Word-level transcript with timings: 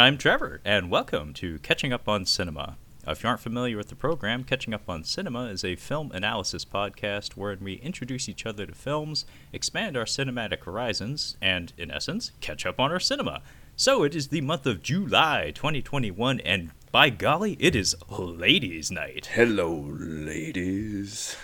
I'm 0.00 0.16
Trevor, 0.16 0.62
and 0.64 0.90
welcome 0.90 1.34
to 1.34 1.58
Catching 1.58 1.92
Up 1.92 2.08
on 2.08 2.24
Cinema. 2.24 2.78
If 3.06 3.22
you 3.22 3.28
aren't 3.28 3.42
familiar 3.42 3.76
with 3.76 3.90
the 3.90 3.94
program, 3.94 4.44
Catching 4.44 4.72
Up 4.72 4.88
on 4.88 5.04
Cinema 5.04 5.48
is 5.48 5.62
a 5.62 5.76
film 5.76 6.10
analysis 6.12 6.64
podcast 6.64 7.32
wherein 7.34 7.58
we 7.62 7.74
introduce 7.74 8.26
each 8.26 8.46
other 8.46 8.64
to 8.64 8.74
films, 8.74 9.26
expand 9.52 9.98
our 9.98 10.06
cinematic 10.06 10.64
horizons, 10.64 11.36
and, 11.42 11.74
in 11.76 11.90
essence, 11.90 12.32
catch 12.40 12.64
up 12.64 12.80
on 12.80 12.90
our 12.90 12.98
cinema. 12.98 13.42
So 13.76 14.02
it 14.02 14.14
is 14.14 14.28
the 14.28 14.40
month 14.40 14.64
of 14.64 14.82
July 14.82 15.52
2021, 15.54 16.40
and 16.40 16.70
by 16.90 17.10
golly, 17.10 17.58
it 17.60 17.76
is 17.76 17.94
Ladies' 18.08 18.90
Night. 18.90 19.26
Hello, 19.34 19.84
ladies. 19.92 21.36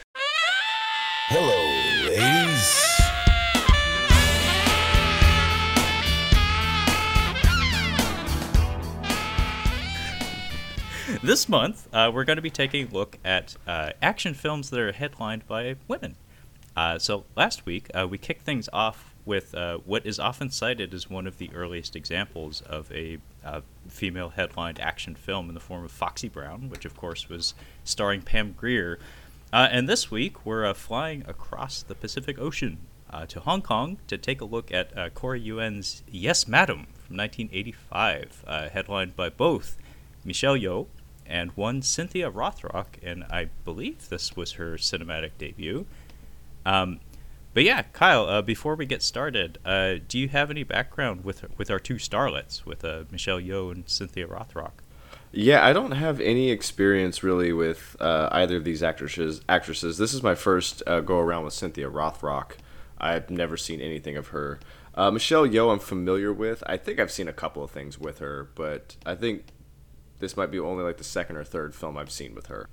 Hello, 1.29 2.09
ladies. 2.09 2.86
This 11.27 11.49
month, 11.49 11.89
uh, 11.93 12.13
we're 12.15 12.23
going 12.23 12.37
to 12.37 12.43
be 12.43 12.51
taking 12.51 12.87
a 12.87 12.91
look 12.93 13.19
at 13.25 13.57
uh, 13.67 13.91
action 14.01 14.33
films 14.33 14.71
that 14.71 14.79
are 14.79 14.93
headlined 14.93 15.45
by 15.49 15.75
women. 15.89 16.15
Uh, 16.77 17.01
so 17.01 17.25
last 17.35 17.67
week, 17.67 17.91
uh, 17.93 18.07
we 18.09 18.17
kicked 18.17 18.43
things 18.43 18.69
off 18.73 19.13
with 19.25 19.53
uh, 19.53 19.79
what 19.79 20.07
is 20.07 20.21
often 20.21 20.51
cited 20.51 20.95
as 20.95 21.11
one 21.11 21.27
of 21.27 21.39
the 21.39 21.51
earliest 21.53 21.97
examples 21.97 22.61
of 22.61 22.93
a 22.93 23.19
uh, 23.45 23.63
female 23.89 24.29
headlined 24.29 24.79
action 24.79 25.17
film 25.17 25.49
in 25.49 25.55
the 25.55 25.61
form 25.61 25.85
of 25.85 25.91
Foxy 25.91 26.29
Brown, 26.29 26.69
which 26.69 26.85
of 26.85 26.97
course 26.97 27.29
was 27.29 27.55
starring 27.83 28.23
Pam 28.23 28.53
Grier. 28.53 29.01
and 29.53 29.89
this 29.89 30.13
week, 30.13 30.47
we're 30.47 30.73
flying 30.75 31.25
across 31.27 31.83
the 31.83 31.97
Pacific 31.97 32.39
Ocean 32.39 32.79
to 33.27 33.41
Hong 33.41 33.63
Kong 33.63 33.99
to 34.07 34.17
take 34.17 34.41
a 34.41 34.45
look 34.45 34.71
at 34.71 35.13
Corey 35.15 35.41
Yuen's 35.41 36.05
Yes, 36.09 36.47
Madam 36.47 36.87
from 37.05 37.17
1985, 37.17 38.45
headlined 38.73 39.17
by 39.17 39.29
both 39.29 39.77
Michelle 40.25 40.57
Yeoh 40.57 40.87
and 41.29 41.51
one 41.53 41.83
Cynthia 41.83 42.31
Rothrock, 42.31 42.87
and 43.03 43.25
I 43.25 43.49
believe 43.65 44.09
this 44.09 44.37
was 44.37 44.53
her 44.53 44.77
cinematic 44.77 45.33
debut. 45.39 45.87
Um, 46.65 47.01
but 47.55 47.65
yeah, 47.65 47.83
Kyle, 47.93 48.27
uh, 48.27 48.43
before 48.43 48.75
we 48.75 48.85
get 48.85 49.03
started, 49.03 49.59
uh, 49.65 49.95
do 50.07 50.19
you 50.19 50.29
have 50.29 50.51
any 50.51 50.63
background 50.63 51.25
with 51.25 51.45
with 51.57 51.71
our 51.71 51.79
two 51.79 51.95
starlets, 51.95 52.67
with 52.67 52.85
uh, 52.85 53.05
Michelle 53.11 53.41
Yeoh 53.41 53.73
and 53.73 53.89
Cynthia 53.89 54.27
Rothrock? 54.27 54.73
Yeah, 55.33 55.65
I 55.65 55.73
don't 55.73 55.93
have 55.93 56.21
any 56.21 56.51
experience 56.51 57.23
really 57.23 57.53
with 57.53 57.97
uh, 58.01 58.29
either 58.33 58.57
of 58.57 58.65
these 58.65 58.83
actresses. 58.83 59.41
Actresses, 59.49 59.99
this 59.99 60.15
is 60.15 60.23
my 60.23 60.35
first 60.35 60.83
uh, 60.87 61.01
go 61.01 61.19
around 61.19 61.45
with 61.45 61.55
Cynthia 61.55 61.91
Rothrock. 61.91 62.53
I've 62.99 63.31
never 63.31 63.57
seen 63.57 63.81
anything 63.81 64.17
of 64.17 64.29
her. 64.29 64.61
Uh, 64.95 65.11
Michelle 65.11 65.47
Yeoh, 65.47 65.73
I'm 65.73 65.79
familiar 65.79 66.33
with. 66.33 66.63
I 66.67 66.79
think 66.79 66.99
I've 66.99 67.13
seen 67.13 67.29
a 67.29 67.33
couple 67.33 67.63
of 67.63 67.71
things 67.71 67.99
with 67.99 68.19
her, 68.21 68.49
but 68.55 68.97
I 69.05 69.15
think 69.15 69.45
this 70.19 70.37
might 70.37 70.51
be 70.51 70.59
only 70.59 70.85
like 70.85 70.99
the 70.99 71.05
second 71.05 71.37
or 71.37 71.45
third 71.45 71.75
film 71.75 71.97
I've 71.97 72.11
seen 72.11 72.35
with 72.35 72.47
her. 72.47 72.69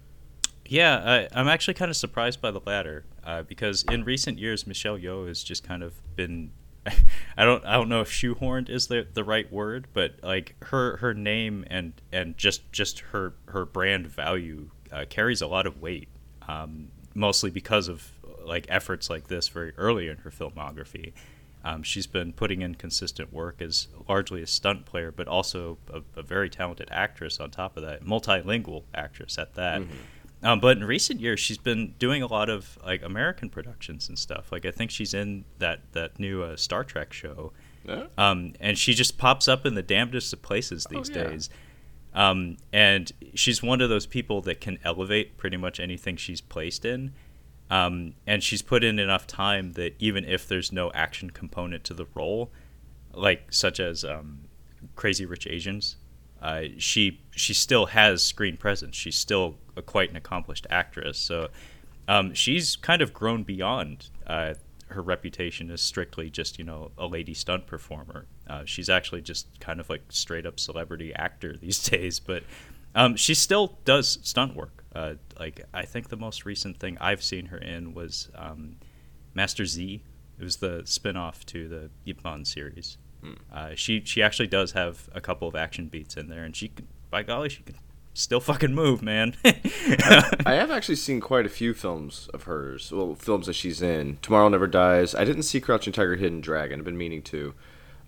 Yeah, 0.65 1.27
I, 1.33 1.39
am 1.39 1.47
actually 1.47 1.73
kind 1.73 1.89
of 1.89 1.97
surprised 1.97 2.41
by 2.41 2.51
the 2.51 2.61
latter 2.65 3.03
uh, 3.23 3.43
because 3.43 3.83
in 3.91 4.03
recent 4.03 4.39
years, 4.39 4.65
Michelle 4.65 4.97
Yeoh 4.97 5.27
has 5.27 5.43
just 5.43 5.63
kind 5.63 5.83
of 5.83 6.01
been. 6.15 6.51
I 7.37 7.45
don't 7.45 7.65
I 7.65 7.73
don't 7.73 7.89
know 7.89 8.01
if 8.01 8.09
shoehorned 8.09 8.69
is 8.69 8.87
the 8.87 9.07
the 9.13 9.23
right 9.23 9.51
word, 9.51 9.87
but 9.93 10.15
like 10.21 10.55
her 10.63 10.97
her 10.97 11.13
name 11.13 11.65
and 11.69 11.93
and 12.11 12.37
just 12.37 12.71
just 12.71 12.99
her 12.99 13.33
her 13.47 13.65
brand 13.65 14.07
value 14.07 14.69
uh, 14.91 15.05
carries 15.09 15.41
a 15.41 15.47
lot 15.47 15.65
of 15.65 15.81
weight, 15.81 16.09
um, 16.47 16.89
mostly 17.13 17.49
because 17.49 17.87
of 17.87 18.11
like 18.45 18.65
efforts 18.69 19.09
like 19.09 19.27
this 19.27 19.47
very 19.47 19.73
early 19.77 20.07
in 20.07 20.17
her 20.17 20.29
filmography. 20.29 21.13
Um, 21.63 21.81
she's 21.83 22.07
been 22.07 22.33
putting 22.33 22.61
in 22.61 22.75
consistent 22.75 23.31
work 23.31 23.61
as 23.61 23.87
largely 24.09 24.41
a 24.41 24.47
stunt 24.47 24.85
player, 24.85 25.11
but 25.11 25.27
also 25.27 25.77
a, 25.91 26.01
a 26.19 26.21
very 26.21 26.49
talented 26.49 26.89
actress 26.91 27.39
on 27.39 27.51
top 27.51 27.77
of 27.77 27.83
that, 27.83 28.03
multilingual 28.03 28.83
actress 28.93 29.37
at 29.37 29.53
that. 29.55 29.81
Mm-hmm. 29.81 29.93
Um, 30.45 30.59
but 30.59 30.75
in 30.75 30.83
recent 30.83 31.21
years, 31.21 31.39
she's 31.39 31.57
been 31.57 31.93
doing 31.99 32.21
a 32.21 32.27
lot 32.27 32.49
of 32.49 32.77
like 32.85 33.01
American 33.01 33.49
productions 33.49 34.09
and 34.09 34.19
stuff. 34.19 34.51
Like 34.51 34.65
I 34.65 34.71
think 34.71 34.91
she's 34.91 35.13
in 35.13 35.45
that 35.59 35.79
that 35.93 36.19
new 36.19 36.43
uh, 36.43 36.57
Star 36.57 36.83
Trek 36.83 37.13
show, 37.13 37.53
yeah. 37.87 38.07
um, 38.17 38.53
and 38.59 38.77
she 38.77 38.93
just 38.93 39.17
pops 39.17 39.47
up 39.47 39.65
in 39.65 39.75
the 39.75 39.81
damnedest 39.81 40.33
of 40.33 40.41
places 40.41 40.85
these 40.89 41.09
oh, 41.09 41.13
yeah. 41.13 41.23
days. 41.29 41.49
Um, 42.13 42.57
and 42.71 43.11
she's 43.33 43.63
one 43.63 43.81
of 43.81 43.89
those 43.89 44.05
people 44.05 44.41
that 44.41 44.61
can 44.61 44.77
elevate 44.83 45.37
pretty 45.37 45.57
much 45.57 45.79
anything 45.79 46.17
she's 46.17 46.41
placed 46.41 46.85
in. 46.85 47.13
Um, 47.69 48.13
and 48.27 48.43
she's 48.43 48.61
put 48.61 48.83
in 48.83 48.99
enough 48.99 49.25
time 49.25 49.73
that 49.73 49.95
even 49.99 50.25
if 50.25 50.47
there's 50.47 50.71
no 50.71 50.91
action 50.93 51.29
component 51.29 51.83
to 51.85 51.93
the 51.93 52.05
role, 52.13 52.51
like 53.13 53.51
such 53.51 53.79
as 53.79 54.03
um, 54.03 54.41
Crazy 54.95 55.25
Rich 55.25 55.47
Asians, 55.47 55.95
uh, 56.41 56.63
she 56.77 57.21
she 57.31 57.53
still 57.53 57.87
has 57.87 58.21
screen 58.21 58.57
presence. 58.57 58.95
She's 58.95 59.15
still 59.15 59.55
a, 59.77 59.81
quite 59.81 60.09
an 60.09 60.17
accomplished 60.17 60.67
actress. 60.69 61.17
So 61.17 61.47
um, 62.07 62.33
she's 62.33 62.75
kind 62.75 63.01
of 63.01 63.13
grown 63.13 63.43
beyond 63.43 64.09
uh, 64.27 64.55
her 64.87 65.01
reputation 65.01 65.71
as 65.71 65.81
strictly 65.81 66.29
just 66.29 66.59
you 66.59 66.65
know 66.65 66.91
a 66.97 67.07
lady 67.07 67.33
stunt 67.33 67.65
performer. 67.65 68.25
Uh, 68.47 68.63
she's 68.65 68.89
actually 68.89 69.21
just 69.21 69.59
kind 69.61 69.79
of 69.79 69.89
like 69.89 70.01
straight 70.09 70.45
up 70.45 70.59
celebrity 70.59 71.13
actor 71.15 71.55
these 71.61 71.81
days. 71.81 72.19
But 72.19 72.43
um, 72.93 73.15
she 73.15 73.33
still 73.33 73.77
does 73.85 74.19
stunt 74.21 74.55
work. 74.55 74.82
Uh, 74.95 75.15
like 75.39 75.61
I 75.73 75.83
think 75.83 76.09
the 76.09 76.17
most 76.17 76.45
recent 76.45 76.79
thing 76.79 76.97
I've 77.01 77.23
seen 77.23 77.47
her 77.47 77.57
in 77.57 77.93
was 77.93 78.29
um, 78.35 78.77
Master 79.33 79.65
Z. 79.65 80.03
It 80.39 80.43
was 80.43 80.57
the 80.57 80.81
spin-off 80.85 81.45
to 81.47 81.67
the 81.67 81.89
Ip 82.05 82.23
Man 82.23 82.45
series. 82.45 82.97
Hmm. 83.23 83.33
Uh, 83.51 83.69
she 83.75 84.01
she 84.03 84.21
actually 84.21 84.47
does 84.47 84.73
have 84.73 85.09
a 85.13 85.21
couple 85.21 85.47
of 85.47 85.55
action 85.55 85.87
beats 85.87 86.17
in 86.17 86.27
there, 86.27 86.43
and 86.43 86.55
she 86.55 86.69
can, 86.69 86.87
by 87.09 87.23
golly, 87.23 87.49
she 87.49 87.63
can 87.63 87.75
still 88.13 88.39
fucking 88.39 88.73
move, 88.73 89.01
man. 89.01 89.35
I 89.43 90.41
have 90.53 90.71
actually 90.71 90.95
seen 90.95 91.19
quite 91.19 91.45
a 91.45 91.49
few 91.49 91.73
films 91.73 92.29
of 92.33 92.43
hers. 92.43 92.91
Well, 92.91 93.15
films 93.15 93.47
that 93.47 93.53
she's 93.53 93.81
in. 93.81 94.17
Tomorrow 94.21 94.49
Never 94.49 94.67
Dies. 94.67 95.15
I 95.15 95.23
didn't 95.23 95.43
see 95.43 95.59
Crouching 95.59 95.93
Tiger, 95.93 96.15
Hidden 96.15 96.41
Dragon. 96.41 96.79
I've 96.79 96.85
been 96.85 96.97
meaning 96.97 97.21
to. 97.23 97.53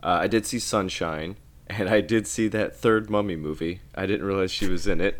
Uh, 0.03 0.19
I 0.22 0.28
did 0.28 0.45
see 0.45 0.59
Sunshine, 0.59 1.38
and 1.68 1.90
I 1.90 2.01
did 2.01 2.28
see 2.28 2.47
that 2.50 2.75
third 2.75 3.09
Mummy 3.09 3.35
movie. 3.35 3.81
I 3.95 4.06
didn't 4.06 4.25
realize 4.25 4.51
she 4.51 4.68
was 4.68 4.88
in 4.88 5.01
it. 5.01 5.19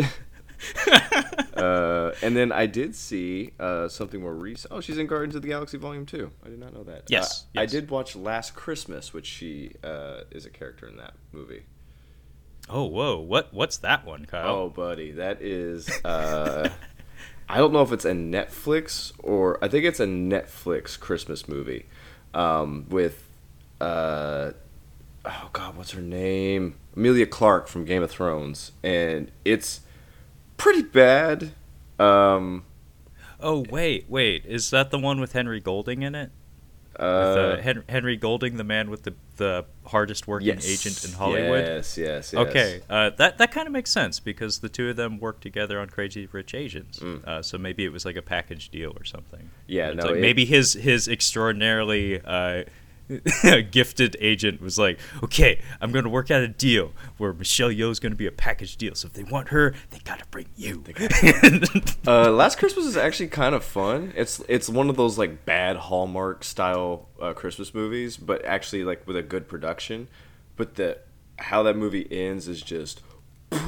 uh, 1.56 2.12
and 2.22 2.36
then 2.36 2.52
I 2.52 2.66
did 2.66 2.96
see 2.96 3.52
uh, 3.60 3.88
something 3.88 4.22
more 4.22 4.34
recent. 4.34 4.74
Oh, 4.74 4.82
she's 4.82 4.98
in 4.98 5.08
Guardians 5.08 5.36
of 5.36 5.42
the 5.42 5.48
Galaxy 5.48 5.78
Volume 5.78 6.06
Two. 6.06 6.32
I 6.46 6.50
did 6.50 6.60
not 6.60 6.74
know 6.74 6.84
that. 6.84 7.04
Yes, 7.08 7.44
uh, 7.44 7.62
yes. 7.62 7.62
I 7.62 7.66
did 7.66 7.90
watch 7.90 8.16
Last 8.16 8.56
Christmas, 8.56 9.14
which 9.14 9.26
she 9.26 9.72
uh, 9.84 10.22
is 10.32 10.46
a 10.46 10.50
character 10.50 10.88
in 10.88 10.98
that 10.98 11.14
movie. 11.32 11.64
Oh, 12.70 12.86
whoa! 12.86 13.20
What 13.20 13.54
what's 13.54 13.78
that 13.78 14.06
one, 14.06 14.26
Kyle? 14.26 14.56
Oh, 14.56 14.70
buddy, 14.70 15.12
that 15.12 15.42
is. 15.42 15.90
Uh, 16.04 16.70
I 17.48 17.58
don't 17.58 17.72
know 17.74 17.84
if 17.84 17.92
it's 17.92 18.06
a 18.06 18.12
Netflix 18.12 19.12
or 19.20 19.64
I 19.64 19.68
think 19.68 19.86
it's 19.86 20.00
a 20.00 20.08
Netflix 20.08 21.00
Christmas 21.00 21.48
movie 21.48 21.86
um, 22.34 22.88
with. 22.90 23.24
Uh, 23.80 24.52
oh 25.26 25.50
God, 25.54 25.76
what's 25.78 25.92
her 25.92 26.02
name? 26.02 26.76
Emilia 26.96 27.28
Clarke 27.28 27.68
from 27.68 27.86
Game 27.86 28.02
of 28.02 28.10
Thrones, 28.10 28.72
and 28.84 29.32
it's 29.44 29.82
pretty 30.58 30.82
bad. 30.82 31.52
Um, 32.00 32.66
oh 33.40 33.66
wait, 33.70 34.06
wait, 34.10 34.46
is 34.46 34.70
that 34.72 34.92
the 34.92 35.00
one 35.00 35.20
with 35.20 35.34
Henry 35.34 35.60
Golding 35.60 36.04
in 36.04 36.16
it? 36.16 36.32
Uh, 36.98 37.58
with, 37.58 37.78
uh, 37.78 37.82
Henry 37.90 38.16
Golding, 38.16 38.58
the 38.58 38.64
man 38.64 38.90
with 38.90 39.04
the 39.04 39.14
the 39.38 39.66
hardest 39.86 40.28
working 40.28 40.48
yes, 40.48 40.66
agent 40.66 41.04
in 41.04 41.12
Hollywood. 41.18 41.66
Yes, 41.66 41.98
yes, 41.98 42.32
yes. 42.32 42.48
Okay, 42.48 42.82
uh, 42.90 43.10
that 43.18 43.38
that 43.38 43.52
kind 43.52 43.68
of 43.68 43.74
makes 43.74 43.92
sense 43.92 44.20
because 44.20 44.60
the 44.60 44.70
two 44.70 44.90
of 44.90 44.96
them 44.96 45.20
worked 45.20 45.42
together 45.42 45.80
on 45.80 45.90
Crazy 45.90 46.28
Rich 46.32 46.54
Asians. 46.54 47.00
Mm. 47.00 47.26
Uh, 47.26 47.42
so 47.42 47.58
maybe 47.58 47.84
it 47.84 47.92
was 47.92 48.06
like 48.06 48.16
a 48.16 48.22
package 48.22 48.70
deal 48.70 48.94
or 48.98 49.04
something. 49.04 49.50
Yeah, 49.68 49.92
no, 49.92 50.06
like 50.06 50.16
it, 50.16 50.22
maybe 50.22 50.46
his 50.46 50.74
his 50.74 51.08
extraordinarily 51.08 52.22
uh, 52.22 52.64
a 53.44 53.62
gifted 53.62 54.18
agent 54.20 54.62
was 54.62 54.80
like, 54.80 55.00
"Okay, 55.24 55.62
I'm 55.80 55.92
going 55.92 56.06
to 56.06 56.10
work 56.10 56.32
out 56.32 56.42
a 56.42 56.48
deal 56.48 56.92
where 57.18 57.34
Michelle 57.34 57.70
Yeoh 57.70 57.92
is 57.92 58.00
going 58.00 58.12
to 58.12 58.18
be 58.18 58.26
a 58.26 58.32
package 58.32 58.78
deal. 58.78 58.96
So 58.96 59.08
if 59.08 59.14
they 59.14 59.24
want 59.24 59.50
her, 59.50 59.76
they 59.92 60.00
got 60.00 60.20
to 60.20 60.26
bring 60.32 60.48
you." 60.56 60.84
uh, 62.08 62.32
Last 62.32 62.58
Christmas 62.58 62.86
is 62.86 62.98
actually 62.98 63.28
kind 63.28 63.54
of 63.54 63.64
fun. 63.64 64.12
It's 64.16 64.42
it's 64.48 64.70
one 64.70 64.90
of 64.90 64.98
those 64.98 65.18
like 65.18 65.46
bad 65.46 65.78
Hallmark 65.78 66.44
style 66.44 67.08
uh, 67.22 67.34
Christmas 67.34 67.74
movies, 67.74 68.18
but 68.18 68.44
actually 68.44 68.84
like 68.84 69.06
with 69.06 69.18
a 69.18 69.24
good 69.24 69.48
production. 69.48 70.08
But 70.56 70.76
the 70.76 70.98
how 71.38 71.64
that 71.64 71.78
movie 71.78 72.08
ends 72.10 72.48
is 72.48 72.62
just. 72.62 73.02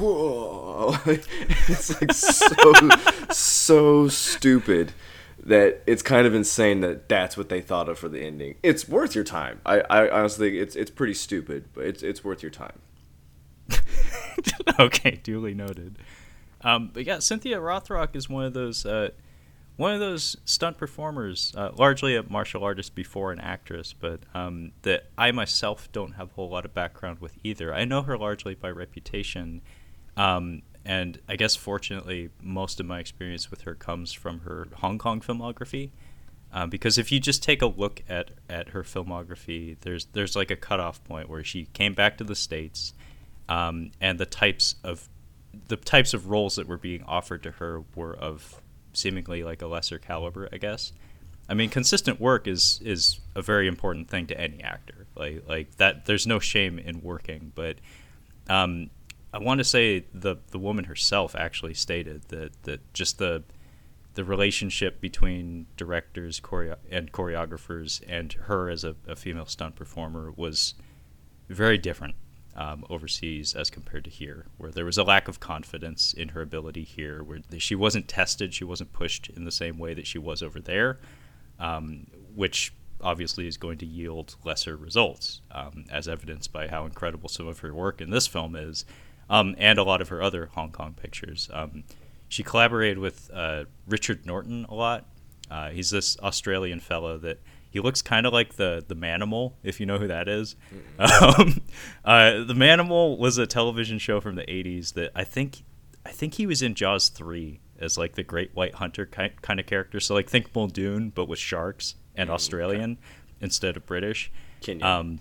like 2.00 2.12
so 2.12 2.88
so 3.30 4.08
stupid 4.08 4.92
that 5.44 5.82
it's 5.86 6.02
kind 6.02 6.26
of 6.26 6.34
insane 6.34 6.80
that 6.80 7.08
that's 7.08 7.36
what 7.36 7.48
they 7.48 7.60
thought 7.60 7.88
of 7.88 7.98
for 7.98 8.08
the 8.08 8.20
ending. 8.20 8.56
It's 8.62 8.88
worth 8.88 9.14
your 9.14 9.24
time. 9.24 9.60
I, 9.64 9.80
I 9.90 10.10
honestly 10.10 10.58
it's 10.58 10.76
it's 10.76 10.90
pretty 10.90 11.14
stupid, 11.14 11.66
but 11.74 11.84
it's 11.84 12.02
it's 12.02 12.24
worth 12.24 12.42
your 12.42 12.50
time. 12.50 12.80
okay, 14.80 15.20
duly 15.22 15.54
noted. 15.54 15.98
Um, 16.62 16.90
but 16.92 17.04
yeah, 17.04 17.20
Cynthia 17.20 17.58
Rothrock 17.58 18.16
is 18.16 18.28
one 18.28 18.44
of 18.44 18.52
those 18.52 18.84
uh, 18.84 19.10
one 19.76 19.94
of 19.94 20.00
those 20.00 20.36
stunt 20.44 20.76
performers, 20.76 21.52
uh, 21.56 21.70
largely 21.76 22.16
a 22.16 22.24
martial 22.24 22.64
artist 22.64 22.96
before 22.96 23.30
an 23.30 23.38
actress, 23.38 23.92
but 23.92 24.20
um, 24.34 24.72
that 24.82 25.04
I 25.16 25.30
myself 25.30 25.90
don't 25.92 26.14
have 26.14 26.30
a 26.30 26.34
whole 26.34 26.50
lot 26.50 26.64
of 26.64 26.74
background 26.74 27.20
with 27.20 27.38
either. 27.44 27.72
I 27.72 27.84
know 27.84 28.02
her 28.02 28.18
largely 28.18 28.56
by 28.56 28.70
reputation, 28.70 29.62
um, 30.16 30.62
and 30.88 31.20
I 31.28 31.36
guess 31.36 31.54
fortunately, 31.54 32.30
most 32.42 32.80
of 32.80 32.86
my 32.86 32.98
experience 32.98 33.50
with 33.50 33.60
her 33.60 33.74
comes 33.74 34.14
from 34.14 34.40
her 34.40 34.68
Hong 34.76 34.96
Kong 34.96 35.20
filmography. 35.20 35.90
Uh, 36.50 36.66
because 36.66 36.96
if 36.96 37.12
you 37.12 37.20
just 37.20 37.42
take 37.42 37.60
a 37.60 37.66
look 37.66 38.02
at, 38.08 38.30
at 38.48 38.70
her 38.70 38.82
filmography, 38.82 39.76
there's 39.82 40.06
there's 40.06 40.34
like 40.34 40.50
a 40.50 40.56
cutoff 40.56 41.04
point 41.04 41.28
where 41.28 41.44
she 41.44 41.66
came 41.74 41.92
back 41.92 42.16
to 42.16 42.24
the 42.24 42.34
states, 42.34 42.94
um, 43.50 43.90
and 44.00 44.18
the 44.18 44.24
types 44.24 44.76
of 44.82 45.10
the 45.68 45.76
types 45.76 46.14
of 46.14 46.30
roles 46.30 46.56
that 46.56 46.66
were 46.66 46.78
being 46.78 47.02
offered 47.02 47.42
to 47.42 47.50
her 47.50 47.82
were 47.94 48.16
of 48.16 48.62
seemingly 48.94 49.44
like 49.44 49.60
a 49.60 49.66
lesser 49.66 49.98
caliber, 49.98 50.48
I 50.50 50.56
guess. 50.56 50.92
I 51.50 51.54
mean, 51.54 51.68
consistent 51.68 52.18
work 52.18 52.48
is 52.48 52.80
is 52.82 53.20
a 53.34 53.42
very 53.42 53.68
important 53.68 54.08
thing 54.08 54.26
to 54.28 54.40
any 54.40 54.62
actor. 54.62 55.06
Like 55.14 55.44
like 55.46 55.76
that, 55.76 56.06
there's 56.06 56.26
no 56.26 56.38
shame 56.38 56.78
in 56.78 57.02
working. 57.02 57.52
But 57.54 57.76
um, 58.48 58.88
I 59.38 59.40
want 59.40 59.58
to 59.58 59.64
say 59.64 60.04
the 60.12 60.36
the 60.50 60.58
woman 60.58 60.86
herself 60.86 61.36
actually 61.36 61.74
stated 61.74 62.22
that 62.28 62.60
that 62.64 62.92
just 62.92 63.18
the 63.18 63.44
the 64.14 64.24
relationship 64.24 65.00
between 65.00 65.66
directors 65.76 66.40
choreo- 66.40 66.78
and 66.90 67.12
choreographers 67.12 68.02
and 68.08 68.32
her 68.32 68.68
as 68.68 68.82
a, 68.82 68.96
a 69.06 69.14
female 69.14 69.46
stunt 69.46 69.76
performer 69.76 70.32
was 70.34 70.74
very 71.48 71.78
different 71.78 72.16
um, 72.56 72.84
overseas 72.90 73.54
as 73.54 73.70
compared 73.70 74.02
to 74.04 74.10
here, 74.10 74.46
where 74.56 74.72
there 74.72 74.84
was 74.84 74.98
a 74.98 75.04
lack 75.04 75.28
of 75.28 75.38
confidence 75.38 76.12
in 76.12 76.30
her 76.30 76.42
ability 76.42 76.82
here, 76.82 77.22
where 77.22 77.38
she 77.58 77.76
wasn't 77.76 78.08
tested, 78.08 78.52
she 78.52 78.64
wasn't 78.64 78.92
pushed 78.92 79.30
in 79.36 79.44
the 79.44 79.52
same 79.52 79.78
way 79.78 79.94
that 79.94 80.08
she 80.08 80.18
was 80.18 80.42
over 80.42 80.58
there, 80.58 80.98
um, 81.60 82.08
which 82.34 82.72
obviously 83.00 83.46
is 83.46 83.56
going 83.56 83.78
to 83.78 83.86
yield 83.86 84.34
lesser 84.42 84.76
results, 84.76 85.42
um, 85.52 85.84
as 85.92 86.08
evidenced 86.08 86.52
by 86.52 86.66
how 86.66 86.84
incredible 86.84 87.28
some 87.28 87.46
of 87.46 87.60
her 87.60 87.72
work 87.72 88.00
in 88.00 88.10
this 88.10 88.26
film 88.26 88.56
is, 88.56 88.84
um, 89.30 89.54
and 89.58 89.78
a 89.78 89.82
lot 89.82 90.00
of 90.00 90.08
her 90.08 90.22
other 90.22 90.46
Hong 90.54 90.72
Kong 90.72 90.94
pictures. 90.94 91.48
Um, 91.52 91.84
she 92.28 92.42
collaborated 92.42 92.98
with 92.98 93.30
uh, 93.32 93.64
Richard 93.86 94.26
Norton 94.26 94.66
a 94.68 94.74
lot. 94.74 95.06
Uh, 95.50 95.70
he's 95.70 95.90
this 95.90 96.18
Australian 96.20 96.80
fellow 96.80 97.16
that 97.18 97.40
he 97.70 97.80
looks 97.80 98.02
kind 98.02 98.26
of 98.26 98.32
like 98.32 98.54
the 98.54 98.84
the 98.86 98.94
Manimal, 98.96 99.54
if 99.62 99.80
you 99.80 99.86
know 99.86 99.98
who 99.98 100.08
that 100.08 100.28
is. 100.28 100.56
Um, 100.98 101.60
uh, 102.04 102.44
the 102.44 102.54
Manimal 102.54 103.18
was 103.18 103.38
a 103.38 103.46
television 103.46 103.98
show 103.98 104.20
from 104.20 104.36
the 104.36 104.42
'80s 104.42 104.94
that 104.94 105.12
I 105.14 105.24
think 105.24 105.62
I 106.04 106.10
think 106.10 106.34
he 106.34 106.46
was 106.46 106.62
in 106.62 106.74
Jaws 106.74 107.08
three 107.08 107.60
as 107.78 107.96
like 107.96 108.14
the 108.14 108.22
Great 108.22 108.54
White 108.54 108.74
Hunter 108.74 109.06
kind 109.06 109.40
kind 109.42 109.60
of 109.60 109.66
character. 109.66 110.00
So 110.00 110.14
like 110.14 110.28
think 110.28 110.54
Muldoon, 110.54 111.10
but 111.10 111.26
with 111.26 111.38
sharks 111.38 111.94
and 112.14 112.28
mm, 112.30 112.34
Australian 112.34 112.92
okay. 112.92 113.00
instead 113.40 113.76
of 113.76 113.86
British. 113.86 114.30
Can? 114.60 114.82
Um, 114.82 115.20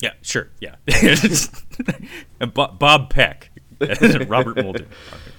yeah, 0.00 0.12
sure, 0.22 0.48
yeah. 0.60 0.76
Bob 2.54 3.10
Peck, 3.10 3.50
Robert 4.26 4.56
Muldoon, 4.56 4.88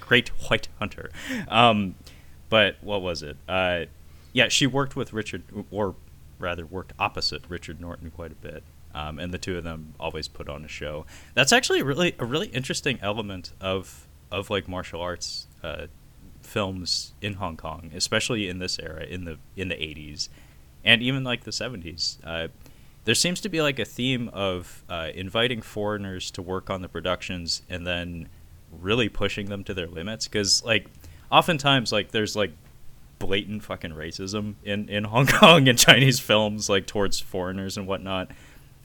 Great 0.00 0.28
White 0.48 0.68
Hunter. 0.78 1.10
Um, 1.48 1.96
but 2.48 2.76
what 2.80 3.02
was 3.02 3.22
it? 3.22 3.36
Uh, 3.48 3.86
yeah, 4.32 4.48
she 4.48 4.66
worked 4.66 4.94
with 4.96 5.12
Richard, 5.12 5.42
or 5.70 5.94
rather 6.38 6.64
worked 6.64 6.92
opposite 6.98 7.42
Richard 7.48 7.80
Norton 7.80 8.10
quite 8.10 8.32
a 8.32 8.36
bit. 8.36 8.62
Um, 8.94 9.18
and 9.18 9.32
the 9.32 9.38
two 9.38 9.56
of 9.56 9.64
them 9.64 9.94
always 9.98 10.28
put 10.28 10.48
on 10.50 10.64
a 10.64 10.68
show. 10.68 11.06
That's 11.34 11.50
actually 11.50 11.80
a 11.80 11.84
really 11.84 12.14
a 12.18 12.26
really 12.26 12.48
interesting 12.48 12.98
element 13.00 13.52
of 13.60 14.06
of 14.30 14.50
like 14.50 14.68
martial 14.68 15.00
arts 15.00 15.46
uh, 15.62 15.86
films 16.42 17.14
in 17.22 17.34
Hong 17.34 17.56
Kong, 17.56 17.90
especially 17.94 18.48
in 18.48 18.58
this 18.58 18.78
era 18.78 19.02
in 19.04 19.24
the 19.24 19.38
in 19.56 19.68
the 19.68 19.76
80s 19.76 20.28
and 20.84 21.02
even 21.02 21.24
like 21.24 21.44
the 21.44 21.50
70s. 21.50 22.18
Uh, 22.24 22.48
there 23.04 23.14
seems 23.14 23.40
to 23.40 23.48
be 23.48 23.60
like 23.60 23.78
a 23.78 23.84
theme 23.84 24.28
of 24.32 24.84
uh, 24.88 25.08
inviting 25.14 25.60
foreigners 25.60 26.30
to 26.32 26.42
work 26.42 26.70
on 26.70 26.82
the 26.82 26.88
productions 26.88 27.62
and 27.68 27.86
then 27.86 28.28
really 28.70 29.08
pushing 29.08 29.46
them 29.46 29.64
to 29.64 29.74
their 29.74 29.86
limits 29.88 30.26
because 30.26 30.64
like 30.64 30.86
oftentimes 31.30 31.92
like 31.92 32.10
there's 32.10 32.36
like 32.36 32.52
blatant 33.18 33.62
fucking 33.62 33.92
racism 33.92 34.54
in, 34.64 34.88
in 34.88 35.04
Hong 35.12 35.26
Kong 35.26 35.68
and 35.68 35.78
Chinese 35.78 36.20
films, 36.20 36.68
like 36.68 36.86
towards 36.86 37.20
foreigners 37.20 37.76
and 37.76 37.86
whatnot. 37.86 38.30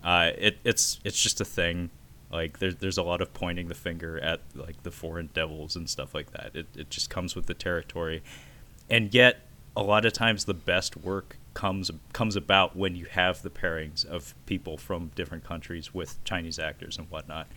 Uh, 0.03 0.31
it, 0.37 0.57
it's 0.63 0.99
it's 1.03 1.21
just 1.21 1.41
a 1.41 1.45
thing. 1.45 1.89
Like 2.31 2.59
there's 2.59 2.75
there's 2.75 2.97
a 2.97 3.03
lot 3.03 3.21
of 3.21 3.33
pointing 3.33 3.67
the 3.67 3.75
finger 3.75 4.19
at 4.19 4.41
like 4.53 4.83
the 4.83 4.91
foreign 4.91 5.29
devils 5.33 5.75
and 5.75 5.89
stuff 5.89 6.13
like 6.13 6.31
that. 6.31 6.51
It 6.53 6.67
it 6.75 6.89
just 6.89 7.09
comes 7.09 7.35
with 7.35 7.47
the 7.47 7.53
territory, 7.53 8.21
and 8.89 9.13
yet 9.13 9.46
a 9.77 9.83
lot 9.83 10.05
of 10.05 10.11
times 10.11 10.45
the 10.45 10.55
best 10.55 10.97
work 10.97 11.37
comes 11.53 11.91
comes 12.11 12.35
about 12.35 12.75
when 12.75 12.95
you 12.95 13.05
have 13.05 13.43
the 13.43 13.49
pairings 13.49 14.03
of 14.03 14.33
people 14.47 14.75
from 14.75 15.11
different 15.15 15.43
countries 15.43 15.93
with 15.93 16.21
Chinese 16.23 16.57
actors 16.57 16.97
and 16.97 17.09
whatnot. 17.11 17.47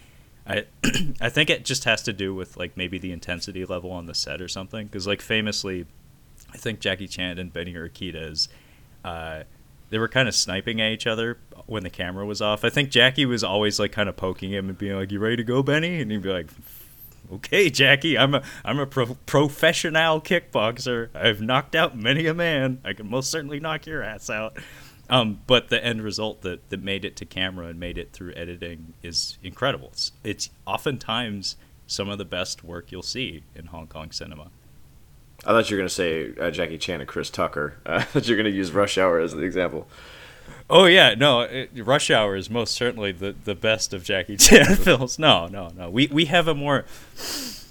I 0.46 0.66
I 1.20 1.30
think 1.30 1.48
it 1.48 1.64
just 1.64 1.84
has 1.84 2.02
to 2.02 2.12
do 2.12 2.34
with 2.34 2.58
like 2.58 2.76
maybe 2.76 2.98
the 2.98 3.10
intensity 3.10 3.64
level 3.64 3.90
on 3.90 4.04
the 4.04 4.14
set 4.14 4.42
or 4.42 4.48
something. 4.48 4.86
Because 4.86 5.06
like 5.06 5.22
famously, 5.22 5.86
I 6.52 6.58
think 6.58 6.80
Jackie 6.80 7.08
Chan 7.08 7.38
and 7.38 7.52
Benny 7.52 7.72
Urquidez, 7.72 8.48
uh, 9.02 9.44
they 9.88 9.98
were 9.98 10.08
kind 10.08 10.28
of 10.28 10.34
sniping 10.34 10.78
at 10.80 10.92
each 10.92 11.06
other 11.06 11.38
when 11.66 11.84
the 11.84 11.90
camera 11.90 12.26
was 12.26 12.42
off. 12.42 12.64
I 12.64 12.70
think 12.70 12.90
Jackie 12.90 13.24
was 13.24 13.42
always 13.42 13.80
like 13.80 13.92
kind 13.92 14.10
of 14.10 14.16
poking 14.18 14.52
him 14.52 14.68
and 14.68 14.76
being 14.76 14.94
like, 14.94 15.10
"You 15.10 15.20
ready 15.20 15.36
to 15.36 15.44
go, 15.44 15.62
Benny?" 15.62 16.02
And 16.02 16.10
he'd 16.10 16.22
be 16.22 16.30
like, 16.30 16.48
"Okay, 17.32 17.70
Jackie, 17.70 18.18
I'm 18.18 18.34
a 18.34 18.42
I'm 18.64 18.78
a 18.78 18.86
pro- 18.86 19.16
professional 19.26 20.20
kickboxer. 20.20 21.08
I've 21.14 21.40
knocked 21.40 21.74
out 21.74 21.96
many 21.96 22.26
a 22.26 22.34
man. 22.34 22.80
I 22.84 22.92
can 22.92 23.08
most 23.08 23.30
certainly 23.30 23.60
knock 23.60 23.86
your 23.86 24.02
ass 24.02 24.30
out." 24.30 24.56
Um, 25.10 25.40
but 25.48 25.68
the 25.70 25.84
end 25.84 26.02
result 26.02 26.42
that, 26.42 26.70
that 26.70 26.80
made 26.82 27.04
it 27.04 27.16
to 27.16 27.24
camera 27.24 27.66
and 27.66 27.80
made 27.80 27.98
it 27.98 28.12
through 28.12 28.32
editing 28.36 28.94
is 29.02 29.38
incredible. 29.42 29.88
It's, 29.88 30.12
it's 30.22 30.50
oftentimes 30.66 31.56
some 31.88 32.08
of 32.08 32.18
the 32.18 32.24
best 32.24 32.62
work 32.62 32.92
you'll 32.92 33.02
see 33.02 33.42
in 33.56 33.66
Hong 33.66 33.88
Kong 33.88 34.12
cinema. 34.12 34.50
I 35.44 35.48
thought 35.48 35.68
you 35.68 35.76
were 35.76 35.80
going 35.80 35.88
to 35.88 35.94
say 35.94 36.32
uh, 36.40 36.50
Jackie 36.52 36.78
Chan 36.78 37.00
and 37.00 37.08
Chris 37.08 37.28
Tucker. 37.28 37.74
Uh, 37.84 37.94
I 37.94 38.02
thought 38.02 38.28
you 38.28 38.36
were 38.36 38.42
going 38.42 38.52
to 38.52 38.56
use 38.56 38.70
Rush 38.70 38.98
Hour 38.98 39.18
as 39.18 39.32
the 39.32 39.40
example. 39.40 39.88
Oh 40.70 40.84
yeah, 40.84 41.14
no, 41.14 41.40
it, 41.40 41.70
Rush 41.74 42.10
Hour 42.10 42.36
is 42.36 42.48
most 42.48 42.74
certainly 42.74 43.10
the, 43.12 43.34
the 43.44 43.56
best 43.56 43.92
of 43.92 44.04
Jackie 44.04 44.36
Chan 44.36 44.76
films. 44.76 45.18
No, 45.18 45.48
no, 45.48 45.70
no. 45.76 45.90
We 45.90 46.06
we 46.06 46.26
have 46.26 46.46
a 46.46 46.54
more 46.54 46.84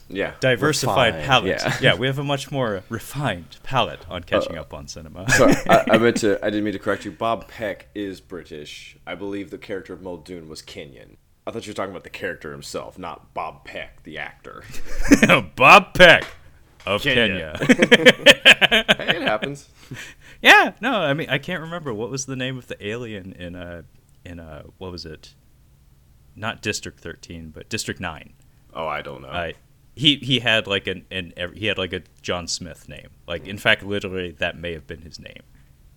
yeah 0.10 0.34
diversified 0.42 1.16
refined, 1.16 1.26
palette. 1.26 1.62
Yeah. 1.62 1.78
yeah, 1.82 1.96
we 1.96 2.08
have 2.08 2.20
a 2.20 2.24
much 2.24 2.52
more 2.52 2.84
refined 2.90 3.58
palette 3.64 4.06
on 4.10 4.24
catching 4.24 4.58
uh, 4.58 4.62
up 4.62 4.74
on 4.74 4.88
cinema. 4.88 5.30
sorry, 5.32 5.54
I, 5.70 5.86
I, 5.92 5.98
meant 6.00 6.18
to. 6.18 6.44
I 6.46 6.50
didn't 6.50 6.66
mean 6.66 6.74
to 6.74 6.80
correct 6.80 7.06
you. 7.06 7.12
Bob 7.12 7.48
Peck 7.48 7.88
is 7.96 8.20
British. 8.20 8.98
I 9.08 9.16
believe 9.16 9.50
the 9.50 9.58
character 9.58 9.94
of 9.94 10.02
Muldoon 10.02 10.50
was 10.50 10.62
Kenyan. 10.62 11.16
I 11.48 11.52
thought 11.52 11.66
you 11.66 11.72
were 11.72 11.76
talking 11.76 11.92
about 11.92 12.04
the 12.04 12.10
character 12.10 12.52
himself, 12.52 13.00
not 13.00 13.34
Bob 13.34 13.64
Peck, 13.64 14.04
the 14.04 14.18
actor. 14.18 14.64
Bob 15.56 15.94
Peck 15.94 16.26
of 16.86 17.02
Kenya. 17.02 17.58
Kenya. 17.58 17.86
hey, 18.98 19.16
it 19.16 19.22
happens. 19.22 19.70
Yeah, 20.42 20.74
no, 20.82 20.94
I 20.94 21.14
mean 21.14 21.30
I 21.30 21.38
can't 21.38 21.62
remember 21.62 21.94
what 21.94 22.10
was 22.10 22.26
the 22.26 22.36
name 22.36 22.58
of 22.58 22.68
the 22.68 22.86
alien 22.86 23.34
in 23.34 23.56
uh 23.56 23.84
in 24.24 24.40
uh 24.40 24.64
what 24.78 24.92
was 24.92 25.06
it? 25.06 25.36
Not 26.36 26.62
District 26.62 27.00
13, 27.00 27.50
but 27.50 27.68
District 27.70 28.00
9. 28.00 28.34
Oh, 28.74 28.88
I 28.88 29.02
don't 29.02 29.22
know. 29.22 29.28
Uh, 29.28 29.52
he 29.96 30.16
he 30.18 30.40
had 30.40 30.68
like 30.68 30.88
an, 30.88 31.06
an 31.12 31.34
he 31.56 31.66
had 31.66 31.78
like 31.78 31.92
a 31.92 32.02
John 32.22 32.48
Smith 32.48 32.88
name. 32.88 33.10
Like 33.28 33.48
in 33.48 33.58
fact, 33.58 33.84
literally 33.84 34.32
that 34.32 34.58
may 34.58 34.74
have 34.74 34.88
been 34.88 35.02
his 35.02 35.20
name. 35.20 35.44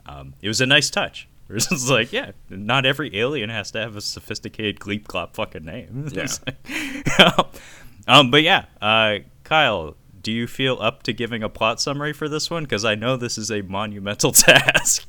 Um, 0.06 0.34
it 0.42 0.49
was 0.49 0.61
a 0.61 0.66
nice 0.66 0.90
touch. 0.90 1.28
It's 1.54 1.90
like, 1.90 2.12
yeah, 2.12 2.30
not 2.49 2.87
every 2.87 3.14
alien 3.18 3.50
has 3.50 3.70
to 3.72 3.80
have 3.80 3.94
a 3.94 4.00
sophisticated 4.00 4.80
gleep 4.80 5.06
clop 5.06 5.34
fucking 5.34 5.64
name. 5.64 6.08
Yeah. 6.12 7.32
um, 8.08 8.30
but 8.30 8.42
yeah, 8.42 8.64
uh, 8.80 9.18
Kyle, 9.44 9.96
do 10.22 10.32
you 10.32 10.46
feel 10.46 10.78
up 10.80 11.02
to 11.04 11.12
giving 11.12 11.42
a 11.42 11.48
plot 11.48 11.80
summary 11.80 12.12
for 12.12 12.28
this 12.28 12.50
one? 12.50 12.64
Because 12.64 12.84
I 12.84 12.94
know 12.94 13.16
this 13.16 13.36
is 13.36 13.50
a 13.50 13.62
monumental 13.62 14.32
task. 14.32 15.06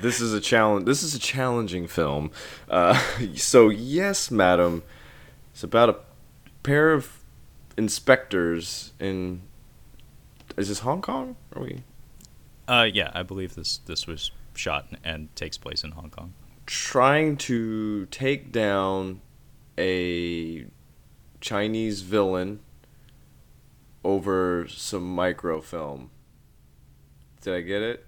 this 0.00 0.20
is 0.20 0.32
a 0.32 0.40
challenge. 0.40 0.86
This 0.86 1.02
is 1.02 1.14
a 1.14 1.18
challenging 1.18 1.86
film. 1.86 2.30
Uh, 2.68 3.00
so 3.34 3.68
yes, 3.68 4.30
madam, 4.30 4.82
it's 5.52 5.64
about 5.64 5.88
a 5.88 5.96
pair 6.62 6.92
of 6.92 7.22
inspectors 7.76 8.92
in. 8.98 9.42
Is 10.56 10.68
this 10.68 10.80
Hong 10.80 11.00
Kong? 11.00 11.36
Are 11.54 11.62
we? 11.62 11.82
Uh, 12.68 12.86
yeah, 12.92 13.10
I 13.14 13.22
believe 13.22 13.54
this 13.54 13.78
this 13.86 14.06
was 14.06 14.30
shot 14.54 14.86
and 15.02 15.34
takes 15.34 15.56
place 15.56 15.82
in 15.82 15.92
Hong 15.92 16.10
Kong. 16.10 16.34
Trying 16.66 17.36
to 17.38 18.06
take 18.06 18.52
down 18.52 19.22
a 19.78 20.66
Chinese 21.40 22.02
villain 22.02 22.60
over 24.04 24.66
some 24.68 25.14
microfilm. 25.14 26.10
Did 27.42 27.54
I 27.54 27.60
get 27.60 27.82
it? 27.82 28.06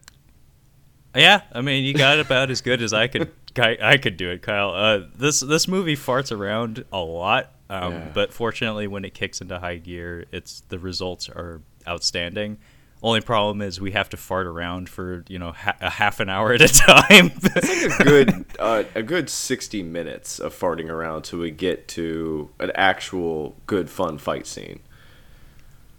Yeah, 1.15 1.43
I 1.53 1.61
mean, 1.61 1.85
you 1.85 1.95
got 1.95 2.19
about 2.21 2.51
as 2.51 2.61
good 2.61 2.83
as 2.83 2.93
I 2.93 3.07
could. 3.07 3.31
I 3.57 3.99
could 3.99 4.17
do 4.17 4.31
it, 4.31 4.41
Kyle. 4.43 4.71
Uh, 4.71 5.01
this 5.15 5.41
this 5.41 5.69
movie 5.69 5.97
farts 5.97 6.37
around 6.37 6.85
a 6.91 7.01
lot, 7.01 7.53
um, 7.69 7.93
yeah. 7.93 8.09
but 8.15 8.33
fortunately, 8.33 8.87
when 8.87 9.05
it 9.05 9.13
kicks 9.13 9.43
into 9.43 9.59
high 9.59 9.77
gear, 9.77 10.25
it's 10.33 10.61
the 10.69 10.79
results 10.79 11.29
are 11.29 11.61
outstanding. 11.87 12.59
Only 13.03 13.21
problem 13.21 13.61
is 13.61 13.81
we 13.81 13.91
have 13.91 14.09
to 14.11 14.17
fart 14.17 14.47
around 14.47 14.89
for 14.89 15.25
you 15.29 15.39
know 15.39 15.53
ha- 15.53 15.77
a 15.81 15.91
half 15.91 16.21
an 16.21 16.29
hour 16.29 16.53
at 16.53 16.61
a 16.61 16.69
time. 16.69 17.33
it's 17.45 17.99
like 17.99 18.01
a 18.01 18.05
good 18.05 18.45
uh, 18.59 18.85
a 18.95 19.03
good 19.03 19.29
sixty 19.29 19.83
minutes 19.83 20.39
of 20.39 20.59
farting 20.59 20.89
around 20.89 21.23
till 21.23 21.41
we 21.41 21.51
get 21.51 21.89
to 21.89 22.49
an 22.59 22.71
actual 22.75 23.57
good 23.67 23.91
fun 23.91 24.19
fight 24.19 24.47
scene. 24.47 24.81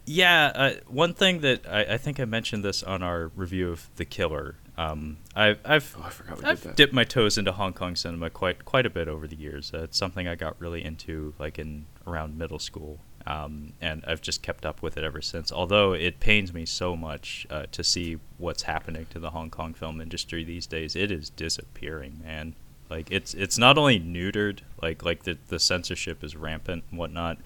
Yeah, 0.06 0.52
uh, 0.54 0.72
one 0.86 1.14
thing 1.14 1.40
that 1.40 1.66
I, 1.66 1.94
I, 1.94 1.98
think 1.98 2.20
I 2.20 2.26
mentioned 2.26 2.62
this 2.62 2.82
on 2.82 3.02
our 3.02 3.28
review 3.28 3.70
of 3.70 3.88
The 3.96 4.04
Killer. 4.04 4.56
Um, 4.76 5.18
I, 5.34 5.56
I've 5.64 5.96
oh, 5.98 6.10
I 6.44 6.50
I've 6.50 6.76
dipped 6.76 6.92
my 6.92 7.04
toes 7.04 7.38
into 7.38 7.52
Hong 7.52 7.72
Kong 7.72 7.96
cinema 7.96 8.28
quite 8.28 8.64
quite 8.64 8.86
a 8.86 8.90
bit 8.90 9.08
over 9.08 9.26
the 9.26 9.36
years. 9.36 9.72
Uh, 9.72 9.84
it's 9.84 9.96
something 9.96 10.26
I 10.26 10.34
got 10.34 10.60
really 10.60 10.84
into 10.84 11.32
like 11.38 11.58
in 11.58 11.86
around 12.06 12.36
middle 12.36 12.58
school, 12.58 12.98
um, 13.26 13.72
and 13.80 14.04
I've 14.06 14.20
just 14.20 14.42
kept 14.42 14.66
up 14.66 14.82
with 14.82 14.96
it 14.96 15.04
ever 15.04 15.22
since. 15.22 15.52
Although 15.52 15.92
it 15.92 16.20
pains 16.20 16.52
me 16.52 16.66
so 16.66 16.96
much 16.96 17.46
uh, 17.50 17.66
to 17.70 17.84
see 17.84 18.18
what's 18.36 18.64
happening 18.64 19.06
to 19.10 19.20
the 19.20 19.30
Hong 19.30 19.48
Kong 19.48 19.74
film 19.74 20.00
industry 20.00 20.42
these 20.42 20.66
days. 20.66 20.96
It 20.96 21.10
is 21.10 21.30
disappearing, 21.30 22.20
man. 22.24 22.56
Like 22.90 23.10
it's 23.10 23.32
it's 23.32 23.56
not 23.56 23.78
only 23.78 24.00
neutered, 24.00 24.60
like 24.82 25.04
like 25.04 25.22
the 25.22 25.38
the 25.48 25.60
censorship 25.60 26.22
is 26.24 26.36
rampant 26.36 26.84
and 26.90 26.98
whatnot. 26.98 27.38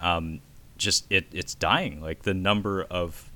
Um, 0.00 0.40
just 0.76 1.06
it 1.10 1.26
it's 1.32 1.54
dying. 1.54 2.00
Like 2.00 2.22
the 2.22 2.34
number 2.34 2.82
of 2.84 3.30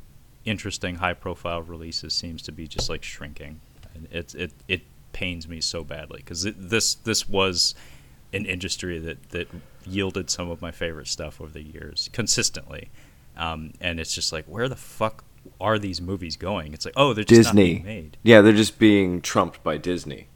interesting 0.44 0.96
high 0.96 1.14
profile 1.14 1.62
releases 1.62 2.14
seems 2.14 2.42
to 2.42 2.52
be 2.52 2.66
just 2.66 2.88
like 2.88 3.02
shrinking. 3.02 3.60
And 3.94 4.08
it's 4.10 4.34
it 4.34 4.52
it 4.66 4.82
pains 5.12 5.48
me 5.48 5.60
so 5.60 5.84
badly 5.84 6.18
because 6.18 6.42
this 6.42 6.94
this 6.96 7.28
was 7.28 7.74
an 8.32 8.44
industry 8.46 8.98
that 8.98 9.30
that 9.30 9.48
yielded 9.86 10.30
some 10.30 10.50
of 10.50 10.60
my 10.60 10.70
favorite 10.70 11.08
stuff 11.08 11.40
over 11.40 11.52
the 11.52 11.62
years 11.62 12.10
consistently. 12.12 12.90
Um, 13.36 13.72
and 13.80 14.00
it's 14.00 14.14
just 14.14 14.32
like 14.32 14.44
where 14.46 14.68
the 14.68 14.76
fuck 14.76 15.24
are 15.60 15.78
these 15.78 16.00
movies 16.00 16.36
going? 16.36 16.72
It's 16.72 16.84
like 16.84 16.94
oh 16.96 17.12
they're 17.12 17.24
just 17.24 17.50
Disney. 17.50 17.80
made. 17.80 18.16
Yeah, 18.22 18.40
they're 18.40 18.52
just 18.52 18.78
being 18.78 19.20
trumped 19.20 19.62
by 19.62 19.76
Disney. 19.76 20.28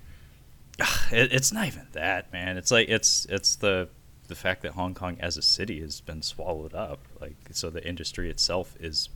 It, 1.13 1.33
it's 1.33 1.53
not 1.53 1.67
even 1.67 1.87
that, 1.93 2.33
man. 2.33 2.57
It's 2.57 2.71
like 2.71 2.89
it's 2.89 3.27
it's 3.29 3.57
the 3.57 3.89
the 4.29 4.35
fact 4.35 4.63
that 4.63 4.73
Hong 4.73 4.95
Kong 4.95 5.17
as 5.21 5.37
a 5.37 5.43
city 5.43 5.81
has 5.81 6.01
been 6.01 6.23
swallowed 6.23 6.75
up, 6.75 7.01
like 7.21 7.37
so 7.51 7.71
the 7.71 7.87
industry 7.87 8.31
itself 8.31 8.75
is 8.81 9.09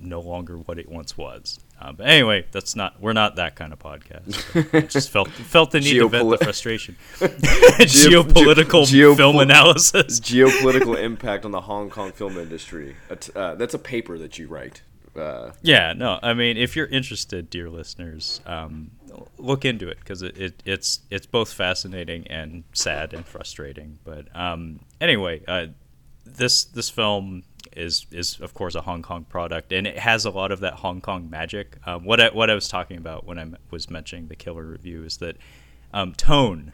no 0.00 0.20
longer 0.20 0.56
what 0.56 0.78
it 0.78 0.88
once 0.88 1.18
was. 1.18 1.58
Uh, 1.80 1.92
but 1.92 2.06
anyway, 2.06 2.46
that's 2.52 2.76
not 2.76 3.00
we're 3.00 3.12
not 3.12 3.36
that 3.36 3.56
kind 3.56 3.72
of 3.72 3.78
podcast. 3.78 4.34
So 4.72 4.80
just 4.88 5.10
felt 5.10 5.28
felt 5.30 5.72
the 5.72 5.80
need 5.80 5.96
Geopoli- 5.96 6.00
to 6.00 6.08
vent 6.08 6.30
the 6.30 6.38
frustration. 6.38 6.96
Geopolitical 7.18 8.84
Geopo- 8.84 9.16
film 9.16 9.38
analysis. 9.38 10.20
Geopolitical 10.20 10.96
impact 10.96 11.44
on 11.44 11.50
the 11.50 11.62
Hong 11.62 11.90
Kong 11.90 12.12
film 12.12 12.38
industry. 12.38 12.96
Uh, 13.34 13.54
that's 13.56 13.74
a 13.74 13.78
paper 13.78 14.16
that 14.18 14.38
you 14.38 14.46
write. 14.46 14.82
Uh, 15.14 15.52
yeah, 15.60 15.92
no, 15.92 16.18
I 16.22 16.32
mean, 16.32 16.56
if 16.56 16.74
you're 16.74 16.86
interested, 16.86 17.50
dear 17.50 17.68
listeners, 17.68 18.40
um, 18.46 18.92
look 19.38 19.64
into 19.64 19.88
it 19.88 19.98
because 19.98 20.22
it, 20.22 20.36
it, 20.38 20.62
it's 20.64 21.00
it's 21.10 21.26
both 21.26 21.52
fascinating 21.52 22.26
and 22.28 22.64
sad 22.72 23.12
and 23.12 23.26
frustrating. 23.26 23.98
But 24.04 24.34
um, 24.36 24.80
anyway, 25.00 25.42
uh, 25.46 25.66
this 26.24 26.64
this 26.64 26.90
film 26.90 27.44
is 27.76 28.06
is 28.10 28.40
of 28.40 28.54
course 28.54 28.74
a 28.74 28.82
Hong 28.82 29.02
Kong 29.02 29.24
product, 29.24 29.72
and 29.72 29.86
it 29.86 29.98
has 29.98 30.24
a 30.24 30.30
lot 30.30 30.52
of 30.52 30.60
that 30.60 30.74
Hong 30.74 31.00
Kong 31.00 31.28
magic. 31.30 31.76
Um, 31.86 32.04
what 32.04 32.20
I, 32.20 32.30
what 32.30 32.50
I 32.50 32.54
was 32.54 32.68
talking 32.68 32.98
about 32.98 33.26
when 33.26 33.38
I 33.38 33.46
was 33.70 33.90
mentioning 33.90 34.28
the 34.28 34.36
killer 34.36 34.64
review 34.64 35.04
is 35.04 35.18
that 35.18 35.36
um, 35.92 36.14
tone 36.14 36.72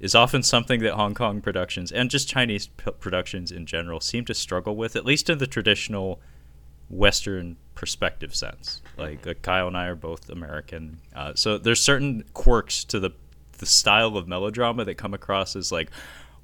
is 0.00 0.14
often 0.14 0.42
something 0.42 0.80
that 0.80 0.94
Hong 0.94 1.14
Kong 1.14 1.40
productions 1.40 1.92
and 1.92 2.10
just 2.10 2.28
Chinese 2.28 2.66
p- 2.66 2.90
productions 2.98 3.52
in 3.52 3.66
general 3.66 4.00
seem 4.00 4.24
to 4.24 4.34
struggle 4.34 4.74
with, 4.74 4.96
at 4.96 5.04
least 5.04 5.30
in 5.30 5.38
the 5.38 5.46
traditional 5.46 6.20
Western 6.92 7.56
perspective 7.74 8.34
sense. 8.34 8.82
Like 8.96 9.26
uh, 9.26 9.34
Kyle 9.42 9.66
and 9.66 9.76
I 9.76 9.86
are 9.86 9.96
both 9.96 10.28
American, 10.28 11.00
uh, 11.16 11.32
so 11.34 11.58
there's 11.58 11.82
certain 11.82 12.24
quirks 12.34 12.84
to 12.84 13.00
the 13.00 13.10
the 13.58 13.66
style 13.66 14.16
of 14.16 14.28
melodrama 14.28 14.84
that 14.84 14.96
come 14.96 15.14
across 15.14 15.54
as 15.56 15.70
like, 15.72 15.88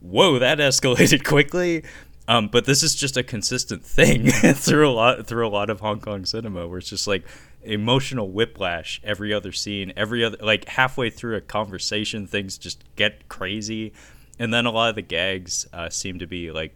whoa, 0.01 0.39
that 0.39 0.59
escalated 0.59 1.25
quickly. 1.35 1.85
Um, 2.29 2.49
but 2.49 2.65
this 2.65 2.83
is 2.83 2.95
just 2.95 3.17
a 3.17 3.23
consistent 3.23 3.85
thing 3.85 4.31
through 4.31 4.89
a 4.89 4.93
lot 4.93 5.27
through 5.27 5.47
a 5.47 5.51
lot 5.51 5.71
of 5.71 5.81
Hong 5.81 6.01
Kong 6.01 6.25
cinema, 6.25 6.67
where 6.67 6.79
it's 6.79 6.89
just 6.89 7.07
like 7.07 7.27
emotional 7.63 8.31
whiplash 8.31 9.01
every 9.05 9.33
other 9.33 9.53
scene, 9.53 9.93
every 9.97 10.25
other 10.25 10.39
like 10.41 10.67
halfway 10.69 11.11
through 11.11 11.37
a 11.37 11.41
conversation, 11.41 12.27
things 12.27 12.57
just 12.57 12.85
get 12.97 13.29
crazy, 13.29 13.93
and 14.39 14.53
then 14.53 14.65
a 14.65 14.71
lot 14.71 14.89
of 14.89 14.95
the 14.95 15.03
gags 15.03 15.67
uh, 15.73 15.89
seem 15.91 16.19
to 16.19 16.27
be 16.27 16.51
like 16.51 16.75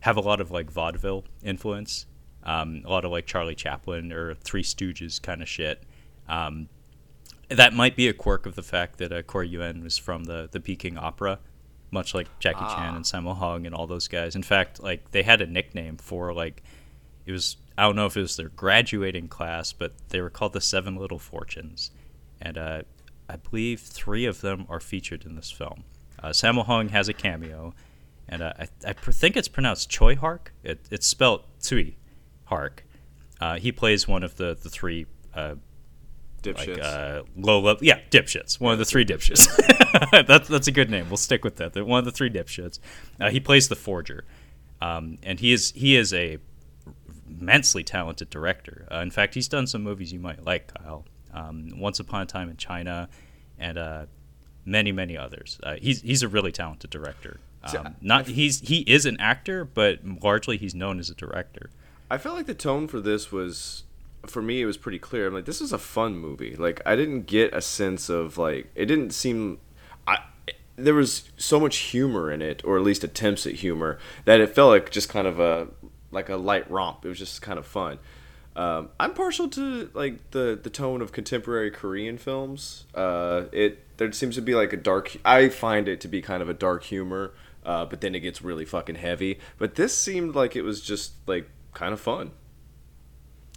have 0.00 0.16
a 0.16 0.20
lot 0.20 0.40
of 0.40 0.50
like 0.50 0.70
vaudeville 0.70 1.24
influence 1.42 2.06
um, 2.44 2.82
a 2.84 2.90
lot 2.90 3.04
of 3.04 3.10
like 3.10 3.26
Charlie 3.26 3.54
Chaplin 3.54 4.12
or 4.12 4.34
Three 4.34 4.62
Stooges 4.62 5.20
kind 5.20 5.42
of 5.42 5.48
shit. 5.48 5.82
Um, 6.28 6.68
that 7.48 7.72
might 7.72 7.96
be 7.96 8.08
a 8.08 8.12
quirk 8.12 8.46
of 8.46 8.54
the 8.54 8.62
fact 8.62 8.98
that 8.98 9.12
uh, 9.12 9.22
Corey 9.22 9.48
Yuen 9.48 9.82
was 9.82 9.98
from 9.98 10.24
the 10.24 10.48
the 10.50 10.60
Peking 10.60 10.98
Opera, 10.98 11.38
much 11.90 12.14
like 12.14 12.38
Jackie 12.38 12.58
ah. 12.60 12.74
Chan 12.74 12.96
and 12.96 13.04
Sammo 13.04 13.36
Hung 13.36 13.66
and 13.66 13.74
all 13.74 13.86
those 13.86 14.08
guys. 14.08 14.34
In 14.34 14.42
fact, 14.42 14.82
like 14.82 15.10
they 15.10 15.22
had 15.22 15.40
a 15.40 15.46
nickname 15.46 15.96
for 15.96 16.32
like 16.32 16.62
it 17.26 17.32
was 17.32 17.56
I 17.76 17.84
don't 17.84 17.96
know 17.96 18.06
if 18.06 18.16
it 18.16 18.20
was 18.20 18.36
their 18.36 18.48
graduating 18.48 19.28
class, 19.28 19.72
but 19.72 19.94
they 20.08 20.20
were 20.20 20.30
called 20.30 20.52
the 20.52 20.60
Seven 20.60 20.96
Little 20.96 21.18
Fortunes, 21.18 21.90
and 22.40 22.58
uh, 22.58 22.82
I 23.28 23.36
believe 23.36 23.80
three 23.80 24.26
of 24.26 24.40
them 24.40 24.66
are 24.68 24.80
featured 24.80 25.24
in 25.24 25.36
this 25.36 25.50
film. 25.50 25.84
Uh, 26.22 26.28
Sammo 26.28 26.64
Hung 26.64 26.90
has 26.90 27.08
a 27.08 27.12
cameo, 27.12 27.74
and 28.28 28.42
uh, 28.42 28.52
I, 28.58 28.68
I 28.86 28.92
think 28.92 29.36
it's 29.36 29.48
pronounced 29.48 29.90
Choi 29.90 30.16
Hark. 30.16 30.52
It, 30.62 30.80
it's 30.90 31.06
spelled 31.06 31.44
Tsui, 31.60 31.94
Hark. 32.52 32.84
Uh, 33.40 33.56
he 33.58 33.72
plays 33.72 34.06
one 34.06 34.22
of 34.22 34.36
the 34.36 34.56
the 34.60 34.68
three 34.68 35.06
uh, 35.34 35.54
dipshits. 36.42 36.76
Like, 36.76 36.82
uh, 36.82 37.22
low 37.36 37.60
level, 37.60 37.84
yeah, 37.84 38.00
dipshits. 38.10 38.60
One 38.60 38.72
of 38.72 38.78
the 38.78 38.84
three 38.84 39.04
dipshits. 39.04 39.46
that's 40.26 40.48
that's 40.48 40.68
a 40.68 40.72
good 40.72 40.90
name. 40.90 41.08
We'll 41.08 41.16
stick 41.16 41.44
with 41.44 41.56
that. 41.56 41.74
One 41.86 41.98
of 41.98 42.04
the 42.04 42.12
three 42.12 42.30
dipshits. 42.30 42.78
Uh, 43.18 43.30
he 43.30 43.40
plays 43.40 43.68
the 43.68 43.76
forger, 43.76 44.24
um, 44.80 45.18
and 45.22 45.40
he 45.40 45.52
is 45.52 45.72
he 45.74 45.96
is 45.96 46.12
a 46.12 46.38
immensely 47.26 47.82
talented 47.82 48.28
director. 48.28 48.86
Uh, 48.92 48.98
in 48.98 49.10
fact, 49.10 49.34
he's 49.34 49.48
done 49.48 49.66
some 49.66 49.82
movies 49.82 50.12
you 50.12 50.20
might 50.20 50.44
like, 50.44 50.72
Kyle. 50.74 51.06
Um, 51.32 51.72
Once 51.78 51.98
Upon 51.98 52.22
a 52.22 52.26
Time 52.26 52.50
in 52.50 52.58
China, 52.58 53.08
and 53.58 53.78
uh, 53.78 54.06
many 54.64 54.92
many 54.92 55.16
others. 55.16 55.58
Uh, 55.62 55.76
he's 55.80 56.02
he's 56.02 56.22
a 56.22 56.28
really 56.28 56.52
talented 56.52 56.90
director. 56.90 57.40
Um, 57.64 57.94
not 58.00 58.26
he's 58.26 58.60
he 58.60 58.80
is 58.80 59.06
an 59.06 59.16
actor, 59.20 59.64
but 59.64 60.00
largely 60.04 60.56
he's 60.56 60.74
known 60.74 60.98
as 60.98 61.10
a 61.10 61.14
director. 61.14 61.70
I 62.12 62.18
felt 62.18 62.36
like 62.36 62.44
the 62.44 62.52
tone 62.52 62.88
for 62.88 63.00
this 63.00 63.32
was 63.32 63.84
for 64.26 64.42
me 64.42 64.60
it 64.60 64.66
was 64.66 64.76
pretty 64.76 64.98
clear. 64.98 65.28
I'm 65.28 65.32
like 65.32 65.46
this 65.46 65.62
is 65.62 65.72
a 65.72 65.78
fun 65.78 66.18
movie. 66.18 66.54
Like 66.54 66.82
I 66.84 66.94
didn't 66.94 67.22
get 67.22 67.54
a 67.54 67.62
sense 67.62 68.10
of 68.10 68.36
like 68.36 68.70
it 68.74 68.84
didn't 68.84 69.12
seem 69.12 69.60
I 70.06 70.18
there 70.76 70.92
was 70.92 71.30
so 71.38 71.58
much 71.58 71.78
humor 71.78 72.30
in 72.30 72.42
it 72.42 72.62
or 72.66 72.76
at 72.76 72.82
least 72.82 73.02
attempts 73.02 73.46
at 73.46 73.54
humor 73.54 73.98
that 74.26 74.40
it 74.40 74.54
felt 74.54 74.72
like 74.72 74.90
just 74.90 75.08
kind 75.08 75.26
of 75.26 75.40
a 75.40 75.68
like 76.10 76.28
a 76.28 76.36
light 76.36 76.70
romp. 76.70 77.02
It 77.06 77.08
was 77.08 77.18
just 77.18 77.40
kind 77.40 77.58
of 77.58 77.64
fun. 77.64 77.98
Um, 78.56 78.90
I'm 79.00 79.14
partial 79.14 79.48
to 79.48 79.90
like 79.94 80.32
the 80.32 80.60
the 80.62 80.68
tone 80.68 81.00
of 81.00 81.12
contemporary 81.12 81.70
Korean 81.70 82.18
films. 82.18 82.84
Uh, 82.94 83.44
it 83.52 83.96
there 83.96 84.12
seems 84.12 84.34
to 84.34 84.42
be 84.42 84.54
like 84.54 84.74
a 84.74 84.76
dark. 84.76 85.16
I 85.24 85.48
find 85.48 85.88
it 85.88 86.02
to 86.02 86.08
be 86.08 86.20
kind 86.20 86.42
of 86.42 86.50
a 86.50 86.54
dark 86.54 86.84
humor, 86.84 87.32
uh, 87.64 87.86
but 87.86 88.02
then 88.02 88.14
it 88.14 88.20
gets 88.20 88.42
really 88.42 88.66
fucking 88.66 88.96
heavy. 88.96 89.38
But 89.56 89.76
this 89.76 89.96
seemed 89.96 90.34
like 90.34 90.56
it 90.56 90.62
was 90.62 90.82
just 90.82 91.12
like 91.26 91.48
kind 91.74 91.92
of 91.92 92.00
fun. 92.00 92.32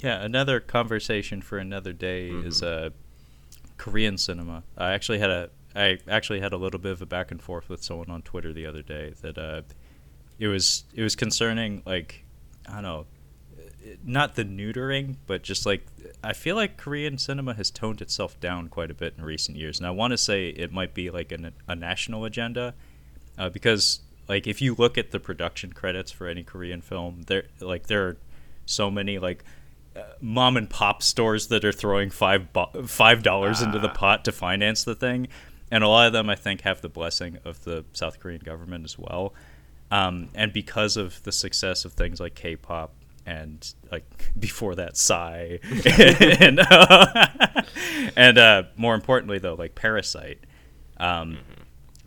Yeah, 0.02 0.22
another 0.22 0.60
conversation 0.60 1.42
for 1.42 1.58
another 1.58 1.94
day 1.94 2.30
mm-hmm. 2.30 2.48
is 2.48 2.62
uh, 2.62 2.90
Korean 3.78 4.18
cinema. 4.18 4.64
I 4.78 4.94
actually 4.94 5.20
had 5.20 5.30
a 5.30 5.50
I 5.76 6.00
actually 6.08 6.40
had 6.40 6.54
a 6.54 6.58
little 6.58 6.80
bit 6.80 6.94
of 6.94 7.02
a 7.02 7.06
back 7.06 7.32
and 7.32 7.42
forth 7.42 7.68
with 7.68 7.84
someone 7.84 8.10
on 8.10 8.22
Twitter 8.22 8.54
the 8.54 8.66
other 8.66 8.82
day 8.82 9.14
that 9.22 9.38
uh, 9.38 9.62
it 10.40 10.48
was 10.48 10.86
it 10.94 11.02
was 11.02 11.16
concerning 11.16 11.84
like 11.86 12.24
I 12.68 12.76
don't 12.76 12.84
know 12.84 13.06
not 14.04 14.36
the 14.36 14.44
neutering 14.44 15.16
but 15.28 15.44
just 15.44 15.66
like 15.66 15.86
I 16.24 16.34
feel 16.34 16.56
like 16.56 16.78
Korean 16.78 17.18
cinema 17.18 17.54
has 17.54 17.70
toned 17.70 18.02
itself 18.02 18.40
down 18.40 18.70
quite 18.70 18.90
a 18.90 18.96
bit 18.96 19.14
in 19.18 19.24
recent 19.24 19.58
years 19.58 19.78
and 19.78 19.86
I 19.86 19.92
want 19.92 20.12
to 20.12 20.18
say 20.18 20.50
it 20.50 20.72
might 20.72 20.94
be 20.94 21.10
like 21.12 21.32
an, 21.32 21.52
a 21.68 21.76
national 21.76 22.26
agenda 22.26 22.74
uh, 23.38 23.50
because 23.50 24.00
like 24.28 24.48
if 24.48 24.62
you 24.62 24.76
look 24.76 24.98
at 24.98 25.12
the 25.12 25.20
production 25.20 25.74
credits 25.74 26.12
for 26.12 26.28
any 26.28 26.44
Korean 26.44 26.82
film, 26.82 27.24
there 27.28 27.44
like 27.60 27.88
there 27.88 28.08
are 28.08 28.18
so 28.66 28.90
many 28.90 29.20
like 29.20 29.44
uh, 29.96 30.02
mom 30.20 30.58
and 30.58 30.70
pop 30.70 31.04
stores 31.04 31.48
that 31.48 31.64
are 31.64 31.72
throwing 31.72 32.10
five 32.10 32.52
bo- 32.52 32.72
five 32.86 33.24
dollars 33.24 33.62
ah. 33.62 33.66
into 33.66 33.80
the 33.80 33.90
ah. 33.90 33.94
pot 33.94 34.26
to 34.26 34.32
finance 34.32 34.84
the 34.84 34.96
thing, 34.96 35.28
and 35.70 35.84
a 35.84 35.88
lot 35.88 36.08
of 36.08 36.14
them 36.14 36.30
I 36.30 36.36
think 36.36 36.62
have 36.62 36.82
the 36.82 36.90
blessing 36.90 37.38
of 37.46 37.64
the 37.64 37.86
South 37.94 38.20
Korean 38.20 38.42
government 38.42 38.84
as 38.84 38.98
well. 38.98 39.34
Um, 39.92 40.30
and 40.34 40.52
because 40.52 40.98
of 40.98 41.22
the 41.24 41.32
success 41.32 41.86
of 41.86 41.94
things 41.94 42.20
like 42.20 42.34
K-pop 42.34 42.96
and 43.26 43.74
like 43.92 44.06
before 44.40 44.74
that 44.76 44.98
Psy, 44.98 45.58
and 45.86 46.60
uh, 46.60 47.28
and 48.16 48.38
uh, 48.40 48.64
more 48.76 48.96
importantly 48.96 49.38
though 49.38 49.56
like 49.56 49.76
Parasite. 49.76 50.40
Um, 50.98 51.34
mm-hmm 51.34 51.65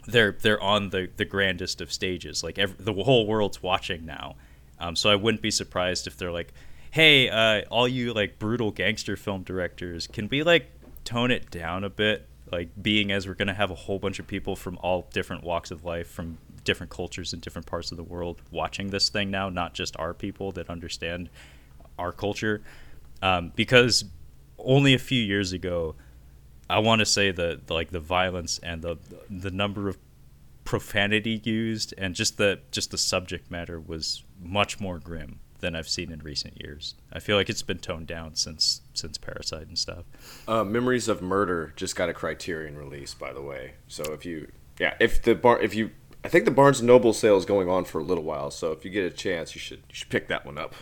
they're 0.08 0.32
they're 0.32 0.60
on 0.60 0.90
the 0.90 1.08
the 1.16 1.24
grandest 1.24 1.80
of 1.80 1.92
stages. 1.92 2.42
Like 2.42 2.58
every, 2.58 2.76
the 2.78 2.92
whole 2.92 3.26
world's 3.26 3.62
watching 3.62 4.06
now. 4.06 4.36
Um, 4.80 4.96
so 4.96 5.10
I 5.10 5.16
wouldn't 5.16 5.42
be 5.42 5.50
surprised 5.50 6.06
if 6.06 6.16
they're 6.16 6.32
like, 6.32 6.52
hey, 6.90 7.28
uh, 7.28 7.62
all 7.70 7.86
you 7.86 8.14
like 8.14 8.38
brutal 8.38 8.70
gangster 8.70 9.16
film 9.16 9.42
directors, 9.42 10.06
can 10.06 10.28
we 10.28 10.42
like 10.42 10.70
tone 11.04 11.30
it 11.30 11.50
down 11.50 11.84
a 11.84 11.90
bit? 11.90 12.26
Like 12.50 12.70
being 12.80 13.12
as 13.12 13.28
we're 13.28 13.34
gonna 13.34 13.54
have 13.54 13.70
a 13.70 13.74
whole 13.74 13.98
bunch 13.98 14.18
of 14.18 14.26
people 14.26 14.56
from 14.56 14.78
all 14.78 15.06
different 15.12 15.44
walks 15.44 15.70
of 15.70 15.84
life, 15.84 16.08
from 16.08 16.38
different 16.64 16.90
cultures 16.90 17.32
in 17.32 17.40
different 17.40 17.66
parts 17.66 17.90
of 17.90 17.96
the 17.96 18.04
world, 18.04 18.40
watching 18.50 18.88
this 18.88 19.08
thing 19.10 19.30
now, 19.30 19.50
not 19.50 19.74
just 19.74 19.96
our 19.98 20.14
people 20.14 20.52
that 20.52 20.70
understand 20.70 21.28
our 21.98 22.12
culture, 22.12 22.62
um, 23.20 23.52
because 23.56 24.04
only 24.58 24.94
a 24.94 24.98
few 24.98 25.22
years 25.22 25.52
ago, 25.52 25.94
I 26.70 26.80
want 26.80 27.00
to 27.00 27.06
say 27.06 27.30
that 27.30 27.70
like 27.70 27.90
the 27.90 28.00
violence 28.00 28.58
and 28.62 28.82
the 28.82 28.96
the 29.30 29.50
number 29.50 29.88
of 29.88 29.98
profanity 30.64 31.40
used 31.44 31.94
and 31.96 32.14
just 32.14 32.36
the 32.36 32.60
just 32.70 32.90
the 32.90 32.98
subject 32.98 33.50
matter 33.50 33.80
was 33.80 34.22
much 34.42 34.80
more 34.80 34.98
grim 34.98 35.40
than 35.60 35.74
I've 35.74 35.88
seen 35.88 36.12
in 36.12 36.20
recent 36.20 36.60
years. 36.60 36.94
I 37.12 37.20
feel 37.20 37.36
like 37.36 37.48
it's 37.48 37.62
been 37.62 37.78
toned 37.78 38.06
down 38.06 38.34
since 38.34 38.82
since 38.94 39.18
Parasite 39.18 39.66
and 39.66 39.78
stuff. 39.78 40.04
Uh, 40.46 40.64
Memories 40.64 41.08
of 41.08 41.22
Murder 41.22 41.72
just 41.76 41.96
got 41.96 42.08
a 42.08 42.14
Criterion 42.14 42.76
release, 42.76 43.14
by 43.14 43.32
the 43.32 43.42
way. 43.42 43.74
So 43.86 44.04
if 44.12 44.24
you, 44.24 44.50
yeah, 44.78 44.94
if 45.00 45.22
the 45.22 45.34
bar, 45.34 45.60
if 45.60 45.74
you, 45.74 45.90
I 46.24 46.28
think 46.28 46.44
the 46.44 46.50
Barnes 46.50 46.80
and 46.80 46.86
Noble 46.86 47.12
sale 47.12 47.36
is 47.36 47.44
going 47.44 47.68
on 47.68 47.84
for 47.84 47.98
a 48.00 48.04
little 48.04 48.24
while. 48.24 48.50
So 48.50 48.72
if 48.72 48.84
you 48.84 48.90
get 48.90 49.04
a 49.04 49.14
chance, 49.14 49.54
you 49.54 49.60
should 49.60 49.82
you 49.88 49.94
should 49.94 50.10
pick 50.10 50.28
that 50.28 50.44
one 50.46 50.58
up. 50.58 50.74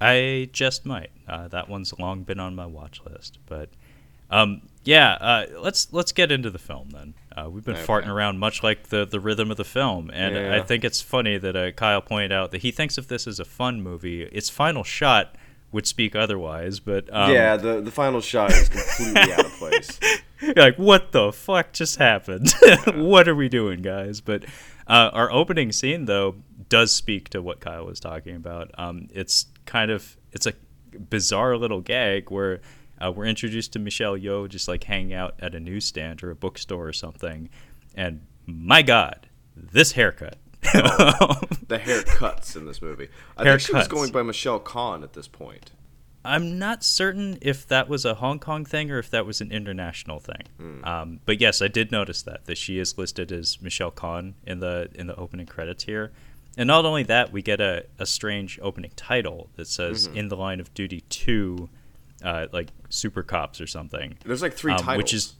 I 0.00 0.48
just 0.52 0.86
might. 0.86 1.10
Uh, 1.28 1.48
that 1.48 1.68
one's 1.68 1.98
long 1.98 2.22
been 2.22 2.40
on 2.40 2.54
my 2.54 2.64
watch 2.64 3.02
list, 3.04 3.38
but 3.46 3.68
um, 4.30 4.62
yeah, 4.84 5.12
uh, 5.12 5.46
let's 5.60 5.92
let's 5.92 6.12
get 6.12 6.32
into 6.32 6.50
the 6.50 6.58
film 6.58 6.90
then. 6.90 7.14
Uh, 7.36 7.48
we've 7.50 7.64
been 7.64 7.76
okay. 7.76 7.84
farting 7.84 8.08
around 8.08 8.38
much 8.38 8.62
like 8.62 8.84
the 8.84 9.04
the 9.04 9.20
rhythm 9.20 9.50
of 9.50 9.56
the 9.56 9.64
film, 9.64 10.10
and 10.12 10.34
yeah. 10.34 10.56
I 10.56 10.62
think 10.62 10.84
it's 10.84 11.00
funny 11.00 11.36
that 11.38 11.56
uh, 11.56 11.70
Kyle 11.72 12.00
pointed 12.00 12.32
out 12.32 12.50
that 12.52 12.62
he 12.62 12.70
thinks 12.70 12.96
of 12.96 13.08
this 13.08 13.26
as 13.26 13.38
a 13.38 13.44
fun 13.44 13.82
movie. 13.82 14.22
Its 14.22 14.48
final 14.48 14.82
shot 14.82 15.36
would 15.72 15.86
speak 15.86 16.16
otherwise, 16.16 16.80
but 16.80 17.12
um, 17.12 17.30
yeah, 17.30 17.56
the 17.56 17.80
the 17.80 17.90
final 17.90 18.20
shot 18.20 18.52
is 18.52 18.68
completely 18.68 19.32
out 19.32 19.44
of 19.44 19.52
place. 19.52 20.00
like, 20.56 20.76
what 20.76 21.12
the 21.12 21.30
fuck 21.32 21.72
just 21.72 21.96
happened? 21.96 22.52
what 22.94 23.28
are 23.28 23.36
we 23.36 23.48
doing, 23.48 23.82
guys? 23.82 24.20
But 24.20 24.44
uh, 24.86 25.10
our 25.12 25.30
opening 25.30 25.72
scene 25.72 26.06
though 26.06 26.36
does 26.68 26.92
speak 26.92 27.28
to 27.30 27.42
what 27.42 27.60
Kyle 27.60 27.84
was 27.84 28.00
talking 28.00 28.34
about. 28.34 28.70
Um, 28.78 29.08
it's 29.12 29.46
kind 29.66 29.90
of 29.90 30.16
it's 30.32 30.46
a 30.46 30.54
bizarre 30.98 31.56
little 31.56 31.80
gag 31.80 32.30
where 32.30 32.60
uh, 33.00 33.12
we're 33.14 33.26
introduced 33.26 33.72
to 33.74 33.78
Michelle 33.78 34.16
Yeoh 34.16 34.48
just 34.48 34.68
like 34.68 34.84
hanging 34.84 35.14
out 35.14 35.34
at 35.38 35.54
a 35.54 35.60
newsstand 35.60 36.22
or 36.22 36.30
a 36.30 36.34
bookstore 36.34 36.86
or 36.86 36.92
something, 36.92 37.48
and 37.94 38.22
my 38.46 38.82
God, 38.82 39.28
this 39.56 39.92
haircut. 39.92 40.36
oh, 40.74 41.40
the 41.68 41.78
haircuts 41.78 42.56
in 42.56 42.66
this 42.66 42.82
movie. 42.82 43.08
I 43.36 43.44
hair 43.44 43.58
think 43.58 43.68
she 43.68 43.74
was 43.74 43.88
going 43.88 44.12
by 44.12 44.22
Michelle 44.22 44.60
Khan 44.60 45.02
at 45.02 45.14
this 45.14 45.26
point. 45.26 45.72
I'm 46.24 46.58
not 46.58 46.84
certain 46.84 47.38
if 47.40 47.66
that 47.68 47.88
was 47.88 48.04
a 48.04 48.14
Hong 48.14 48.38
Kong 48.38 48.66
thing 48.66 48.90
or 48.90 48.98
if 48.98 49.10
that 49.10 49.24
was 49.24 49.40
an 49.40 49.50
international 49.50 50.20
thing. 50.20 50.42
Mm. 50.60 50.86
Um, 50.86 51.20
but 51.24 51.40
yes, 51.40 51.62
I 51.62 51.68
did 51.68 51.90
notice 51.90 52.22
that 52.22 52.44
that 52.44 52.58
she 52.58 52.78
is 52.78 52.98
listed 52.98 53.32
as 53.32 53.60
Michelle 53.62 53.90
Khan 53.90 54.34
in 54.46 54.60
the 54.60 54.90
in 54.94 55.06
the 55.06 55.16
opening 55.16 55.46
credits 55.46 55.84
here. 55.84 56.12
And 56.58 56.66
not 56.66 56.84
only 56.84 57.04
that, 57.04 57.32
we 57.32 57.42
get 57.42 57.60
a, 57.60 57.86
a 57.98 58.04
strange 58.04 58.58
opening 58.60 58.90
title 58.96 59.48
that 59.56 59.66
says 59.66 60.08
mm-hmm. 60.08 60.18
"In 60.18 60.28
the 60.28 60.36
Line 60.36 60.60
of 60.60 60.74
Duty 60.74 61.02
2 61.08 61.70
uh, 62.22 62.46
like 62.52 62.68
Super 62.88 63.22
Cops 63.22 63.60
or 63.60 63.66
something. 63.66 64.16
There's 64.24 64.42
like 64.42 64.54
three 64.54 64.72
um, 64.72 64.78
titles, 64.78 64.96
which 64.96 65.14
is 65.14 65.34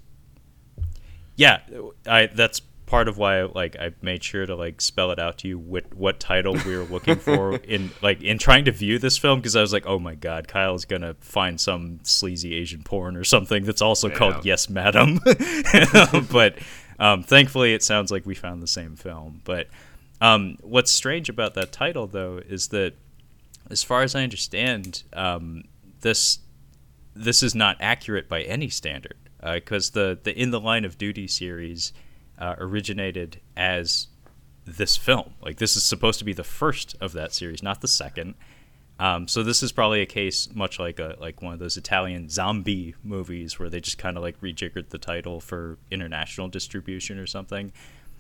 yeah. 1.37 1.61
I 2.07 2.27
that's 2.27 2.61
part 2.91 3.07
of 3.07 3.17
why 3.17 3.43
like 3.43 3.77
I 3.79 3.93
made 4.03 4.23
sure 4.23 4.45
to 4.45 4.57
like 4.57 4.81
spell 4.81 5.13
it 5.13 5.21
out 5.21 5.39
to 5.39 5.49
you 5.49 5.59
what 5.59 5.95
what 5.95 6.19
title 6.19 6.55
we 6.67 6.77
were 6.77 6.85
looking 6.85 7.17
for 7.21 7.55
in 7.57 7.91
like 8.03 8.21
in 8.21 8.37
trying 8.37 8.65
to 8.65 8.73
view 8.73 8.99
this 8.99 9.17
film 9.17 9.39
because 9.39 9.55
I 9.55 9.61
was 9.61 9.73
like, 9.73 9.87
oh 9.87 9.99
my 9.99 10.17
god, 10.17 10.49
Kyle's 10.49 10.85
gonna 10.85 11.15
find 11.21 11.59
some 11.61 12.01
sleazy 12.03 12.55
Asian 12.55 12.83
porn 12.83 13.17
or 13.17 13.25
something 13.25 13.65
that's 13.65 13.81
also 13.81 14.09
yeah. 14.09 14.17
called 14.17 14.45
Yes 14.45 14.69
Madam. 14.69 15.21
but 16.31 16.59
um, 16.99 17.23
thankfully, 17.23 17.73
it 17.73 17.83
sounds 17.83 18.11
like 18.11 18.27
we 18.27 18.35
found 18.35 18.63
the 18.63 18.67
same 18.67 18.97
film. 18.97 19.41
But 19.45 19.69
um, 20.21 20.59
what's 20.61 20.91
strange 20.91 21.29
about 21.29 21.55
that 21.55 21.73
title 21.73 22.07
though 22.07 22.39
is 22.39 22.69
that, 22.69 22.95
as 23.71 23.83
far 23.83 24.03
as 24.03 24.15
I 24.15 24.23
understand, 24.23 25.05
um, 25.13 25.63
this 26.01 26.41
this 27.21 27.43
is 27.43 27.55
not 27.55 27.77
accurate 27.81 28.29
by 28.29 28.43
any 28.43 28.69
standard 28.69 29.17
because 29.43 29.91
uh, 29.91 30.01
the 30.01 30.19
the 30.25 30.39
In 30.41 30.51
the 30.51 30.61
Line 30.61 30.85
of 30.85 30.99
Duty 30.99 31.27
series 31.27 31.93
uh, 32.39 32.55
originated 32.59 33.41
as 33.57 34.09
this 34.65 34.97
film. 34.97 35.35
Like 35.43 35.57
this 35.59 35.77
is 35.77 35.85
supposed 35.85 36.19
to 36.21 36.25
be 36.25 36.33
the 36.33 36.45
first 36.45 36.97
of 37.01 37.13
that 37.13 37.33
series, 37.35 37.63
not 37.63 37.81
the 37.81 37.89
second. 37.89 38.35
Um, 38.99 39.29
so 39.29 39.43
this 39.43 39.63
is 39.63 39.73
probably 39.73 40.03
a 40.03 40.07
case 40.07 40.55
much 40.55 40.79
like 40.79 40.99
a 40.99 41.17
like 41.21 41.41
one 41.43 41.55
of 41.55 41.59
those 41.59 41.77
Italian 41.77 42.29
zombie 42.29 42.95
movies 43.03 43.59
where 43.59 43.71
they 43.71 43.81
just 43.81 43.99
kind 43.99 44.17
of 44.17 44.23
like 44.23 44.41
rejiggered 44.41 44.91
the 44.91 44.99
title 44.99 45.41
for 45.41 45.79
international 45.91 46.49
distribution 46.49 47.19
or 47.19 47.27
something. 47.27 47.73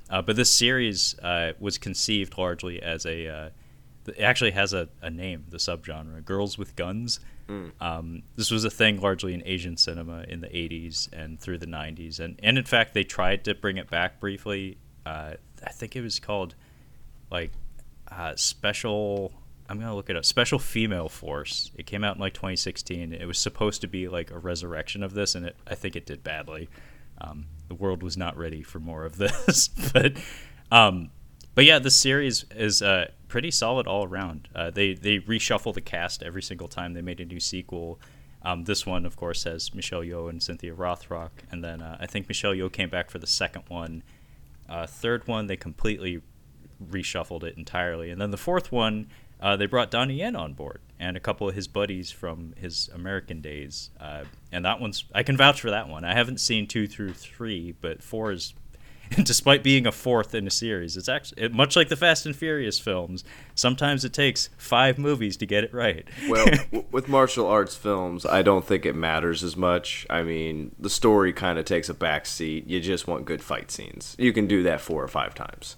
Uh, 0.09 0.23
but 0.23 0.37
this 0.37 0.51
series 0.51 1.19
uh, 1.21 1.53
was 1.61 1.79
conceived 1.79 2.37
largely 2.37 2.83
as 2.83 3.05
a 3.07 3.29
uh, 3.29 3.51
it 4.07 4.21
actually 4.21 4.53
has 4.53 4.73
a, 4.73 4.89
a 5.03 5.11
name, 5.11 5.45
the 5.51 5.59
subgenre, 5.59 6.25
Girls 6.25 6.57
with 6.57 6.75
Guns. 6.77 7.21
Mm. 7.51 7.73
Um, 7.81 8.23
this 8.37 8.51
was 8.51 8.65
a 8.65 8.71
thing 8.71 9.01
largely 9.01 9.35
in 9.35 9.43
Asian 9.45 9.77
cinema 9.77 10.25
in 10.29 10.41
the 10.41 10.47
80s 10.47 11.13
and 11.13 11.41
through 11.41 11.59
the 11.59 11.67
90s. 11.67 12.21
And, 12.21 12.39
and 12.43 12.57
in 12.57 12.65
fact, 12.65 12.95
they 12.95 13.03
tried 13.03 13.45
to 13.45 13.55
bring 13.55 13.77
it 13.77 13.91
back 13.91 14.21
briefly. 14.21 14.79
Uh, 15.05 15.35
I 15.67 15.71
think 15.71 15.97
it 15.97 16.03
was 16.03 16.21
called 16.21 16.55
like 17.31 17.51
uh, 18.11 18.37
Special. 18.37 19.33
I'm 19.69 19.79
going 19.79 19.89
to 19.89 19.95
look 19.95 20.11
it 20.11 20.17
up. 20.17 20.25
Special 20.25 20.61
Female 20.61 21.09
Force. 21.09 21.73
It 21.77 21.87
came 21.87 22.05
out 22.05 22.17
in 22.17 22.21
like 22.21 22.35
2016. 22.35 23.13
It 23.13 23.27
was 23.27 23.39
supposed 23.39 23.81
to 23.81 23.89
be 23.89 24.07
like 24.07 24.31
a 24.31 24.39
resurrection 24.39 25.03
of 25.03 25.15
this, 25.15 25.35
and 25.35 25.47
it, 25.47 25.57
I 25.67 25.75
think 25.75 25.97
it 25.97 26.07
did 26.07 26.23
badly. 26.23 26.69
Um, 27.21 27.47
the 27.69 27.75
world 27.75 28.03
was 28.03 28.17
not 28.17 28.37
ready 28.37 28.63
for 28.63 28.79
more 28.79 29.05
of 29.05 29.17
this. 29.19 29.69
but 29.93 30.17
um, 30.71 31.11
but 31.57 31.65
yeah, 31.65 31.81
this 31.81 31.97
series 31.97 32.45
is 32.55 32.81
uh, 32.81 33.11
pretty 33.31 33.51
solid 33.51 33.87
all 33.87 34.05
around. 34.05 34.49
Uh, 34.55 34.71
they 34.71 34.93
they 34.93 35.19
reshuffle 35.19 35.73
the 35.73 35.81
cast 35.81 36.23
every 36.23 36.43
single 36.43 36.69
time 36.69 36.93
they 36.93 37.01
made 37.01 37.21
a 37.21 37.25
new 37.25 37.41
sequel. 37.41 37.99
Um, 38.43 38.65
this 38.65 38.85
one, 38.85 39.07
of 39.07 39.17
course, 39.17 39.45
has 39.45 39.75
Michelle 39.75 40.01
Yeoh 40.01 40.29
and 40.29 40.43
Cynthia 40.43 40.75
Rothrock, 40.75 41.31
and 41.51 41.63
then 41.63 41.81
uh, 41.81 41.97
I 42.01 42.07
think 42.07 42.29
Michelle 42.29 42.53
Yeoh 42.53 42.73
came 42.73 42.91
back 42.91 43.11
for 43.11 43.19
the 43.19 43.27
second 43.27 43.65
one. 43.69 44.03
Uh, 44.69 44.87
third 44.87 45.27
one, 45.27 45.47
they 45.47 45.57
completely 45.57 46.23
reshuffled 46.91 47.45
it 47.45 47.57
entirely, 47.57 48.11
and 48.11 48.21
then 48.21 48.31
the 48.31 48.39
fourth 48.39 48.73
one, 48.73 49.09
uh, 49.41 49.57
they 49.57 49.67
brought 49.67 49.91
Donnie 49.91 50.15
Yen 50.15 50.37
on 50.37 50.55
board 50.55 50.81
and 50.99 51.17
a 51.17 51.21
couple 51.21 51.49
of 51.49 51.55
his 51.55 51.69
buddies 51.69 52.11
from 52.11 52.55
his 52.57 52.89
American 52.95 53.41
days, 53.41 53.91
uh, 54.01 54.25
and 54.53 54.65
that 54.65 54.81
one's 54.81 55.05
I 55.15 55.23
can 55.23 55.37
vouch 55.37 55.61
for 55.61 55.71
that 55.71 55.89
one. 55.89 56.05
I 56.05 56.15
haven't 56.15 56.41
seen 56.41 56.67
two 56.67 56.87
through 56.87 57.13
three, 57.13 57.75
but 57.81 58.03
four 58.03 58.33
is 58.33 58.55
despite 59.25 59.63
being 59.63 59.87
a 59.87 59.93
fourth 59.93 60.35
in 60.35 60.47
a 60.47 60.51
series, 60.51 60.97
it's 60.97 61.09
actually 61.09 61.43
it, 61.43 61.53
much 61.53 61.75
like 61.75 61.89
the 61.89 61.97
Fast 61.97 62.27
and 62.27 62.37
Furious 62.37 62.79
films. 62.79 63.25
Sometimes 63.55 64.05
it 64.05 64.13
takes 64.13 64.51
five 64.57 64.99
movies 64.99 65.37
to 65.39 65.47
get 65.47 65.65
it 65.65 65.75
right. 65.75 66.07
well, 66.29 66.47
w- 66.73 66.85
with 66.91 67.09
martial 67.09 67.47
arts 67.47 67.75
films, 67.75 68.25
I 68.25 68.43
don't 68.43 68.65
think 68.65 68.87
it 68.87 68.95
matters 68.95 69.43
as 69.43 69.57
much. 69.57 70.07
I 70.09 70.23
mean, 70.23 70.75
the 70.79 70.91
story 70.91 71.33
kind 71.33 71.59
of 71.59 71.65
takes 71.65 71.89
a 71.89 71.95
back 71.95 72.27
seat. 72.27 72.69
You 72.69 72.81
just 72.81 73.09
want 73.09 73.25
good 73.25 73.43
fight 73.43 73.71
scenes. 73.71 74.15
You 74.19 74.33
can 74.33 74.47
do 74.47 74.63
that 74.63 74.81
four 74.81 75.03
or 75.03 75.09
five 75.09 75.35
times. 75.35 75.77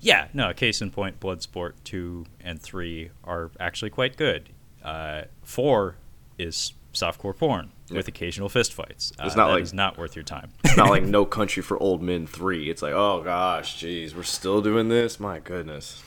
Yeah, 0.00 0.26
no. 0.34 0.52
Case 0.52 0.82
in 0.82 0.90
point, 0.90 1.20
Bloodsport 1.20 1.74
two 1.84 2.26
and 2.40 2.60
three 2.60 3.10
are 3.22 3.52
actually 3.60 3.90
quite 3.90 4.16
good. 4.16 4.48
Uh, 4.82 5.22
four 5.44 5.96
is 6.38 6.72
softcore 6.92 7.36
porn 7.36 7.70
yeah. 7.92 7.98
with 7.98 8.08
occasional 8.08 8.48
fistfights. 8.48 9.12
Uh, 9.18 9.26
it's 9.26 9.36
not 9.36 9.50
like 9.50 9.62
it's 9.62 9.72
not 9.72 9.98
worth 9.98 10.16
your 10.16 10.22
time. 10.22 10.50
it's 10.64 10.76
not 10.76 10.90
like 10.90 11.02
No 11.04 11.24
Country 11.24 11.62
for 11.62 11.78
Old 11.78 12.02
Men 12.02 12.26
three. 12.26 12.70
It's 12.70 12.82
like, 12.82 12.92
oh 12.92 13.22
gosh, 13.22 13.82
jeez, 13.82 14.14
we're 14.14 14.22
still 14.22 14.60
doing 14.60 14.88
this. 14.88 15.20
My 15.20 15.38
goodness. 15.38 16.02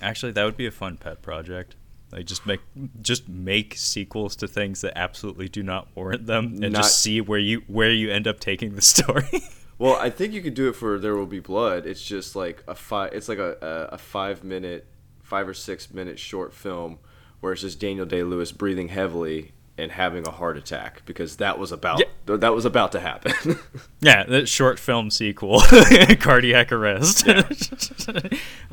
Actually, 0.00 0.32
that 0.32 0.44
would 0.44 0.56
be 0.56 0.66
a 0.66 0.70
fun 0.70 0.96
pet 0.96 1.22
project. 1.22 1.76
Like 2.12 2.24
just 2.24 2.46
make 2.46 2.60
just 3.02 3.28
make 3.28 3.74
sequels 3.76 4.36
to 4.36 4.48
things 4.48 4.80
that 4.80 4.96
absolutely 4.96 5.48
do 5.48 5.62
not 5.62 5.88
warrant 5.94 6.26
them, 6.26 6.58
and 6.62 6.72
not, 6.72 6.82
just 6.82 7.02
see 7.02 7.20
where 7.20 7.38
you 7.38 7.62
where 7.66 7.90
you 7.90 8.10
end 8.10 8.26
up 8.26 8.40
taking 8.40 8.74
the 8.74 8.82
story. 8.94 9.42
well, 9.78 9.96
I 9.96 10.08
think 10.08 10.32
you 10.32 10.40
could 10.40 10.54
do 10.54 10.68
it 10.68 10.72
for 10.76 10.98
There 10.98 11.14
Will 11.16 11.26
Be 11.26 11.40
Blood. 11.40 11.86
It's 11.86 12.02
just 12.02 12.34
like 12.34 12.64
a 12.66 12.74
five. 12.74 13.12
It's 13.12 13.28
like 13.28 13.38
a, 13.38 13.56
a, 13.60 13.94
a 13.94 13.98
five 13.98 14.42
minute, 14.42 14.86
five 15.22 15.46
or 15.46 15.54
six 15.54 15.92
minute 15.92 16.18
short 16.18 16.54
film 16.54 16.98
where 17.40 17.52
it's 17.52 17.62
just 17.62 17.78
Daniel 17.78 18.06
Day 18.06 18.22
Lewis 18.22 18.52
breathing 18.52 18.88
heavily 18.88 19.52
and 19.78 19.92
having 19.92 20.26
a 20.26 20.30
heart 20.30 20.56
attack 20.56 21.02
because 21.06 21.36
that 21.36 21.58
was 21.58 21.70
about 21.70 22.00
yeah. 22.00 22.36
that 22.36 22.52
was 22.52 22.64
about 22.64 22.92
to 22.92 23.00
happen. 23.00 23.58
yeah, 24.00 24.24
that 24.24 24.48
short 24.48 24.78
film 24.78 25.10
sequel, 25.10 25.60
cardiac 26.20 26.72
arrest, 26.72 27.24
yeah. 27.26 27.48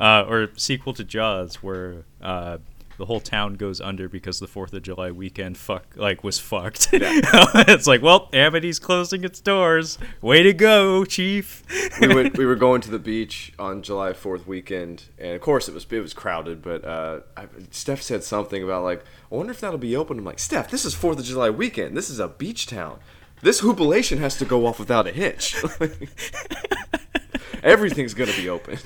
uh, 0.00 0.24
or 0.28 0.50
sequel 0.56 0.92
to 0.94 1.04
Jaws, 1.04 1.62
where 1.62 2.04
uh, 2.20 2.58
the 2.98 3.06
whole 3.06 3.20
town 3.20 3.54
goes 3.54 3.80
under 3.80 4.08
because 4.08 4.40
the 4.40 4.46
Fourth 4.46 4.72
of 4.72 4.82
July 4.82 5.10
weekend 5.10 5.58
fuck 5.58 5.84
like 5.96 6.24
was 6.24 6.38
fucked. 6.38 6.92
Yeah. 6.92 7.00
it's 7.68 7.86
like, 7.86 8.02
well, 8.02 8.28
Amity's 8.32 8.78
closing 8.78 9.24
its 9.24 9.40
doors. 9.40 9.98
Way 10.20 10.42
to 10.42 10.52
go, 10.52 11.04
Chief. 11.04 11.62
we 12.00 12.14
went, 12.14 12.38
we 12.38 12.46
were 12.46 12.54
going 12.54 12.80
to 12.82 12.90
the 12.90 12.98
beach 12.98 13.52
on 13.58 13.82
July 13.82 14.12
Fourth 14.12 14.46
weekend, 14.46 15.04
and 15.18 15.34
of 15.34 15.40
course 15.40 15.68
it 15.68 15.74
was 15.74 15.86
it 15.90 16.00
was 16.00 16.14
crowded. 16.14 16.62
But 16.62 16.84
uh, 16.84 17.20
I, 17.36 17.46
Steph 17.70 18.02
said 18.02 18.24
something 18.24 18.62
about 18.62 18.84
like, 18.84 19.04
I 19.30 19.34
wonder 19.34 19.52
if 19.52 19.60
that'll 19.60 19.78
be 19.78 19.96
open. 19.96 20.18
I'm 20.18 20.24
like, 20.24 20.38
Steph, 20.38 20.70
this 20.70 20.84
is 20.84 20.94
Fourth 20.94 21.18
of 21.18 21.24
July 21.24 21.50
weekend. 21.50 21.96
This 21.96 22.10
is 22.10 22.18
a 22.18 22.28
beach 22.28 22.66
town. 22.66 22.98
This 23.42 23.60
hoopulation 23.60 24.18
has 24.18 24.36
to 24.38 24.44
go 24.44 24.66
off 24.66 24.78
without 24.78 25.06
a 25.06 25.12
hitch. 25.12 25.62
Everything's 27.62 28.14
gonna 28.14 28.32
be 28.32 28.48
open. 28.48 28.78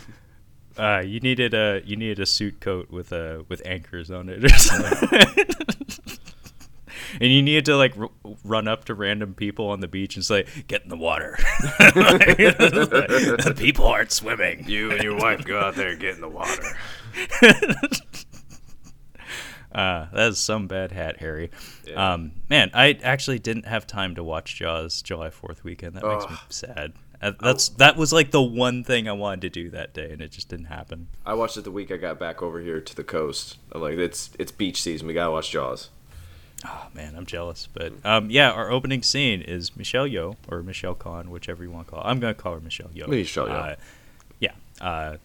Uh, 0.80 1.00
you 1.00 1.20
needed 1.20 1.52
a 1.52 1.82
you 1.84 1.94
needed 1.96 2.20
a 2.20 2.26
suit 2.26 2.58
coat 2.60 2.90
with 2.90 3.12
uh 3.12 3.42
with 3.48 3.60
anchors 3.66 4.10
on 4.10 4.30
it 4.30 4.42
or 4.42 4.48
something. 4.58 5.46
and 7.20 7.30
you 7.30 7.42
needed 7.42 7.66
to 7.66 7.76
like 7.76 7.96
r- 7.98 8.08
run 8.44 8.66
up 8.66 8.86
to 8.86 8.94
random 8.94 9.34
people 9.34 9.68
on 9.68 9.80
the 9.80 9.88
beach 9.88 10.16
and 10.16 10.24
say, 10.24 10.46
"Get 10.68 10.82
in 10.82 10.88
the 10.88 10.96
water." 10.96 11.36
the 11.78 13.54
people 13.56 13.86
aren't 13.86 14.10
swimming. 14.10 14.64
You 14.66 14.90
and 14.92 15.02
your 15.02 15.18
wife 15.18 15.44
go 15.44 15.60
out 15.60 15.74
there 15.74 15.90
and 15.90 16.00
get 16.00 16.14
in 16.14 16.20
the 16.22 16.28
water. 16.28 16.62
Uh, 19.72 20.06
that 20.12 20.30
is 20.30 20.38
some 20.40 20.66
bad 20.66 20.90
hat, 20.90 21.18
Harry. 21.18 21.48
Yeah. 21.86 22.14
Um, 22.14 22.32
man, 22.48 22.72
I 22.74 22.98
actually 23.04 23.38
didn't 23.38 23.66
have 23.66 23.86
time 23.86 24.16
to 24.16 24.24
watch 24.24 24.56
Jaws 24.56 25.00
July 25.00 25.30
Fourth 25.30 25.62
weekend. 25.62 25.94
That 25.94 26.04
makes 26.04 26.28
me 26.28 26.36
sad. 26.48 26.92
That's 27.20 27.68
that 27.70 27.96
was 27.96 28.12
like 28.12 28.30
the 28.30 28.40
one 28.40 28.82
thing 28.82 29.08
I 29.08 29.12
wanted 29.12 29.42
to 29.42 29.50
do 29.50 29.70
that 29.70 29.92
day, 29.92 30.10
and 30.10 30.22
it 30.22 30.30
just 30.30 30.48
didn't 30.48 30.66
happen. 30.66 31.08
I 31.26 31.34
watched 31.34 31.56
it 31.56 31.64
the 31.64 31.70
week 31.70 31.90
I 31.90 31.98
got 31.98 32.18
back 32.18 32.42
over 32.42 32.60
here 32.60 32.80
to 32.80 32.96
the 32.96 33.04
coast. 33.04 33.58
I'm 33.72 33.82
like, 33.82 33.98
it's 33.98 34.30
it's 34.38 34.52
beach 34.52 34.80
season. 34.80 35.06
We 35.06 35.14
gotta 35.14 35.30
watch 35.30 35.50
Jaws. 35.50 35.90
Oh 36.64 36.86
man, 36.94 37.14
I'm 37.16 37.26
jealous. 37.26 37.68
But 37.72 37.92
um, 38.04 38.30
yeah, 38.30 38.50
our 38.50 38.70
opening 38.70 39.02
scene 39.02 39.42
is 39.42 39.76
Michelle 39.76 40.06
Yeoh 40.06 40.36
or 40.48 40.62
Michelle 40.62 40.94
Khan, 40.94 41.30
whichever 41.30 41.62
you 41.62 41.70
want 41.70 41.88
to 41.88 41.90
call. 41.92 42.02
Her. 42.02 42.08
I'm 42.08 42.20
gonna 42.20 42.34
call 42.34 42.54
her 42.54 42.60
Michelle 42.60 42.88
Yeoh. 42.88 43.08
Michelle 43.08 43.48
Yeoh. 43.48 43.72
Uh, 43.72 43.76
yeah. 44.38 44.52
Uh, 44.80 45.16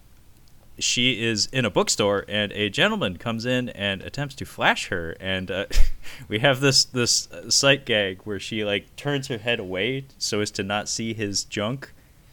she 0.80 1.24
is 1.24 1.48
in 1.48 1.66
a 1.66 1.70
bookstore, 1.70 2.26
and 2.28 2.52
a 2.54 2.70
gentleman 2.70 3.18
comes 3.18 3.46
in 3.46 3.70
and 3.70 4.02
attempts 4.02 4.36
to 4.36 4.46
flash 4.46 4.88
her, 4.88 5.16
and 5.20 5.50
uh, 5.50 5.66
we 6.28 6.40
have 6.40 6.60
this 6.60 6.86
this 6.86 7.32
uh, 7.32 7.50
sight 7.50 7.86
gag 7.86 8.22
where 8.24 8.40
she 8.40 8.64
like 8.66 8.96
turns 8.96 9.28
her 9.28 9.38
head 9.38 9.60
away 9.60 10.06
so 10.18 10.42
as 10.42 10.52
to 10.52 10.64
not 10.64 10.90
see 10.90 11.14
his 11.14 11.44
junk. 11.44 11.92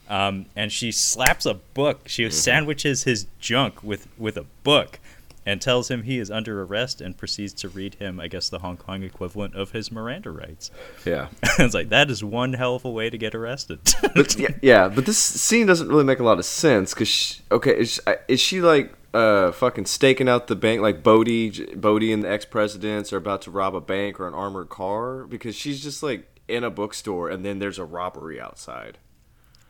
Um, 0.09 0.47
and 0.55 0.71
she 0.71 0.93
slaps 0.93 1.47
a 1.47 1.55
book. 1.55 2.03
She 2.07 2.29
sandwiches 2.29 3.05
his 3.05 3.27
junk 3.41 3.83
with, 3.83 4.09
with 4.19 4.37
a 4.37 4.45
book, 4.63 4.99
and 5.45 5.61
tells 5.61 5.91
him 5.91 6.03
he 6.03 6.19
is 6.19 6.31
under 6.31 6.63
arrest, 6.63 7.01
and 7.01 7.17
proceeds 7.17 7.53
to 7.55 7.69
read 7.69 7.95
him, 7.95 8.21
I 8.21 8.29
guess, 8.29 8.49
the 8.49 8.61
Hong 8.61 8.77
Kong 8.77 9.03
equivalent 9.03 9.55
of 9.55 9.73
his 9.73 9.91
Miranda 9.91 10.31
rights. 10.31 10.71
Yeah. 11.05 11.29
it's 11.59 11.75
like 11.75 11.89
that 11.89 12.11
is 12.11 12.23
one 12.23 12.53
hell 12.55 12.77
of 12.77 12.85
a 12.85 12.91
way 12.91 13.11
to 13.11 13.19
get 13.19 13.35
arrested. 13.35 13.81
but 14.15 14.39
yeah, 14.39 14.49
yeah, 14.63 14.89
but 14.89 15.07
this 15.07 15.19
scene 15.19 15.67
doesn't 15.67 15.89
really 15.89 16.05
make 16.05 16.21
a 16.21 16.25
lot 16.25 16.39
of 16.39 16.45
sense 16.45 16.95
because 16.95 17.43
okay, 17.51 17.81
is, 17.81 18.01
uh, 18.07 18.15
is 18.29 18.41
she 18.41 18.61
like 18.61 18.95
uh 19.15 19.53
fucking 19.53 19.85
staking 19.85 20.29
out 20.29 20.47
the 20.47 20.57
bank 20.57 20.81
like 20.81 21.03
Bodhi, 21.03 21.67
Bodhi 21.75 22.13
and 22.13 22.23
the 22.23 22.31
ex 22.31 22.45
presidents 22.45 23.13
are 23.13 23.19
about 23.19 23.43
to 23.43 23.51
rob 23.51 23.75
a 23.75 23.81
bank 23.81 24.19
or 24.19 24.27
an 24.27 24.35
armored 24.35 24.69
car 24.69 25.25
because 25.25 25.55
she's 25.55 25.83
just 25.83 26.03
like 26.03 26.41
in 26.49 26.65
a 26.65 26.71
bookstore 26.71 27.29
and 27.29 27.45
then 27.45 27.59
there's 27.59 27.79
a 27.79 27.85
robbery 27.85 28.41
outside. 28.41 28.99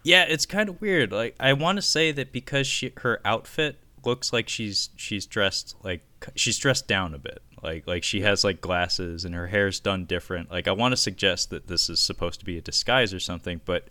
Yeah, 0.05 0.25
it's 0.25 0.47
kind 0.47 0.69
of 0.69 0.81
weird. 0.81 1.13
Like 1.13 1.37
I 1.41 1.53
want 1.53 1.77
to 1.77 1.83
say 1.83 2.13
that 2.13 2.33
because 2.33 2.67
she 2.67 2.93
her 2.99 3.21
outfit 3.25 3.79
looks 4.05 4.33
like 4.33 4.49
she's 4.49 4.91
she's 4.97 5.27
dressed 5.27 5.77
like 5.83 6.03
she's 6.35 6.59
dressed 6.59 6.87
down 6.88 7.15
a 7.15 7.19
bit. 7.19 7.43
Like 7.62 7.87
like 7.87 8.03
she 8.05 8.23
has 8.23 8.43
like 8.45 8.61
glasses 8.61 9.25
and 9.25 9.35
her 9.35 9.47
hair's 9.49 9.81
done 9.81 10.05
different. 10.05 10.51
Like 10.51 10.67
I 10.69 10.73
want 10.73 10.93
to 10.93 10.97
suggest 10.97 11.51
that 11.51 11.67
this 11.69 11.88
is 11.91 12.01
supposed 12.01 12.41
to 12.41 12.47
be 12.47 12.59
a 12.59 12.61
disguise 12.61 13.15
or 13.15 13.21
something, 13.21 13.61
but 13.65 13.87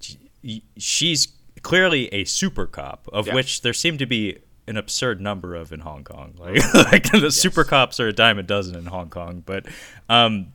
she- 0.00 0.62
she's 0.76 1.28
clearly 1.62 2.06
a 2.14 2.24
super 2.24 2.66
cop 2.66 3.08
of 3.12 3.26
Yeah. 3.26 3.34
which 3.34 3.62
there 3.62 3.72
seem 3.72 3.98
to 3.98 4.06
be 4.06 4.38
an 4.66 4.76
absurd 4.76 5.20
number 5.20 5.54
of 5.54 5.72
in 5.72 5.80
Hong 5.80 6.04
Kong. 6.04 6.34
Like 6.38 6.62
like 6.92 7.10
the 7.10 7.30
super 7.30 7.64
cops 7.64 7.98
are 7.98 8.08
a 8.08 8.12
dime 8.12 8.38
a 8.38 8.42
dozen 8.42 8.76
in 8.76 8.86
Hong 8.86 9.08
Kong, 9.10 9.42
but 9.44 9.66
um 10.08 10.52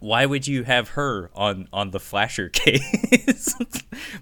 why 0.00 0.26
would 0.26 0.46
you 0.46 0.64
have 0.64 0.90
her 0.90 1.30
on 1.34 1.68
on 1.72 1.90
the 1.90 2.00
flasher 2.00 2.48
case? 2.52 3.54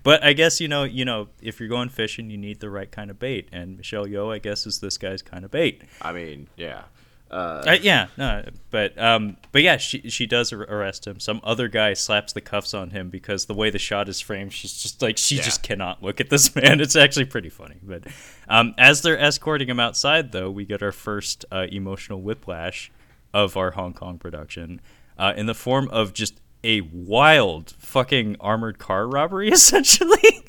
but 0.02 0.22
I 0.24 0.32
guess 0.32 0.60
you 0.60 0.68
know, 0.68 0.84
you 0.84 1.04
know, 1.04 1.28
if 1.42 1.60
you're 1.60 1.68
going 1.68 1.88
fishing, 1.88 2.30
you 2.30 2.36
need 2.38 2.60
the 2.60 2.70
right 2.70 2.90
kind 2.90 3.10
of 3.10 3.18
bait, 3.18 3.48
and 3.52 3.76
Michelle 3.76 4.06
Yeoh, 4.06 4.32
I 4.32 4.38
guess, 4.38 4.66
is 4.66 4.80
this 4.80 4.98
guy's 4.98 5.22
kind 5.22 5.44
of 5.44 5.50
bait. 5.50 5.82
I 6.00 6.12
mean, 6.12 6.48
yeah. 6.56 6.82
Uh, 7.30 7.64
Uh, 7.66 7.76
yeah, 7.82 8.06
no, 8.16 8.44
but 8.70 8.96
um, 8.98 9.36
but 9.50 9.62
yeah, 9.62 9.76
she 9.78 10.08
she 10.10 10.26
does 10.26 10.52
ar- 10.52 10.62
arrest 10.62 11.06
him. 11.06 11.18
Some 11.18 11.40
other 11.42 11.66
guy 11.68 11.94
slaps 11.94 12.32
the 12.32 12.40
cuffs 12.40 12.74
on 12.74 12.90
him 12.90 13.08
because 13.10 13.46
the 13.46 13.54
way 13.54 13.70
the 13.70 13.78
shot 13.78 14.08
is 14.08 14.20
framed, 14.20 14.52
she's 14.52 14.80
just 14.80 15.02
like 15.02 15.16
she 15.18 15.36
Yeah. 15.36 15.42
just 15.42 15.62
cannot 15.62 16.02
look 16.02 16.20
at 16.20 16.30
this 16.30 16.54
man. 16.56 16.80
It's 16.80 16.94
actually 16.94 17.24
pretty 17.24 17.48
funny. 17.48 17.76
But 17.82 18.04
um, 18.46 18.74
as 18.78 19.02
they're 19.02 19.18
escorting 19.18 19.68
him 19.68 19.80
outside, 19.80 20.30
though, 20.32 20.50
we 20.50 20.64
get 20.64 20.82
our 20.82 20.92
first 20.92 21.44
uh, 21.50 21.66
emotional 21.72 22.20
whiplash 22.20 22.92
of 23.32 23.56
our 23.56 23.72
Hong 23.72 23.94
Kong 23.94 24.16
production 24.18 24.80
uh, 25.18 25.32
in 25.36 25.46
the 25.46 25.54
form 25.54 25.88
of 25.90 26.12
just 26.12 26.40
a 26.62 26.80
wild 26.80 27.72
fucking 27.78 28.36
armored 28.40 28.78
car 28.78 29.06
robbery 29.06 29.48
essentially 29.52 30.42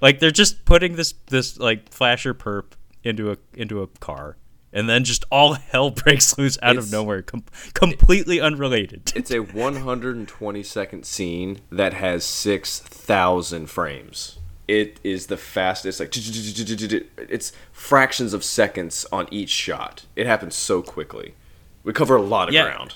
like 0.00 0.18
they're 0.18 0.30
just 0.30 0.64
putting 0.64 0.96
this 0.96 1.14
this 1.26 1.58
like 1.58 1.90
flasher 1.92 2.32
perp 2.32 2.72
into 3.04 3.30
a 3.30 3.36
into 3.54 3.82
a 3.82 3.86
car 3.86 4.36
and 4.72 4.88
then 4.88 5.04
just 5.04 5.24
all 5.30 5.52
hell 5.72 5.90
breaks 5.90 6.36
loose 6.38 6.58
out 6.62 6.76
of 6.78 6.90
nowhere 6.90 7.20
com- 7.22 7.44
completely 7.74 8.40
unrelated 8.40 9.12
it's 9.16 9.30
a 9.30 9.40
120 9.40 10.62
second 10.62 11.04
scene 11.04 11.60
that 11.70 11.92
has 11.94 12.24
6,000 12.24 13.66
frames. 13.68 14.38
It 14.66 15.00
is 15.02 15.28
the 15.28 15.38
fastest, 15.38 15.98
like, 15.98 16.12
it's 16.14 17.52
fractions 17.72 18.34
of 18.34 18.44
seconds 18.44 19.06
on 19.10 19.26
each 19.30 19.48
shot. 19.48 20.04
It 20.14 20.26
happens 20.26 20.54
so 20.54 20.82
quickly. 20.82 21.34
We 21.84 21.94
cover 21.94 22.16
a 22.16 22.22
lot 22.22 22.48
of 22.48 22.54
Yeah. 22.54 22.64
ground. 22.64 22.94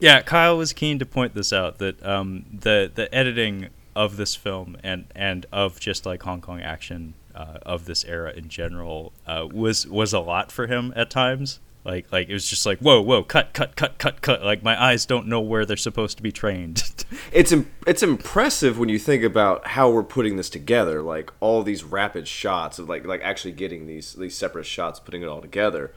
Yeah, 0.00 0.22
Kyle 0.22 0.56
was 0.56 0.72
keen 0.72 0.98
to 0.98 1.06
point 1.06 1.34
this 1.34 1.52
out 1.52 1.78
that 1.78 2.04
um, 2.04 2.46
the 2.52 2.90
the 2.92 3.14
editing 3.14 3.68
of 3.94 4.16
this 4.16 4.34
film 4.34 4.76
and 4.82 5.04
and 5.14 5.44
of 5.52 5.78
just 5.78 6.06
like 6.06 6.22
Hong 6.22 6.40
Kong 6.40 6.60
action 6.60 7.14
uh, 7.34 7.58
of 7.62 7.84
this 7.84 8.04
era 8.04 8.32
in 8.32 8.48
general 8.48 9.12
uh, 9.26 9.46
was 9.52 9.86
was 9.86 10.14
a 10.14 10.20
lot 10.20 10.50
for 10.50 10.66
him 10.66 10.92
at 10.96 11.10
times. 11.10 11.60
Like 11.84 12.10
like 12.10 12.30
it 12.30 12.32
was 12.32 12.48
just 12.48 12.64
like 12.64 12.78
whoa 12.78 13.02
whoa 13.02 13.22
cut 13.22 13.52
cut 13.52 13.76
cut 13.76 13.98
cut 13.98 14.22
cut. 14.22 14.42
Like 14.42 14.62
my 14.62 14.80
eyes 14.82 15.04
don't 15.04 15.26
know 15.26 15.40
where 15.40 15.66
they're 15.66 15.76
supposed 15.76 16.16
to 16.16 16.22
be 16.22 16.32
trained. 16.32 17.04
it's 17.32 17.52
im- 17.52 17.70
it's 17.86 18.02
impressive 18.02 18.78
when 18.78 18.88
you 18.88 18.98
think 18.98 19.22
about 19.22 19.66
how 19.68 19.90
we're 19.90 20.02
putting 20.02 20.36
this 20.36 20.48
together 20.48 21.02
like 21.02 21.30
all 21.40 21.62
these 21.62 21.84
rapid 21.84 22.26
shots 22.26 22.78
of 22.78 22.88
like 22.88 23.06
like 23.06 23.20
actually 23.22 23.52
getting 23.52 23.86
these 23.86 24.14
these 24.14 24.34
separate 24.34 24.64
shots 24.64 24.98
putting 24.98 25.22
it 25.22 25.28
all 25.28 25.42
together 25.42 25.92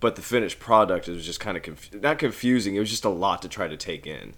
but 0.00 0.16
the 0.16 0.22
finished 0.22 0.58
product 0.58 1.08
is 1.08 1.24
just 1.24 1.40
kind 1.40 1.56
of 1.56 1.62
conf- 1.62 1.94
not 1.94 2.18
confusing 2.18 2.74
it 2.76 2.80
was 2.80 2.90
just 2.90 3.04
a 3.04 3.10
lot 3.10 3.42
to 3.42 3.48
try 3.48 3.68
to 3.68 3.76
take 3.76 4.06
in 4.06 4.34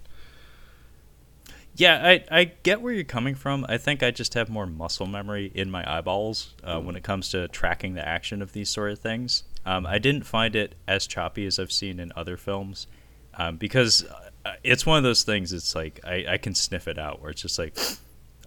Yeah, 1.75 2.05
I, 2.05 2.23
I 2.29 2.43
get 2.63 2.81
where 2.81 2.93
you're 2.93 3.05
coming 3.05 3.33
from. 3.33 3.65
I 3.69 3.77
think 3.77 4.03
I 4.03 4.11
just 4.11 4.33
have 4.33 4.49
more 4.49 4.65
muscle 4.65 5.05
memory 5.05 5.51
in 5.55 5.71
my 5.71 5.89
eyeballs 5.89 6.53
uh, 6.63 6.79
when 6.81 6.97
it 6.97 7.03
comes 7.03 7.29
to 7.29 7.47
tracking 7.47 7.93
the 7.93 8.05
action 8.05 8.41
of 8.41 8.51
these 8.51 8.69
sort 8.69 8.91
of 8.91 8.99
things. 8.99 9.43
Um, 9.65 9.85
I 9.85 9.97
didn't 9.97 10.25
find 10.25 10.55
it 10.55 10.75
as 10.87 11.07
choppy 11.07 11.45
as 11.45 11.59
I've 11.59 11.71
seen 11.71 11.99
in 11.99 12.11
other 12.15 12.35
films 12.35 12.87
um, 13.35 13.57
because 13.57 14.03
uh, 14.45 14.53
it's 14.63 14.85
one 14.85 14.97
of 14.97 15.03
those 15.03 15.23
things. 15.23 15.53
It's 15.53 15.73
like 15.73 16.01
I, 16.03 16.25
I 16.31 16.37
can 16.37 16.55
sniff 16.55 16.87
it 16.87 16.99
out 16.99 17.21
where 17.21 17.31
it's 17.31 17.41
just 17.41 17.57
like, 17.57 17.77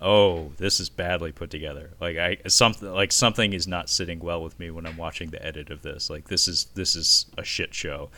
oh, 0.04 0.52
this 0.58 0.78
is 0.78 0.88
badly 0.88 1.32
put 1.32 1.50
together. 1.50 1.90
Like 2.00 2.16
I 2.16 2.36
something 2.46 2.92
like 2.92 3.10
something 3.10 3.52
is 3.52 3.66
not 3.66 3.88
sitting 3.88 4.20
well 4.20 4.42
with 4.42 4.58
me 4.60 4.70
when 4.70 4.86
I'm 4.86 4.96
watching 4.96 5.30
the 5.30 5.44
edit 5.44 5.70
of 5.70 5.82
this. 5.82 6.10
Like 6.10 6.28
this 6.28 6.46
is 6.46 6.66
this 6.74 6.94
is 6.94 7.26
a 7.36 7.44
shit 7.44 7.74
show. 7.74 8.10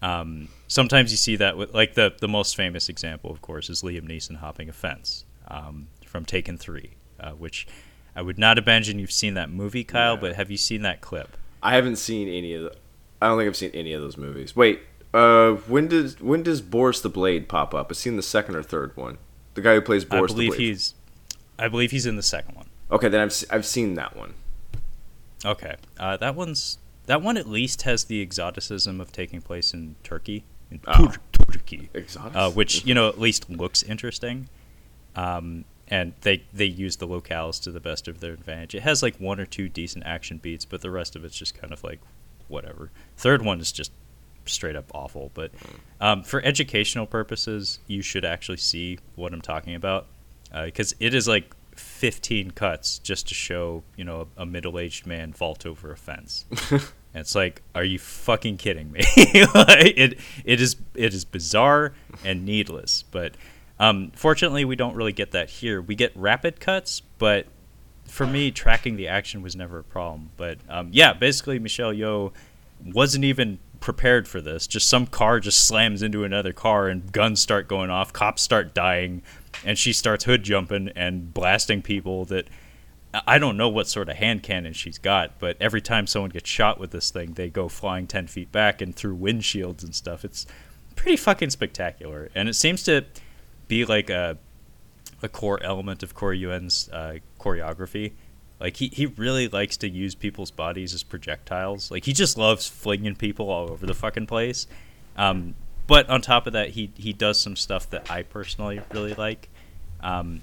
Um, 0.00 0.48
sometimes 0.68 1.10
you 1.10 1.16
see 1.16 1.36
that 1.36 1.56
with 1.56 1.74
like 1.74 1.94
the 1.94 2.14
the 2.20 2.28
most 2.28 2.56
famous 2.56 2.88
example, 2.88 3.30
of 3.30 3.42
course, 3.42 3.68
is 3.68 3.82
Liam 3.82 4.08
Neeson 4.08 4.36
hopping 4.36 4.68
a 4.68 4.72
fence 4.72 5.24
um, 5.48 5.88
from 6.06 6.24
Taken 6.24 6.56
Three, 6.56 6.92
uh, 7.20 7.32
which 7.32 7.66
I 8.16 8.22
would 8.22 8.38
not 8.38 8.56
imagine 8.56 8.98
you've 8.98 9.12
seen 9.12 9.34
that 9.34 9.50
movie, 9.50 9.84
Kyle. 9.84 10.14
No. 10.14 10.20
But 10.20 10.36
have 10.36 10.50
you 10.50 10.56
seen 10.56 10.82
that 10.82 11.00
clip? 11.00 11.36
i 11.62 11.74
haven't 11.74 11.96
seen 11.96 12.28
any 12.28 12.54
of 12.54 12.64
the 12.64 12.74
i 13.20 13.28
don't 13.28 13.38
think 13.38 13.48
i've 13.48 13.56
seen 13.56 13.70
any 13.72 13.92
of 13.92 14.02
those 14.02 14.16
movies 14.16 14.56
wait 14.56 14.80
uh 15.14 15.52
when 15.52 15.86
does 15.86 16.20
when 16.20 16.42
does 16.42 16.60
boris 16.60 17.00
the 17.00 17.08
blade 17.08 17.48
pop 17.48 17.74
up 17.74 17.90
i've 17.90 17.96
seen 17.96 18.16
the 18.16 18.22
second 18.22 18.56
or 18.56 18.62
third 18.62 18.94
one 18.96 19.18
the 19.54 19.60
guy 19.60 19.74
who 19.74 19.80
plays 19.80 20.04
I 20.04 20.16
boris 20.16 20.32
the 20.32 20.36
believe 20.36 20.50
blade 20.50 20.60
he's, 20.60 20.94
I 21.58 21.68
believe 21.68 21.90
he's 21.90 22.06
in 22.06 22.16
the 22.16 22.22
second 22.22 22.54
one. 22.56 22.66
okay 22.90 23.08
then 23.08 23.20
i've, 23.20 23.44
I've 23.50 23.66
seen 23.66 23.94
that 23.94 24.16
one 24.16 24.34
Okay, 25.44 25.74
uh, 25.98 26.16
that 26.18 26.36
one's 26.36 26.78
that 27.06 27.20
one 27.20 27.36
at 27.36 27.48
least 27.48 27.82
has 27.82 28.04
the 28.04 28.22
exoticism 28.22 29.00
of 29.00 29.10
taking 29.10 29.40
place 29.40 29.74
in 29.74 29.96
Turkey, 30.04 30.44
in 30.70 30.78
Oh. 30.86 31.12
Turkey, 31.32 31.90
exotic 31.94 32.36
uh, 32.36 32.48
which 32.50 32.84
you 32.84 32.94
know 32.94 33.08
at 33.08 33.18
least 33.18 33.50
looks 33.50 33.82
interesting. 33.82 34.48
Um, 35.16 35.64
and 35.88 36.12
they 36.20 36.44
they 36.54 36.66
use 36.66 36.98
the 36.98 37.08
locales 37.08 37.60
to 37.64 37.72
the 37.72 37.80
best 37.80 38.06
of 38.06 38.20
their 38.20 38.32
advantage. 38.32 38.76
It 38.76 38.82
has 38.82 39.02
like 39.02 39.16
one 39.16 39.40
or 39.40 39.44
two 39.46 39.68
decent 39.68 40.06
action 40.06 40.38
beats, 40.38 40.64
but 40.64 40.80
the 40.80 40.92
rest 40.92 41.16
of 41.16 41.24
it's 41.24 41.36
just 41.36 41.60
kind 41.60 41.72
of 41.72 41.82
like 41.82 41.98
whatever. 42.46 42.92
Third 43.16 43.42
one 43.44 43.58
is 43.58 43.72
just 43.72 43.90
straight 44.46 44.76
up 44.76 44.92
awful. 44.94 45.32
But 45.34 45.50
um, 46.00 46.22
for 46.22 46.40
educational 46.44 47.06
purposes, 47.06 47.80
you 47.88 48.00
should 48.00 48.24
actually 48.24 48.58
see 48.58 49.00
what 49.16 49.32
I'm 49.32 49.42
talking 49.42 49.74
about 49.74 50.06
because 50.64 50.92
uh, 50.92 50.96
it 51.00 51.14
is 51.14 51.28
like 51.28 51.54
15 51.76 52.50
cuts 52.52 52.98
just 52.98 53.28
to 53.28 53.34
show 53.34 53.82
you 53.96 54.04
know 54.04 54.28
a 54.36 54.44
middle-aged 54.44 55.06
man 55.06 55.32
vault 55.32 55.66
over 55.66 55.92
a 55.92 55.96
fence. 55.96 56.44
and 56.70 56.80
it's 57.14 57.34
like, 57.34 57.62
are 57.74 57.84
you 57.84 57.98
fucking 57.98 58.56
kidding 58.56 58.90
me? 58.92 59.00
it 59.16 60.18
it 60.44 60.60
is 60.60 60.76
it 60.94 61.14
is 61.14 61.24
bizarre 61.24 61.92
and 62.24 62.44
needless, 62.44 63.04
but. 63.10 63.34
Um, 63.80 64.12
fortunately, 64.14 64.64
we 64.64 64.76
don't 64.76 64.94
really 64.94 65.14
get 65.14 65.32
that 65.32 65.50
here. 65.50 65.82
We 65.82 65.96
get 65.96 66.12
rapid 66.14 66.60
cuts, 66.60 67.02
but 67.18 67.46
for 68.06 68.26
me, 68.26 68.52
tracking 68.52 68.96
the 68.96 69.08
action 69.08 69.42
was 69.42 69.56
never 69.56 69.80
a 69.80 69.82
problem. 69.82 70.30
But 70.36 70.58
um, 70.68 70.90
yeah, 70.92 71.14
basically, 71.14 71.58
Michelle 71.58 71.92
Yeoh 71.92 72.32
wasn't 72.84 73.24
even 73.24 73.58
prepared 73.82 74.26
for 74.26 74.40
this. 74.40 74.66
Just 74.66 74.88
some 74.88 75.06
car 75.06 75.40
just 75.40 75.66
slams 75.66 76.02
into 76.02 76.24
another 76.24 76.54
car, 76.54 76.88
and 76.88 77.12
guns 77.12 77.40
start 77.40 77.68
going 77.68 77.90
off. 77.90 78.12
Cops 78.12 78.40
start 78.40 78.72
dying, 78.72 79.22
and 79.64 79.76
she 79.76 79.92
starts 79.92 80.24
hood 80.24 80.42
jumping 80.42 80.88
and 80.96 81.34
blasting 81.34 81.82
people. 81.82 82.24
That 82.24 82.46
I 83.26 83.38
don't 83.38 83.58
know 83.58 83.68
what 83.68 83.88
sort 83.88 84.08
of 84.08 84.16
hand 84.16 84.42
cannon 84.42 84.72
she's 84.72 84.96
got, 84.96 85.38
but 85.38 85.58
every 85.60 85.82
time 85.82 86.06
someone 86.06 86.30
gets 86.30 86.48
shot 86.48 86.80
with 86.80 86.92
this 86.92 87.10
thing, 87.10 87.34
they 87.34 87.50
go 87.50 87.68
flying 87.68 88.06
ten 88.06 88.26
feet 88.26 88.50
back 88.50 88.80
and 88.80 88.96
through 88.96 89.18
windshields 89.18 89.82
and 89.82 89.94
stuff. 89.94 90.24
It's 90.24 90.46
pretty 90.96 91.18
fucking 91.18 91.50
spectacular, 91.50 92.30
and 92.34 92.48
it 92.48 92.54
seems 92.54 92.82
to 92.84 93.04
be 93.68 93.84
like 93.84 94.08
a 94.08 94.38
a 95.22 95.28
core 95.28 95.62
element 95.62 96.02
of 96.02 96.14
Corey 96.14 96.38
Yuen's 96.38 96.88
uh, 96.92 97.18
choreography. 97.38 98.12
Like 98.62 98.76
he, 98.76 98.88
he 98.92 99.06
really 99.06 99.48
likes 99.48 99.76
to 99.78 99.88
use 99.88 100.14
people's 100.14 100.52
bodies 100.52 100.94
as 100.94 101.02
projectiles. 101.02 101.90
Like 101.90 102.04
he 102.04 102.12
just 102.12 102.38
loves 102.38 102.68
flinging 102.68 103.16
people 103.16 103.50
all 103.50 103.68
over 103.68 103.86
the 103.86 103.94
fucking 103.94 104.28
place. 104.28 104.68
Um, 105.16 105.56
but 105.88 106.08
on 106.08 106.22
top 106.22 106.46
of 106.46 106.52
that, 106.52 106.70
he 106.70 106.92
he 106.94 107.12
does 107.12 107.40
some 107.40 107.56
stuff 107.56 107.90
that 107.90 108.08
I 108.08 108.22
personally 108.22 108.80
really 108.92 109.14
like. 109.14 109.48
Um, 110.00 110.42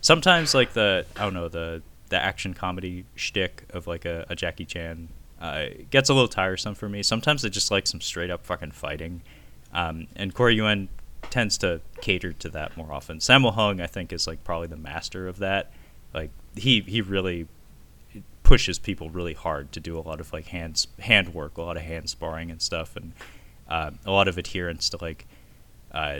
sometimes 0.00 0.52
like 0.52 0.72
the 0.72 1.06
I 1.16 1.22
don't 1.22 1.32
know 1.32 1.48
the 1.48 1.80
the 2.08 2.20
action 2.20 2.54
comedy 2.54 3.04
shtick 3.14 3.62
of 3.70 3.86
like 3.86 4.04
a, 4.04 4.26
a 4.28 4.34
Jackie 4.34 4.64
Chan 4.64 5.08
uh, 5.40 5.66
gets 5.90 6.10
a 6.10 6.12
little 6.12 6.28
tiresome 6.28 6.74
for 6.74 6.88
me. 6.88 7.04
Sometimes 7.04 7.44
I 7.44 7.50
just 7.50 7.70
like 7.70 7.86
some 7.86 8.00
straight 8.00 8.30
up 8.30 8.44
fucking 8.44 8.72
fighting. 8.72 9.22
Um, 9.72 10.08
and 10.16 10.34
Corey 10.34 10.56
Yuen 10.56 10.88
tends 11.30 11.56
to 11.58 11.80
cater 12.00 12.32
to 12.32 12.48
that 12.48 12.76
more 12.76 12.92
often. 12.92 13.18
Sammo 13.18 13.54
Hung, 13.54 13.80
I 13.80 13.86
think, 13.86 14.12
is 14.12 14.26
like 14.26 14.42
probably 14.42 14.66
the 14.66 14.76
master 14.76 15.28
of 15.28 15.38
that. 15.38 15.70
Like 16.12 16.30
he 16.56 16.80
he 16.80 17.00
really 17.00 17.46
pushes 18.50 18.80
people 18.80 19.10
really 19.10 19.32
hard 19.32 19.70
to 19.70 19.78
do 19.78 19.96
a 19.96 20.02
lot 20.02 20.18
of 20.18 20.32
like 20.32 20.46
hands 20.48 20.88
hand 20.98 21.32
work, 21.32 21.56
a 21.56 21.62
lot 21.62 21.76
of 21.76 21.84
hand 21.84 22.10
sparring 22.10 22.50
and 22.50 22.60
stuff, 22.60 22.96
and 22.96 23.12
uh, 23.68 23.92
a 24.04 24.10
lot 24.10 24.26
of 24.26 24.36
adherence 24.36 24.90
to 24.90 24.98
like 25.00 25.24
uh, 25.92 26.18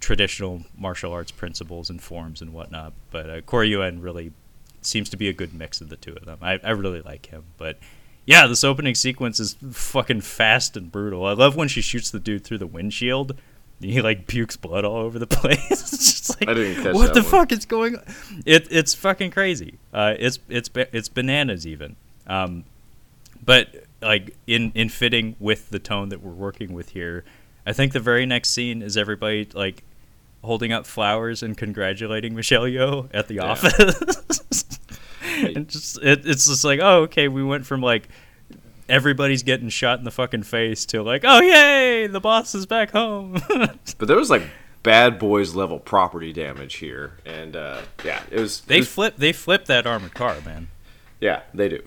traditional 0.00 0.62
martial 0.76 1.12
arts 1.12 1.30
principles 1.30 1.88
and 1.90 2.02
forms 2.02 2.42
and 2.42 2.52
whatnot. 2.52 2.92
But 3.12 3.30
uh, 3.30 3.40
Corey 3.42 3.68
Yuen 3.68 4.02
really 4.02 4.32
seems 4.82 5.08
to 5.10 5.16
be 5.16 5.28
a 5.28 5.32
good 5.32 5.54
mix 5.54 5.80
of 5.80 5.90
the 5.90 5.96
two 5.96 6.14
of 6.14 6.24
them. 6.24 6.38
I, 6.42 6.58
I 6.64 6.70
really 6.70 7.02
like 7.02 7.26
him, 7.26 7.44
but 7.56 7.78
yeah, 8.26 8.48
this 8.48 8.64
opening 8.64 8.96
sequence 8.96 9.38
is 9.38 9.54
fucking 9.70 10.22
fast 10.22 10.76
and 10.76 10.90
brutal. 10.90 11.24
I 11.24 11.34
love 11.34 11.54
when 11.54 11.68
she 11.68 11.82
shoots 11.82 12.10
the 12.10 12.18
dude 12.18 12.42
through 12.42 12.58
the 12.58 12.66
windshield 12.66 13.38
he 13.92 14.02
like 14.02 14.26
pukes 14.26 14.56
blood 14.56 14.84
all 14.84 14.96
over 14.96 15.18
the 15.18 15.26
place. 15.28 15.70
it's 15.70 15.90
just 15.90 16.40
like, 16.40 16.48
what 16.94 17.14
the 17.14 17.20
one. 17.20 17.30
fuck 17.30 17.52
is 17.52 17.66
going 17.66 17.96
on? 17.96 18.04
It, 18.46 18.68
it's 18.70 18.94
fucking 18.94 19.30
crazy. 19.30 19.78
Uh, 19.92 20.14
it's 20.18 20.38
it's 20.48 20.70
it's 20.74 21.08
bananas 21.08 21.66
even. 21.66 21.96
Um, 22.26 22.64
but 23.44 23.84
like 24.00 24.36
in 24.46 24.72
in 24.74 24.88
fitting 24.88 25.36
with 25.38 25.70
the 25.70 25.78
tone 25.78 26.08
that 26.08 26.22
we're 26.22 26.32
working 26.32 26.72
with 26.72 26.90
here, 26.90 27.24
I 27.66 27.72
think 27.72 27.92
the 27.92 28.00
very 28.00 28.26
next 28.26 28.50
scene 28.50 28.82
is 28.82 28.96
everybody 28.96 29.48
like 29.52 29.84
holding 30.42 30.72
up 30.72 30.86
flowers 30.86 31.42
and 31.42 31.56
congratulating 31.56 32.34
Michelle 32.34 32.64
Yeoh 32.64 33.08
at 33.12 33.28
the 33.28 33.34
yeah. 33.34 33.44
office. 33.44 34.78
and 35.54 35.68
just 35.68 35.98
it, 36.02 36.26
it's 36.26 36.46
just 36.46 36.64
like, 36.64 36.80
oh, 36.82 37.02
okay, 37.02 37.28
we 37.28 37.42
went 37.42 37.66
from 37.66 37.80
like 37.80 38.08
everybody's 38.88 39.42
getting 39.42 39.68
shot 39.68 39.98
in 39.98 40.04
the 40.04 40.10
fucking 40.10 40.42
face 40.44 40.84
to 40.86 41.02
like, 41.02 41.22
oh 41.24 41.40
yay, 41.40 42.06
the 42.06 42.20
boss 42.20 42.54
is 42.54 42.66
back 42.66 42.90
home. 42.90 43.40
but 43.98 44.08
there 44.08 44.16
was 44.16 44.30
like 44.30 44.42
bad 44.82 45.18
boys 45.18 45.54
level 45.54 45.78
property 45.78 46.32
damage 46.32 46.76
here, 46.76 47.18
and 47.26 47.56
uh, 47.56 47.80
yeah, 48.04 48.22
it 48.30 48.38
was. 48.38 48.60
They 48.62 48.76
it 48.76 48.80
was, 48.80 48.88
flip. 48.88 49.16
They 49.16 49.32
flip 49.32 49.64
that 49.66 49.86
armored 49.86 50.14
car, 50.14 50.36
man. 50.44 50.68
Yeah, 51.20 51.42
they 51.54 51.70
do. 51.70 51.82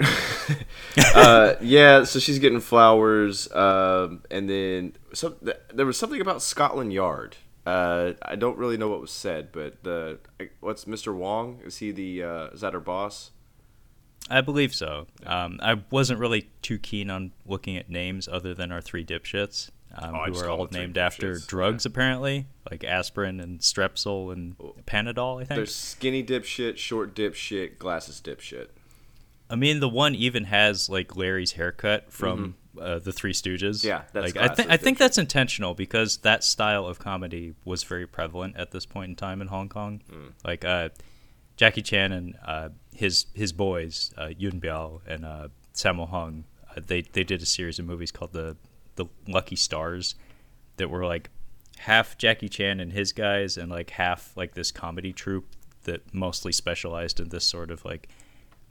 uh, 1.15 1.55
yeah, 1.61 2.03
so 2.03 2.19
she's 2.19 2.39
getting 2.39 2.59
flowers, 2.59 3.51
um, 3.53 4.23
and 4.31 4.49
then 4.49 4.93
some, 5.13 5.35
there 5.73 5.85
was 5.85 5.97
something 5.97 6.19
about 6.19 6.41
Scotland 6.41 6.91
Yard. 6.91 7.37
Uh, 7.65 8.13
I 8.21 8.35
don't 8.35 8.57
really 8.57 8.77
know 8.77 8.87
what 8.87 9.01
was 9.01 9.11
said, 9.11 9.51
but 9.51 9.83
the 9.83 10.19
what's 10.59 10.85
Mr. 10.85 11.13
Wong? 11.13 11.59
Is 11.65 11.77
he 11.77 11.91
the 11.91 12.23
uh, 12.23 12.47
is 12.47 12.61
that 12.61 12.73
her 12.73 12.79
boss? 12.79 13.31
I 14.29 14.41
believe 14.41 14.73
so. 14.73 15.07
Um, 15.25 15.59
I 15.61 15.81
wasn't 15.89 16.19
really 16.19 16.49
too 16.61 16.77
keen 16.77 17.09
on 17.09 17.31
looking 17.45 17.77
at 17.77 17.89
names 17.89 18.27
other 18.27 18.53
than 18.53 18.71
our 18.71 18.81
three 18.81 19.05
dipshits, 19.05 19.69
um, 19.95 20.15
oh, 20.15 20.25
who 20.25 20.39
are 20.39 20.49
all 20.49 20.67
named 20.71 20.97
after 20.97 21.37
drugs, 21.39 21.85
yeah. 21.85 21.89
apparently, 21.89 22.47
like 22.69 22.83
aspirin 22.83 23.39
and 23.39 23.59
Strepsil 23.59 24.33
and 24.33 24.57
Panadol. 24.85 25.41
I 25.41 25.45
think 25.45 25.57
there's 25.57 25.75
skinny 25.75 26.23
dipshit, 26.23 26.77
short 26.77 27.15
dipshit, 27.15 27.77
glasses 27.77 28.21
dipshit. 28.23 28.67
I 29.49 29.55
mean, 29.55 29.79
the 29.79 29.89
one 29.89 30.13
even 30.15 30.45
has 30.45 30.89
like 30.89 31.15
Larry's 31.15 31.53
haircut 31.53 32.11
from 32.11 32.55
mm-hmm. 32.75 32.79
uh, 32.79 32.99
the 32.99 33.13
Three 33.13 33.33
Stooges. 33.33 33.83
Yeah, 33.83 34.01
like 34.13 34.35
I 34.35 34.49
think 34.49 34.69
I 34.69 34.77
think 34.77 34.97
that's 34.97 35.17
intentional 35.17 35.73
because 35.73 36.17
that 36.17 36.43
style 36.43 36.85
of 36.85 36.99
comedy 36.99 37.53
was 37.63 37.83
very 37.83 38.05
prevalent 38.07 38.57
at 38.57 38.71
this 38.71 38.85
point 38.85 39.09
in 39.09 39.15
time 39.15 39.41
in 39.41 39.47
Hong 39.47 39.69
Kong. 39.69 40.01
Mm. 40.11 40.33
Like 40.43 40.65
uh, 40.65 40.89
Jackie 41.57 41.81
Chan 41.81 42.11
and 42.11 42.35
uh, 42.45 42.69
his 42.93 43.25
his 43.33 43.51
boys 43.51 44.13
uh, 44.17 44.29
Yuen 44.37 44.61
Biao 44.61 45.01
and 45.07 45.25
uh, 45.25 45.47
Sammo 45.73 46.07
Hung, 46.07 46.45
uh, 46.69 46.81
they 46.85 47.01
they 47.01 47.23
did 47.23 47.41
a 47.41 47.45
series 47.45 47.79
of 47.79 47.85
movies 47.85 48.11
called 48.11 48.31
the 48.31 48.55
the 48.95 49.05
Lucky 49.27 49.55
Stars 49.55 50.15
that 50.77 50.89
were 50.89 51.05
like 51.05 51.29
half 51.79 52.17
Jackie 52.17 52.49
Chan 52.49 52.79
and 52.79 52.93
his 52.93 53.11
guys 53.11 53.57
and 53.57 53.69
like 53.71 53.89
half 53.91 54.31
like 54.35 54.53
this 54.53 54.71
comedy 54.71 55.11
troupe 55.11 55.55
that 55.83 56.13
mostly 56.13 56.51
specialized 56.51 57.19
in 57.19 57.29
this 57.29 57.43
sort 57.43 57.71
of 57.71 57.83
like 57.83 58.07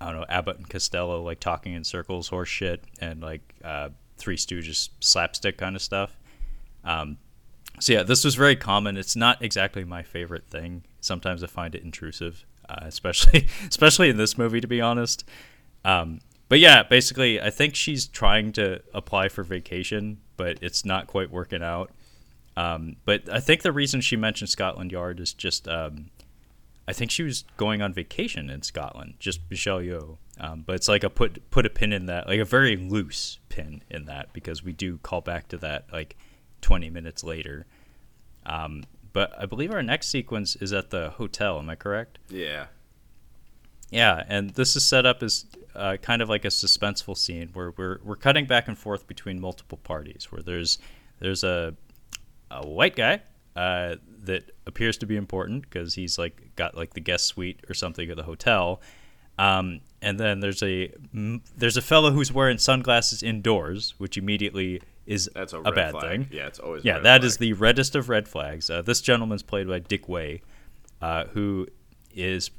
I 0.00 0.06
don't 0.06 0.20
know 0.20 0.26
Abbott 0.28 0.58
and 0.58 0.68
Costello 0.68 1.22
like 1.22 1.40
talking 1.40 1.72
in 1.72 1.82
circles 1.82 2.28
horse 2.28 2.48
shit 2.48 2.84
and 3.00 3.20
like 3.20 3.54
uh, 3.64 3.90
Three 4.16 4.36
Stooges 4.36 4.90
slapstick 5.00 5.58
kind 5.58 5.74
of 5.74 5.82
stuff. 5.82 6.16
Um, 6.84 7.18
so 7.80 7.92
yeah, 7.92 8.02
this 8.04 8.24
was 8.24 8.36
very 8.36 8.56
common. 8.56 8.96
It's 8.96 9.16
not 9.16 9.42
exactly 9.42 9.84
my 9.84 10.02
favorite 10.02 10.46
thing. 10.46 10.84
Sometimes 11.00 11.42
I 11.42 11.46
find 11.46 11.74
it 11.74 11.82
intrusive 11.82 12.44
uh, 12.68 12.80
especially 12.82 13.48
especially 13.68 14.08
in 14.08 14.16
this 14.16 14.36
movie, 14.38 14.60
to 14.60 14.68
be 14.68 14.80
honest. 14.80 15.24
Um, 15.84 16.20
but 16.48 16.60
yeah, 16.60 16.82
basically, 16.82 17.40
I 17.40 17.50
think 17.50 17.74
she's 17.74 18.06
trying 18.06 18.52
to 18.52 18.80
apply 18.94 19.28
for 19.28 19.42
vacation, 19.42 20.18
but 20.36 20.58
it's 20.62 20.84
not 20.84 21.06
quite 21.06 21.30
working 21.30 21.62
out. 21.62 21.90
Um, 22.56 22.96
but 23.04 23.28
I 23.30 23.40
think 23.40 23.62
the 23.62 23.72
reason 23.72 24.00
she 24.00 24.16
mentioned 24.16 24.48
Scotland 24.48 24.92
Yard 24.92 25.20
is 25.20 25.32
just 25.32 25.68
um, 25.68 26.10
I 26.88 26.92
think 26.92 27.10
she 27.10 27.22
was 27.22 27.44
going 27.56 27.82
on 27.82 27.92
vacation 27.92 28.48
in 28.48 28.62
Scotland, 28.62 29.14
just 29.18 29.40
Michelle 29.50 29.80
Yeoh. 29.80 30.18
Um, 30.38 30.62
but 30.66 30.76
it's 30.76 30.88
like 30.88 31.02
a 31.02 31.10
put 31.10 31.50
put 31.50 31.66
a 31.66 31.70
pin 31.70 31.92
in 31.92 32.06
that, 32.06 32.28
like 32.28 32.40
a 32.40 32.44
very 32.44 32.76
loose 32.76 33.38
pin 33.48 33.82
in 33.90 34.04
that, 34.04 34.32
because 34.32 34.62
we 34.62 34.72
do 34.72 34.98
call 34.98 35.20
back 35.20 35.48
to 35.48 35.56
that 35.58 35.86
like 35.92 36.16
20 36.60 36.90
minutes 36.90 37.24
later. 37.24 37.66
But 39.16 39.32
I 39.40 39.46
believe 39.46 39.72
our 39.72 39.82
next 39.82 40.08
sequence 40.08 40.56
is 40.56 40.74
at 40.74 40.90
the 40.90 41.08
hotel. 41.08 41.58
Am 41.58 41.70
I 41.70 41.74
correct? 41.74 42.18
Yeah. 42.28 42.66
Yeah, 43.88 44.22
and 44.28 44.50
this 44.50 44.76
is 44.76 44.84
set 44.84 45.06
up 45.06 45.22
as 45.22 45.46
uh, 45.74 45.96
kind 46.02 46.20
of 46.20 46.28
like 46.28 46.44
a 46.44 46.48
suspenseful 46.48 47.16
scene 47.16 47.48
where 47.54 47.70
we're 47.78 47.98
we're 48.04 48.16
cutting 48.16 48.44
back 48.44 48.68
and 48.68 48.76
forth 48.76 49.06
between 49.06 49.40
multiple 49.40 49.78
parties. 49.78 50.30
Where 50.30 50.42
there's 50.42 50.76
there's 51.18 51.44
a 51.44 51.74
a 52.50 52.66
white 52.66 52.94
guy 52.94 53.22
uh, 53.56 53.94
that 54.24 54.50
appears 54.66 54.98
to 54.98 55.06
be 55.06 55.16
important 55.16 55.62
because 55.62 55.94
he's 55.94 56.18
like 56.18 56.54
got 56.54 56.76
like 56.76 56.92
the 56.92 57.00
guest 57.00 57.24
suite 57.24 57.60
or 57.70 57.72
something 57.72 58.10
at 58.10 58.18
the 58.18 58.24
hotel. 58.24 58.82
Um, 59.38 59.80
and 60.02 60.20
then 60.20 60.40
there's 60.40 60.62
a 60.62 60.92
there's 61.56 61.78
a 61.78 61.82
fellow 61.82 62.10
who's 62.10 62.34
wearing 62.34 62.58
sunglasses 62.58 63.22
indoors, 63.22 63.94
which 63.96 64.18
immediately 64.18 64.82
is 65.06 65.30
That's 65.34 65.52
a, 65.52 65.60
a 65.60 65.72
bad 65.72 65.92
flag. 65.92 66.10
thing. 66.10 66.28
Yeah, 66.30 66.46
it's 66.46 66.58
always 66.58 66.84
yeah. 66.84 66.98
That 66.98 67.20
flag. 67.20 67.24
is 67.24 67.36
the 67.38 67.52
reddest 67.54 67.94
of 67.94 68.08
red 68.08 68.28
flags. 68.28 68.68
Uh, 68.68 68.82
this 68.82 69.00
gentleman's 69.00 69.42
played 69.42 69.68
by 69.68 69.78
Dick 69.78 70.08
Wei, 70.08 70.42
uh, 71.00 71.26
who 71.26 71.66
is 72.14 72.50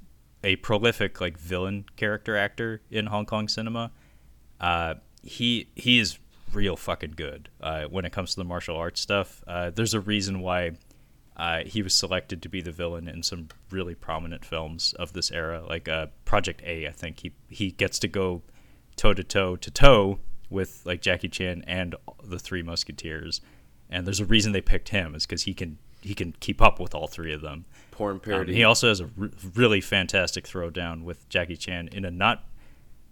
a 0.44 0.56
prolific 0.58 1.20
like 1.20 1.38
villain 1.38 1.86
character 1.96 2.38
actor 2.38 2.82
in 2.90 3.08
Hong 3.08 3.26
Kong 3.26 3.48
cinema. 3.48 3.92
Uh, 4.62 4.96
he 5.22 5.70
he 5.76 6.00
is 6.00 6.20
real 6.54 6.78
fucking 6.78 7.14
good 7.16 7.50
uh, 7.60 7.84
when 7.86 8.06
it 8.06 8.12
comes 8.14 8.32
to 8.32 8.38
the 8.38 8.46
martial 8.46 8.78
arts 8.78 9.02
stuff. 9.02 9.44
Uh, 9.46 9.70
there's 9.70 9.94
a 9.94 10.00
reason 10.00 10.40
why 10.40 10.72
uh, 11.36 11.64
he 11.66 11.82
was 11.82 11.94
selected 11.94 12.42
to 12.42 12.50
be 12.50 12.62
the 12.62 12.72
villain 12.72 13.08
in 13.08 13.22
some 13.22 13.50
really 13.70 13.94
prominent 13.94 14.46
films 14.46 14.94
of 14.94 15.12
this 15.14 15.32
era, 15.32 15.64
like 15.68 15.90
Project 16.24 16.62
A. 16.66 16.88
I 16.88 16.92
think 16.92 17.20
he 17.20 17.34
he 17.50 17.72
gets 17.72 18.00
to 18.00 18.08
go 18.08 18.42
toe 18.96 19.14
to 19.14 19.24
toe 19.24 19.56
to 19.58 19.70
toe 19.70 20.20
with 20.50 20.82
like 20.86 21.02
Jackie 21.02 21.30
Chan 21.30 21.64
and 21.68 21.96
the 22.24 22.40
Three 22.40 22.62
Musketeers, 22.64 23.42
and 23.90 24.06
there's 24.06 24.20
a 24.20 24.26
reason 24.26 24.52
they 24.52 24.62
picked 24.62 24.90
him 24.90 25.16
is 25.16 25.26
because 25.26 25.44
he 25.44 25.54
can 25.54 25.78
he 26.02 26.14
can 26.14 26.34
keep 26.40 26.62
up 26.62 26.80
with 26.80 26.94
all 26.96 27.08
three 27.08 27.34
of 27.34 27.42
them. 27.42 27.66
Porn 27.92 28.20
Um, 28.32 28.48
he 28.48 28.64
also 28.64 28.88
has 28.90 29.00
a 29.02 29.10
r- 29.20 29.30
really 29.56 29.82
fantastic 29.82 30.46
throwdown 30.46 31.04
with 31.04 31.28
Jackie 31.30 31.58
Chan 31.58 31.90
in 31.92 32.06
a 32.06 32.12
not 32.12 32.46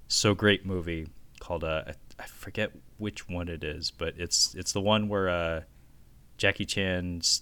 so 0.08 0.36
great 0.36 0.66
movie 0.66 1.08
called 1.40 1.64
uh, 1.64 1.84
I- 2.20 2.24
forget 2.26 2.72
which 2.98 3.28
one 3.28 3.48
it 3.50 3.64
is, 3.64 3.92
but 3.92 4.14
it's 4.18 4.54
it's 4.56 4.72
the 4.72 4.82
one 4.82 5.10
where 5.10 5.28
uh, 5.30 5.62
Jackie 6.38 6.66
Chan's 6.66 7.42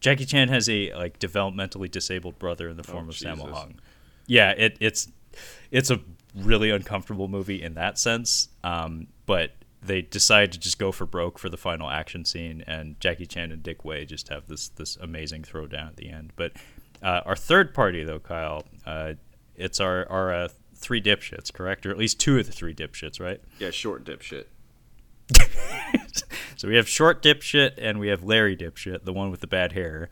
Jackie 0.00 0.24
Chan 0.24 0.48
has 0.48 0.68
a 0.68 0.92
like 0.94 1.18
developmentally 1.18 1.90
disabled 1.90 2.38
brother 2.38 2.68
in 2.68 2.76
the 2.76 2.82
form 2.84 3.08
of 3.08 3.14
Sammo 3.14 3.48
Oh, 3.48 3.54
Hung. 3.54 3.80
Yeah, 4.26 4.50
it, 4.52 4.76
it's 4.80 5.08
it's 5.70 5.90
a 5.90 6.00
really 6.34 6.70
uncomfortable 6.70 7.28
movie 7.28 7.62
in 7.62 7.74
that 7.74 7.98
sense. 7.98 8.48
Um, 8.62 9.08
but 9.26 9.52
they 9.82 10.02
decide 10.02 10.52
to 10.52 10.58
just 10.58 10.78
go 10.78 10.92
for 10.92 11.06
broke 11.06 11.38
for 11.38 11.48
the 11.48 11.56
final 11.56 11.88
action 11.90 12.24
scene, 12.24 12.62
and 12.66 13.00
Jackie 13.00 13.26
Chan 13.26 13.50
and 13.50 13.62
Dick 13.62 13.84
Wei 13.84 14.04
just 14.04 14.28
have 14.28 14.46
this 14.46 14.68
this 14.68 14.96
amazing 14.96 15.42
throwdown 15.42 15.88
at 15.88 15.96
the 15.96 16.10
end. 16.10 16.32
But 16.36 16.52
uh, 17.02 17.22
our 17.24 17.36
third 17.36 17.72
party, 17.72 18.04
though, 18.04 18.18
Kyle, 18.18 18.64
uh, 18.86 19.14
it's 19.56 19.80
our 19.80 20.06
our 20.10 20.34
uh, 20.34 20.48
three 20.74 21.00
dipshits, 21.00 21.52
correct, 21.52 21.86
or 21.86 21.90
at 21.90 21.98
least 21.98 22.20
two 22.20 22.38
of 22.38 22.46
the 22.46 22.52
three 22.52 22.74
dipshits, 22.74 23.20
right? 23.20 23.40
yeah, 23.58 23.70
short 23.70 24.04
dipshit. 24.04 24.46
so 26.56 26.66
we 26.66 26.76
have 26.76 26.88
short 26.88 27.22
dipshit 27.22 27.74
and 27.78 28.00
we 28.00 28.08
have 28.08 28.24
Larry 28.24 28.56
dipshit, 28.56 29.04
the 29.04 29.12
one 29.12 29.30
with 29.30 29.40
the 29.40 29.46
bad 29.46 29.72
hair. 29.72 30.10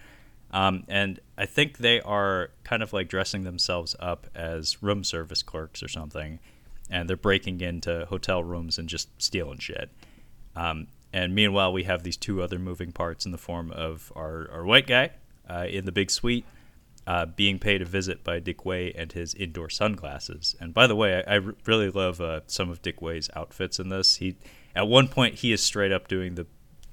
Um, 0.50 0.84
and 0.88 1.20
I 1.36 1.46
think 1.46 1.78
they 1.78 2.00
are 2.00 2.50
kind 2.64 2.82
of 2.82 2.92
like 2.92 3.08
dressing 3.08 3.44
themselves 3.44 3.94
up 4.00 4.26
as 4.34 4.82
room 4.82 5.04
service 5.04 5.42
clerks 5.42 5.82
or 5.82 5.88
something, 5.88 6.40
and 6.90 7.08
they're 7.08 7.16
breaking 7.16 7.60
into 7.60 8.06
hotel 8.06 8.42
rooms 8.42 8.78
and 8.78 8.88
just 8.88 9.08
stealing 9.20 9.58
shit. 9.58 9.90
Um, 10.56 10.88
and 11.12 11.34
meanwhile, 11.34 11.72
we 11.72 11.84
have 11.84 12.02
these 12.02 12.16
two 12.16 12.42
other 12.42 12.58
moving 12.58 12.92
parts 12.92 13.26
in 13.26 13.32
the 13.32 13.38
form 13.38 13.70
of 13.70 14.12
our, 14.16 14.50
our 14.52 14.64
white 14.64 14.86
guy 14.86 15.10
uh, 15.48 15.66
in 15.68 15.84
the 15.84 15.92
big 15.92 16.10
suite 16.10 16.44
uh, 17.08 17.24
being 17.24 17.58
paid 17.58 17.80
a 17.80 17.86
visit 17.86 18.22
by 18.22 18.38
Dick 18.38 18.66
Wei 18.66 18.92
and 18.92 19.10
his 19.12 19.32
indoor 19.32 19.70
sunglasses. 19.70 20.54
And 20.60 20.74
by 20.74 20.86
the 20.86 20.94
way, 20.94 21.24
I 21.26 21.40
really 21.64 21.88
love 21.88 22.20
uh, 22.20 22.40
some 22.46 22.68
of 22.68 22.82
Dick 22.82 23.00
Wei's 23.00 23.30
outfits 23.34 23.78
in 23.78 23.88
this. 23.88 24.16
He 24.16 24.36
at 24.76 24.86
one 24.86 25.08
point 25.08 25.36
he 25.36 25.50
is 25.50 25.62
straight 25.62 25.90
up 25.90 26.06
doing 26.06 26.34
the 26.34 26.46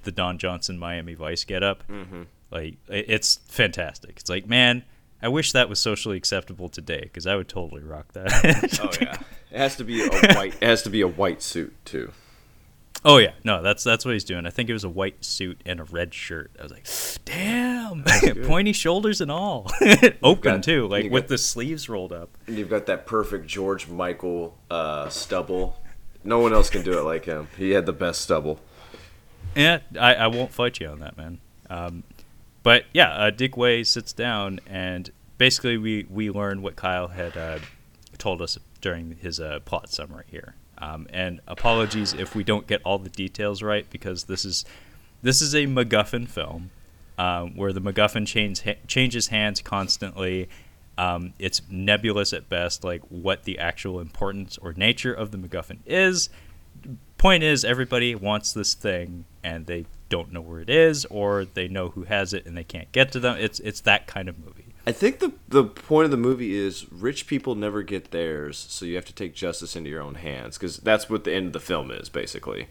the 0.04 0.12
Don 0.12 0.38
Johnson 0.38 0.78
Miami 0.78 1.12
Vice 1.12 1.44
get 1.44 1.62
up. 1.62 1.86
Mm-hmm. 1.86 2.22
Like 2.56 2.76
it's 2.88 3.36
fantastic. 3.48 4.14
It's 4.18 4.30
like 4.30 4.46
man. 4.48 4.84
I 5.22 5.28
wish 5.28 5.52
that 5.52 5.68
was 5.70 5.80
socially 5.80 6.18
acceptable 6.18 6.68
today 6.68 7.00
because 7.02 7.26
I 7.26 7.36
would 7.36 7.48
totally 7.48 7.82
rock 7.82 8.12
that. 8.12 8.78
Oh 8.82 8.90
yeah, 9.00 9.16
it 9.50 9.56
has 9.58 9.76
to 9.76 9.84
be 9.84 10.04
a 10.04 10.08
white. 10.34 10.54
It 10.60 10.66
has 10.66 10.82
to 10.82 10.90
be 10.90 11.00
a 11.00 11.08
white 11.08 11.40
suit 11.42 11.74
too. 11.86 12.12
Oh 13.04 13.16
yeah, 13.16 13.32
no, 13.42 13.62
that's 13.62 13.82
that's 13.82 14.04
what 14.04 14.12
he's 14.12 14.24
doing. 14.24 14.46
I 14.46 14.50
think 14.50 14.68
it 14.68 14.74
was 14.74 14.84
a 14.84 14.88
white 14.90 15.24
suit 15.24 15.60
and 15.64 15.80
a 15.80 15.84
red 15.84 16.12
shirt. 16.12 16.50
I 16.60 16.62
was 16.64 16.72
like, 16.72 16.86
damn, 17.24 18.04
pointy 18.46 18.72
shoulders 18.74 19.20
and 19.22 19.30
all, 19.30 19.70
open 20.22 20.56
got- 20.56 20.62
too, 20.62 20.86
like 20.86 21.10
with 21.10 21.24
got- 21.24 21.28
the 21.28 21.38
sleeves 21.38 21.88
rolled 21.88 22.12
up. 22.12 22.36
And 22.46 22.58
you've 22.58 22.70
got 22.70 22.84
that 22.86 23.06
perfect 23.06 23.46
George 23.46 23.88
Michael 23.88 24.56
uh, 24.70 25.08
stubble. 25.08 25.80
No 26.24 26.40
one 26.40 26.52
else 26.52 26.68
can 26.68 26.82
do 26.82 26.98
it 26.98 27.02
like 27.02 27.24
him. 27.24 27.48
He 27.56 27.70
had 27.70 27.86
the 27.86 27.92
best 27.92 28.20
stubble. 28.20 28.60
Yeah, 29.54 29.78
I, 29.98 30.14
I 30.14 30.26
won't 30.26 30.52
fight 30.52 30.78
you 30.80 30.88
on 30.88 30.98
that, 31.00 31.16
man. 31.16 31.38
Um, 31.70 32.02
but 32.66 32.86
yeah, 32.92 33.10
uh, 33.12 33.30
Dick 33.30 33.56
Wei 33.56 33.84
sits 33.84 34.12
down 34.12 34.58
and 34.66 35.08
basically 35.38 35.78
we 35.78 36.04
we 36.10 36.30
learn 36.32 36.62
what 36.62 36.74
Kyle 36.74 37.06
had 37.06 37.36
uh, 37.36 37.60
told 38.18 38.42
us 38.42 38.58
during 38.80 39.12
his 39.20 39.38
uh, 39.38 39.60
plot 39.64 39.88
summary 39.88 40.24
here. 40.26 40.56
Um, 40.78 41.06
and 41.12 41.40
apologies 41.46 42.12
if 42.12 42.34
we 42.34 42.42
don't 42.42 42.66
get 42.66 42.82
all 42.82 42.98
the 42.98 43.08
details 43.08 43.62
right 43.62 43.88
because 43.88 44.24
this 44.24 44.44
is 44.44 44.64
this 45.22 45.40
is 45.40 45.54
a 45.54 45.66
MacGuffin 45.66 46.26
film 46.26 46.72
um, 47.18 47.56
where 47.56 47.72
the 47.72 47.80
MacGuffin 47.80 48.26
change, 48.26 48.64
changes 48.88 49.28
hands 49.28 49.60
constantly. 49.60 50.48
Um, 50.98 51.34
it's 51.38 51.62
nebulous 51.70 52.32
at 52.32 52.48
best, 52.48 52.82
like 52.82 53.02
what 53.10 53.44
the 53.44 53.60
actual 53.60 54.00
importance 54.00 54.58
or 54.58 54.72
nature 54.72 55.14
of 55.14 55.30
the 55.30 55.38
MacGuffin 55.38 55.78
is. 55.86 56.30
Point 57.16 57.44
is, 57.44 57.64
everybody 57.64 58.16
wants 58.16 58.52
this 58.52 58.74
thing 58.74 59.24
and 59.44 59.66
they 59.66 59.86
don't 60.08 60.32
know 60.32 60.40
where 60.40 60.60
it 60.60 60.70
is, 60.70 61.04
or 61.06 61.44
they 61.44 61.68
know 61.68 61.90
who 61.90 62.04
has 62.04 62.32
it 62.32 62.46
and 62.46 62.56
they 62.56 62.64
can't 62.64 62.90
get 62.92 63.12
to 63.12 63.20
them. 63.20 63.36
It's 63.38 63.60
it's 63.60 63.80
that 63.82 64.06
kind 64.06 64.28
of 64.28 64.38
movie. 64.38 64.74
I 64.86 64.92
think 64.92 65.18
the 65.18 65.32
the 65.48 65.64
point 65.64 66.04
of 66.04 66.10
the 66.10 66.16
movie 66.16 66.54
is 66.54 66.90
rich 66.92 67.26
people 67.26 67.54
never 67.54 67.82
get 67.82 68.12
theirs, 68.12 68.66
so 68.68 68.84
you 68.84 68.94
have 68.94 69.04
to 69.06 69.14
take 69.14 69.34
justice 69.34 69.74
into 69.74 69.90
your 69.90 70.02
own 70.02 70.14
hands 70.14 70.56
because 70.56 70.78
that's 70.78 71.10
what 71.10 71.24
the 71.24 71.32
end 71.32 71.48
of 71.48 71.52
the 71.52 71.60
film 71.60 71.90
is 71.90 72.08
basically. 72.08 72.68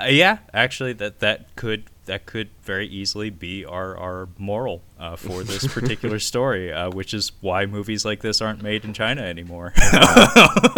Uh, 0.00 0.04
yeah, 0.04 0.38
actually, 0.52 0.92
that 0.94 1.20
that 1.20 1.54
could 1.56 1.84
that 2.06 2.26
could 2.26 2.48
very 2.62 2.86
easily 2.86 3.30
be 3.30 3.64
our 3.64 3.96
our 3.96 4.28
moral 4.38 4.82
uh, 4.98 5.14
for 5.16 5.44
this 5.44 5.66
particular 5.66 6.18
story, 6.32 6.72
uh, 6.72 6.90
which 6.90 7.14
is 7.14 7.32
why 7.40 7.66
movies 7.66 8.04
like 8.04 8.20
this 8.20 8.40
aren't 8.40 8.62
made 8.62 8.84
in 8.84 8.92
China 8.92 9.22
anymore. 9.22 9.72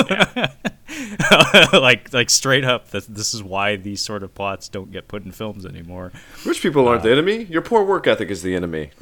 like 1.73 2.13
like 2.13 2.31
straight 2.31 2.65
up, 2.65 2.91
this, 2.91 3.07
this 3.07 3.35
is 3.35 3.43
why 3.43 3.77
these 3.77 4.01
sort 4.01 4.23
of 4.23 4.35
plots 4.35 4.69
don't 4.69 4.91
get 4.91 5.09
put 5.09 5.25
in 5.25 5.33
films 5.33 5.65
anymore. 5.65 6.13
Rich 6.45 6.63
people 6.63 6.89
aren't 6.89 7.03
the 7.03 7.13
enemy. 7.13 7.45
Your 7.45 7.63
poor 7.63 7.85
work 7.85 8.07
ethic 8.07 8.31
is 8.31 8.43
the 8.43 8.55
enemy. 8.55 8.91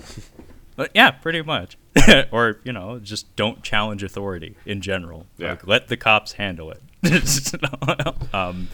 But 0.77 0.91
yeah, 0.93 1.13
pretty 1.13 1.41
much. 1.41 1.79
or 2.33 2.59
you 2.65 2.73
know, 2.73 2.99
just 2.99 3.35
don't 3.37 3.63
challenge 3.63 4.03
authority 4.03 4.57
in 4.67 4.81
general. 4.81 5.27
Yeah. 5.39 5.51
Like, 5.51 5.67
let 5.67 5.89
the 5.89 5.97
cops 5.97 6.33
handle 6.33 6.73
it. 6.73 8.35
um, 8.35 8.69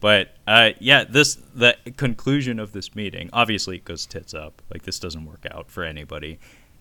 but 0.00 0.34
uh, 0.46 0.70
yeah, 0.78 1.04
this 1.04 1.36
the 1.54 1.76
conclusion 1.96 2.58
of 2.58 2.72
this 2.72 2.94
meeting 2.94 3.30
obviously 3.32 3.76
it 3.76 3.84
goes 3.84 4.06
tits 4.06 4.34
up. 4.34 4.60
Like 4.70 4.82
this 4.82 4.98
doesn't 4.98 5.24
work 5.24 5.46
out 5.50 5.70
for 5.70 5.82
anybody. 5.82 6.38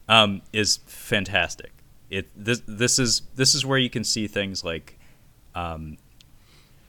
Um, 0.09 0.41
is 0.51 0.79
fantastic. 0.85 1.71
It 2.09 2.27
this 2.35 2.61
this 2.67 2.99
is 2.99 3.21
this 3.35 3.55
is 3.55 3.65
where 3.65 3.79
you 3.79 3.89
can 3.89 4.03
see 4.03 4.27
things 4.27 4.63
like 4.63 4.99
um, 5.55 5.97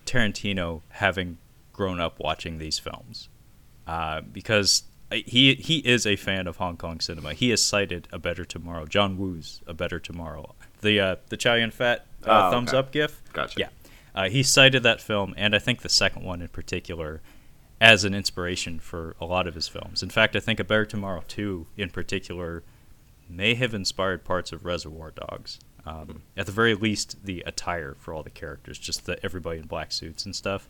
Tarantino 0.07 0.83
having 0.91 1.39
grown 1.73 2.01
up 2.01 2.19
watching 2.19 2.59
these 2.59 2.79
films 2.79 3.29
uh, 3.87 4.21
because 4.23 4.85
he 5.11 5.55
he 5.55 5.79
is 5.79 6.07
a 6.07 6.17
fan 6.17 6.47
of 6.47 6.57
Hong 6.57 6.77
Kong 6.77 7.01
cinema. 7.01 7.35
He 7.35 7.51
has 7.51 7.63
cited 7.63 8.09
A 8.13 8.19
Better 8.19 8.45
Tomorrow, 8.45 8.87
John 8.87 9.19
Woo's 9.19 9.61
A 9.67 9.75
Better 9.75 10.01
Tomorrow, 10.01 10.55
the 10.81 11.01
uh, 11.01 11.17
the 11.29 11.37
Chow 11.37 11.55
Yun 11.55 11.71
Fat 11.71 12.07
uh, 12.25 12.49
Oh, 12.49 12.51
thumbs 12.51 12.71
okay. 12.71 12.79
up 12.79 12.93
gif. 12.93 13.23
Gotcha. 13.33 13.61
Yeah, 13.61 13.69
uh, 14.15 14.29
he 14.29 14.43
cited 14.43 14.83
that 14.83 15.01
film, 15.01 15.35
and 15.37 15.55
I 15.55 15.59
think 15.59 15.83
the 15.83 15.89
second 15.89 16.25
one 16.25 16.41
in 16.43 16.49
particular, 16.49 17.21
as 17.81 18.05
an 18.05 18.15
inspiration 18.15 18.79
for 18.81 19.15
a 19.21 19.27
lot 19.27 19.47
of 19.47 19.55
his 19.55 19.69
films. 19.69 20.03
In 20.03 20.09
fact, 20.11 20.35
I 20.35 20.41
think 20.41 20.59
A 20.59 20.65
Better 20.65 20.87
Tomorrow 20.87 21.23
two 21.29 21.67
in 21.77 21.91
particular 21.91 22.63
may 23.29 23.55
have 23.55 23.75
inspired 23.75 24.25
parts 24.25 24.51
of 24.53 24.65
Reservoir 24.65 25.11
Dogs. 25.13 25.59
Um, 25.87 26.23
at 26.37 26.47
the 26.47 26.53
very 26.53 26.75
least, 26.75 27.25
the 27.25 27.43
attire 27.47 27.95
for 27.99 28.13
all 28.13 28.23
the 28.23 28.31
characters, 28.31 28.79
just 28.79 29.07
the 29.07 29.25
everybody 29.25 29.61
in 29.61 29.67
black 29.67 29.93
suits 29.93 30.25
and 30.25 30.35
stuff. 30.35 30.69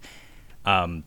Um, 0.64 1.04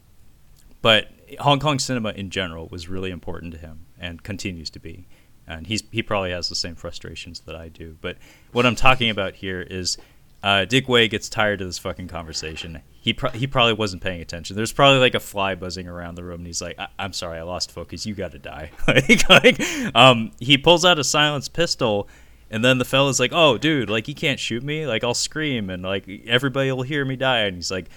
but 0.82 1.10
Hong 1.39 1.60
Kong 1.60 1.78
cinema 1.80 2.10
in 2.10 2.30
general 2.30 2.67
was 2.72 2.88
really 2.88 3.12
important 3.12 3.54
to 3.54 3.60
him 3.60 3.86
and 4.00 4.24
continues 4.24 4.69
to 4.72 4.80
be. 4.80 5.08
And 5.48 5.67
he's 5.67 5.84
he 5.91 6.02
probably 6.04 6.32
has 6.32 6.50
the 6.50 6.56
same 6.56 6.76
frustrations 6.76 7.41
that 7.41 7.56
I 7.56 7.69
do. 7.69 7.98
But 8.02 8.17
what 8.52 8.65
I'm 8.65 8.76
talking 8.76 9.10
about 9.10 9.36
here 9.36 9.62
is 9.62 9.98
uh, 10.41 10.65
Dick 10.65 10.88
Wei 10.88 11.07
gets 11.07 11.28
tired 11.28 11.60
of 11.62 11.68
this 11.68 11.78
fucking 11.78 12.07
conversation. 12.07 12.82
He 12.91 13.14
pro- 13.14 13.32
he 13.32 13.45
probably 13.47 13.74
wasn't 13.74 14.01
paying 14.01 14.22
attention. 14.22 14.55
There's 14.55 14.72
probably 14.72 14.99
like 14.99 15.16
a 15.16 15.20
fly 15.20 15.55
buzzing 15.55 15.88
around 15.88 16.16
the 16.16 16.24
room, 16.24 16.41
and 16.41 16.47
he's 16.47 16.62
like, 16.62 16.80
I- 16.80 16.88
"I'm 16.97 17.14
sorry, 17.14 17.39
I 17.39 17.43
lost 17.43 17.72
focus. 17.72 18.05
You 18.05 18.14
got 18.14 18.32
to 18.32 18.39
die." 18.39 18.72
like, 18.88 19.30
like, 19.30 19.95
um, 19.95 20.32
he 20.39 20.57
pulls 20.57 20.86
out 20.86 20.97
a 20.99 21.03
silenced 21.03 21.53
pistol, 21.53 22.07
and 22.52 22.64
then 22.64 22.78
the 22.78 22.86
fella's 22.86 23.20
like, 23.20 23.32
"Oh, 23.34 23.58
dude, 23.58 23.89
like 23.89 24.08
you 24.08 24.16
can't 24.16 24.39
shoot 24.39 24.64
me. 24.64 24.88
Like 24.88 25.04
I'll 25.04 25.14
scream, 25.14 25.70
and 25.70 25.84
like 25.84 26.08
everybody 26.26 26.72
will 26.72 26.84
hear 26.84 27.06
me 27.06 27.16
die." 27.16 27.41
And 27.41 27.56
he's 27.56 27.72
like, 27.72 27.89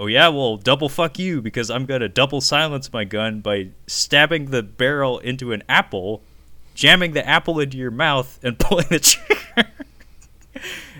Oh 0.00 0.06
yeah, 0.06 0.28
well, 0.28 0.56
double 0.56 0.88
fuck 0.88 1.18
you 1.18 1.42
because 1.42 1.70
I'm 1.70 1.84
gonna 1.84 2.08
double 2.08 2.40
silence 2.40 2.90
my 2.90 3.04
gun 3.04 3.42
by 3.42 3.68
stabbing 3.86 4.46
the 4.46 4.62
barrel 4.62 5.18
into 5.18 5.52
an 5.52 5.62
apple, 5.68 6.22
jamming 6.74 7.12
the 7.12 7.28
apple 7.28 7.60
into 7.60 7.76
your 7.76 7.90
mouth, 7.90 8.40
and 8.42 8.58
pulling 8.58 8.86
the 8.88 8.98
trigger. 8.98 9.70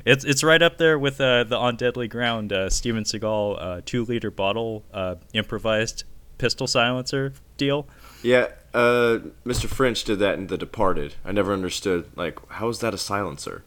it's 0.04 0.22
it's 0.26 0.44
right 0.44 0.60
up 0.60 0.76
there 0.76 0.98
with 0.98 1.18
uh, 1.18 1.44
the 1.44 1.56
on 1.56 1.76
deadly 1.76 2.08
ground 2.08 2.52
uh, 2.52 2.68
Steven 2.68 3.04
Seagal 3.04 3.56
uh, 3.58 3.80
two 3.86 4.04
liter 4.04 4.30
bottle 4.30 4.84
uh, 4.92 5.14
improvised 5.32 6.04
pistol 6.36 6.66
silencer 6.66 7.32
deal. 7.56 7.88
Yeah, 8.22 8.48
uh, 8.74 9.18
Mr. 9.44 9.66
French 9.66 10.04
did 10.04 10.18
that 10.20 10.38
in 10.38 10.46
The 10.46 10.58
Departed. 10.58 11.14
I 11.24 11.32
never 11.32 11.52
understood 11.52 12.08
like 12.16 12.38
how 12.52 12.68
is 12.68 12.80
that 12.80 12.94
a 12.94 12.98
silencer? 12.98 13.64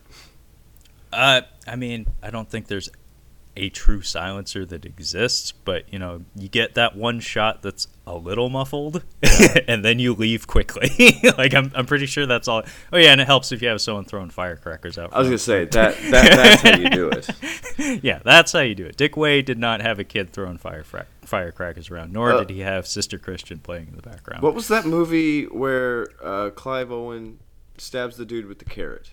Uh, 1.11 1.41
I 1.67 1.75
mean, 1.75 2.07
I 2.21 2.29
don't 2.31 2.49
think 2.49 2.67
there's 2.67 2.89
a 3.55 3.69
true 3.69 4.01
silencer 4.01 4.65
that 4.65 4.85
exists, 4.85 5.51
but 5.51 5.91
you 5.91 5.99
know, 5.99 6.23
you 6.35 6.47
get 6.47 6.73
that 6.75 6.95
one 6.95 7.19
shot 7.19 7.61
that's 7.61 7.87
a 8.05 8.15
little 8.15 8.49
muffled, 8.49 9.03
and 9.67 9.85
then 9.85 9.99
you 9.99 10.13
leave 10.13 10.47
quickly. 10.47 11.19
like 11.37 11.53
I'm, 11.53 11.71
I'm 11.75 11.85
pretty 11.85 12.05
sure 12.05 12.25
that's 12.25 12.47
all. 12.47 12.63
Oh 12.91 12.97
yeah, 12.97 13.11
and 13.11 13.21
it 13.21 13.27
helps 13.27 13.51
if 13.51 13.61
you 13.61 13.67
have 13.67 13.81
someone 13.81 14.05
throwing 14.05 14.29
firecrackers 14.29 14.97
out. 14.97 15.13
I 15.13 15.19
was 15.19 15.27
gonna 15.27 15.37
say 15.37 15.65
that, 15.65 15.95
that 15.97 16.31
that's 16.31 16.61
how 16.61 16.77
you 16.77 16.89
do 16.89 17.09
it. 17.09 18.03
yeah, 18.03 18.19
that's 18.23 18.51
how 18.51 18.59
you 18.59 18.75
do 18.75 18.85
it. 18.85 18.97
Dick 18.97 19.15
Wei 19.15 19.41
did 19.41 19.59
not 19.59 19.81
have 19.81 19.99
a 19.99 20.03
kid 20.03 20.31
throwing 20.31 20.57
fire 20.57 20.83
firecrackers 21.21 21.89
around, 21.89 22.11
nor 22.11 22.33
uh, 22.33 22.39
did 22.39 22.49
he 22.49 22.59
have 22.61 22.87
Sister 22.87 23.17
Christian 23.17 23.59
playing 23.59 23.87
in 23.89 23.95
the 23.95 24.01
background. 24.01 24.43
What 24.43 24.55
was 24.55 24.67
that 24.67 24.85
movie 24.85 25.45
where 25.45 26.07
uh, 26.21 26.49
Clive 26.51 26.91
Owen 26.91 27.39
stabs 27.77 28.17
the 28.17 28.25
dude 28.25 28.47
with 28.47 28.59
the 28.59 28.65
carrot? 28.65 29.11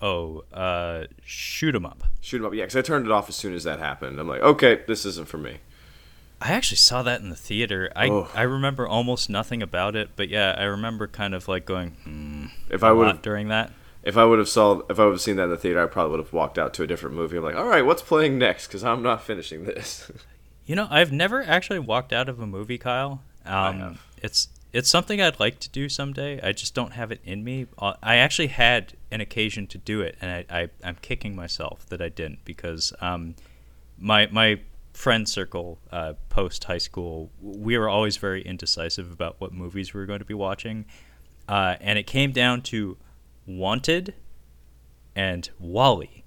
Oh, 0.00 0.44
uh, 0.52 1.04
shoot 1.24 1.74
'em 1.74 1.84
up. 1.84 2.04
Shoot 2.20 2.38
'em 2.38 2.46
up. 2.46 2.54
Yeah, 2.54 2.64
because 2.64 2.76
I 2.76 2.82
turned 2.82 3.06
it 3.06 3.12
off 3.12 3.28
as 3.28 3.36
soon 3.36 3.54
as 3.54 3.64
that 3.64 3.78
happened. 3.78 4.18
I'm 4.18 4.28
like, 4.28 4.42
okay, 4.42 4.82
this 4.86 5.04
isn't 5.04 5.28
for 5.28 5.38
me. 5.38 5.58
I 6.40 6.52
actually 6.52 6.76
saw 6.76 7.02
that 7.02 7.20
in 7.20 7.30
the 7.30 7.36
theater. 7.36 7.90
I 7.96 8.08
oh. 8.08 8.28
I 8.34 8.42
remember 8.42 8.86
almost 8.86 9.28
nothing 9.28 9.62
about 9.62 9.96
it, 9.96 10.10
but 10.14 10.28
yeah, 10.28 10.54
I 10.56 10.64
remember 10.64 11.08
kind 11.08 11.34
of 11.34 11.48
like 11.48 11.66
going, 11.66 11.90
hmm, 12.04 12.46
if 12.70 12.84
I 12.84 12.92
would 12.92 13.22
during 13.22 13.48
that. 13.48 13.72
If 14.04 14.16
I 14.16 14.24
would 14.24 14.38
have 14.38 14.48
saw, 14.48 14.80
if 14.88 15.00
I 15.00 15.04
would 15.04 15.12
have 15.12 15.20
seen 15.20 15.36
that 15.36 15.44
in 15.44 15.50
the 15.50 15.56
theater, 15.56 15.82
I 15.82 15.86
probably 15.86 16.12
would 16.12 16.24
have 16.24 16.32
walked 16.32 16.56
out 16.56 16.72
to 16.74 16.84
a 16.84 16.86
different 16.86 17.16
movie. 17.16 17.36
I'm 17.36 17.42
like, 17.42 17.56
all 17.56 17.66
right, 17.66 17.84
what's 17.84 18.02
playing 18.02 18.38
next? 18.38 18.68
Because 18.68 18.84
I'm 18.84 19.02
not 19.02 19.22
finishing 19.22 19.64
this. 19.64 20.10
you 20.66 20.76
know, 20.76 20.86
I've 20.90 21.10
never 21.10 21.42
actually 21.42 21.80
walked 21.80 22.12
out 22.12 22.28
of 22.28 22.38
a 22.38 22.46
movie, 22.46 22.78
Kyle. 22.78 23.22
Um, 23.44 23.52
I 23.52 23.72
have. 23.72 24.06
It's 24.22 24.48
it's 24.72 24.88
something 24.88 25.20
I'd 25.20 25.40
like 25.40 25.58
to 25.60 25.68
do 25.70 25.88
someday. 25.88 26.40
I 26.40 26.52
just 26.52 26.74
don't 26.74 26.92
have 26.92 27.10
it 27.10 27.20
in 27.24 27.42
me. 27.42 27.66
Uh, 27.76 27.94
I 28.02 28.16
actually 28.16 28.48
had 28.48 28.92
an 29.10 29.20
occasion 29.20 29.66
to 29.68 29.78
do 29.78 30.00
it, 30.00 30.16
and 30.20 30.30
I, 30.30 30.44
I 30.50 30.68
am 30.82 30.96
kicking 31.00 31.34
myself 31.34 31.86
that 31.86 32.00
I 32.00 32.08
didn't 32.08 32.44
because 32.44 32.92
um, 33.00 33.34
my 33.98 34.28
my 34.30 34.60
friend 34.92 35.28
circle 35.28 35.78
uh, 35.92 36.14
post 36.28 36.64
high 36.64 36.78
school 36.78 37.30
we 37.40 37.78
were 37.78 37.88
always 37.88 38.16
very 38.16 38.42
indecisive 38.42 39.12
about 39.12 39.36
what 39.38 39.52
movies 39.52 39.94
we 39.94 40.00
were 40.00 40.06
going 40.06 40.18
to 40.18 40.24
be 40.24 40.34
watching, 40.34 40.84
uh, 41.48 41.76
and 41.80 41.98
it 41.98 42.06
came 42.06 42.32
down 42.32 42.62
to 42.62 42.96
Wanted 43.46 44.14
and 45.16 45.48
WALL-E, 45.58 46.24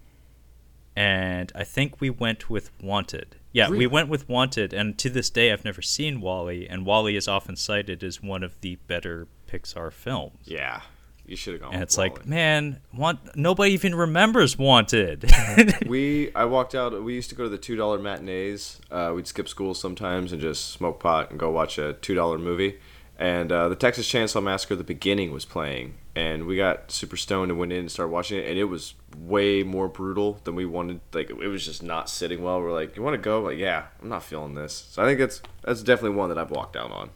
and 0.96 1.52
I 1.56 1.64
think 1.64 2.02
we 2.02 2.10
went 2.10 2.50
with 2.50 2.72
Wanted 2.82 3.36
yeah, 3.54 3.66
really? 3.66 3.80
we 3.80 3.88
went 3.88 4.10
with 4.10 4.30
Wanted, 4.30 4.74
and 4.74 4.98
to 4.98 5.10
this 5.10 5.30
day, 5.30 5.52
I've 5.52 5.66
never 5.66 5.82
seen 5.82 6.22
WALL-E, 6.22 6.68
and 6.70 6.86
WALL-E 6.86 7.16
is 7.16 7.28
often 7.28 7.56
cited 7.56 8.04
as 8.04 8.22
one 8.22 8.44
of 8.44 8.60
the 8.62 8.76
better 8.88 9.28
Pixar 9.48 9.92
films. 9.92 10.40
Yeah, 10.46 10.82
you 11.26 11.36
should 11.36 11.54
have 11.54 11.62
gone. 11.62 11.74
And 11.74 11.84
it's 11.84 11.98
WALL-E. 11.98 12.10
like, 12.10 12.26
man, 12.26 12.82
want 12.94 13.36
nobody 13.36 13.72
even 13.74 13.96
remembers 13.96 14.58
Wanted. 14.58 15.32
we, 15.88 16.32
I 16.36 16.46
walked 16.46 16.76
out. 16.76 17.02
We 17.04 17.14
used 17.14 17.30
to 17.30 17.36
go 17.36 17.44
to 17.44 17.50
the 17.50 17.58
two 17.58 17.76
dollar 17.76 18.00
matinees. 18.00 18.80
Uh, 18.90 19.14
we'd 19.16 19.28
skip 19.28 19.48
school 19.48 19.74
sometimes 19.74 20.32
and 20.32 20.42
just 20.42 20.72
smoke 20.72 21.00
pot 21.00 21.32
and 21.32 21.40
go 21.40 21.50
watch 21.52 21.78
a 21.78 21.94
two 21.94 22.16
dollar 22.16 22.38
movie. 22.38 22.80
And 23.18 23.52
uh, 23.52 23.70
the 23.70 23.76
Texas 23.76 24.12
Chainsaw 24.12 24.42
Massacre, 24.42 24.76
the 24.76 24.84
beginning 24.84 25.32
was 25.32 25.46
playing, 25.46 25.94
and 26.16 26.48
we 26.48 26.58
got 26.58 26.92
super 26.92 27.16
stoned 27.16 27.52
and 27.52 27.60
went 27.60 27.72
in 27.72 27.82
and 27.82 27.92
started 27.92 28.12
watching 28.12 28.40
it, 28.40 28.50
and 28.50 28.58
it 28.58 28.64
was 28.64 28.96
way 29.16 29.62
more 29.62 29.88
brutal 29.88 30.40
than 30.44 30.56
we 30.56 30.66
wanted. 30.66 31.02
Like 31.14 31.30
it 31.30 31.48
was 31.48 31.64
just 31.64 31.84
not 31.84 32.10
sitting 32.10 32.42
well. 32.42 32.60
We're 32.60 32.74
like, 32.74 32.96
you 32.96 33.04
want 33.04 33.14
to 33.14 33.22
go? 33.22 33.42
Like, 33.42 33.60
yeah, 33.60 33.86
I'm 34.02 34.10
not 34.10 34.24
feeling 34.24 34.56
this. 34.56 34.88
So 34.90 35.04
I 35.04 35.06
think 35.06 35.20
that's 35.20 35.42
that's 35.64 35.84
definitely 35.84 36.18
one 36.18 36.30
that 36.30 36.40
I've 36.40 36.50
walked 36.50 36.76
out 36.76 36.92
on. 36.92 37.12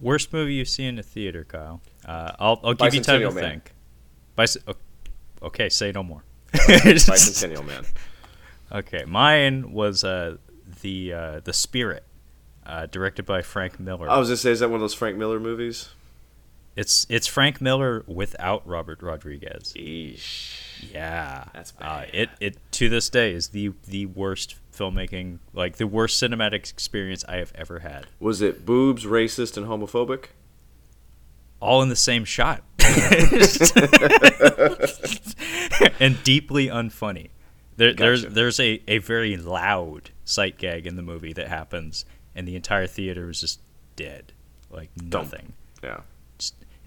Worst 0.00 0.32
movie 0.32 0.54
you 0.54 0.64
see 0.64 0.84
in 0.84 0.96
the 0.96 1.02
theater, 1.02 1.44
Kyle? 1.44 1.80
Uh, 2.08 2.32
I'll 2.38 2.60
I'll 2.64 2.74
give 2.74 2.94
you 2.94 3.02
time 3.02 3.20
to 3.20 3.30
Man. 3.30 3.60
think. 3.60 3.74
Bic- 4.34 4.76
okay, 5.42 5.68
say 5.68 5.92
no 5.92 6.02
more. 6.02 6.24
Bicentennial 6.52 7.64
Man. 7.64 7.84
Okay, 8.70 9.06
mine 9.06 9.72
was 9.72 10.04
uh, 10.04 10.36
the 10.82 11.14
uh, 11.14 11.40
the 11.42 11.54
Spirit, 11.54 12.04
uh, 12.66 12.84
directed 12.84 13.24
by 13.24 13.40
Frank 13.40 13.80
Miller. 13.80 14.10
I 14.10 14.18
was 14.18 14.28
just 14.28 14.42
say, 14.42 14.50
is 14.50 14.60
that 14.60 14.68
one 14.68 14.74
of 14.74 14.80
those 14.82 14.92
Frank 14.92 15.16
Miller 15.16 15.40
movies? 15.40 15.88
It's 16.76 17.06
it's 17.08 17.26
Frank 17.26 17.62
Miller 17.62 18.04
without 18.06 18.68
Robert 18.68 19.02
Rodriguez. 19.02 19.72
Eesh. 19.74 20.92
Yeah, 20.92 21.44
that's 21.54 21.72
uh, 21.78 21.80
bad. 21.80 22.04
Uh, 22.04 22.10
it 22.12 22.28
it 22.40 22.58
to 22.72 22.90
this 22.90 23.08
day 23.08 23.32
is 23.32 23.48
the 23.48 23.72
the 23.86 24.04
worst 24.04 24.56
filmmaking, 24.70 25.38
like 25.54 25.78
the 25.78 25.86
worst 25.86 26.22
cinematic 26.22 26.70
experience 26.70 27.24
I 27.26 27.36
have 27.36 27.52
ever 27.54 27.78
had. 27.78 28.06
Was 28.20 28.42
it 28.42 28.66
boobs, 28.66 29.06
racist, 29.06 29.56
and 29.56 29.66
homophobic? 29.66 30.26
All 31.60 31.82
in 31.82 31.88
the 31.88 31.96
same 31.96 32.24
shot, 32.24 32.62
and 36.00 36.22
deeply 36.22 36.68
unfunny. 36.68 37.30
There, 37.76 37.92
gotcha. 37.92 38.02
There's 38.02 38.26
there's 38.26 38.60
a, 38.60 38.82
a 38.86 38.98
very 38.98 39.36
loud 39.36 40.10
sight 40.24 40.58
gag 40.58 40.86
in 40.86 40.96
the 40.96 41.02
movie 41.02 41.32
that 41.32 41.48
happens, 41.48 42.04
and 42.34 42.46
the 42.46 42.56
entire 42.56 42.86
theater 42.86 43.26
was 43.26 43.40
just 43.40 43.60
dead, 43.96 44.32
like 44.70 44.90
nothing. 44.96 45.54
Dumb. 45.82 45.90
Yeah 45.90 46.00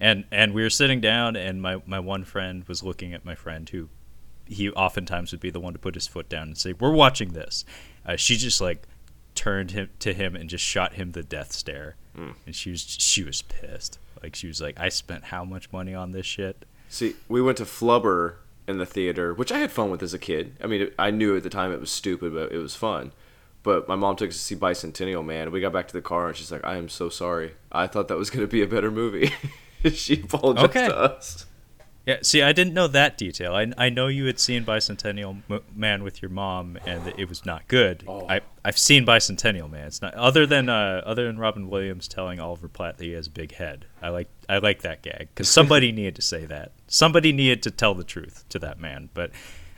and 0.01 0.25
and 0.31 0.53
we 0.53 0.63
were 0.63 0.69
sitting 0.69 0.99
down, 0.99 1.37
and 1.37 1.61
my 1.61 1.81
my 1.85 1.99
one 1.99 2.25
friend 2.25 2.67
was 2.67 2.83
looking 2.83 3.13
at 3.13 3.23
my 3.23 3.35
friend 3.35 3.69
who 3.69 3.87
he 4.45 4.69
oftentimes 4.71 5.31
would 5.31 5.39
be 5.39 5.51
the 5.51 5.59
one 5.59 5.73
to 5.73 5.79
put 5.79 5.93
his 5.93 6.07
foot 6.07 6.27
down 6.27 6.47
and 6.47 6.57
say, 6.57 6.73
"We're 6.73 6.91
watching 6.91 7.33
this." 7.33 7.63
Uh, 8.05 8.15
she 8.15 8.35
just 8.35 8.59
like 8.59 8.87
turned 9.35 9.71
him 9.71 9.89
to 9.99 10.13
him 10.13 10.35
and 10.35 10.49
just 10.49 10.65
shot 10.65 10.93
him 10.93 11.11
the 11.11 11.21
death 11.21 11.53
stare, 11.53 11.95
mm. 12.17 12.33
and 12.47 12.55
she 12.55 12.71
was 12.71 12.81
she 12.81 13.23
was 13.23 13.43
pissed. 13.43 13.99
Like 14.21 14.35
she 14.35 14.47
was 14.47 14.61
like, 14.61 14.79
"I 14.79 14.89
spent 14.89 15.25
how 15.25 15.43
much 15.43 15.71
money 15.71 15.93
on 15.93 16.11
this 16.11 16.25
shit?" 16.25 16.65
See, 16.89 17.15
we 17.27 17.41
went 17.41 17.57
to 17.57 17.65
Flubber 17.65 18.35
in 18.67 18.77
the 18.77 18.85
theater, 18.85 19.33
which 19.33 19.51
I 19.51 19.59
had 19.59 19.71
fun 19.71 19.91
with 19.91 20.03
as 20.03 20.13
a 20.13 20.19
kid. 20.19 20.55
I 20.63 20.67
mean, 20.67 20.91
I 20.99 21.11
knew 21.11 21.35
at 21.35 21.43
the 21.43 21.49
time 21.49 21.71
it 21.71 21.79
was 21.79 21.91
stupid, 21.91 22.33
but 22.33 22.51
it 22.51 22.57
was 22.57 22.75
fun. 22.75 23.13
But 23.63 23.87
my 23.87 23.95
mom 23.95 24.15
took 24.15 24.29
us 24.29 24.35
to 24.35 24.41
see 24.41 24.55
Bicentennial 24.55 25.25
Man. 25.25 25.51
We 25.51 25.61
got 25.61 25.73
back 25.73 25.87
to 25.87 25.93
the 25.93 26.01
car 26.01 26.27
and 26.27 26.35
she's 26.35 26.51
like, 26.51 26.65
"I 26.65 26.77
am 26.77 26.89
so 26.89 27.09
sorry. 27.09 27.53
I 27.71 27.87
thought 27.87 28.07
that 28.07 28.17
was 28.17 28.29
going 28.29 28.45
to 28.45 28.51
be 28.51 28.61
a 28.61 28.67
better 28.67 28.91
movie." 28.91 29.31
she 29.93 30.21
apologized 30.21 30.69
okay. 30.69 30.87
to 30.87 30.97
us. 30.97 31.45
Yeah, 32.05 32.17
see, 32.23 32.41
I 32.41 32.51
didn't 32.51 32.73
know 32.73 32.87
that 32.87 33.15
detail. 33.17 33.53
I, 33.53 33.71
I 33.77 33.89
know 33.89 34.07
you 34.07 34.25
had 34.25 34.39
seen 34.39 34.65
Bicentennial 34.65 35.43
Man 35.75 36.03
with 36.03 36.19
your 36.21 36.31
mom, 36.31 36.79
and 36.85 37.13
it 37.15 37.29
was 37.29 37.45
not 37.45 37.67
good. 37.67 38.03
Oh. 38.07 38.25
I 38.27 38.41
I've 38.65 38.77
seen 38.77 39.05
Bicentennial 39.05 39.69
Man. 39.69 39.85
It's 39.85 40.01
not 40.01 40.15
other 40.15 40.47
than 40.47 40.67
uh, 40.67 41.03
other 41.05 41.27
than 41.27 41.37
Robin 41.37 41.69
Williams 41.69 42.07
telling 42.07 42.39
Oliver 42.39 42.67
Platt 42.67 42.97
that 42.97 43.03
he 43.03 43.11
has 43.11 43.27
a 43.27 43.31
big 43.31 43.53
head. 43.53 43.85
I 44.01 44.09
like 44.09 44.29
I 44.49 44.57
like 44.57 44.81
that 44.81 45.03
gag 45.03 45.29
because 45.29 45.47
somebody 45.59 45.91
needed 45.91 46.15
to 46.15 46.23
say 46.23 46.45
that. 46.45 46.71
Somebody 46.87 47.31
needed 47.31 47.61
to 47.63 47.71
tell 47.71 47.93
the 47.93 48.03
truth 48.03 48.45
to 48.49 48.57
that 48.59 48.79
man. 48.79 49.09
But 49.13 49.31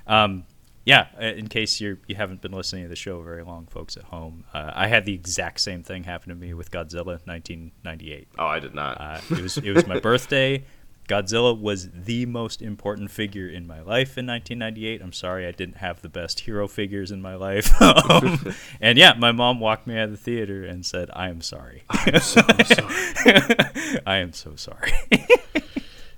um, 0.07 0.45
yeah, 0.85 1.07
uh, 1.21 1.25
in 1.25 1.47
case 1.47 1.81
you 1.81 1.97
you 2.07 2.15
haven't 2.15 2.41
been 2.41 2.51
listening 2.53 2.83
to 2.83 2.89
the 2.89 2.95
show 2.95 3.21
very 3.21 3.43
long, 3.43 3.67
folks 3.67 3.97
at 3.97 4.03
home, 4.03 4.45
uh, 4.53 4.71
I 4.73 4.87
had 4.87 5.05
the 5.05 5.13
exact 5.13 5.59
same 5.59 5.83
thing 5.83 6.03
happen 6.03 6.29
to 6.29 6.35
me 6.35 6.53
with 6.53 6.71
Godzilla 6.71 7.19
1998. 7.25 8.27
Oh, 8.37 8.45
I 8.45 8.59
did 8.59 8.73
not. 8.73 8.99
Uh, 8.99 9.19
it 9.29 9.41
was 9.41 9.57
it 9.57 9.71
was 9.71 9.87
my 9.87 9.99
birthday. 10.01 10.63
Godzilla 11.07 11.59
was 11.59 11.89
the 11.91 12.25
most 12.25 12.61
important 12.61 13.11
figure 13.11 13.47
in 13.47 13.67
my 13.67 13.79
life 13.79 14.17
in 14.17 14.25
1998. 14.25 15.01
I'm 15.01 15.11
sorry 15.11 15.45
I 15.45 15.51
didn't 15.51 15.77
have 15.77 16.01
the 16.01 16.09
best 16.09 16.41
hero 16.41 16.67
figures 16.67 17.11
in 17.11 17.21
my 17.21 17.35
life. 17.35 17.69
um, 17.81 18.55
and 18.81 18.97
yeah, 18.97 19.13
my 19.17 19.31
mom 19.31 19.59
walked 19.59 19.85
me 19.85 19.97
out 19.97 20.05
of 20.05 20.11
the 20.11 20.17
theater 20.17 20.63
and 20.63 20.85
said, 20.85 21.09
"I 21.13 21.29
am 21.29 21.41
sorry. 21.41 21.83
I'm 21.89 22.19
so 22.19 22.41
sorry. 22.41 23.25
I 24.05 24.17
am 24.17 24.31
so 24.33 24.55
sorry." 24.55 24.93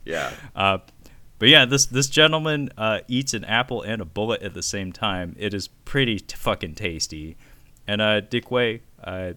yeah. 0.05 0.31
Uh, 0.55 0.79
but 1.39 1.49
yeah, 1.49 1.65
this 1.65 1.87
this 1.87 2.07
gentleman 2.07 2.69
uh, 2.77 2.99
eats 3.07 3.33
an 3.33 3.43
apple 3.43 3.81
and 3.81 4.01
a 4.01 4.05
bullet 4.05 4.41
at 4.41 4.53
the 4.53 4.63
same 4.63 4.91
time. 4.91 5.35
It 5.37 5.53
is 5.53 5.67
pretty 5.67 6.19
t- 6.19 6.35
fucking 6.35 6.75
tasty. 6.75 7.37
And 7.87 8.01
uh, 8.01 8.21
Dick 8.21 8.49
Wei 8.51 8.81
uh, 9.03 9.33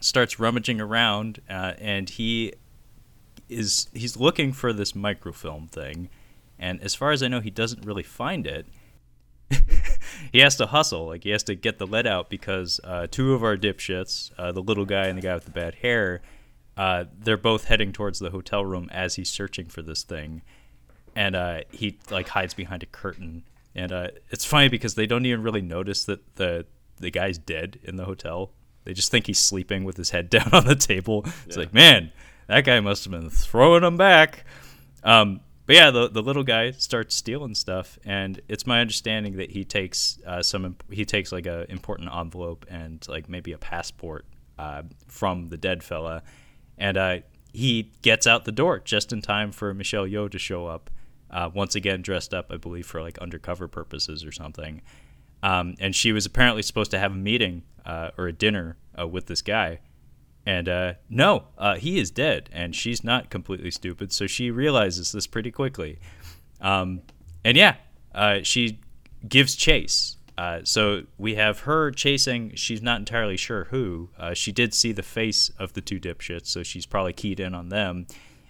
starts 0.00 0.38
rummaging 0.38 0.80
around, 0.80 1.40
uh, 1.48 1.74
and 1.78 2.08
he 2.08 2.52
is 3.52 3.88
he's 3.92 4.16
looking 4.16 4.52
for 4.52 4.72
this 4.72 4.94
microfilm 4.94 5.68
thing. 5.68 6.08
And 6.58 6.80
as 6.80 6.94
far 6.94 7.10
as 7.10 7.22
I 7.22 7.28
know, 7.28 7.40
he 7.40 7.50
doesn't 7.50 7.84
really 7.84 8.02
find 8.02 8.46
it. 8.46 8.66
he 10.32 10.38
has 10.38 10.56
to 10.56 10.66
hustle, 10.66 11.06
like 11.06 11.24
he 11.24 11.30
has 11.30 11.42
to 11.44 11.54
get 11.54 11.78
the 11.78 11.86
lead 11.86 12.06
out 12.06 12.30
because 12.30 12.80
uh, 12.84 13.06
two 13.10 13.34
of 13.34 13.42
our 13.42 13.56
dipshits, 13.56 14.30
uh, 14.38 14.52
the 14.52 14.62
little 14.62 14.84
guy 14.84 15.06
and 15.06 15.18
the 15.18 15.22
guy 15.22 15.34
with 15.34 15.44
the 15.44 15.50
bad 15.50 15.76
hair, 15.76 16.22
uh, 16.76 17.04
they're 17.18 17.36
both 17.36 17.64
heading 17.64 17.92
towards 17.92 18.18
the 18.18 18.30
hotel 18.30 18.64
room 18.64 18.88
as 18.92 19.16
he's 19.16 19.28
searching 19.28 19.66
for 19.66 19.82
this 19.82 20.02
thing 20.02 20.42
and 21.14 21.36
uh, 21.36 21.60
he 21.70 21.98
like 22.10 22.28
hides 22.28 22.54
behind 22.54 22.82
a 22.82 22.86
curtain. 22.86 23.44
And 23.74 23.92
uh, 23.92 24.08
it's 24.30 24.44
funny 24.44 24.68
because 24.68 24.94
they 24.94 25.06
don't 25.06 25.24
even 25.26 25.42
really 25.42 25.62
notice 25.62 26.04
that 26.04 26.36
the 26.36 26.66
the 26.98 27.10
guy's 27.10 27.38
dead 27.38 27.78
in 27.82 27.96
the 27.96 28.04
hotel. 28.04 28.52
They 28.84 28.92
just 28.92 29.10
think 29.10 29.26
he's 29.26 29.38
sleeping 29.38 29.84
with 29.84 29.96
his 29.96 30.10
head 30.10 30.30
down 30.30 30.50
on 30.52 30.64
the 30.64 30.74
table. 30.74 31.22
It's 31.46 31.56
yeah. 31.56 31.62
like, 31.62 31.74
man, 31.74 32.12
that 32.52 32.64
guy 32.64 32.80
must 32.80 33.04
have 33.04 33.10
been 33.10 33.30
throwing 33.30 33.80
them 33.82 33.96
back. 33.96 34.44
Um, 35.02 35.40
but 35.64 35.76
yeah, 35.76 35.90
the 35.90 36.08
the 36.08 36.22
little 36.22 36.42
guy 36.42 36.72
starts 36.72 37.14
stealing 37.14 37.54
stuff, 37.54 37.98
and 38.04 38.40
it's 38.48 38.66
my 38.66 38.80
understanding 38.80 39.36
that 39.36 39.50
he 39.50 39.64
takes 39.64 40.18
uh, 40.26 40.42
some 40.42 40.76
he 40.90 41.04
takes 41.04 41.32
like 41.32 41.46
a 41.46 41.70
important 41.70 42.10
envelope 42.14 42.66
and 42.68 43.04
like 43.08 43.28
maybe 43.28 43.52
a 43.52 43.58
passport 43.58 44.26
uh, 44.58 44.82
from 45.08 45.48
the 45.48 45.56
dead 45.56 45.82
fella, 45.82 46.22
and 46.76 46.96
uh, 46.96 47.18
he 47.52 47.90
gets 48.02 48.26
out 48.26 48.44
the 48.44 48.52
door 48.52 48.80
just 48.80 49.12
in 49.12 49.22
time 49.22 49.50
for 49.50 49.72
Michelle 49.72 50.06
Yeoh 50.06 50.30
to 50.30 50.38
show 50.38 50.66
up 50.66 50.90
uh, 51.30 51.48
once 51.54 51.74
again 51.74 52.02
dressed 52.02 52.34
up, 52.34 52.50
I 52.50 52.58
believe, 52.58 52.86
for 52.86 53.00
like 53.00 53.18
undercover 53.18 53.66
purposes 53.66 54.24
or 54.24 54.32
something. 54.32 54.82
Um, 55.42 55.74
and 55.80 55.94
she 55.94 56.12
was 56.12 56.26
apparently 56.26 56.62
supposed 56.62 56.90
to 56.90 56.98
have 56.98 57.12
a 57.12 57.16
meeting 57.16 57.62
uh, 57.86 58.10
or 58.18 58.28
a 58.28 58.32
dinner 58.32 58.76
uh, 58.98 59.06
with 59.08 59.26
this 59.26 59.42
guy. 59.42 59.80
And 60.44 60.68
uh, 60.68 60.94
no, 61.08 61.44
uh, 61.56 61.76
he 61.76 61.98
is 61.98 62.10
dead, 62.10 62.48
and 62.52 62.74
she's 62.74 63.04
not 63.04 63.30
completely 63.30 63.70
stupid, 63.70 64.12
so 64.12 64.26
she 64.26 64.50
realizes 64.50 65.12
this 65.12 65.26
pretty 65.26 65.52
quickly. 65.52 65.98
Um, 66.60 67.02
and 67.44 67.56
yeah, 67.56 67.76
uh, 68.14 68.40
she 68.42 68.80
gives 69.28 69.54
chase. 69.54 70.16
Uh, 70.36 70.60
so 70.64 71.02
we 71.18 71.36
have 71.36 71.60
her 71.60 71.92
chasing. 71.92 72.52
She's 72.56 72.82
not 72.82 72.98
entirely 72.98 73.36
sure 73.36 73.64
who. 73.64 74.10
Uh, 74.18 74.34
she 74.34 74.50
did 74.50 74.74
see 74.74 74.90
the 74.90 75.02
face 75.02 75.50
of 75.58 75.74
the 75.74 75.80
two 75.80 76.00
dipshits, 76.00 76.46
so 76.46 76.64
she's 76.64 76.86
probably 76.86 77.12
keyed 77.12 77.38
in 77.38 77.54
on 77.54 77.68
them. 77.68 78.06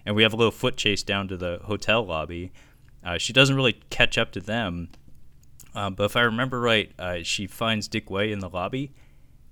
And 0.07 0.17
we 0.17 0.23
have 0.23 0.33
a 0.33 0.37
little 0.37 0.53
foot 0.53 0.77
chase 0.77 1.03
down 1.03 1.29
to 1.29 1.37
the 1.37 1.61
hotel 1.65 2.07
lobby. 2.07 2.53
Uh, 3.05 3.19
she 3.19 3.33
doesn't 3.33 3.57
really 3.57 3.81
catch 3.91 4.17
up 4.17 4.33
to 4.33 4.41
them, 4.41 4.89
but 5.75 6.01
if 6.01 6.17
I 6.17 6.23
remember 6.23 6.61
right, 6.61 6.93
she 7.27 7.47
finds 7.47 7.89
Dick 7.89 8.09
Wei 8.11 8.33
in 8.33 8.39
the 8.39 8.49
lobby, 8.49 8.93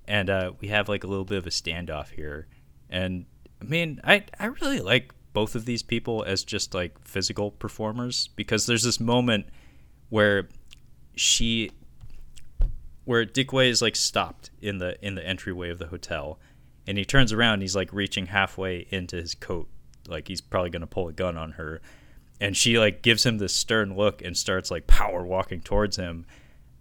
and 0.07 0.29
uh, 0.29 0.51
we 0.59 0.67
have 0.69 0.89
like 0.89 1.03
a 1.03 1.07
little 1.07 1.25
bit 1.25 1.37
of 1.37 1.47
a 1.47 1.51
standoff 1.51 2.09
here. 2.09 2.47
And 2.89 3.25
I 3.61 3.65
mean, 3.65 3.99
I 4.03 4.25
I 4.39 4.47
really 4.47 4.79
like 4.79 5.13
both 5.33 5.55
of 5.55 5.65
these 5.65 5.83
people 5.83 6.23
as 6.23 6.43
just 6.43 6.73
like 6.73 6.97
physical 7.07 7.51
performers 7.51 8.29
because 8.35 8.65
there's 8.65 8.83
this 8.83 8.99
moment 8.99 9.45
where 10.09 10.49
she 11.15 11.71
where 13.05 13.25
Dick 13.25 13.53
Wei 13.53 13.69
is 13.69 13.81
like 13.81 13.95
stopped 13.95 14.51
in 14.61 14.77
the 14.77 15.03
in 15.05 15.15
the 15.15 15.25
entryway 15.25 15.69
of 15.69 15.79
the 15.79 15.87
hotel 15.87 16.39
and 16.87 16.97
he 16.97 17.05
turns 17.05 17.31
around 17.31 17.55
and 17.55 17.61
he's 17.61 17.75
like 17.75 17.93
reaching 17.93 18.27
halfway 18.27 18.87
into 18.89 19.15
his 19.15 19.35
coat 19.35 19.67
like 20.07 20.27
he's 20.27 20.41
probably 20.41 20.69
going 20.69 20.81
to 20.81 20.87
pull 20.87 21.07
a 21.07 21.13
gun 21.13 21.37
on 21.37 21.51
her 21.53 21.81
and 22.39 22.57
she 22.57 22.77
like 22.77 23.01
gives 23.01 23.25
him 23.25 23.37
this 23.37 23.53
stern 23.53 23.95
look 23.95 24.21
and 24.21 24.35
starts 24.35 24.71
like 24.71 24.87
power 24.87 25.25
walking 25.25 25.61
towards 25.61 25.97
him 25.97 26.25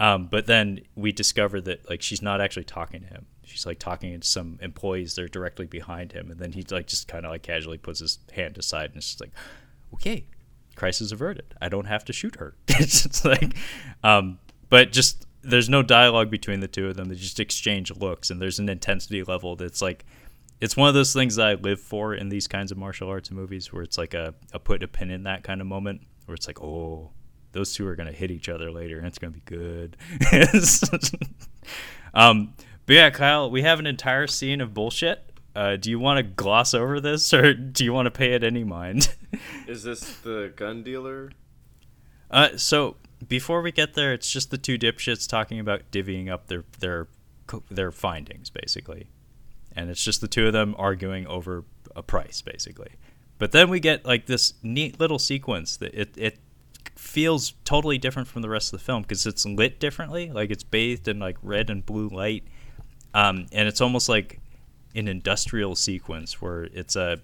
um, 0.01 0.29
but 0.29 0.47
then 0.47 0.81
we 0.97 1.13
discover 1.13 1.61
that 1.61 1.89
like 1.89 2.01
she's 2.01 2.23
not 2.23 2.41
actually 2.41 2.65
talking 2.65 3.03
to 3.03 3.07
him. 3.07 3.27
She's 3.45 3.67
like 3.67 3.79
talking 3.79 4.19
to 4.19 4.27
some 4.27 4.59
employees 4.63 5.15
that 5.15 5.25
are 5.25 5.29
directly 5.29 5.67
behind 5.67 6.13
him. 6.13 6.31
And 6.31 6.41
then 6.41 6.53
he 6.53 6.65
like 6.71 6.87
just 6.87 7.07
kind 7.07 7.27
of 7.27 7.31
like 7.31 7.43
casually 7.43 7.77
puts 7.77 8.01
his 8.01 8.19
hand 8.33 8.57
aside 8.57 8.87
and 8.87 8.97
it's 8.97 9.09
just 9.09 9.21
like 9.21 9.33
okay 9.95 10.25
crisis 10.75 11.13
averted. 11.13 11.55
I 11.61 11.69
don't 11.69 11.85
have 11.85 12.05
to 12.07 12.13
shoot 12.15 12.37
her. 12.37 12.57
It's 12.69 13.25
like 13.27 13.55
um, 14.03 14.39
but 14.71 14.91
just 14.91 15.27
there's 15.43 15.69
no 15.69 15.83
dialogue 15.83 16.31
between 16.31 16.61
the 16.61 16.69
two 16.69 16.89
of 16.89 16.97
them. 16.97 17.11
They 17.11 17.15
just 17.15 17.39
exchange 17.39 17.95
looks 17.95 18.31
and 18.31 18.41
there's 18.41 18.59
an 18.59 18.71
intensity 18.71 19.23
level 19.23 19.55
that's 19.55 19.83
like 19.83 20.07
it's 20.63 20.79
one 20.79 20.89
of 20.89 20.95
those 20.95 21.13
things 21.13 21.37
that 21.37 21.47
I 21.47 21.55
live 21.55 21.81
for 21.81 22.15
in 22.15 22.31
these 22.31 22.49
kinds 22.49 22.73
of 22.73 22.79
martial 22.79 23.09
arts 23.11 23.31
movies 23.31 23.71
where 23.71 23.83
it's 23.83 23.99
like 23.99 24.15
a, 24.15 24.35
a 24.55 24.59
put 24.59 24.83
a 24.83 24.89
pin 24.89 25.11
in 25.11 25.25
that 25.25 25.43
kind 25.43 25.61
of 25.61 25.67
moment 25.67 26.03
where 26.25 26.35
it's 26.35 26.47
like, 26.47 26.63
oh, 26.63 27.11
those 27.53 27.75
two 27.75 27.87
are 27.87 27.97
going 27.97 28.09
to 28.09 28.15
hit 28.15 28.31
each 28.31 28.49
other 28.49 28.71
later 28.71 28.99
and 28.99 29.07
it's 29.07 29.19
going 29.19 29.33
to 29.33 29.39
be 29.39 29.45
good. 29.45 29.97
um, 32.15 32.55
but 32.87 32.95
yeah, 32.95 33.11
Kyle, 33.11 33.51
we 33.51 33.63
have 33.63 33.79
an 33.79 33.87
entire 33.87 34.27
scene 34.27 34.61
of 34.61 34.75
bullshit. 34.75 35.33
Uh, 35.55 35.77
do 35.77 35.91
you 35.91 35.99
want 35.99 36.19
to 36.19 36.23
gloss 36.23 36.75
over 36.75 37.01
this 37.01 37.35
or 37.35 37.55
do 37.55 37.85
you 37.85 37.93
want 37.93 38.07
to 38.07 38.11
pay 38.11 38.33
it 38.33 38.45
any 38.45 38.65
mind? 38.65 39.15
Is 39.67 39.83
this 39.83 40.17
the 40.19 40.53
gun 40.55 40.83
dealer? 40.83 41.33
Uh, 42.31 42.57
so 42.57 42.97
before 43.27 43.61
we 43.61 43.73
get 43.73 43.95
there, 43.95 44.13
it's 44.13 44.31
just 44.31 44.51
the 44.51 44.59
two 44.59 44.79
dipshits 44.79 45.29
talking 45.29 45.59
about 45.59 45.91
divvying 45.91 46.31
up 46.31 46.47
their 46.47 46.65
their 46.79 47.09
their 47.69 47.91
findings, 47.91 48.49
basically 48.49 49.09
and 49.73 49.91
it's 49.91 50.03
just 50.03 50.21
the 50.21 50.29
two 50.29 50.47
of 50.47 50.53
them 50.53 50.75
arguing 50.79 51.27
over 51.27 51.65
a 51.95 52.03
price 52.03 52.43
basically. 52.43 52.93
But 53.39 53.53
then 53.53 53.71
we 53.71 53.81
get 53.81 54.05
like 54.05 54.27
this 54.27 54.55
neat 54.63 55.01
little 55.01 55.19
sequence 55.19 55.77
that 55.79 55.95
it 55.95 56.17
it 56.17 56.39
feels 56.97 57.55
totally 57.65 57.99
different 57.99 58.29
from 58.29 58.43
the 58.43 58.49
rest 58.49 58.73
of 58.73 58.79
the 58.79 58.85
film 58.85 59.03
because 59.03 59.27
it's 59.27 59.45
lit 59.47 59.81
differently, 59.81 60.31
like 60.31 60.51
it's 60.51 60.63
bathed 60.63 61.09
in 61.09 61.19
like 61.19 61.37
red 61.43 61.71
and 61.71 61.85
blue 61.85 62.09
light, 62.09 62.45
um, 63.15 63.47
and 63.53 63.69
it's 63.69 63.81
almost 63.81 64.09
like 64.09 64.41
an 64.95 65.09
industrial 65.09 65.75
sequence 65.75 66.41
where 66.41 66.65
it's 66.65 66.97
a, 66.97 67.19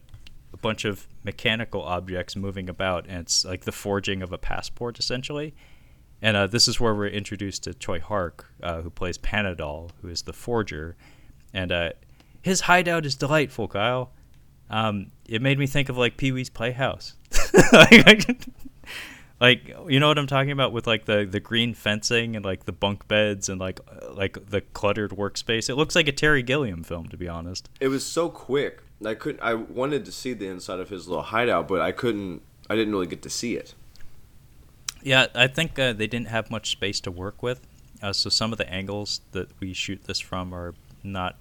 a 0.52 0.56
bunch 0.56 0.84
of 0.84 1.06
mechanical 1.24 1.82
objects 1.82 2.36
moving 2.36 2.68
about, 2.68 3.06
and 3.08 3.20
it's 3.20 3.44
like 3.44 3.64
the 3.64 3.72
forging 3.72 4.22
of 4.22 4.32
a 4.32 4.38
passport 4.38 4.98
essentially. 4.98 5.54
And 6.22 6.36
uh, 6.36 6.46
this 6.46 6.66
is 6.66 6.80
where 6.80 6.94
we're 6.94 7.08
introduced 7.08 7.64
to 7.64 7.74
Tsui 7.74 8.00
Hark, 8.00 8.46
uh, 8.62 8.80
who 8.80 8.90
plays 8.90 9.18
Panadol, 9.18 9.90
who 10.00 10.08
is 10.08 10.22
the 10.22 10.32
forger. 10.32 10.96
And 11.52 11.70
uh, 11.70 11.90
his 12.40 12.62
hideout 12.62 13.04
is 13.04 13.14
delightful, 13.16 13.68
Kyle. 13.68 14.12
Um, 14.70 15.12
it 15.28 15.42
made 15.42 15.58
me 15.58 15.66
think 15.66 15.88
of 15.88 15.98
like 15.98 16.16
Pee 16.16 16.32
Wee's 16.32 16.50
Playhouse. 16.50 17.14
like, 19.40 19.68
you 19.88 20.00
know 20.00 20.08
what 20.08 20.18
I'm 20.18 20.26
talking 20.26 20.50
about 20.50 20.72
with 20.72 20.86
like 20.86 21.04
the 21.04 21.26
the 21.30 21.40
green 21.40 21.74
fencing 21.74 22.36
and 22.36 22.44
like 22.44 22.64
the 22.64 22.72
bunk 22.72 23.06
beds 23.06 23.48
and 23.48 23.60
like 23.60 23.80
like 24.10 24.50
the 24.50 24.60
cluttered 24.60 25.10
workspace. 25.10 25.68
It 25.68 25.74
looks 25.74 25.94
like 25.94 26.08
a 26.08 26.12
Terry 26.12 26.42
Gilliam 26.42 26.82
film, 26.82 27.08
to 27.08 27.16
be 27.16 27.28
honest. 27.28 27.68
It 27.80 27.88
was 27.88 28.04
so 28.04 28.28
quick. 28.28 28.82
I 29.04 29.14
couldn't. 29.14 29.42
I 29.42 29.54
wanted 29.54 30.06
to 30.06 30.12
see 30.12 30.32
the 30.32 30.46
inside 30.46 30.80
of 30.80 30.88
his 30.88 31.06
little 31.06 31.24
hideout, 31.24 31.68
but 31.68 31.80
I 31.80 31.92
couldn't. 31.92 32.42
I 32.70 32.76
didn't 32.76 32.92
really 32.92 33.06
get 33.06 33.22
to 33.22 33.30
see 33.30 33.56
it. 33.56 33.74
Yeah, 35.02 35.26
I 35.34 35.46
think 35.46 35.78
uh, 35.78 35.92
they 35.92 36.06
didn't 36.06 36.28
have 36.28 36.50
much 36.50 36.70
space 36.70 36.98
to 37.00 37.10
work 37.10 37.42
with, 37.42 37.60
uh, 38.02 38.12
so 38.12 38.28
some 38.28 38.50
of 38.52 38.58
the 38.58 38.68
angles 38.68 39.20
that 39.32 39.48
we 39.60 39.72
shoot 39.72 40.04
this 40.04 40.18
from 40.18 40.52
are 40.54 40.74
not 41.04 41.36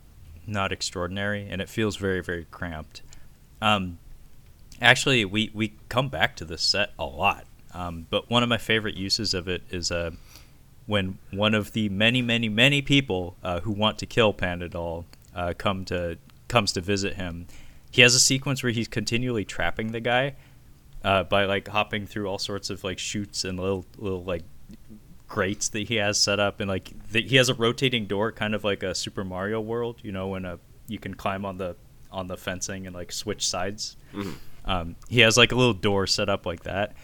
not 0.46 0.72
extraordinary, 0.72 1.48
and 1.50 1.62
it 1.62 1.70
feels 1.70 1.96
very 1.96 2.22
very 2.22 2.46
cramped. 2.52 3.02
Um, 3.62 4.00
actually, 4.82 5.24
we 5.24 5.50
we 5.54 5.74
come 5.88 6.10
back 6.10 6.36
to 6.36 6.46
this 6.46 6.62
set 6.62 6.92
a 7.00 7.06
lot, 7.06 7.46
um, 7.76 8.08
but 8.10 8.30
one 8.30 8.42
of 8.42 8.48
my 8.48 8.58
favorite 8.58 8.96
uses 8.96 9.34
of 9.34 9.50
it 9.50 9.62
is 9.70 9.92
uh, 9.92 10.12
when 10.86 11.18
one 11.32 11.54
of 11.54 11.74
the 11.74 11.90
many 11.90 12.22
many 12.22 12.48
many 12.48 12.82
people 12.82 13.36
uh, 13.44 13.60
who 13.60 13.72
want 13.72 14.00
to 14.00 14.06
kill 14.06 14.34
Panadol 14.34 15.04
uh, 15.36 15.54
come 15.58 15.84
to 15.86 16.18
comes 16.48 16.72
to 16.72 16.82
visit 16.82 17.16
him. 17.16 17.48
He 17.92 18.02
has 18.02 18.16
a 18.16 18.20
sequence 18.20 18.64
where 18.64 18.72
he's 18.72 18.88
continually 18.88 19.44
trapping 19.46 19.92
the 19.92 20.00
guy 20.00 20.36
uh, 21.04 21.24
by 21.24 21.46
like 21.46 21.68
hopping 21.68 22.08
through 22.08 22.28
all 22.28 22.40
sorts 22.40 22.70
of 22.70 22.84
like 22.84 22.98
chutes 22.98 23.44
and 23.44 23.60
little 23.60 23.86
little 23.98 24.24
like 24.24 24.44
grates 25.28 25.68
that 25.70 25.88
he 25.90 25.96
has 25.96 26.18
set 26.18 26.40
up, 26.40 26.62
and 26.62 26.70
like 26.70 26.92
the, 27.12 27.22
he 27.22 27.36
has 27.36 27.50
a 27.50 27.54
rotating 27.54 28.06
door, 28.06 28.32
kind 28.32 28.56
of 28.56 28.64
like 28.64 28.84
a 28.84 28.96
Super 28.96 29.26
Mario 29.26 29.60
World. 29.60 29.98
You 30.02 30.14
know, 30.14 30.30
when 30.30 30.46
a 30.46 30.60
you 30.88 30.98
can 30.98 31.14
climb 31.14 31.44
on 31.44 31.58
the 31.58 31.76
on 32.10 32.28
the 32.28 32.38
fencing 32.38 32.88
and 32.88 32.96
like 32.96 33.12
switch 33.12 33.46
sides. 33.46 33.98
Mm-hmm. 34.14 34.32
Um, 34.64 34.96
he 35.10 35.20
has 35.20 35.36
like 35.38 35.52
a 35.52 35.56
little 35.56 35.74
door 35.74 36.08
set 36.08 36.30
up 36.30 36.46
like 36.46 36.64
that. 36.64 36.96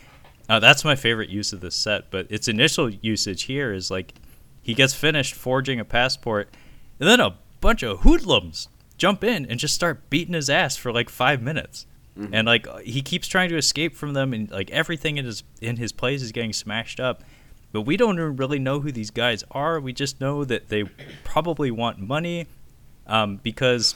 Uh, 0.49 0.59
that's 0.59 0.83
my 0.83 0.95
favorite 0.95 1.29
use 1.29 1.53
of 1.53 1.61
this 1.61 1.75
set. 1.75 2.11
But 2.11 2.27
its 2.29 2.47
initial 2.47 2.89
usage 2.89 3.43
here 3.43 3.73
is 3.73 3.89
like 3.89 4.13
he 4.61 4.73
gets 4.73 4.93
finished 4.93 5.33
forging 5.33 5.79
a 5.79 5.85
passport, 5.85 6.49
and 6.99 7.09
then 7.09 7.19
a 7.19 7.35
bunch 7.59 7.83
of 7.83 7.99
hoodlums 7.99 8.67
jump 8.97 9.23
in 9.23 9.45
and 9.45 9.59
just 9.59 9.73
start 9.73 10.09
beating 10.09 10.33
his 10.33 10.49
ass 10.49 10.75
for 10.75 10.91
like 10.91 11.09
five 11.09 11.41
minutes. 11.41 11.85
Mm-hmm. 12.17 12.33
And 12.33 12.47
like 12.47 12.67
he 12.81 13.01
keeps 13.01 13.27
trying 13.27 13.49
to 13.49 13.57
escape 13.57 13.95
from 13.95 14.13
them, 14.13 14.33
and 14.33 14.51
like 14.51 14.69
everything 14.71 15.17
in 15.17 15.25
his 15.25 15.43
in 15.61 15.77
his 15.77 15.91
place 15.91 16.21
is 16.21 16.31
getting 16.31 16.53
smashed 16.53 16.99
up. 16.99 17.23
But 17.71 17.81
we 17.81 17.95
don't 17.95 18.17
really 18.17 18.59
know 18.59 18.81
who 18.81 18.91
these 18.91 19.11
guys 19.11 19.43
are. 19.51 19.79
We 19.79 19.93
just 19.93 20.19
know 20.19 20.43
that 20.43 20.67
they 20.67 20.83
probably 21.23 21.71
want 21.71 21.99
money 21.99 22.47
um, 23.07 23.37
because 23.37 23.95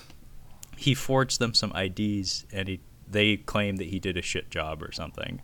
he 0.78 0.94
forged 0.94 1.40
them 1.40 1.54
some 1.54 1.74
IDs 1.76 2.46
and 2.52 2.68
he, 2.68 2.80
they 3.08 3.38
claim 3.38 3.78
that 3.78 3.88
he 3.88 4.00
did 4.00 4.18
a 4.18 4.22
shit 4.22 4.50
job 4.50 4.82
or 4.82 4.92
something. 4.92 5.42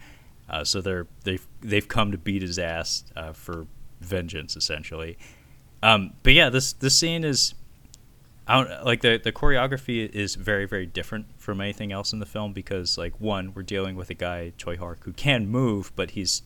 Uh, 0.52 0.66
so 0.66 0.82
they're 0.82 1.08
they've 1.24 1.48
they've 1.62 1.88
come 1.88 2.12
to 2.12 2.18
beat 2.18 2.42
his 2.42 2.60
ass 2.60 3.06
uh, 3.16 3.32
for 3.32 3.66
vengeance 4.02 4.58
essentially. 4.58 5.18
Um, 5.82 6.14
but 6.24 6.34
yeah, 6.34 6.50
this 6.50 6.74
this 6.74 6.96
scene 6.96 7.24
is, 7.24 7.56
like 8.48 9.00
the 9.00 9.18
the 9.18 9.32
choreography 9.32 10.08
is 10.10 10.36
very 10.36 10.66
very 10.68 10.86
different 10.86 11.28
from 11.38 11.62
anything 11.62 11.94
else 11.94 12.12
in 12.12 12.20
the 12.20 12.26
film 12.26 12.52
because 12.52 12.98
like 12.98 13.20
one 13.20 13.54
we're 13.56 13.64
dealing 13.64 13.96
with 13.96 14.10
a 14.10 14.14
guy 14.14 14.52
Tsui 14.58 14.78
Hark 14.78 15.06
who 15.06 15.14
can 15.14 15.48
move 15.48 15.94
but 15.96 16.12
he's 16.12 16.42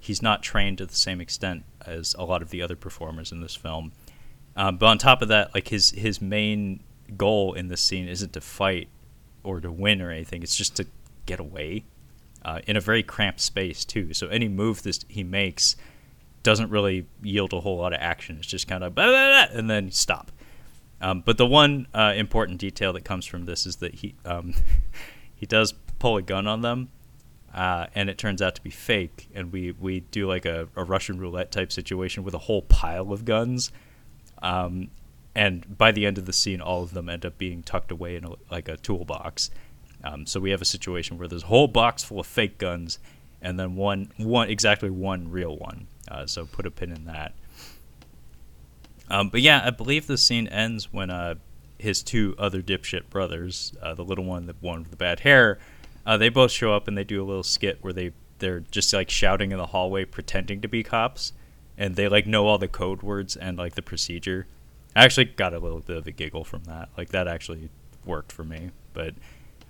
he's 0.00 0.20
not 0.20 0.42
trained 0.42 0.78
to 0.78 0.86
the 0.86 0.96
same 0.96 1.20
extent 1.20 1.64
as 1.86 2.14
a 2.18 2.24
lot 2.24 2.42
of 2.42 2.50
the 2.50 2.60
other 2.60 2.76
performers 2.76 3.30
in 3.30 3.40
this 3.40 3.54
film. 3.54 3.92
Um, 4.56 4.78
but 4.78 4.86
on 4.86 4.98
top 4.98 5.22
of 5.22 5.28
that, 5.28 5.54
like 5.54 5.68
his 5.68 5.90
his 5.90 6.20
main 6.20 6.82
goal 7.16 7.54
in 7.54 7.68
this 7.68 7.80
scene 7.80 8.08
isn't 8.08 8.32
to 8.32 8.40
fight 8.40 8.88
or 9.44 9.60
to 9.60 9.70
win 9.70 10.02
or 10.02 10.10
anything. 10.10 10.42
It's 10.42 10.56
just 10.56 10.74
to 10.76 10.86
get 11.26 11.38
away 11.38 11.84
uh, 12.44 12.60
in 12.66 12.76
a 12.76 12.80
very 12.80 13.02
cramped 13.02 13.40
space 13.40 13.84
too. 13.84 14.14
So 14.14 14.28
any 14.28 14.48
move 14.48 14.82
that 14.82 15.04
he 15.08 15.24
makes 15.24 15.76
doesn't 16.42 16.70
really 16.70 17.06
yield 17.22 17.52
a 17.52 17.60
whole 17.60 17.78
lot 17.78 17.92
of 17.92 18.00
action. 18.00 18.36
It's 18.38 18.46
just 18.46 18.68
kind 18.68 18.84
of 18.84 18.94
blah, 18.94 19.06
blah, 19.06 19.46
blah, 19.46 19.58
and 19.58 19.68
then 19.68 19.90
stop. 19.90 20.30
Um, 21.00 21.22
but 21.24 21.38
the 21.38 21.46
one 21.46 21.86
uh, 21.94 22.12
important 22.16 22.58
detail 22.58 22.92
that 22.92 23.04
comes 23.04 23.26
from 23.26 23.46
this 23.46 23.66
is 23.66 23.76
that 23.76 23.94
he 23.96 24.14
um, 24.24 24.54
he 25.34 25.46
does 25.46 25.74
pull 25.98 26.16
a 26.16 26.22
gun 26.22 26.46
on 26.46 26.60
them, 26.60 26.88
uh, 27.54 27.86
and 27.94 28.10
it 28.10 28.18
turns 28.18 28.42
out 28.42 28.54
to 28.56 28.62
be 28.62 28.70
fake. 28.70 29.28
And 29.34 29.52
we, 29.52 29.72
we 29.72 30.00
do 30.00 30.26
like 30.26 30.44
a, 30.44 30.68
a, 30.76 30.84
Russian 30.84 31.18
roulette 31.18 31.50
type 31.50 31.72
situation 31.72 32.24
with 32.24 32.34
a 32.34 32.38
whole 32.38 32.62
pile 32.62 33.12
of 33.12 33.24
guns. 33.24 33.70
Um, 34.42 34.90
and 35.34 35.78
by 35.78 35.92
the 35.92 36.06
end 36.06 36.18
of 36.18 36.26
the 36.26 36.32
scene, 36.32 36.60
all 36.60 36.82
of 36.82 36.94
them 36.94 37.08
end 37.08 37.24
up 37.24 37.38
being 37.38 37.62
tucked 37.62 37.90
away 37.90 38.16
in 38.16 38.24
a, 38.24 38.32
like 38.50 38.68
a 38.68 38.76
toolbox. 38.76 39.50
Um, 40.04 40.26
so 40.26 40.38
we 40.38 40.50
have 40.50 40.60
a 40.60 40.66
situation 40.66 41.18
where 41.18 41.26
there's 41.26 41.44
a 41.44 41.46
whole 41.46 41.66
box 41.66 42.04
full 42.04 42.20
of 42.20 42.26
fake 42.26 42.58
guns, 42.58 42.98
and 43.40 43.58
then 43.58 43.74
one 43.74 44.12
one 44.18 44.50
exactly 44.50 44.90
one 44.90 45.30
real 45.30 45.56
one. 45.56 45.86
Uh, 46.08 46.26
so 46.26 46.44
put 46.44 46.66
a 46.66 46.70
pin 46.70 46.92
in 46.92 47.06
that. 47.06 47.34
Um, 49.08 49.28
but 49.30 49.40
yeah, 49.40 49.62
I 49.64 49.70
believe 49.70 50.06
the 50.06 50.18
scene 50.18 50.46
ends 50.48 50.92
when 50.92 51.10
uh, 51.10 51.36
his 51.78 52.02
two 52.02 52.34
other 52.38 52.62
dipshit 52.62 53.10
brothers, 53.10 53.72
uh, 53.82 53.94
the 53.94 54.04
little 54.04 54.24
one, 54.24 54.46
the 54.46 54.54
one 54.60 54.80
with 54.80 54.90
the 54.90 54.96
bad 54.96 55.20
hair, 55.20 55.58
uh, 56.06 56.16
they 56.16 56.28
both 56.28 56.50
show 56.50 56.74
up 56.74 56.88
and 56.88 56.96
they 56.96 57.04
do 57.04 57.22
a 57.22 57.26
little 57.26 57.42
skit 57.42 57.78
where 57.80 57.92
they 57.92 58.12
they're 58.38 58.60
just 58.60 58.92
like 58.92 59.08
shouting 59.08 59.52
in 59.52 59.58
the 59.58 59.66
hallway, 59.66 60.04
pretending 60.04 60.60
to 60.60 60.68
be 60.68 60.82
cops, 60.82 61.32
and 61.78 61.96
they 61.96 62.08
like 62.08 62.26
know 62.26 62.46
all 62.46 62.58
the 62.58 62.68
code 62.68 63.02
words 63.02 63.36
and 63.36 63.56
like 63.56 63.74
the 63.74 63.82
procedure. 63.82 64.46
I 64.96 65.04
actually 65.04 65.26
got 65.26 65.54
a 65.54 65.58
little 65.58 65.80
bit 65.80 65.96
of 65.96 66.06
a 66.06 66.12
giggle 66.12 66.44
from 66.44 66.64
that. 66.64 66.88
Like 66.96 67.08
that 67.10 67.26
actually 67.26 67.70
worked 68.04 68.32
for 68.32 68.44
me. 68.44 68.70
But 68.92 69.14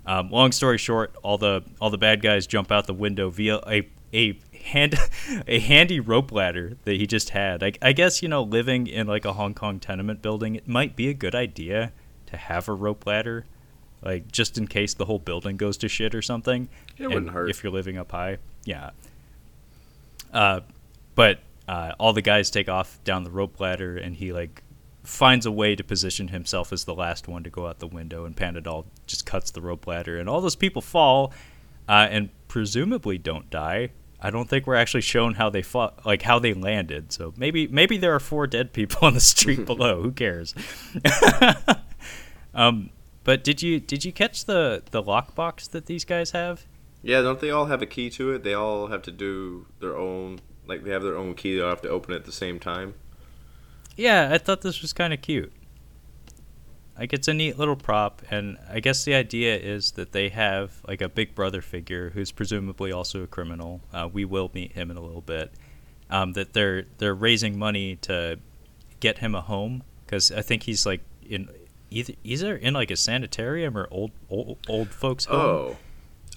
um, 0.05 0.29
long 0.29 0.51
story 0.51 0.77
short, 0.77 1.15
all 1.23 1.37
the 1.37 1.63
all 1.81 1.89
the 1.89 1.97
bad 1.97 2.21
guys 2.21 2.47
jump 2.47 2.71
out 2.71 2.87
the 2.87 2.93
window 2.93 3.29
via 3.29 3.57
a 3.67 3.87
a 4.13 4.39
hand 4.65 4.95
a 5.47 5.59
handy 5.59 5.99
rope 5.99 6.31
ladder 6.31 6.77
that 6.83 6.95
he 6.95 7.07
just 7.07 7.29
had. 7.31 7.63
I, 7.63 7.73
I 7.81 7.93
guess 7.93 8.21
you 8.21 8.29
know 8.29 8.43
living 8.43 8.87
in 8.87 9.07
like 9.07 9.25
a 9.25 9.33
Hong 9.33 9.53
Kong 9.53 9.79
tenement 9.79 10.21
building, 10.21 10.55
it 10.55 10.67
might 10.67 10.95
be 10.95 11.09
a 11.09 11.13
good 11.13 11.35
idea 11.35 11.91
to 12.27 12.37
have 12.37 12.67
a 12.67 12.73
rope 12.73 13.05
ladder, 13.05 13.45
like 14.03 14.31
just 14.31 14.57
in 14.57 14.67
case 14.67 14.93
the 14.93 15.05
whole 15.05 15.19
building 15.19 15.57
goes 15.57 15.77
to 15.77 15.87
shit 15.87 16.13
or 16.13 16.21
something. 16.21 16.69
It 16.97 17.07
wouldn't 17.07 17.31
hurt 17.31 17.49
if 17.49 17.63
you're 17.63 17.73
living 17.73 17.97
up 17.97 18.11
high. 18.11 18.37
Yeah. 18.63 18.91
Uh, 20.33 20.61
but 21.15 21.39
uh, 21.67 21.93
all 21.99 22.13
the 22.13 22.21
guys 22.21 22.51
take 22.51 22.69
off 22.69 22.99
down 23.03 23.23
the 23.23 23.31
rope 23.31 23.59
ladder, 23.59 23.97
and 23.97 24.15
he 24.15 24.33
like 24.33 24.61
finds 25.05 25.45
a 25.45 25.51
way 25.51 25.75
to 25.75 25.83
position 25.83 26.29
himself 26.29 26.73
as 26.73 26.85
the 26.85 26.95
last 26.95 27.27
one 27.27 27.43
to 27.43 27.49
go 27.49 27.67
out 27.67 27.79
the 27.79 27.87
window, 27.87 28.25
and 28.25 28.35
Panadol 28.35 28.85
just 29.07 29.25
cuts 29.25 29.51
the 29.51 29.61
rope 29.61 29.87
ladder, 29.87 30.17
and 30.17 30.27
all 30.27 30.41
those 30.41 30.55
people 30.55 30.81
fall, 30.81 31.33
uh, 31.87 32.07
and 32.09 32.29
presumably 32.47 33.17
don't 33.17 33.49
die. 33.49 33.89
I 34.19 34.31
don't 34.31 34.49
think 34.49 34.65
we're 34.65 34.75
actually 34.75 35.01
shown 35.01 35.35
how 35.35 35.49
they 35.49 35.61
fought, 35.61 36.05
like 36.05 36.23
how 36.23 36.39
they 36.39 36.53
landed. 36.53 37.11
So 37.11 37.33
maybe 37.37 37.67
maybe 37.67 37.97
there 37.97 38.15
are 38.15 38.19
four 38.19 38.47
dead 38.47 38.73
people 38.73 39.05
on 39.07 39.13
the 39.13 39.19
street 39.19 39.65
below. 39.67 40.01
Who 40.01 40.11
cares? 40.11 40.55
um, 42.53 42.89
but 43.23 43.43
did 43.43 43.61
you 43.61 43.79
did 43.79 44.05
you 44.05 44.11
catch 44.11 44.45
the 44.45 44.83
the 44.91 45.03
lockbox 45.03 45.69
that 45.71 45.85
these 45.85 46.05
guys 46.05 46.31
have? 46.31 46.65
Yeah, 47.03 47.21
don't 47.21 47.39
they 47.39 47.51
all 47.51 47.65
have 47.65 47.83
a 47.83 47.85
key 47.85 48.09
to 48.11 48.31
it? 48.31 48.43
They 48.43 48.55
all 48.55 48.87
have 48.87 49.03
to 49.03 49.11
do 49.11 49.67
their 49.79 49.95
own, 49.95 50.39
like 50.65 50.83
they 50.83 50.89
have 50.89 51.03
their 51.03 51.17
own 51.17 51.35
key. 51.35 51.55
They 51.55 51.61
all 51.61 51.69
have 51.69 51.83
to 51.83 51.89
open 51.89 52.13
it 52.13 52.17
at 52.17 52.25
the 52.25 52.31
same 52.31 52.59
time. 52.59 52.95
Yeah, 53.95 54.29
I 54.31 54.37
thought 54.37 54.61
this 54.61 54.81
was 54.81 54.93
kind 54.93 55.13
of 55.13 55.21
cute. 55.21 55.51
Like 56.97 57.11
it's 57.11 57.27
a 57.27 57.33
neat 57.33 57.57
little 57.57 57.75
prop, 57.75 58.21
and 58.31 58.57
I 58.69 58.79
guess 58.79 59.03
the 59.03 59.15
idea 59.15 59.57
is 59.57 59.91
that 59.91 60.13
they 60.13 60.29
have 60.29 60.81
like 60.87 61.01
a 61.01 61.09
big 61.09 61.35
brother 61.35 61.61
figure 61.61 62.11
who's 62.11 62.31
presumably 62.31 62.91
also 62.91 63.23
a 63.23 63.27
criminal. 63.27 63.81
Uh, 63.93 64.07
we 64.11 64.23
will 64.23 64.49
meet 64.53 64.71
him 64.73 64.89
in 64.91 64.97
a 64.97 65.01
little 65.01 65.21
bit. 65.21 65.51
Um, 66.09 66.33
that 66.33 66.53
they're 66.53 66.85
they're 66.97 67.15
raising 67.15 67.59
money 67.59 67.97
to 67.97 68.39
get 68.99 69.17
him 69.17 69.35
a 69.35 69.41
home 69.41 69.83
because 70.05 70.31
I 70.31 70.41
think 70.41 70.63
he's 70.63 70.85
like 70.85 71.01
in 71.27 71.49
either 71.89 72.13
either 72.23 72.55
in 72.55 72.73
like 72.73 72.91
a 72.91 72.95
sanitarium 72.95 73.77
or 73.77 73.87
old 73.91 74.11
old, 74.29 74.57
old 74.69 74.89
folks 74.89 75.25
home. 75.25 75.39
Oh, 75.39 75.77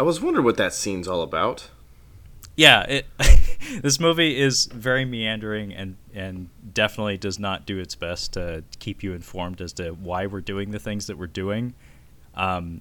I 0.01 0.03
was 0.03 0.21
wondering 0.21 0.45
what 0.45 0.57
that 0.57 0.75
scene's 0.75 1.07
all 1.07 1.23
about. 1.23 1.71
Yeah, 2.59 2.83
it, 2.89 3.07
this 3.83 4.01
movie 4.01 4.37
is 4.37 4.67
very 4.67 5.05
meandering 5.05 5.73
and 5.73 5.97
and 6.13 6.49
definitely 6.75 7.17
does 7.17 7.39
not 7.39 7.67
do 7.67 7.79
its 7.79 7.95
best 7.95 8.33
to 8.33 8.65
keep 8.81 9.05
you 9.05 9.13
informed 9.13 9.61
as 9.61 9.73
to 9.75 9.91
why 9.91 10.27
we're 10.27 10.41
doing 10.41 10.73
the 10.73 10.81
things 10.81 11.07
that 11.07 11.17
we're 11.17 11.29
doing. 11.29 11.75
Um, 12.35 12.81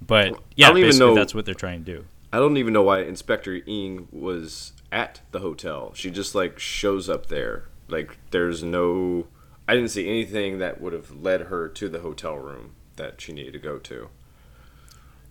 but 0.00 0.40
yeah, 0.54 0.70
basically 0.70 1.16
that's 1.16 1.34
what 1.34 1.44
they're 1.44 1.54
trying 1.56 1.84
to 1.84 1.92
do. 1.98 2.04
I 2.32 2.38
don't 2.38 2.56
even 2.56 2.72
know 2.72 2.84
why 2.84 3.00
Inspector 3.00 3.52
Ying 3.52 4.06
was 4.12 4.72
at 4.92 5.22
the 5.32 5.40
hotel. 5.40 5.90
She 5.94 6.12
just 6.12 6.36
like 6.36 6.60
shows 6.60 7.10
up 7.10 7.26
there. 7.26 7.64
Like 7.88 8.18
there's 8.30 8.62
no 8.62 9.26
I 9.66 9.74
didn't 9.74 9.90
see 9.90 10.08
anything 10.08 10.58
that 10.58 10.80
would 10.80 10.92
have 10.92 11.10
led 11.10 11.42
her 11.42 11.66
to 11.66 11.88
the 11.88 11.98
hotel 11.98 12.36
room 12.36 12.76
that 12.94 13.20
she 13.20 13.32
needed 13.32 13.54
to 13.54 13.58
go 13.58 13.78
to. 13.78 14.08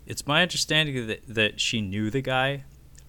It's 0.06 0.28
my 0.28 0.42
understanding 0.42 1.08
that 1.08 1.22
that 1.30 1.62
she 1.62 1.80
knew 1.80 2.10
the 2.10 2.22
guy 2.22 2.66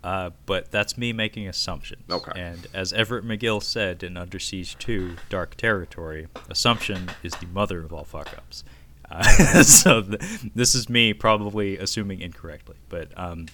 uh, 0.07 0.31
but 0.47 0.71
that's 0.71 0.97
me 0.97 1.13
making 1.13 1.49
assumptions. 1.49 2.05
Okay. 2.09 2.31
And 2.37 2.69
as 2.73 2.93
Everett 2.93 3.25
McGill 3.25 3.61
said 3.61 4.05
in 4.05 4.17
Under 4.17 4.39
Siege 4.39 4.79
2, 4.79 5.17
Dark 5.29 5.57
Territory, 5.57 6.29
assumption 6.49 7.11
is 7.25 7.33
the 7.33 7.47
mother 7.47 7.81
of 7.81 7.93
all 7.93 8.05
fuck 8.05 8.33
ups. 8.39 8.63
Uh, 9.11 9.25
so 9.65 10.03
th- 10.03 10.21
this 10.55 10.77
is 10.77 10.89
me 10.89 11.13
probably 11.13 11.77
assuming 11.77 12.21
incorrectly. 12.21 12.77
But 12.89 13.19
um, 13.19 13.47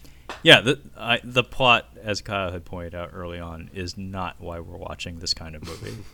yeah, 0.42 0.60
the, 0.60 0.78
I, 0.94 1.20
the 1.24 1.42
plot, 1.42 1.88
as 2.02 2.20
Kyle 2.20 2.52
had 2.52 2.66
pointed 2.66 2.94
out 2.94 3.12
early 3.14 3.40
on, 3.40 3.70
is 3.72 3.96
not 3.96 4.38
why 4.38 4.60
we're 4.60 4.76
watching 4.76 5.20
this 5.20 5.32
kind 5.32 5.56
of 5.56 5.64
movie. 5.64 6.04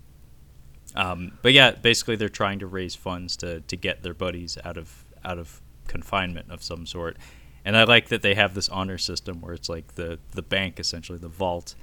um, 0.96 1.36
but 1.42 1.52
yeah, 1.52 1.72
basically 1.72 2.16
they're 2.16 2.30
trying 2.30 2.60
to 2.60 2.66
raise 2.66 2.94
funds 2.94 3.36
to, 3.36 3.60
to 3.60 3.76
get 3.76 4.02
their 4.02 4.14
buddies 4.14 4.56
out 4.64 4.78
of 4.78 5.04
out 5.22 5.38
of 5.38 5.60
confinement 5.86 6.50
of 6.50 6.62
some 6.62 6.86
sort 6.86 7.18
and 7.66 7.76
I 7.76 7.84
like 7.84 8.08
that 8.08 8.22
they 8.22 8.34
have 8.34 8.54
this 8.54 8.68
honor 8.68 8.96
system 8.96 9.40
where 9.42 9.52
it's 9.52 9.68
like 9.68 9.96
the 9.96 10.18
the 10.30 10.42
bank 10.42 10.80
essentially 10.80 11.18
the 11.18 11.28
vault 11.28 11.74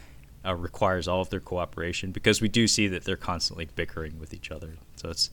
uh, 0.45 0.55
requires 0.55 1.07
all 1.07 1.21
of 1.21 1.29
their 1.29 1.41
cooperation 1.41 2.11
because 2.11 2.41
we 2.41 2.47
do 2.47 2.67
see 2.67 2.87
that 2.87 3.03
they're 3.03 3.17
constantly 3.17 3.67
bickering 3.75 4.17
with 4.19 4.33
each 4.33 4.49
other. 4.49 4.75
So 4.95 5.09
it's 5.09 5.29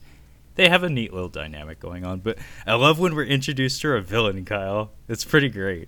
they 0.55 0.67
have 0.67 0.83
a 0.83 0.89
neat 0.89 1.13
little 1.13 1.29
dynamic 1.29 1.79
going 1.79 2.05
on. 2.05 2.19
But 2.19 2.37
I 2.67 2.75
love 2.75 2.99
when 2.99 3.15
we're 3.15 3.23
introduced 3.23 3.81
to 3.81 3.93
a 3.93 4.01
villain, 4.01 4.43
Kyle. 4.43 4.91
It's 5.07 5.23
pretty 5.23 5.47
great 5.49 5.87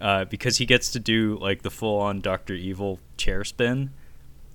uh, 0.00 0.24
because 0.24 0.58
he 0.58 0.66
gets 0.66 0.90
to 0.92 1.00
do 1.00 1.38
like 1.40 1.62
the 1.62 1.70
full 1.70 2.00
on 2.00 2.20
Doctor 2.20 2.54
Evil 2.54 2.98
chair 3.16 3.44
spin. 3.44 3.90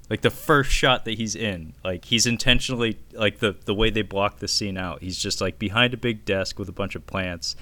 Like 0.09 0.21
the 0.21 0.29
first 0.29 0.71
shot 0.71 1.03
that 1.03 1.17
he's 1.17 1.35
in, 1.35 1.73
like 1.83 2.05
he's 2.05 2.25
intentionally 2.25 2.97
like 3.11 3.39
the 3.39 3.55
the 3.65 3.73
way 3.73 3.89
they 3.89 4.03
block 4.03 4.39
the 4.39 4.47
scene 4.47 4.77
out. 4.77 5.01
He's 5.01 5.17
just 5.17 5.41
like 5.41 5.59
behind 5.59 5.93
a 5.93 5.97
big 5.97 6.23
desk 6.23 6.59
with 6.59 6.69
a 6.69 6.73
bunch 6.73 6.95
of 6.95 7.05
plants, 7.05 7.57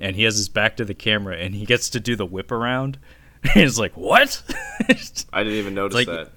and 0.00 0.16
he 0.16 0.24
has 0.24 0.36
his 0.36 0.48
back 0.48 0.76
to 0.76 0.84
the 0.84 0.94
camera 0.94 1.36
and 1.36 1.54
he 1.54 1.64
gets 1.66 1.90
to 1.90 2.00
do 2.00 2.16
the 2.16 2.26
whip 2.26 2.50
around. 2.50 2.98
He's 3.54 3.78
like, 3.78 3.96
"What?" 3.96 4.42
I 5.32 5.42
didn't 5.42 5.58
even 5.58 5.74
notice 5.74 5.94
like, 5.94 6.06
that. 6.06 6.30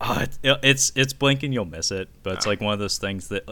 Uh, 0.00 0.26
it's 0.42 0.90
it's 0.96 1.12
blink 1.12 1.44
and 1.44 1.54
you'll 1.54 1.64
miss 1.64 1.92
it, 1.92 2.08
but 2.24 2.34
it's 2.34 2.46
like 2.46 2.60
one 2.60 2.72
of 2.72 2.80
those 2.80 2.98
things 2.98 3.28
that 3.28 3.48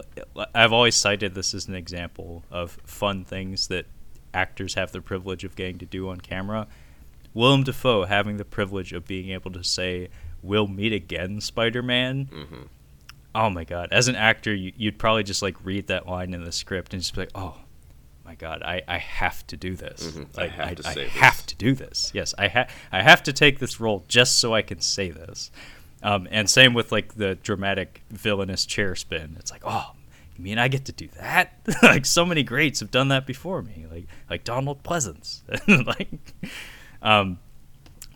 I've 0.53 0.73
always 0.73 0.95
cited 0.95 1.33
this 1.33 1.53
as 1.53 1.69
an 1.69 1.75
example 1.75 2.43
of 2.51 2.77
fun 2.83 3.23
things 3.23 3.67
that 3.67 3.85
actors 4.33 4.73
have 4.73 4.91
the 4.91 4.99
privilege 4.99 5.45
of 5.45 5.55
getting 5.55 5.77
to 5.77 5.85
do 5.85 6.09
on 6.09 6.19
camera. 6.19 6.67
Willem 7.33 7.63
Dafoe 7.63 8.03
having 8.03 8.35
the 8.35 8.43
privilege 8.43 8.91
of 8.91 9.07
being 9.07 9.29
able 9.29 9.51
to 9.51 9.63
say, 9.63 10.09
"We'll 10.41 10.67
meet 10.67 10.91
again, 10.91 11.39
Spider-Man." 11.39 12.25
Mm-hmm. 12.25 12.61
Oh 13.33 13.49
my 13.49 13.63
god! 13.63 13.87
As 13.93 14.09
an 14.09 14.17
actor, 14.17 14.53
you, 14.53 14.73
would 14.81 14.99
probably 14.99 15.23
just 15.23 15.41
like 15.41 15.55
read 15.63 15.87
that 15.87 16.05
line 16.05 16.33
in 16.33 16.43
the 16.43 16.51
script 16.51 16.93
and 16.93 17.01
just 17.01 17.15
be 17.15 17.21
like, 17.21 17.31
"Oh, 17.33 17.60
my 18.31 18.35
god, 18.35 18.63
I, 18.63 18.81
I 18.87 18.97
have 18.97 19.45
to 19.47 19.57
do 19.57 19.75
this. 19.75 20.07
Mm-hmm. 20.07 20.39
Like, 20.39 20.57
I 20.57 20.65
have, 20.67 20.75
to, 20.77 20.87
I, 20.87 21.03
I 21.03 21.07
have 21.07 21.45
to 21.47 21.55
do 21.55 21.75
this. 21.75 22.11
Yes, 22.13 22.33
I 22.37 22.47
have 22.47 22.71
I 22.89 23.01
have 23.01 23.23
to 23.23 23.33
take 23.33 23.59
this 23.59 23.81
role 23.81 24.05
just 24.07 24.39
so 24.39 24.55
I 24.55 24.61
can 24.61 24.79
say 24.79 25.11
this. 25.11 25.51
Um, 26.01 26.29
and 26.31 26.49
same 26.49 26.73
with 26.73 26.93
like 26.93 27.15
the 27.15 27.35
dramatic 27.35 28.03
villainous 28.09 28.65
chair 28.65 28.95
spin. 28.95 29.35
It's 29.37 29.51
like, 29.51 29.63
oh, 29.65 29.91
you 30.37 30.43
mean 30.45 30.59
I 30.59 30.69
get 30.69 30.85
to 30.85 30.93
do 30.93 31.09
that? 31.19 31.59
like 31.83 32.05
so 32.05 32.25
many 32.25 32.41
greats 32.41 32.79
have 32.79 32.89
done 32.89 33.09
that 33.09 33.27
before 33.27 33.61
me, 33.61 33.85
like 33.91 34.07
like 34.29 34.45
Donald 34.45 34.81
Pleasence. 34.81 35.41
like, 35.85 36.33
um, 37.01 37.37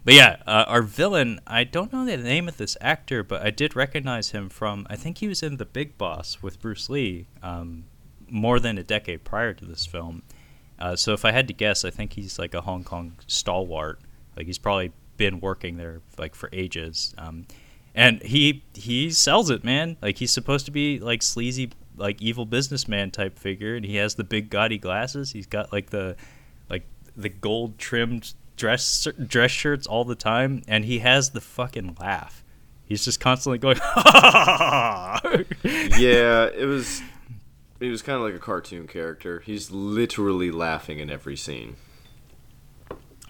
but 0.05 0.13
yeah, 0.13 0.37
uh, 0.47 0.63
our 0.65 0.81
villain. 0.81 1.41
I 1.45 1.65
don't 1.65 1.91
know 1.91 2.05
the 2.05 2.15
name 2.15 2.47
of 2.47 2.55
this 2.55 2.77
actor, 2.79 3.21
but 3.21 3.45
I 3.45 3.51
did 3.51 3.75
recognize 3.75 4.29
him 4.29 4.47
from. 4.47 4.87
I 4.89 4.95
think 4.95 5.17
he 5.17 5.27
was 5.27 5.43
in 5.43 5.57
The 5.57 5.65
Big 5.65 5.97
Boss 5.97 6.41
with 6.41 6.61
Bruce 6.61 6.89
Lee. 6.89 7.27
Um, 7.43 7.83
more 8.29 8.59
than 8.59 8.77
a 8.77 8.83
decade 8.83 9.23
prior 9.23 9.53
to 9.53 9.65
this 9.65 9.85
film. 9.85 10.23
Uh, 10.77 10.95
so 10.95 11.13
if 11.13 11.23
I 11.23 11.31
had 11.31 11.47
to 11.47 11.53
guess, 11.53 11.85
I 11.85 11.89
think 11.89 12.13
he's 12.13 12.37
like 12.37 12.53
a 12.53 12.61
Hong 12.61 12.83
Kong 12.83 13.13
stalwart. 13.27 13.99
Like 14.35 14.45
he's 14.45 14.57
probably 14.57 14.91
been 15.17 15.39
working 15.39 15.77
there 15.77 16.01
like 16.17 16.35
for 16.35 16.49
ages. 16.51 17.13
Um, 17.17 17.47
and 17.93 18.21
he 18.21 18.63
he 18.73 19.09
sells 19.09 19.49
it, 19.49 19.63
man. 19.63 19.97
Like 20.01 20.17
he's 20.17 20.31
supposed 20.31 20.65
to 20.65 20.71
be 20.71 20.99
like 20.99 21.23
sleazy, 21.23 21.71
like 21.95 22.21
evil 22.21 22.45
businessman 22.45 23.11
type 23.11 23.39
figure, 23.39 23.75
and 23.75 23.85
he 23.85 23.95
has 23.95 24.15
the 24.15 24.25
big 24.25 24.49
gaudy 24.49 24.77
glasses. 24.77 25.31
He's 25.31 25.47
got 25.47 25.71
like 25.71 25.91
the 25.91 26.17
like 26.69 26.83
the 27.15 27.29
gold 27.29 27.77
trimmed 27.77 28.33
dress 28.57 29.07
dress 29.25 29.51
shirts 29.51 29.87
all 29.87 30.03
the 30.03 30.15
time, 30.15 30.61
and 30.67 30.83
he 30.83 30.99
has 30.99 31.29
the 31.29 31.41
fucking 31.41 31.95
laugh. 31.99 32.43
He's 32.85 33.03
just 33.03 33.19
constantly 33.19 33.57
going. 33.57 33.77
yeah, 35.97 36.45
it 36.45 36.67
was 36.67 37.01
he 37.85 37.91
was 37.91 38.01
kind 38.01 38.17
of 38.17 38.23
like 38.23 38.33
a 38.33 38.39
cartoon 38.39 38.87
character. 38.87 39.41
He's 39.41 39.69
literally 39.71 40.49
laughing 40.49 40.99
in 40.99 41.09
every 41.09 41.35
scene. 41.35 41.75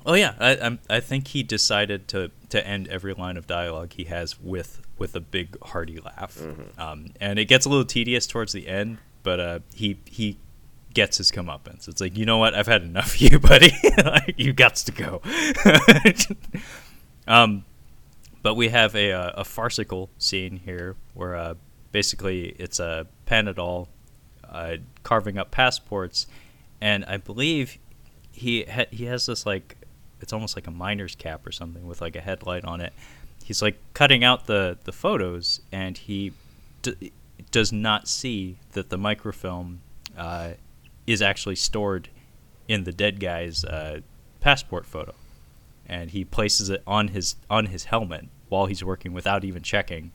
Oh 0.05 0.13
yeah, 0.13 0.35
I 0.39 0.57
I'm, 0.57 0.79
i 0.89 0.99
think 0.99 1.29
he 1.29 1.43
decided 1.43 2.07
to 2.09 2.31
to 2.49 2.65
end 2.65 2.87
every 2.87 3.13
line 3.13 3.37
of 3.37 3.47
dialogue 3.47 3.93
he 3.93 4.05
has 4.05 4.39
with 4.39 4.81
with 4.97 5.15
a 5.15 5.19
big 5.19 5.57
hearty 5.61 5.99
laugh. 5.99 6.37
Mm-hmm. 6.37 6.79
Um, 6.79 7.07
and 7.19 7.37
it 7.37 7.45
gets 7.45 7.65
a 7.65 7.69
little 7.69 7.85
tedious 7.85 8.27
towards 8.27 8.53
the 8.53 8.67
end, 8.67 8.99
but 9.23 9.39
uh, 9.39 9.59
he 9.73 9.97
he 10.05 10.37
gets 10.93 11.17
his 11.17 11.31
comeuppance. 11.31 11.89
It's 11.89 11.99
like 11.99 12.15
you 12.15 12.25
know 12.25 12.37
what, 12.37 12.53
I've 12.53 12.67
had 12.67 12.83
enough 12.83 13.15
of 13.15 13.21
you, 13.21 13.39
buddy. 13.41 13.73
like, 13.97 14.35
you 14.37 14.53
got 14.53 14.75
to 14.75 14.91
go. 14.91 15.21
um, 17.27 17.65
but 18.41 18.53
we 18.53 18.69
have 18.69 18.95
a 18.95 19.11
a 19.11 19.43
farcical 19.43 20.09
scene 20.17 20.57
here 20.57 20.95
where 21.13 21.35
uh, 21.35 21.55
basically, 21.91 22.49
it's 22.59 22.79
a 22.79 23.07
Panadol 23.25 23.87
uh, 24.51 24.77
carving 25.03 25.37
up 25.37 25.51
passports, 25.51 26.27
and 26.81 27.05
I 27.05 27.17
believe 27.17 27.77
he 28.31 28.63
ha- 28.63 28.87
he 28.91 29.05
has 29.05 29.25
this 29.25 29.45
like 29.45 29.77
it's 30.21 30.33
almost 30.33 30.55
like 30.55 30.67
a 30.67 30.71
miner's 30.71 31.15
cap 31.15 31.45
or 31.45 31.51
something 31.51 31.85
with 31.87 32.01
like 32.01 32.15
a 32.15 32.21
headlight 32.21 32.65
on 32.65 32.81
it. 32.81 32.93
He's 33.43 33.61
like 33.61 33.77
cutting 33.93 34.23
out 34.23 34.47
the 34.47 34.77
the 34.83 34.91
photos, 34.91 35.61
and 35.71 35.97
he 35.97 36.33
d- 36.81 37.11
does 37.51 37.71
not 37.71 38.07
see 38.07 38.57
that 38.73 38.89
the 38.89 38.97
microfilm 38.97 39.81
uh, 40.17 40.51
is 41.05 41.21
actually 41.21 41.55
stored 41.55 42.09
in 42.67 42.83
the 42.83 42.91
dead 42.91 43.19
guy's 43.19 43.63
uh, 43.63 44.01
passport 44.41 44.85
photo, 44.85 45.13
and 45.87 46.11
he 46.11 46.25
places 46.25 46.69
it 46.69 46.81
on 46.87 47.09
his 47.09 47.35
on 47.49 47.67
his 47.67 47.85
helmet 47.85 48.25
while 48.49 48.65
he's 48.65 48.83
working 48.83 49.13
without 49.13 49.43
even 49.43 49.63
checking. 49.63 50.11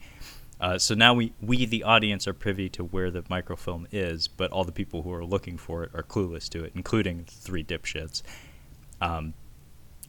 Uh, 0.61 0.79
so 0.79 0.95
now 0.95 1.15
we, 1.15 1.33
we, 1.41 1.65
the 1.65 1.83
audience, 1.83 2.29
are 2.29 2.35
privy 2.35 2.69
to 2.69 2.85
where 2.85 3.11
the 3.11 3.25
microfilm 3.31 3.87
is, 3.91 4.29
but 4.29 4.51
all 4.51 4.65
the 4.65 4.73
people 4.73 5.03
who 5.03 5.13
are 5.13 5.25
looking 5.25 5.57
for 5.57 5.85
it 5.85 5.91
are 5.95 6.03
clueless 6.03 6.49
to 6.51 6.63
it, 6.63 6.73
including 6.75 7.25
three 7.27 7.65
dipshits. 7.65 8.23
Um, 9.01 9.33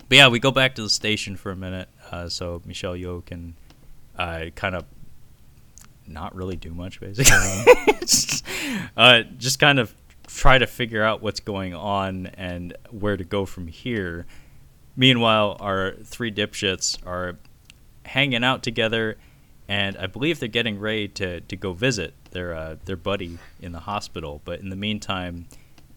but 0.09 0.17
yeah, 0.17 0.27
we 0.27 0.39
go 0.39 0.51
back 0.51 0.75
to 0.75 0.81
the 0.81 0.89
station 0.89 1.37
for 1.37 1.51
a 1.51 1.55
minute, 1.55 1.87
uh, 2.11 2.27
so 2.27 2.61
Michelle 2.65 2.95
Yeoh 2.95 3.25
can 3.25 3.55
uh, 4.17 4.47
kind 4.55 4.75
of 4.75 4.83
not 6.05 6.35
really 6.35 6.57
do 6.57 6.73
much, 6.73 6.99
basically. 6.99 7.73
just, 8.01 8.45
uh, 8.97 9.21
just 9.37 9.57
kind 9.57 9.79
of 9.79 9.95
try 10.27 10.57
to 10.57 10.67
figure 10.67 11.03
out 11.03 11.21
what's 11.21 11.39
going 11.39 11.73
on 11.73 12.27
and 12.27 12.75
where 12.89 13.15
to 13.15 13.23
go 13.23 13.45
from 13.45 13.67
here. 13.67 14.25
Meanwhile, 14.97 15.57
our 15.59 15.93
three 16.03 16.31
dipshits 16.31 16.97
are 17.05 17.37
hanging 18.03 18.43
out 18.43 18.63
together, 18.63 19.17
and 19.71 19.95
I 19.97 20.07
believe 20.07 20.41
they're 20.41 20.49
getting 20.49 20.81
ready 20.81 21.07
to, 21.07 21.39
to 21.39 21.55
go 21.55 21.71
visit 21.71 22.13
their 22.31 22.53
uh, 22.53 22.75
their 22.83 22.97
buddy 22.97 23.37
in 23.61 23.71
the 23.71 23.79
hospital. 23.79 24.41
But 24.43 24.59
in 24.59 24.67
the 24.67 24.75
meantime, 24.75 25.47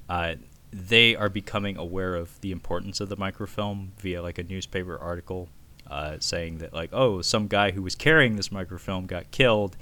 uh, 0.08 0.36
they 0.72 1.16
are 1.16 1.28
becoming 1.28 1.76
aware 1.76 2.14
of 2.14 2.40
the 2.40 2.52
importance 2.52 3.00
of 3.00 3.08
the 3.08 3.16
microfilm 3.16 3.90
via 3.98 4.22
like 4.22 4.38
a 4.38 4.44
newspaper 4.44 4.96
article 4.96 5.48
uh, 5.90 6.18
saying 6.20 6.58
that 6.58 6.72
like 6.72 6.90
oh 6.92 7.20
some 7.20 7.48
guy 7.48 7.72
who 7.72 7.82
was 7.82 7.96
carrying 7.96 8.36
this 8.36 8.52
microfilm 8.52 9.06
got 9.06 9.32
killed, 9.32 9.76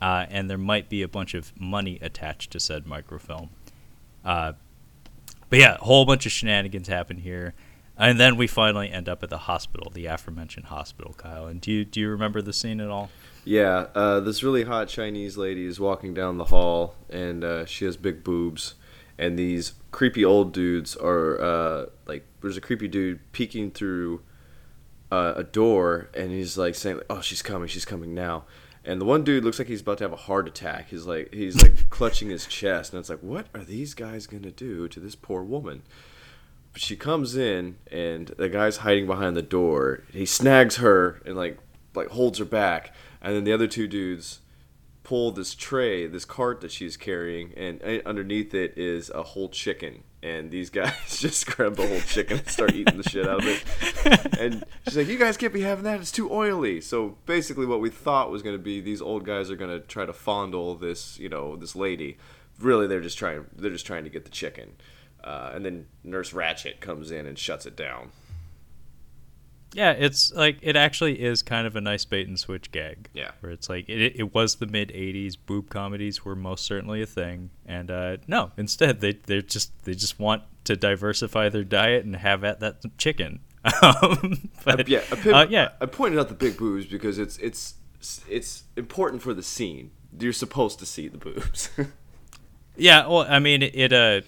uh, 0.00 0.24
and 0.30 0.48
there 0.48 0.56
might 0.56 0.88
be 0.88 1.02
a 1.02 1.08
bunch 1.08 1.34
of 1.34 1.52
money 1.60 1.98
attached 2.00 2.52
to 2.52 2.60
said 2.60 2.86
microfilm. 2.86 3.50
Uh, 4.24 4.52
but 5.50 5.58
yeah, 5.58 5.74
a 5.80 5.84
whole 5.84 6.04
bunch 6.04 6.26
of 6.26 6.32
shenanigans 6.32 6.86
happen 6.86 7.16
here. 7.16 7.54
And 7.98 8.18
then 8.18 8.36
we 8.36 8.46
finally 8.46 8.90
end 8.90 9.08
up 9.08 9.22
at 9.22 9.30
the 9.30 9.38
hospital, 9.38 9.90
the 9.90 10.06
aforementioned 10.06 10.66
hospital, 10.66 11.12
Kyle. 11.12 11.46
And 11.46 11.60
do 11.60 11.72
you 11.72 11.84
do 11.84 11.98
you 11.98 12.08
remember 12.08 12.40
the 12.40 12.52
scene 12.52 12.80
at 12.80 12.88
all? 12.88 13.10
Yeah, 13.44 13.86
uh, 13.94 14.20
this 14.20 14.42
really 14.42 14.64
hot 14.64 14.88
Chinese 14.88 15.36
lady 15.36 15.66
is 15.66 15.80
walking 15.80 16.14
down 16.14 16.38
the 16.38 16.44
hall, 16.44 16.94
and 17.10 17.42
uh, 17.42 17.66
she 17.66 17.84
has 17.84 17.96
big 17.96 18.22
boobs, 18.22 18.74
and 19.18 19.38
these 19.38 19.72
creepy 19.90 20.24
old 20.24 20.52
dudes 20.52 20.94
are 20.96 21.40
uh, 21.40 21.86
like, 22.06 22.24
there's 22.40 22.56
a 22.56 22.60
creepy 22.60 22.86
dude 22.86 23.20
peeking 23.32 23.72
through 23.72 24.22
uh, 25.10 25.34
a 25.36 25.44
door, 25.44 26.08
and 26.14 26.30
he's 26.30 26.56
like 26.56 26.74
saying, 26.74 27.00
"Oh, 27.10 27.20
she's 27.20 27.42
coming, 27.42 27.68
she's 27.68 27.84
coming 27.84 28.14
now." 28.14 28.44
And 28.84 29.00
the 29.00 29.04
one 29.04 29.22
dude 29.22 29.44
looks 29.44 29.58
like 29.58 29.68
he's 29.68 29.80
about 29.80 29.98
to 29.98 30.04
have 30.04 30.12
a 30.12 30.16
heart 30.16 30.48
attack. 30.48 30.88
He's 30.88 31.06
like, 31.06 31.32
he's 31.32 31.60
like 31.60 31.90
clutching 31.90 32.30
his 32.30 32.46
chest, 32.46 32.92
and 32.92 33.00
it's 33.00 33.10
like, 33.10 33.20
what 33.20 33.46
are 33.54 33.62
these 33.62 33.94
guys 33.94 34.26
gonna 34.26 34.50
do 34.50 34.88
to 34.88 35.00
this 35.00 35.14
poor 35.14 35.42
woman? 35.42 35.82
But 36.72 36.80
she 36.80 36.96
comes 36.96 37.36
in, 37.36 37.76
and 37.90 38.28
the 38.28 38.48
guy's 38.48 38.78
hiding 38.78 39.06
behind 39.06 39.36
the 39.36 39.42
door. 39.42 40.04
He 40.12 40.26
snags 40.26 40.76
her 40.76 41.20
and 41.26 41.36
like 41.36 41.58
like 41.94 42.08
holds 42.08 42.38
her 42.38 42.46
back, 42.46 42.94
and 43.22 43.34
then 43.34 43.44
the 43.44 43.52
other 43.52 43.66
two 43.66 43.86
dudes 43.86 44.40
pull 45.04 45.32
this 45.32 45.54
tray, 45.54 46.06
this 46.06 46.24
cart 46.24 46.60
that 46.60 46.70
she's 46.70 46.96
carrying, 46.96 47.52
and 47.56 47.82
underneath 48.06 48.54
it 48.54 48.76
is 48.76 49.10
a 49.10 49.22
whole 49.22 49.48
chicken. 49.48 50.04
And 50.22 50.50
these 50.52 50.70
guys 50.70 50.94
just 51.20 51.46
grab 51.46 51.76
the 51.76 51.86
whole 51.86 52.00
chicken 52.00 52.38
and 52.38 52.48
start 52.48 52.72
eating 52.74 52.96
the 52.96 53.08
shit 53.08 53.26
out 53.26 53.40
of 53.40 53.46
it. 53.46 54.38
And 54.38 54.64
she's 54.84 54.96
like, 54.96 55.08
"You 55.08 55.18
guys 55.18 55.36
can't 55.36 55.52
be 55.52 55.62
having 55.62 55.84
that; 55.84 56.00
it's 56.00 56.12
too 56.12 56.32
oily." 56.32 56.80
So 56.80 57.16
basically, 57.26 57.66
what 57.66 57.80
we 57.80 57.90
thought 57.90 58.30
was 58.30 58.42
going 58.42 58.56
to 58.56 58.62
be 58.62 58.80
these 58.80 59.02
old 59.02 59.24
guys 59.24 59.50
are 59.50 59.56
going 59.56 59.70
to 59.70 59.84
try 59.86 60.06
to 60.06 60.12
fondle 60.12 60.76
this, 60.76 61.18
you 61.18 61.28
know, 61.28 61.56
this 61.56 61.74
lady. 61.74 62.18
Really, 62.60 62.86
they're 62.86 63.00
just 63.00 63.18
trying. 63.18 63.46
They're 63.56 63.70
just 63.70 63.86
trying 63.86 64.04
to 64.04 64.10
get 64.10 64.24
the 64.24 64.30
chicken. 64.30 64.74
Uh, 65.24 65.52
and 65.54 65.64
then 65.64 65.86
Nurse 66.02 66.32
Ratched 66.32 66.80
comes 66.80 67.10
in 67.10 67.26
and 67.26 67.38
shuts 67.38 67.66
it 67.66 67.76
down. 67.76 68.10
Yeah, 69.74 69.92
it's 69.92 70.32
like 70.32 70.58
it 70.60 70.76
actually 70.76 71.22
is 71.22 71.42
kind 71.42 71.66
of 71.66 71.76
a 71.76 71.80
nice 71.80 72.04
bait 72.04 72.28
and 72.28 72.38
switch 72.38 72.70
gag. 72.72 73.08
Yeah, 73.14 73.30
where 73.40 73.52
it's 73.52 73.68
like 73.68 73.88
it, 73.88 74.16
it 74.16 74.34
was 74.34 74.56
the 74.56 74.66
mid 74.66 74.90
'80s. 74.90 75.36
Boob 75.46 75.70
comedies 75.70 76.24
were 76.24 76.36
most 76.36 76.64
certainly 76.64 77.02
a 77.02 77.06
thing, 77.06 77.50
and 77.64 77.90
uh, 77.90 78.16
no, 78.26 78.52
instead 78.56 79.00
they 79.00 79.12
they 79.12 79.40
just 79.42 79.72
they 79.84 79.94
just 79.94 80.18
want 80.18 80.42
to 80.64 80.76
diversify 80.76 81.48
their 81.48 81.64
diet 81.64 82.04
and 82.04 82.16
have 82.16 82.44
at 82.44 82.60
that 82.60 82.98
chicken. 82.98 83.40
um, 83.82 84.50
but, 84.64 84.88
yeah, 84.88 85.02
I, 85.10 85.30
uh, 85.30 85.46
yeah. 85.48 85.68
I 85.80 85.86
pointed 85.86 86.18
out 86.18 86.28
the 86.28 86.34
big 86.34 86.56
boobs 86.56 86.86
because 86.86 87.18
it's 87.18 87.38
it's 87.38 87.74
it's 88.28 88.64
important 88.76 89.22
for 89.22 89.34
the 89.34 89.42
scene. 89.42 89.92
You're 90.18 90.32
supposed 90.32 90.78
to 90.80 90.86
see 90.86 91.08
the 91.08 91.18
boobs. 91.18 91.70
yeah, 92.76 93.06
well, 93.06 93.26
I 93.28 93.38
mean 93.38 93.62
it. 93.62 93.74
it 93.74 93.92
uh, 93.92 94.20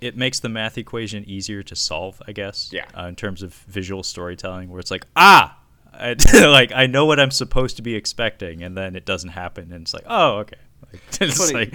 it 0.00 0.16
makes 0.16 0.40
the 0.40 0.48
math 0.48 0.78
equation 0.78 1.24
easier 1.24 1.62
to 1.62 1.76
solve, 1.76 2.20
I 2.26 2.32
guess. 2.32 2.70
Yeah. 2.72 2.86
Uh, 2.96 3.06
in 3.06 3.16
terms 3.16 3.42
of 3.42 3.54
visual 3.54 4.02
storytelling, 4.02 4.70
where 4.70 4.80
it's 4.80 4.90
like, 4.90 5.06
ah, 5.16 5.58
I, 5.92 6.16
like 6.46 6.72
I 6.72 6.86
know 6.86 7.06
what 7.06 7.20
I'm 7.20 7.30
supposed 7.30 7.76
to 7.76 7.82
be 7.82 7.94
expecting, 7.94 8.62
and 8.62 8.76
then 8.76 8.96
it 8.96 9.04
doesn't 9.04 9.30
happen, 9.30 9.72
and 9.72 9.82
it's 9.82 9.94
like, 9.94 10.04
oh, 10.06 10.38
okay. 10.38 10.56
Like, 10.92 11.02
it's 11.20 11.38
Funny. 11.38 11.52
like 11.52 11.74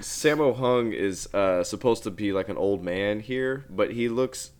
Sammo 0.00 0.54
Hung 0.54 0.92
is 0.92 1.26
uh, 1.34 1.64
supposed 1.64 2.04
to 2.04 2.12
be 2.12 2.32
like 2.32 2.48
an 2.48 2.56
old 2.56 2.84
man 2.84 3.18
here, 3.18 3.64
but 3.68 3.92
he 3.92 4.08
looks 4.08 4.52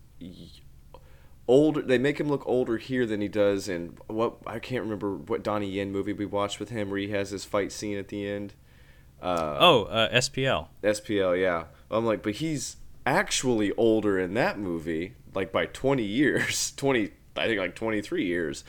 older. 1.46 1.80
They 1.80 1.98
make 1.98 2.18
him 2.18 2.28
look 2.28 2.44
older 2.48 2.78
here 2.78 3.06
than 3.06 3.20
he 3.20 3.28
does 3.28 3.68
in 3.68 3.96
what 4.08 4.38
I 4.44 4.58
can't 4.58 4.82
remember 4.82 5.14
what 5.14 5.44
Donnie 5.44 5.70
Yen 5.70 5.92
movie 5.92 6.12
we 6.12 6.26
watched 6.26 6.58
with 6.58 6.70
him, 6.70 6.90
where 6.90 6.98
he 6.98 7.10
has 7.10 7.30
his 7.30 7.44
fight 7.44 7.70
scene 7.70 7.96
at 7.96 8.08
the 8.08 8.26
end. 8.26 8.54
Uh, 9.22 9.56
oh, 9.60 9.84
uh, 9.84 10.10
SPL. 10.14 10.68
SPL, 10.82 11.40
yeah. 11.40 11.64
I'm 11.90 12.06
like, 12.06 12.22
but 12.22 12.34
he's 12.34 12.76
actually 13.04 13.72
older 13.72 14.18
in 14.18 14.34
that 14.34 14.58
movie, 14.58 15.14
like 15.34 15.52
by 15.52 15.66
20 15.66 16.02
years, 16.02 16.70
20, 16.76 17.10
I 17.36 17.46
think 17.46 17.58
like 17.58 17.74
23 17.74 18.24
years, 18.24 18.64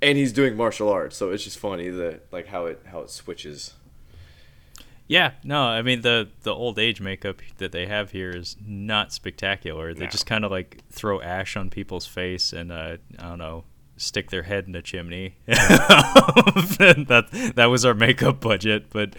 and 0.00 0.18
he's 0.18 0.32
doing 0.32 0.56
martial 0.56 0.88
arts. 0.88 1.16
So 1.16 1.30
it's 1.30 1.44
just 1.44 1.58
funny 1.58 1.90
that 1.90 2.32
like 2.32 2.48
how 2.48 2.66
it 2.66 2.82
how 2.86 3.00
it 3.00 3.10
switches. 3.10 3.74
Yeah, 5.06 5.32
no, 5.42 5.64
I 5.64 5.82
mean 5.82 6.00
the 6.00 6.28
the 6.42 6.54
old 6.54 6.78
age 6.78 7.00
makeup 7.00 7.40
that 7.58 7.72
they 7.72 7.86
have 7.86 8.12
here 8.12 8.30
is 8.30 8.56
not 8.64 9.12
spectacular. 9.12 9.92
They 9.92 10.04
no. 10.04 10.10
just 10.10 10.26
kind 10.26 10.44
of 10.44 10.50
like 10.50 10.82
throw 10.90 11.20
ash 11.20 11.56
on 11.56 11.70
people's 11.70 12.06
face 12.06 12.52
and 12.52 12.72
uh, 12.72 12.96
I 13.18 13.22
don't 13.22 13.38
know, 13.38 13.64
stick 13.96 14.30
their 14.30 14.44
head 14.44 14.66
in 14.66 14.74
a 14.74 14.82
chimney. 14.82 15.36
that 15.46 17.52
that 17.54 17.66
was 17.66 17.84
our 17.84 17.94
makeup 17.94 18.40
budget, 18.40 18.86
but 18.90 19.14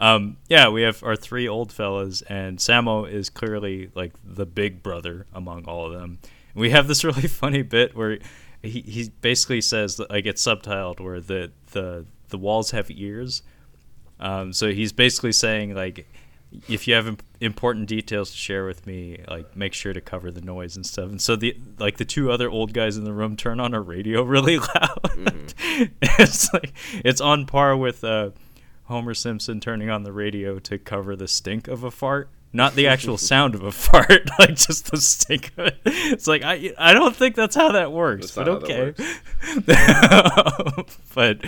um, 0.00 0.38
yeah, 0.48 0.68
we 0.68 0.82
have 0.82 1.02
our 1.02 1.16
three 1.16 1.46
old 1.46 1.72
fellas, 1.72 2.22
and 2.22 2.58
Sammo 2.58 3.10
is 3.10 3.28
clearly 3.30 3.90
like 3.94 4.12
the 4.24 4.46
big 4.46 4.82
brother 4.82 5.26
among 5.32 5.66
all 5.66 5.86
of 5.86 5.92
them. 5.92 6.18
we 6.54 6.70
have 6.70 6.88
this 6.88 7.04
really 7.04 7.28
funny 7.28 7.62
bit 7.62 7.94
where 7.94 8.18
he, 8.62 8.80
he 8.80 9.10
basically 9.20 9.60
says 9.60 9.98
like 10.10 10.26
it's 10.26 10.42
subtitled 10.42 11.00
where 11.00 11.20
the 11.20 11.52
the 11.72 12.06
the 12.28 12.38
walls 12.38 12.70
have 12.70 12.90
ears. 12.90 13.42
Um, 14.18 14.52
so 14.52 14.70
he's 14.70 14.92
basically 14.92 15.32
saying 15.32 15.74
like 15.74 16.06
if 16.68 16.88
you 16.88 16.94
have 16.94 17.18
important 17.40 17.88
details 17.88 18.30
to 18.30 18.36
share 18.36 18.64
with 18.66 18.86
me, 18.86 19.22
like 19.28 19.56
make 19.56 19.72
sure 19.72 19.92
to 19.92 20.00
cover 20.00 20.30
the 20.30 20.40
noise 20.40 20.76
and 20.76 20.84
stuff. 20.84 21.10
And 21.10 21.22
so 21.22 21.36
the 21.36 21.56
like 21.78 21.98
the 21.98 22.04
two 22.04 22.30
other 22.30 22.50
old 22.50 22.72
guys 22.72 22.96
in 22.96 23.04
the 23.04 23.12
room 23.12 23.36
turn 23.36 23.60
on 23.60 23.74
a 23.74 23.80
radio 23.80 24.22
really 24.24 24.58
loud. 24.58 25.02
Mm-hmm. 25.04 25.84
it's 26.02 26.52
like 26.52 26.72
it's 27.04 27.20
on 27.20 27.46
par 27.46 27.76
with 27.76 28.02
uh, 28.02 28.30
Homer 28.90 29.14
Simpson 29.14 29.60
turning 29.60 29.88
on 29.88 30.02
the 30.02 30.12
radio 30.12 30.58
to 30.58 30.76
cover 30.76 31.16
the 31.16 31.28
stink 31.28 31.68
of 31.68 31.84
a 31.84 31.90
fart. 31.90 32.28
Not 32.52 32.74
the 32.74 32.88
actual 32.88 33.16
sound 33.32 33.54
of 33.54 33.62
a 33.62 33.70
fart, 33.70 34.28
like 34.38 34.56
just 34.56 34.90
the 34.90 35.00
stink 35.00 35.52
of 35.56 35.68
it. 35.68 35.78
It's 35.84 36.26
like 36.26 36.42
I 36.42 36.74
I 36.76 36.92
don't 36.92 37.14
think 37.14 37.36
that's 37.36 37.54
how 37.54 37.72
that 37.72 37.92
works, 37.92 38.32
that's 38.32 38.34
but 38.34 38.48
okay. 38.48 38.92
Works. 38.98 40.98
but 41.14 41.44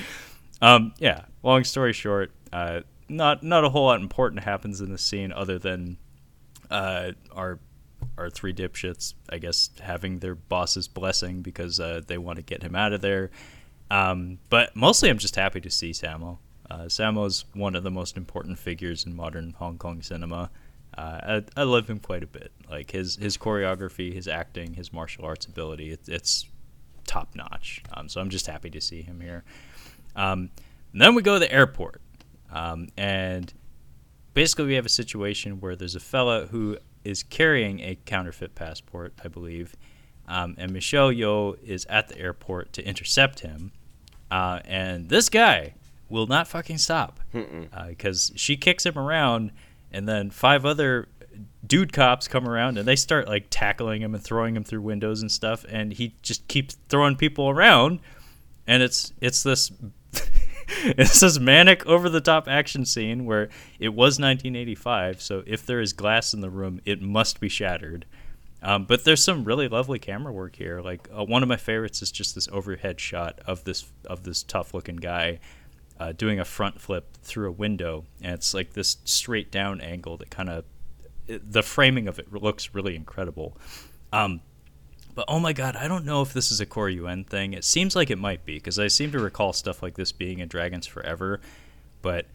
um, 0.63 0.95
yeah, 0.99 1.25
long 1.43 1.65
story 1.65 1.93
short, 1.93 2.31
uh, 2.53 2.83
not 3.09 3.43
not 3.43 3.65
a 3.65 3.69
whole 3.69 3.87
lot 3.87 4.01
important 4.01 4.45
happens 4.45 4.81
in 4.81 4.93
the 4.93 4.99
scene 4.99 5.33
other 5.33 5.59
than 5.59 5.99
uh, 6.71 7.11
our 7.33 7.59
our 8.17 8.31
three 8.31 8.55
dipshits, 8.55 9.15
I 9.29 9.39
guess, 9.39 9.71
having 9.81 10.21
their 10.21 10.37
boss's 10.37 10.87
blessing 10.87 11.43
because 11.43 11.81
uh, 11.81 12.03
they 12.07 12.19
want 12.19 12.37
to 12.37 12.43
get 12.43 12.63
him 12.63 12.77
out 12.77 12.93
of 12.93 13.01
there. 13.01 13.31
Um, 13.91 14.39
but 14.49 14.77
mostly, 14.77 15.11
I'm 15.11 15.19
just 15.19 15.37
happy 15.37 15.61
to 15.61 15.71
see 15.71 15.91
Sammo. 15.91 16.39
Uh, 16.73 16.89
Sammo's 16.89 17.45
one 17.53 17.75
of 17.75 17.83
the 17.83 17.91
most 17.91 18.17
important 18.17 18.59
figures 18.59 19.05
in 19.05 19.15
modern 19.15 19.55
Hong 19.59 19.77
Kong 19.77 20.01
cinema. 20.01 20.51
Uh, 20.97 21.41
I, 21.57 21.61
I, 21.61 21.63
love 21.65 21.89
him 21.89 21.99
quite 21.99 22.23
a 22.23 22.27
bit. 22.27 22.51
Like 22.71 22.91
his 22.91 23.17
his 23.17 23.37
choreography, 23.37 24.15
his 24.15 24.27
acting, 24.27 24.73
his 24.73 24.91
martial 24.91 25.27
arts 25.27 25.45
ability, 25.45 25.91
it, 25.91 26.01
it's 26.09 26.47
top 27.07 27.35
notch. 27.35 27.83
Um, 27.93 28.09
so 28.09 28.23
I'm 28.23 28.31
just 28.31 28.47
happy 28.47 28.71
to 28.71 28.81
see 28.81 29.03
him 29.03 29.21
here. 29.21 29.45
Um, 30.17 30.49
then 30.95 31.15
we 31.15 31.21
go 31.21 31.35
to 31.35 31.41
the 31.41 31.53
airport. 31.53 32.01
Um, 32.51 32.89
and 32.97 33.53
basically, 34.33 34.65
we 34.65 34.75
have 34.75 34.87
a 34.87 34.91
situation 34.91 35.61
where 35.61 35.77
there's 35.77 35.95
a 35.95 36.01
fella 36.01 36.47
who 36.47 36.79
is 37.05 37.23
carrying 37.23 37.81
a 37.81 37.99
counterfeit 38.07 38.55
passport, 38.55 39.13
I 39.23 39.29
believe, 39.29 39.77
um, 40.27 40.55
and 40.57 40.73
Michelle 40.73 41.11
Yeoh 41.11 41.63
is 41.63 41.85
at 41.91 42.09
the 42.09 42.19
airport 42.19 42.73
to 42.75 42.87
intercept 42.87 43.41
him. 43.41 43.73
Uh, 44.31 44.61
and 44.65 45.11
this 45.11 45.29
guy 45.29 45.75
will 46.13 46.27
not 46.27 46.47
fucking 46.47 46.79
stop 46.79 47.19
because 47.89 48.31
uh, 48.31 48.35
she 48.37 48.57
kicks 48.57 48.85
him 48.87 48.99
around, 48.99 49.51
and 49.91 50.07
then 50.07 50.31
five 50.31 50.65
other 50.65 51.09
dude 51.67 51.93
cops 51.93 52.29
come 52.29 52.47
around 52.47 52.77
and 52.77 52.87
they 52.87 52.95
start 52.95 53.27
like 53.27 53.47
tackling 53.49 54.03
him 54.03 54.15
and 54.15 54.23
throwing 54.23 54.55
him 54.55 54.63
through 54.63 54.83
windows 54.83 55.23
and 55.23 55.33
stuff, 55.33 55.65
and 55.69 55.95
he 55.95 56.15
just 56.23 56.47
keeps 56.47 56.77
throwing 56.89 57.17
people 57.17 57.49
around, 57.49 57.99
and 58.67 58.83
it's 58.83 59.13
it's 59.21 59.43
this. 59.43 59.73
it's 60.85 61.21
this 61.21 61.39
manic 61.39 61.85
over 61.87 62.09
the 62.09 62.21
top 62.21 62.49
action 62.49 62.85
scene 62.85 63.25
where 63.25 63.49
it 63.79 63.91
was 63.91 64.19
1985 64.19 65.21
so 65.21 65.43
if 65.47 65.67
there 65.67 65.81
is 65.81 65.93
glass 65.93 66.33
in 66.33 66.41
the 66.41 66.49
room 66.49 66.81
it 66.87 67.03
must 67.03 67.41
be 67.41 67.49
shattered 67.49 68.07
um, 68.63 68.85
but 68.85 69.05
there's 69.05 69.23
some 69.23 69.45
really 69.45 69.67
lovely 69.69 69.99
camera 69.99 70.33
work 70.33 70.55
here. 70.55 70.81
Like 70.81 71.09
uh, 71.17 71.25
one 71.25 71.43
of 71.43 71.49
my 71.49 71.57
favorites 71.57 72.01
is 72.01 72.13
just 72.13 72.37
this 72.37 72.49
overhead 72.53 73.01
shot 73.01 73.41
of 73.45 73.65
this 73.65 73.91
of 74.07 74.23
this 74.23 74.45
tough 74.45 74.73
looking 74.73 74.97
guy 74.97 75.41
uh, 76.03 76.11
doing 76.11 76.41
a 76.41 76.45
front 76.45 76.81
flip 76.81 77.17
through 77.23 77.49
a 77.49 77.53
window, 77.53 78.05
and 78.21 78.33
it's 78.33 78.55
like 78.55 78.73
this 78.73 78.97
straight 79.05 79.53
down 79.53 79.81
angle 79.81 80.17
that 80.17 80.31
kind 80.31 80.51
of 80.51 80.65
the 81.29 81.63
framing 81.63 82.09
of 82.09 82.19
it 82.19 82.33
looks 82.33 82.75
really 82.75 82.97
incredible. 82.97 83.57
Um, 84.13 84.41
but 85.15 85.27
oh 85.29 85.39
my 85.39 85.53
god, 85.53 85.77
I 85.77 85.87
don't 85.87 86.05
know 86.05 86.21
if 86.21 86.33
this 86.33 86.51
is 86.51 86.61
a 86.61 86.67
Corey 86.67 86.97
Yuen 86.97 87.23
thing. 87.23 87.53
It 87.53 87.63
seems 87.63 87.95
like 87.95 88.11
it 88.11 88.19
might 88.19 88.45
be 88.45 88.55
because 88.55 88.81
I 88.81 88.89
seem 88.89 89.13
to 89.13 89.21
recall 89.21 89.53
stuff 89.53 89.81
like 89.81 89.95
this 89.95 90.11
being 90.11 90.41
in 90.41 90.49
Dragons 90.49 90.89
Forever. 90.89 91.41
But 92.01 92.27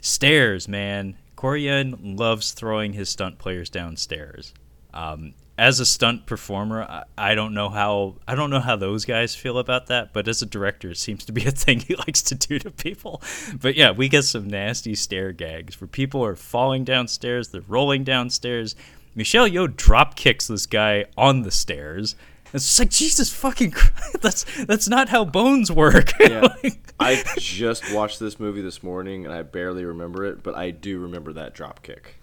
stairs, 0.00 0.68
man, 0.68 1.16
Corey 1.34 1.64
Yuen 1.64 2.14
loves 2.16 2.52
throwing 2.52 2.92
his 2.92 3.08
stunt 3.08 3.38
players 3.38 3.68
downstairs. 3.68 4.54
Um, 4.94 5.34
as 5.58 5.80
a 5.80 5.86
stunt 5.86 6.26
performer, 6.26 6.82
I, 6.82 7.04
I, 7.16 7.34
don't 7.34 7.54
know 7.54 7.68
how 7.68 8.16
I 8.28 8.34
don't 8.34 8.50
know 8.50 8.60
how 8.60 8.76
those 8.76 9.04
guys 9.04 9.34
feel 9.34 9.58
about 9.58 9.86
that, 9.86 10.12
but 10.12 10.28
as 10.28 10.42
a 10.42 10.46
director, 10.46 10.90
it 10.90 10.98
seems 10.98 11.24
to 11.24 11.32
be 11.32 11.44
a 11.44 11.50
thing 11.52 11.80
he 11.80 11.96
likes 11.96 12.22
to 12.22 12.34
do 12.34 12.58
to 12.58 12.70
people. 12.70 13.22
But 13.60 13.76
yeah, 13.76 13.90
we 13.90 14.08
get 14.08 14.24
some 14.24 14.48
nasty 14.48 14.94
stair 14.94 15.32
gags 15.32 15.80
where 15.80 15.88
people 15.88 16.24
are 16.24 16.36
falling 16.36 16.84
downstairs, 16.84 17.48
they're 17.48 17.62
rolling 17.66 18.04
downstairs. 18.04 18.74
Michelle 19.14 19.48
Yeoh 19.48 19.74
drop 19.74 20.14
kicks 20.14 20.46
this 20.46 20.66
guy 20.66 21.06
on 21.16 21.42
the 21.42 21.50
stairs. 21.50 22.16
It's 22.52 22.78
like 22.78 22.90
Jesus 22.90 23.32
fucking 23.32 23.70
Christ. 23.70 24.16
That's 24.20 24.64
that's 24.66 24.88
not 24.88 25.08
how 25.08 25.24
bones 25.24 25.70
work. 25.72 26.12
Yeah. 26.20 26.54
like, 26.62 26.78
I 26.98 27.22
just 27.38 27.92
watched 27.92 28.18
this 28.18 28.40
movie 28.40 28.62
this 28.62 28.82
morning 28.82 29.24
and 29.24 29.34
I 29.34 29.42
barely 29.42 29.84
remember 29.84 30.24
it, 30.24 30.42
but 30.42 30.54
I 30.54 30.70
do 30.70 30.98
remember 30.98 31.32
that 31.34 31.54
drop 31.54 31.82
kick 31.82 32.15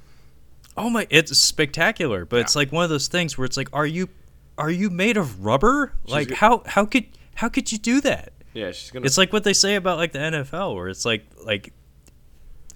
oh 0.78 0.90
my 0.90 1.08
it's 1.10 1.38
spectacular 1.38 2.26
but 2.26 2.38
yeah. 2.38 2.42
it's 2.42 2.56
like 2.56 2.72
one 2.72 2.84
of 2.84 2.90
those 2.90 3.08
things 3.08 3.38
where 3.38 3.46
it's 3.46 3.58
like 3.58 3.70
are 3.74 3.86
you 3.86 4.10
are 4.58 4.70
you 4.70 4.90
made 4.90 5.18
of 5.18 5.44
rubber? 5.44 5.94
She's 6.06 6.14
like 6.14 6.32
how 6.32 6.64
how 6.66 6.86
could 6.86 7.06
how 7.36 7.50
could 7.50 7.72
you 7.72 7.78
do 7.78 8.02
that? 8.02 8.34
Yeah 8.54 8.72
she's 8.72 8.92
gonna 8.92 9.06
it's 9.06 9.18
like 9.18 9.34
what 9.34 9.44
they 9.44 9.54
say 9.54 9.76
about 9.76 9.98
like 9.98 10.12
the 10.12 10.20
nfl 10.20 10.76
where 10.76 10.88
it's 10.88 11.06
like 11.06 11.26
like 11.44 11.74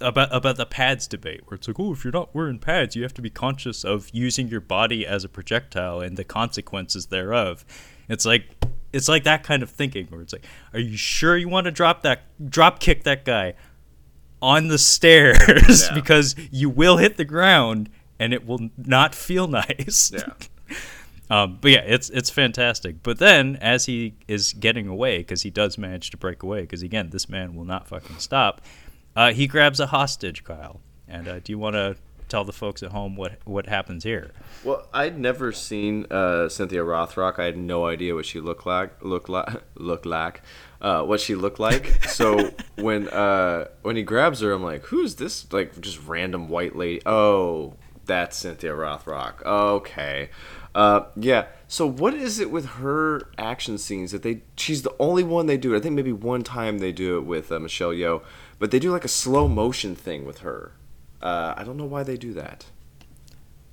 about 0.00 0.34
about 0.34 0.56
the 0.56 0.66
pads 0.66 1.06
debate 1.06 1.42
where 1.46 1.56
it's 1.56 1.68
like 1.68 1.78
oh 1.78 1.92
if 1.92 2.04
you're 2.04 2.12
not 2.12 2.34
wearing 2.34 2.58
pads 2.58 2.96
you 2.96 3.02
have 3.02 3.14
to 3.14 3.22
be 3.22 3.30
conscious 3.30 3.84
of 3.84 4.10
using 4.12 4.48
your 4.48 4.60
body 4.60 5.06
as 5.06 5.24
a 5.24 5.28
projectile 5.28 6.00
and 6.00 6.16
the 6.16 6.24
consequences 6.24 7.06
thereof. 7.06 7.64
It's 8.08 8.24
like 8.24 8.48
it's 8.92 9.08
like 9.08 9.24
that 9.24 9.42
kind 9.44 9.62
of 9.62 9.70
thinking 9.70 10.06
where 10.06 10.22
it's 10.22 10.32
like 10.32 10.44
are 10.72 10.80
you 10.80 10.96
sure 10.96 11.36
you 11.36 11.48
want 11.48 11.66
to 11.66 11.70
drop 11.70 12.02
that 12.02 12.22
drop 12.48 12.80
kick 12.80 13.04
that 13.04 13.24
guy 13.24 13.54
on 14.40 14.68
the 14.68 14.78
stairs 14.78 15.88
yeah. 15.88 15.94
because 15.94 16.34
you 16.50 16.70
will 16.70 16.96
hit 16.96 17.16
the 17.16 17.24
ground 17.24 17.90
and 18.18 18.32
it 18.32 18.46
will 18.46 18.70
not 18.76 19.14
feel 19.14 19.46
nice. 19.48 20.12
Yeah. 20.14 20.32
um, 21.30 21.58
but 21.60 21.70
yeah, 21.70 21.82
it's 21.86 22.10
it's 22.10 22.30
fantastic. 22.30 23.02
But 23.02 23.18
then 23.18 23.56
as 23.56 23.86
he 23.86 24.14
is 24.26 24.52
getting 24.52 24.88
away, 24.88 25.18
because 25.18 25.42
he 25.42 25.50
does 25.50 25.78
manage 25.78 26.10
to 26.10 26.16
break 26.16 26.42
away, 26.42 26.62
because 26.62 26.82
again, 26.82 27.10
this 27.10 27.28
man 27.28 27.54
will 27.54 27.64
not 27.64 27.88
fucking 27.88 28.18
stop. 28.18 28.60
Uh, 29.16 29.32
he 29.32 29.46
grabs 29.46 29.80
a 29.80 29.86
hostage, 29.86 30.44
Kyle. 30.44 30.80
And 31.08 31.26
uh, 31.26 31.38
do 31.40 31.52
you 31.52 31.58
want 31.58 31.74
to 31.74 31.96
tell 32.28 32.44
the 32.44 32.52
folks 32.52 32.82
at 32.82 32.92
home 32.92 33.16
what 33.16 33.38
what 33.44 33.66
happens 33.66 34.04
here? 34.04 34.32
Well, 34.62 34.86
I'd 34.92 35.18
never 35.18 35.52
seen 35.52 36.06
uh, 36.10 36.48
Cynthia 36.48 36.82
Rothrock. 36.82 37.38
I 37.38 37.44
had 37.44 37.56
no 37.56 37.86
idea 37.86 38.14
what 38.14 38.26
she 38.26 38.40
looked 38.40 38.66
like. 38.66 39.02
Looked 39.02 39.28
like. 39.28 39.62
Looked 39.76 40.06
like 40.06 40.42
uh, 40.80 41.02
what 41.02 41.20
she 41.20 41.34
looked 41.34 41.58
like. 41.58 42.04
so 42.06 42.50
when 42.76 43.08
uh, 43.08 43.66
when 43.82 43.96
he 43.96 44.02
grabs 44.02 44.40
her, 44.40 44.52
I'm 44.52 44.62
like, 44.62 44.84
who's 44.84 45.16
this? 45.16 45.50
Like 45.52 45.80
just 45.80 46.02
random 46.06 46.48
white 46.48 46.76
lady. 46.76 47.02
Oh, 47.06 47.74
that's 48.04 48.36
Cynthia 48.36 48.72
Rothrock. 48.72 49.42
Okay. 49.44 50.30
Uh, 50.74 51.02
yeah. 51.16 51.46
So 51.66 51.86
what 51.86 52.14
is 52.14 52.38
it 52.38 52.50
with 52.50 52.66
her 52.66 53.22
action 53.36 53.78
scenes 53.78 54.12
that 54.12 54.22
they? 54.22 54.42
She's 54.56 54.82
the 54.82 54.94
only 54.98 55.24
one 55.24 55.46
they 55.46 55.56
do. 55.56 55.76
I 55.76 55.80
think 55.80 55.94
maybe 55.94 56.12
one 56.12 56.42
time 56.42 56.78
they 56.78 56.92
do 56.92 57.18
it 57.18 57.24
with 57.24 57.50
uh, 57.52 57.58
Michelle 57.58 57.90
Yeoh, 57.90 58.22
but 58.58 58.70
they 58.70 58.78
do 58.78 58.90
like 58.90 59.04
a 59.04 59.08
slow 59.08 59.48
motion 59.48 59.94
thing 59.94 60.24
with 60.24 60.38
her. 60.38 60.72
Uh, 61.20 61.54
I 61.56 61.64
don't 61.64 61.76
know 61.76 61.84
why 61.84 62.04
they 62.04 62.16
do 62.16 62.32
that. 62.34 62.66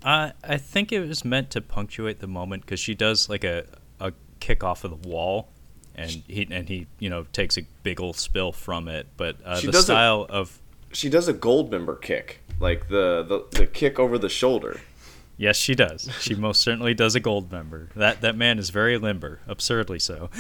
Uh, 0.04 0.32
I 0.44 0.58
think 0.58 0.92
it 0.92 1.00
was 1.08 1.26
meant 1.26 1.50
to 1.52 1.62
punctuate 1.62 2.20
the 2.20 2.28
moment 2.28 2.64
because 2.64 2.80
she 2.80 2.94
does 2.94 3.30
like 3.30 3.44
a, 3.44 3.66
a 4.00 4.14
kick 4.40 4.64
off 4.64 4.84
of 4.84 4.92
the 4.92 5.10
wall 5.10 5.50
and 5.98 6.10
he 6.28 6.48
and 6.50 6.68
he 6.68 6.88
you 7.00 7.10
know 7.10 7.26
takes 7.34 7.58
a 7.58 7.62
big 7.84 8.00
old 8.00 8.18
spill 8.18 8.52
from 8.52 8.88
it. 8.88 9.08
But 9.18 9.38
uh, 9.44 9.60
the 9.62 9.74
style 9.74 10.26
a, 10.30 10.34
of 10.34 10.60
she 10.92 11.10
does 11.10 11.28
a 11.28 11.34
Goldmember 11.34 12.02
kick, 12.02 12.42
like 12.60 12.88
the, 12.88 13.24
the 13.24 13.60
the 13.60 13.68
kick 13.68 14.00
over 14.00 14.18
the 14.18 14.30
shoulder. 14.30 14.80
Yes, 15.38 15.58
she 15.58 15.76
does. 15.76 16.10
She 16.22 16.34
most 16.34 16.62
certainly 16.62 16.94
does 16.94 17.16
a 17.16 17.22
Goldmember. 17.22 17.94
That 17.94 18.22
that 18.22 18.38
man 18.38 18.58
is 18.58 18.70
very 18.70 18.98
limber, 18.98 19.42
absurdly 19.48 20.00
so. 20.00 20.30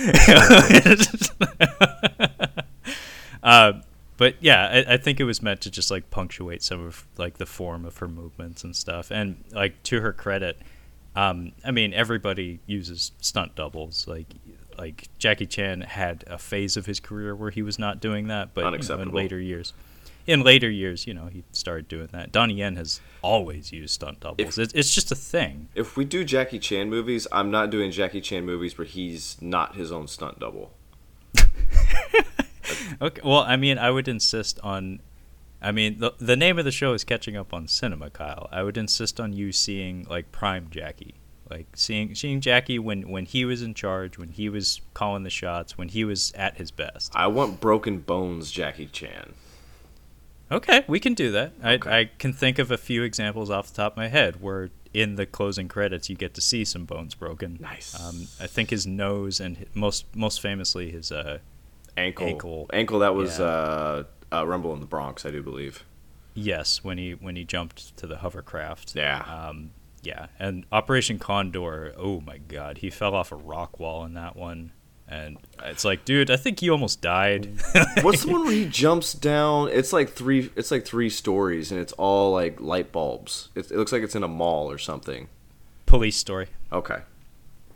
uh, 3.43 3.73
but 4.17 4.35
yeah, 4.39 4.83
I, 4.87 4.93
I, 4.93 4.97
think 4.97 5.19
it 5.19 5.25
was 5.25 5.41
meant 5.41 5.59
to 5.61 5.71
just 5.71 5.91
like 5.91 6.09
punctuate 6.09 6.63
some 6.63 6.85
of 6.85 7.05
like 7.17 7.37
the 7.37 7.45
form 7.45 7.83
of 7.83 7.97
her 7.97 8.07
movements 8.07 8.63
and 8.63 8.73
stuff. 8.73 9.11
And 9.11 9.43
like 9.51 9.83
to 9.83 9.99
her 9.99 10.13
credit, 10.13 10.57
um, 11.15 11.51
I 11.65 11.71
mean 11.71 11.93
everybody 11.93 12.59
uses 12.65 13.11
stunt 13.19 13.55
doubles. 13.55 14.07
Like 14.07 14.27
like 14.77 15.09
Jackie 15.17 15.45
Chan 15.45 15.81
had 15.81 16.23
a 16.27 16.37
phase 16.37 16.77
of 16.77 16.85
his 16.85 16.99
career 16.99 17.35
where 17.35 17.51
he 17.51 17.61
was 17.61 17.79
not 17.79 17.99
doing 17.99 18.27
that, 18.27 18.53
but 18.53 18.63
you 18.63 18.95
know, 18.95 19.01
in 19.01 19.11
later 19.11 19.39
years, 19.39 19.73
in 20.27 20.41
later 20.41 20.69
years, 20.69 21.05
you 21.05 21.13
know, 21.13 21.27
he 21.27 21.43
started 21.51 21.87
doing 21.87 22.09
that. 22.11 22.31
Donnie 22.31 22.55
Yen 22.55 22.75
has 22.75 22.99
always 23.21 23.71
used 23.71 23.93
stunt 23.93 24.19
doubles. 24.19 24.57
If, 24.57 24.57
it's, 24.57 24.73
it's 24.73 24.93
just 24.93 25.11
a 25.11 25.15
thing. 25.15 25.69
If 25.75 25.97
we 25.97 26.05
do 26.05 26.23
Jackie 26.23 26.59
Chan 26.59 26.89
movies, 26.89 27.27
I'm 27.31 27.51
not 27.51 27.69
doing 27.69 27.91
Jackie 27.91 28.21
Chan 28.21 28.45
movies 28.45 28.77
where 28.77 28.87
he's 28.87 29.37
not 29.41 29.75
his 29.75 29.91
own 29.91 30.07
stunt 30.07 30.39
double. 30.39 30.71
okay. 33.01 33.21
Well, 33.23 33.41
I 33.41 33.55
mean, 33.55 33.77
I 33.77 33.91
would 33.91 34.07
insist 34.07 34.59
on. 34.63 35.01
I 35.61 35.71
mean, 35.71 35.99
the 35.99 36.13
the 36.19 36.35
name 36.35 36.59
of 36.59 36.65
the 36.65 36.71
show 36.71 36.93
is 36.93 37.03
catching 37.03 37.35
up 37.35 37.53
on 37.53 37.67
cinema, 37.67 38.09
Kyle. 38.09 38.49
I 38.51 38.63
would 38.63 38.77
insist 38.77 39.19
on 39.19 39.33
you 39.33 39.51
seeing 39.51 40.05
like 40.09 40.31
prime 40.31 40.67
Jackie 40.69 41.15
like 41.49 41.67
seeing 41.75 42.15
seeing 42.15 42.41
Jackie 42.41 42.79
when 42.79 43.09
when 43.09 43.25
he 43.25 43.45
was 43.45 43.61
in 43.61 43.73
charge, 43.73 44.17
when 44.17 44.29
he 44.29 44.49
was 44.49 44.81
calling 44.93 45.23
the 45.23 45.29
shots, 45.29 45.77
when 45.77 45.89
he 45.89 46.03
was 46.03 46.31
at 46.33 46.57
his 46.57 46.71
best. 46.71 47.11
I 47.15 47.27
want 47.27 47.59
broken 47.59 47.99
bones, 47.99 48.51
Jackie 48.51 48.87
Chan. 48.87 49.33
Okay, 50.51 50.85
we 50.87 50.99
can 50.99 51.13
do 51.13 51.31
that. 51.31 51.53
Okay. 51.63 51.89
I 51.89 51.99
I 51.99 52.09
can 52.19 52.33
think 52.33 52.59
of 52.59 52.71
a 52.71 52.77
few 52.77 53.03
examples 53.03 53.49
off 53.49 53.69
the 53.69 53.75
top 53.75 53.93
of 53.93 53.97
my 53.97 54.07
head 54.07 54.41
where 54.41 54.69
in 54.93 55.15
the 55.15 55.25
closing 55.25 55.67
credits 55.67 56.09
you 56.09 56.15
get 56.15 56.33
to 56.33 56.41
see 56.41 56.63
some 56.63 56.85
bones 56.85 57.15
broken. 57.15 57.57
Nice. 57.59 57.99
Um, 57.99 58.27
I 58.39 58.47
think 58.47 58.69
his 58.69 58.87
nose 58.87 59.39
and 59.39 59.65
most 59.73 60.05
most 60.15 60.41
famously 60.41 60.91
his 60.91 61.11
uh, 61.11 61.39
ankle 61.97 62.27
ankle 62.27 62.69
ankle 62.71 62.99
that 62.99 63.13
was 63.13 63.39
yeah. 63.39 63.45
uh, 63.45 64.03
uh, 64.31 64.47
Rumble 64.47 64.73
in 64.73 64.79
the 64.79 64.85
Bronx, 64.85 65.25
I 65.25 65.31
do 65.31 65.43
believe. 65.43 65.83
Yes, 66.33 66.83
when 66.83 66.97
he 66.97 67.11
when 67.11 67.35
he 67.35 67.43
jumped 67.43 67.95
to 67.97 68.07
the 68.07 68.17
hovercraft. 68.17 68.95
Yeah. 68.95 69.21
Um, 69.21 69.71
yeah, 70.05 70.27
and 70.39 70.65
Operation 70.71 71.19
Condor. 71.19 71.93
Oh 71.97 72.21
my 72.21 72.37
God, 72.37 72.79
he 72.79 72.89
fell 72.89 73.15
off 73.15 73.31
a 73.31 73.35
rock 73.35 73.79
wall 73.79 74.05
in 74.05 74.13
that 74.13 74.35
one, 74.35 74.71
and 75.07 75.37
it's 75.63 75.83
like, 75.83 76.05
dude, 76.05 76.31
I 76.31 76.37
think 76.37 76.59
he 76.59 76.69
almost 76.69 77.01
died. 77.01 77.49
What's 78.01 78.23
the 78.23 78.31
one 78.31 78.43
where 78.43 78.53
he 78.53 78.65
jumps 78.65 79.13
down? 79.13 79.69
It's 79.69 79.93
like 79.93 80.11
three. 80.11 80.51
It's 80.55 80.71
like 80.71 80.85
three 80.85 81.09
stories, 81.09 81.71
and 81.71 81.79
it's 81.79 81.93
all 81.93 82.31
like 82.31 82.59
light 82.61 82.91
bulbs. 82.91 83.49
It, 83.55 83.71
it 83.71 83.77
looks 83.77 83.91
like 83.91 84.03
it's 84.03 84.15
in 84.15 84.23
a 84.23 84.27
mall 84.27 84.71
or 84.71 84.77
something. 84.77 85.27
Police 85.85 86.17
story. 86.17 86.47
Okay. 86.71 86.99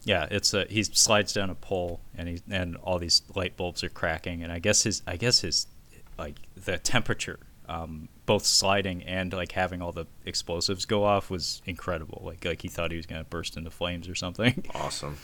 Yeah, 0.04 0.28
it's 0.32 0.54
a 0.54 0.66
he 0.70 0.84
slides 0.84 1.34
down 1.34 1.50
a 1.50 1.56
pole, 1.56 2.02
and 2.16 2.30
he 2.30 2.42
and 2.50 2.76
all 2.78 3.00
these 3.00 3.24
light 3.36 3.58
bulbs 3.58 3.84
are 3.84 3.90
cracking, 3.90 4.44
and 4.44 4.52
I 4.52 4.60
guess 4.60 4.84
his 4.84 5.02
I 5.06 5.18
guess 5.18 5.42
his 5.42 5.68
like 6.18 6.36
the 6.56 6.78
temperature 6.78 7.40
um, 7.70 8.10
both 8.26 8.46
sliding 8.46 9.04
and 9.04 9.32
like 9.32 9.52
having 9.54 9.82
all 9.82 9.92
the 9.92 10.06
explosives 10.26 10.86
go 10.86 11.04
off 11.04 11.30
was 11.30 11.62
incredible. 11.66 12.22
Like 12.26 12.44
like 12.44 12.62
he 12.62 12.68
thought 12.68 12.92
he 12.92 12.98
was 12.98 13.06
gonna 13.06 13.24
burst 13.24 13.56
into 13.56 13.70
flames 13.70 14.10
or 14.10 14.16
something. 14.16 14.66
Awesome. 14.76 15.18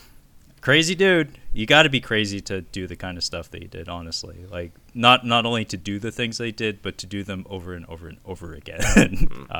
crazy 0.62 0.96
dude. 0.96 1.38
You 1.54 1.66
got 1.66 1.84
to 1.84 1.90
be 1.90 2.02
crazy 2.02 2.42
to 2.42 2.62
do 2.62 2.88
the 2.88 2.96
kind 2.96 3.18
of 3.18 3.24
stuff 3.24 3.50
that 3.52 3.62
he 3.62 3.68
did. 3.68 3.90
Honestly, 3.90 4.46
like 4.50 4.72
not 4.94 5.26
not 5.26 5.46
only 5.46 5.66
to 5.66 5.78
do 5.78 6.00
the 6.00 6.12
things 6.12 6.38
they 6.38 6.52
did, 6.52 6.82
but 6.82 6.98
to 7.00 7.08
do 7.08 7.24
them 7.24 7.46
over 7.50 7.74
and 7.74 7.86
over 7.88 8.08
and 8.08 8.18
over 8.26 8.54
again. 8.54 8.82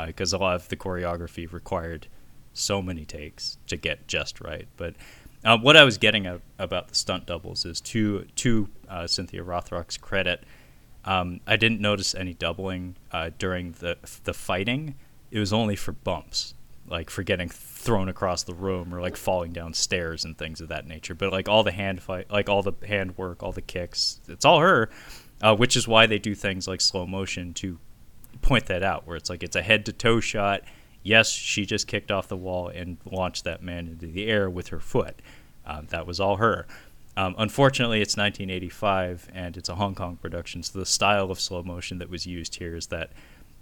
Because 0.06 0.34
uh, 0.34 0.38
a 0.38 0.40
lot 0.40 0.56
of 0.56 0.70
the 0.70 0.76
choreography 0.76 1.52
required 1.52 2.08
so 2.54 2.82
many 2.82 3.04
takes 3.06 3.58
to 3.68 3.78
get 3.78 4.08
just 4.08 4.40
right. 4.42 4.68
But 4.78 4.96
uh, 5.44 5.58
what 5.58 5.78
I 5.78 5.84
was 5.84 5.98
getting 5.98 6.26
at 6.26 6.42
about 6.58 6.88
the 6.88 6.96
stunt 6.96 7.26
doubles 7.28 7.66
is 7.66 7.80
to 7.82 8.26
to 8.38 8.70
uh, 8.90 9.08
Cynthia 9.08 9.44
Rothrock's 9.44 9.98
credit. 9.98 10.44
Um, 11.06 11.40
I 11.46 11.56
didn't 11.56 11.82
notice 11.82 12.16
any 12.16 12.34
doubling 12.34 12.96
uh, 13.12 13.32
during 13.38 13.74
the 13.74 13.98
the 14.24 14.34
fighting. 14.34 14.96
It 15.32 15.40
was 15.40 15.54
only 15.54 15.76
for 15.76 15.92
bumps, 15.92 16.56
like 16.88 17.10
for 17.10 17.24
getting 17.24 17.50
thrown 17.50 18.10
across 18.10 18.44
the 18.44 18.54
room 18.54 18.94
or 18.94 19.02
like 19.02 19.16
falling 19.16 19.52
down 19.52 19.74
stairs 19.74 20.26
and 20.26 20.38
things 20.38 20.62
of 20.62 20.70
that 20.70 20.88
nature. 20.88 21.14
But 21.14 21.32
like 21.32 21.48
all 21.48 21.64
the 21.64 21.72
hand 21.72 22.02
fight, 22.02 22.32
like 22.32 22.50
all 22.50 22.64
the 22.64 22.74
hand 22.88 23.18
work, 23.18 23.44
all 23.44 23.52
the 23.52 23.62
kicks, 23.62 24.20
it's 24.28 24.46
all 24.46 24.60
her. 24.60 24.90
Uh, 25.42 25.56
which 25.56 25.76
is 25.76 25.88
why 25.88 26.06
they 26.06 26.18
do 26.18 26.34
things 26.34 26.68
like 26.68 26.80
slow 26.80 27.06
motion 27.06 27.54
to 27.54 27.78
point 28.42 28.68
that 28.68 28.84
out, 28.84 29.06
where 29.06 29.18
it's 29.18 29.30
like 29.30 29.44
it's 29.44 29.56
a 29.56 29.62
head 29.62 29.86
to 29.86 29.92
toe 29.92 30.20
shot 30.20 30.62
yes, 31.06 31.30
she 31.30 31.66
just 31.66 31.88
kicked 31.88 32.12
off 32.12 32.28
the 32.28 32.36
wall 32.36 32.68
and 32.68 32.98
launched 33.06 33.46
that 33.46 33.64
man 33.64 33.88
into 33.88 34.08
the 34.08 34.28
air 34.28 34.50
with 34.50 34.68
her 34.70 34.80
foot. 34.82 35.22
Um, 35.66 35.88
that 35.90 36.06
was 36.06 36.20
all 36.20 36.36
her. 36.38 36.68
Um, 37.18 37.36
unfortunately, 37.38 38.02
it's 38.02 38.18
1985 38.18 39.30
and 39.34 39.56
it's 39.56 39.70
a 39.70 39.76
Hong 39.76 39.96
Kong 39.96 40.18
production, 40.18 40.64
so 40.64 40.80
the 40.80 40.86
style 40.86 41.32
of 41.32 41.40
slow 41.40 41.64
motion 41.64 42.00
that 42.00 42.10
was 42.10 42.26
used 42.26 42.56
here 42.56 42.76
is 42.76 42.88
that 42.88 43.12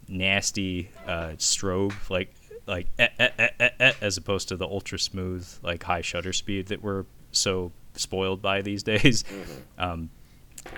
nasty 0.08 0.90
uh, 1.08 1.34
strobe, 1.38 1.94
like 2.10 2.34
like 2.66 2.88
eh, 2.98 3.08
eh, 3.20 3.30
eh, 3.38 3.70
eh, 3.80 3.94
as 4.02 4.18
opposed 4.18 4.48
to 4.48 4.58
the 4.58 4.66
ultra 4.68 4.98
smooth, 4.98 5.48
like 5.62 5.84
high 5.84 6.02
shutter 6.02 6.34
speed 6.34 6.68
that 6.68 6.82
we're 6.82 7.06
so 7.32 7.72
spoiled 7.94 8.42
by 8.42 8.62
these 8.62 8.84
days. 8.94 9.24
Mm-hmm. 9.24 9.84
Um, 9.84 10.10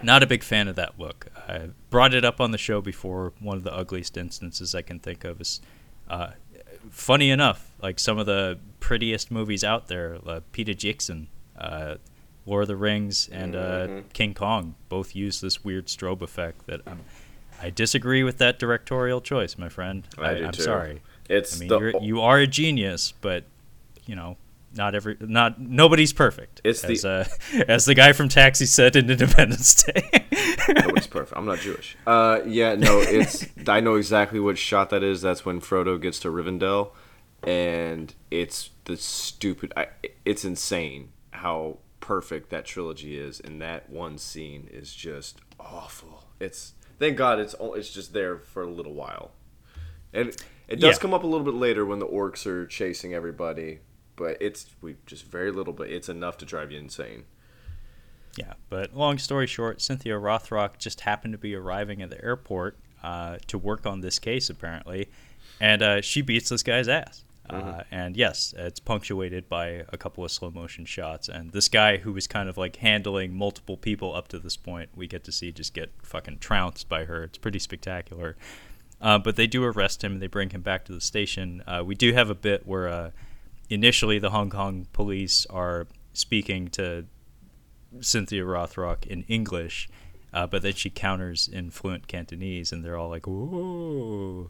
not 0.01 0.23
a 0.23 0.28
big 0.28 0.41
fan 0.41 0.67
of 0.67 0.76
that 0.78 0.99
look. 0.99 1.28
I 1.47 1.69
brought 1.89 2.13
it 2.13 2.26
up 2.26 2.41
on 2.41 2.51
the 2.51 2.57
show 2.57 2.82
before. 2.82 3.34
One 3.39 3.57
of 3.57 3.63
the 3.63 3.73
ugliest 3.73 4.17
instances 4.17 4.73
I 4.73 4.82
can 4.82 4.99
think 4.99 5.23
of 5.23 5.39
is 5.39 5.61
uh, 6.09 6.32
funny 6.89 7.30
enough, 7.30 7.71
like 7.82 7.99
some 7.99 8.17
of 8.17 8.26
the 8.26 8.57
prettiest 8.80 9.30
movies 9.32 9.63
out 9.63 9.88
there, 9.88 10.17
uh, 10.26 10.39
Peter 10.51 10.73
Jackson, 10.73 11.28
uh, 11.57 11.95
Lord 12.45 12.63
of 12.63 12.67
the 12.67 12.75
Rings, 12.75 13.27
and 13.31 13.55
uh, 13.55 13.87
mm-hmm. 13.87 14.07
King 14.13 14.33
Kong 14.33 14.75
both 14.89 15.15
use 15.15 15.41
this 15.41 15.63
weird 15.63 15.87
strobe 15.87 16.21
effect 16.21 16.67
that 16.67 16.81
I'm, 16.85 17.01
I 17.61 17.69
disagree 17.69 18.23
with 18.23 18.37
that 18.37 18.59
directorial 18.59 19.21
choice, 19.21 19.57
my 19.57 19.69
friend. 19.69 20.07
I, 20.17 20.21
I 20.21 20.33
am 20.37 20.53
sorry. 20.53 21.01
It's 21.29 21.55
I 21.55 21.59
mean, 21.59 21.69
the, 21.69 21.79
you're, 21.79 22.01
you 22.01 22.21
are 22.21 22.37
a 22.37 22.47
genius, 22.47 23.13
but 23.21 23.45
you 24.05 24.15
know, 24.15 24.37
not 24.75 24.93
every, 24.93 25.17
not 25.19 25.59
nobody's 25.59 26.13
perfect. 26.13 26.61
It's 26.63 26.83
as, 26.83 27.01
the 27.01 27.09
uh, 27.09 27.63
as 27.67 27.85
the 27.85 27.95
guy 27.95 28.13
from 28.13 28.29
Taxi 28.29 28.65
said 28.65 28.95
in 28.95 29.09
Independence 29.09 29.83
Day. 29.83 30.27
nobody's 30.67 31.07
perfect. 31.07 31.37
I'm 31.37 31.45
not 31.45 31.59
Jewish. 31.59 31.97
Uh, 32.05 32.41
yeah, 32.45 32.75
no, 32.75 32.99
it's. 32.99 33.47
I 33.67 33.79
know 33.79 33.95
exactly 33.95 34.39
what 34.39 34.57
shot 34.57 34.89
that 34.91 35.01
is. 35.01 35.21
That's 35.21 35.45
when 35.45 35.61
Frodo 35.61 35.99
gets 35.99 36.19
to 36.19 36.27
Rivendell, 36.27 36.91
and 37.41 38.13
it's 38.29 38.69
the 38.83 38.97
stupid. 38.97 39.73
I, 39.75 39.87
it's 40.25 40.45
insane 40.45 41.09
how 41.31 41.77
perfect 42.05 42.49
that 42.49 42.65
trilogy 42.65 43.17
is, 43.17 43.39
and 43.39 43.61
that 43.61 43.89
one 43.89 44.17
scene 44.17 44.69
is 44.71 44.93
just 44.93 45.39
awful. 45.59 46.25
It's 46.39 46.73
thank 46.99 47.17
God 47.17 47.39
it's 47.39 47.55
it's 47.59 47.91
just 47.91 48.13
there 48.13 48.37
for 48.37 48.63
a 48.63 48.69
little 48.69 48.93
while, 48.93 49.31
and 50.13 50.29
it 50.67 50.79
does 50.79 50.95
yeah. 50.95 51.01
come 51.01 51.13
up 51.13 51.23
a 51.23 51.27
little 51.27 51.45
bit 51.45 51.55
later 51.55 51.85
when 51.85 51.99
the 51.99 52.07
orcs 52.07 52.45
are 52.45 52.65
chasing 52.65 53.13
everybody 53.13 53.79
but 54.15 54.37
it's 54.39 54.67
we 54.81 54.95
just 55.05 55.25
very 55.25 55.51
little, 55.51 55.73
but 55.73 55.89
it's 55.89 56.09
enough 56.09 56.37
to 56.39 56.45
drive 56.45 56.71
you 56.71 56.79
insane. 56.79 57.25
Yeah, 58.37 58.53
but 58.69 58.95
long 58.95 59.17
story 59.17 59.47
short, 59.47 59.81
Cynthia 59.81 60.15
Rothrock 60.15 60.77
just 60.77 61.01
happened 61.01 61.33
to 61.33 61.37
be 61.37 61.55
arriving 61.55 62.01
at 62.01 62.09
the 62.09 62.23
airport 62.23 62.77
uh, 63.01 63.37
to 63.47 63.57
work 63.57 63.85
on 63.85 64.01
this 64.01 64.19
case 64.19 64.49
apparently, 64.49 65.09
and 65.59 65.81
uh, 65.81 66.01
she 66.01 66.21
beats 66.21 66.49
this 66.49 66.63
guy's 66.63 66.87
ass. 66.87 67.23
Uh, 67.49 67.53
mm-hmm. 67.53 67.69
Uh, 67.69 67.83
and 67.91 68.17
yes, 68.17 68.53
it's 68.57 68.79
punctuated 68.79 69.47
by 69.47 69.83
a 69.89 69.97
couple 69.97 70.23
of 70.23 70.31
slow 70.31 70.51
motion 70.51 70.85
shots. 70.85 71.29
And 71.29 71.51
this 71.51 71.67
guy 71.67 71.97
who 71.97 72.13
was 72.13 72.27
kind 72.27 72.49
of 72.49 72.57
like 72.57 72.77
handling 72.77 73.33
multiple 73.33 73.77
people 73.77 74.15
up 74.15 74.27
to 74.29 74.39
this 74.39 74.57
point, 74.57 74.89
we 74.95 75.07
get 75.07 75.23
to 75.25 75.31
see 75.31 75.51
just 75.51 75.73
get 75.73 75.91
fucking 76.03 76.39
trounced 76.39 76.89
by 76.89 77.05
her. 77.05 77.23
It's 77.23 77.37
pretty 77.37 77.59
spectacular. 77.59 78.35
Uh, 79.01 79.19
but 79.19 79.35
they 79.35 79.47
do 79.47 79.63
arrest 79.63 80.03
him. 80.03 80.13
and 80.13 80.21
They 80.21 80.27
bring 80.27 80.49
him 80.49 80.61
back 80.61 80.85
to 80.85 80.93
the 80.93 81.01
station. 81.01 81.63
Uh, 81.67 81.83
we 81.85 81.95
do 81.95 82.13
have 82.13 82.29
a 82.29 82.35
bit 82.35 82.65
where 82.65 83.11
initially 83.69 84.19
the 84.19 84.29
Hong 84.29 84.49
Kong 84.49 84.87
police 84.93 85.45
are 85.49 85.87
speaking 86.13 86.67
to 86.69 87.05
Cynthia 88.01 88.43
Rothrock 88.43 89.05
in 89.07 89.23
English, 89.23 89.89
uh, 90.33 90.47
but 90.47 90.61
then 90.61 90.73
she 90.73 90.89
counters 90.89 91.47
in 91.47 91.69
fluent 91.69 92.07
Cantonese, 92.07 92.71
and 92.71 92.83
they're 92.83 92.97
all 92.97 93.09
like, 93.09 93.25
"Whoa!" 93.25 94.49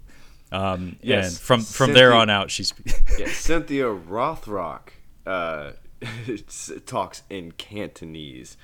Um, 0.56 0.96
yes, 1.02 1.28
and 1.28 1.38
from 1.38 1.60
from 1.60 1.88
Cynthia, 1.88 1.94
there 1.96 2.14
on 2.14 2.30
out, 2.30 2.50
she's 2.50 2.74
yeah, 3.20 3.28
Cynthia 3.28 3.86
Rothrock 3.86 4.90
uh, 5.26 5.72
talks 6.86 7.24
in 7.30 7.52
Cantonese. 7.52 8.56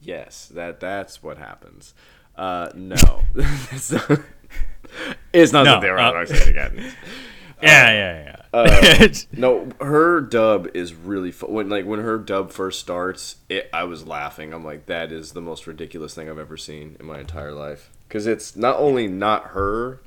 Yes, 0.00 0.48
that 0.54 0.80
that's 0.80 1.22
what 1.22 1.36
happens. 1.36 1.92
Uh, 2.34 2.70
no, 2.74 2.94
it's 3.34 3.92
not, 3.92 4.20
it's 5.34 5.52
not 5.52 5.64
no, 5.64 5.72
Cynthia 5.74 5.90
Rothrock 5.90 6.30
uh, 6.30 6.34
saying 6.34 6.54
Cantonese. 6.54 6.94
Yeah, 7.62 7.90
yeah, 7.90 8.24
yeah. 8.24 8.36
Uh, 8.52 9.08
no, 9.32 9.68
her 9.80 10.22
dub 10.22 10.68
is 10.74 10.94
really 10.94 11.30
fun. 11.30 11.52
When 11.52 11.68
like 11.68 11.84
when 11.84 12.00
her 12.00 12.16
dub 12.16 12.52
first 12.52 12.80
starts, 12.80 13.36
it, 13.50 13.68
I 13.70 13.84
was 13.84 14.06
laughing. 14.06 14.54
I'm 14.54 14.64
like, 14.64 14.86
that 14.86 15.12
is 15.12 15.32
the 15.32 15.42
most 15.42 15.66
ridiculous 15.66 16.14
thing 16.14 16.30
I've 16.30 16.38
ever 16.38 16.56
seen 16.56 16.96
in 16.98 17.04
my 17.04 17.20
entire 17.20 17.52
life. 17.52 17.90
Because 18.08 18.26
it's 18.26 18.56
not 18.56 18.76
only 18.76 19.08
not 19.08 19.48
her, 19.48 20.00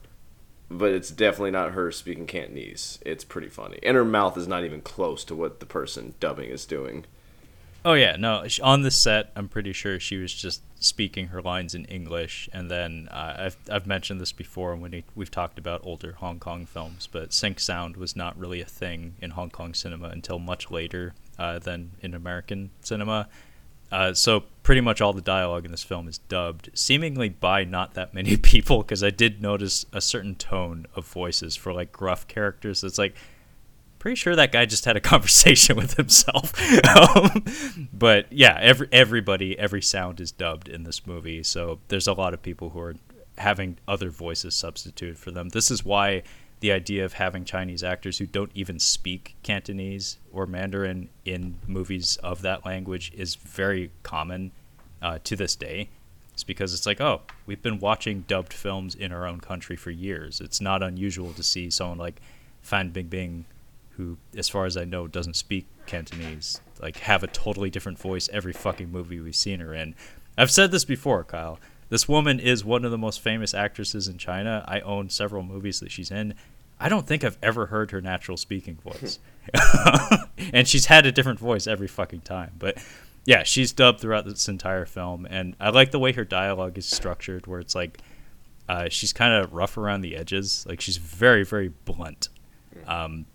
but 0.69 0.91
it's 0.91 1.09
definitely 1.09 1.51
not 1.51 1.71
her 1.71 1.91
speaking 1.91 2.25
Cantonese. 2.25 2.99
It's 3.05 3.23
pretty 3.23 3.49
funny, 3.49 3.79
and 3.83 3.95
her 3.95 4.05
mouth 4.05 4.37
is 4.37 4.47
not 4.47 4.63
even 4.63 4.81
close 4.81 5.23
to 5.25 5.35
what 5.35 5.59
the 5.59 5.65
person 5.65 6.15
dubbing 6.19 6.49
is 6.49 6.65
doing. 6.65 7.05
Oh 7.85 7.93
yeah, 7.93 8.17
no. 8.17 8.45
On 8.63 8.81
the 8.81 8.91
set, 8.91 9.31
I'm 9.35 9.47
pretty 9.47 9.71
sure 9.71 9.99
she 9.99 10.17
was 10.17 10.33
just 10.33 10.61
speaking 10.79 11.27
her 11.27 11.41
lines 11.41 11.73
in 11.73 11.85
English, 11.85 12.49
and 12.51 12.69
then 12.69 13.07
uh, 13.11 13.35
I've 13.39 13.57
I've 13.71 13.87
mentioned 13.87 14.19
this 14.19 14.33
before 14.33 14.75
when 14.75 14.91
we, 14.91 15.03
we've 15.15 15.31
talked 15.31 15.57
about 15.57 15.81
older 15.83 16.13
Hong 16.13 16.39
Kong 16.39 16.65
films, 16.65 17.07
but 17.09 17.31
sync 17.31 17.59
sound 17.59 17.95
was 17.95 18.15
not 18.15 18.37
really 18.37 18.59
a 18.59 18.65
thing 18.65 19.15
in 19.21 19.31
Hong 19.31 19.49
Kong 19.49 19.73
cinema 19.73 20.09
until 20.09 20.37
much 20.37 20.69
later 20.69 21.13
uh, 21.39 21.59
than 21.59 21.91
in 22.01 22.13
American 22.13 22.71
cinema. 22.81 23.29
Uh, 23.91 24.13
so 24.13 24.43
pretty 24.63 24.81
much 24.81 24.99
all 24.99 25.13
the 25.13 25.21
dialogue 25.21 25.65
in 25.65 25.71
this 25.71 25.83
film 25.83 26.07
is 26.07 26.17
dubbed, 26.17 26.69
seemingly 26.73 27.29
by 27.29 27.63
not 27.63 27.93
that 27.93 28.13
many 28.13 28.35
people, 28.37 28.79
because 28.79 29.03
I 29.03 29.09
did 29.09 29.41
notice 29.41 29.85
a 29.93 30.01
certain 30.01 30.35
tone 30.35 30.85
of 30.95 31.05
voices 31.05 31.55
for 31.55 31.73
like 31.73 31.91
gruff 31.91 32.27
characters. 32.27 32.83
It's 32.83 32.97
like 32.97 33.15
pretty 33.99 34.15
sure 34.15 34.35
that 34.35 34.51
guy 34.51 34.65
just 34.65 34.85
had 34.85 34.97
a 34.97 35.01
conversation 35.13 35.75
with 35.75 35.95
himself. 35.95 36.53
um, 36.97 37.87
but 37.93 38.31
yeah, 38.31 38.57
every 38.61 38.87
everybody, 38.91 39.57
every 39.57 39.81
sound 39.81 40.19
is 40.19 40.31
dubbed 40.31 40.67
in 40.67 40.83
this 40.83 41.05
movie, 41.05 41.43
so 41.43 41.79
there's 41.87 42.07
a 42.07 42.13
lot 42.13 42.33
of 42.33 42.41
people 42.41 42.69
who 42.69 42.79
are 42.79 42.95
having 43.37 43.77
other 43.87 44.09
voices 44.09 44.55
substituted 44.55 45.17
for 45.17 45.31
them. 45.31 45.49
This 45.49 45.69
is 45.69 45.85
why 45.85 46.23
the 46.59 46.71
idea 46.71 47.05
of 47.05 47.13
having 47.13 47.45
Chinese 47.45 47.83
actors 47.83 48.17
who 48.17 48.25
don't 48.25 48.51
even 48.55 48.79
speak 48.79 49.35
Cantonese 49.43 50.17
or 50.31 50.45
Mandarin 50.47 51.09
in 51.23 51.57
movies 51.67 52.17
of 52.23 52.41
that 52.41 52.65
language 52.65 53.11
is 53.15 53.35
very 53.35 53.91
common 54.03 54.51
uh, 55.01 55.19
to 55.23 55.35
this 55.35 55.55
day. 55.55 55.89
It's 56.33 56.43
because 56.43 56.73
it's 56.73 56.85
like, 56.85 57.01
oh, 57.01 57.21
we've 57.45 57.61
been 57.61 57.79
watching 57.79 58.21
dubbed 58.27 58.53
films 58.53 58.95
in 58.95 59.11
our 59.11 59.25
own 59.25 59.39
country 59.39 59.75
for 59.75 59.91
years. 59.91 60.39
It's 60.41 60.61
not 60.61 60.83
unusual 60.83 61.33
to 61.33 61.43
see 61.43 61.69
someone 61.69 61.97
like 61.97 62.21
Fan 62.61 62.91
Bingbing 62.91 63.45
who, 63.91 64.17
as 64.35 64.47
far 64.47 64.65
as 64.65 64.77
I 64.77 64.85
know, 64.85 65.07
doesn't 65.07 65.35
speak 65.35 65.65
Cantonese, 65.87 66.61
like 66.79 66.97
have 66.97 67.23
a 67.23 67.27
totally 67.27 67.71
different 67.71 67.97
voice 67.97 68.29
every 68.31 68.53
fucking 68.53 68.91
movie 68.91 69.19
we've 69.19 69.35
seen 69.35 69.59
her 69.59 69.73
in. 69.73 69.95
I've 70.37 70.51
said 70.51 70.71
this 70.71 70.85
before, 70.85 71.23
Kyle. 71.23 71.59
This 71.89 72.07
woman 72.07 72.39
is 72.39 72.65
one 72.65 72.83
of 72.85 72.91
the 72.91 72.97
most 72.97 73.21
famous 73.21 73.53
actresses 73.53 74.07
in 74.07 74.17
China. 74.17 74.65
I 74.67 74.81
own 74.81 75.09
several 75.09 75.43
movies 75.43 75.79
that 75.79 75.91
she's 75.91 76.11
in. 76.11 76.33
I 76.79 76.89
don't 76.89 77.07
think 77.07 77.23
I've 77.23 77.37
ever 77.41 77.67
heard 77.67 77.91
her 77.91 78.01
natural 78.01 78.37
speaking 78.37 78.75
voice. 78.75 79.19
and 80.53 80.67
she's 80.67 80.85
had 80.85 81.05
a 81.05 81.11
different 81.11 81.39
voice 81.39 81.65
every 81.65 81.87
fucking 81.87 82.21
time. 82.21 82.51
But 82.59 82.77
yeah, 83.25 83.43
she's 83.43 83.71
dubbed 83.71 83.99
throughout 83.99 84.25
this 84.25 84.47
entire 84.47 84.85
film. 84.85 85.25
And 85.29 85.55
I 85.59 85.69
like 85.69 85.91
the 85.91 85.99
way 85.99 86.11
her 86.11 86.25
dialogue 86.25 86.77
is 86.77 86.85
structured, 86.85 87.47
where 87.47 87.59
it's 87.59 87.73
like 87.73 87.99
uh, 88.69 88.89
she's 88.89 89.13
kind 89.13 89.33
of 89.33 89.53
rough 89.53 89.77
around 89.77 90.01
the 90.01 90.15
edges. 90.15 90.65
Like 90.67 90.81
she's 90.81 90.97
very, 90.97 91.43
very 91.43 91.69
blunt. 91.85 92.29
Um, 92.85 93.25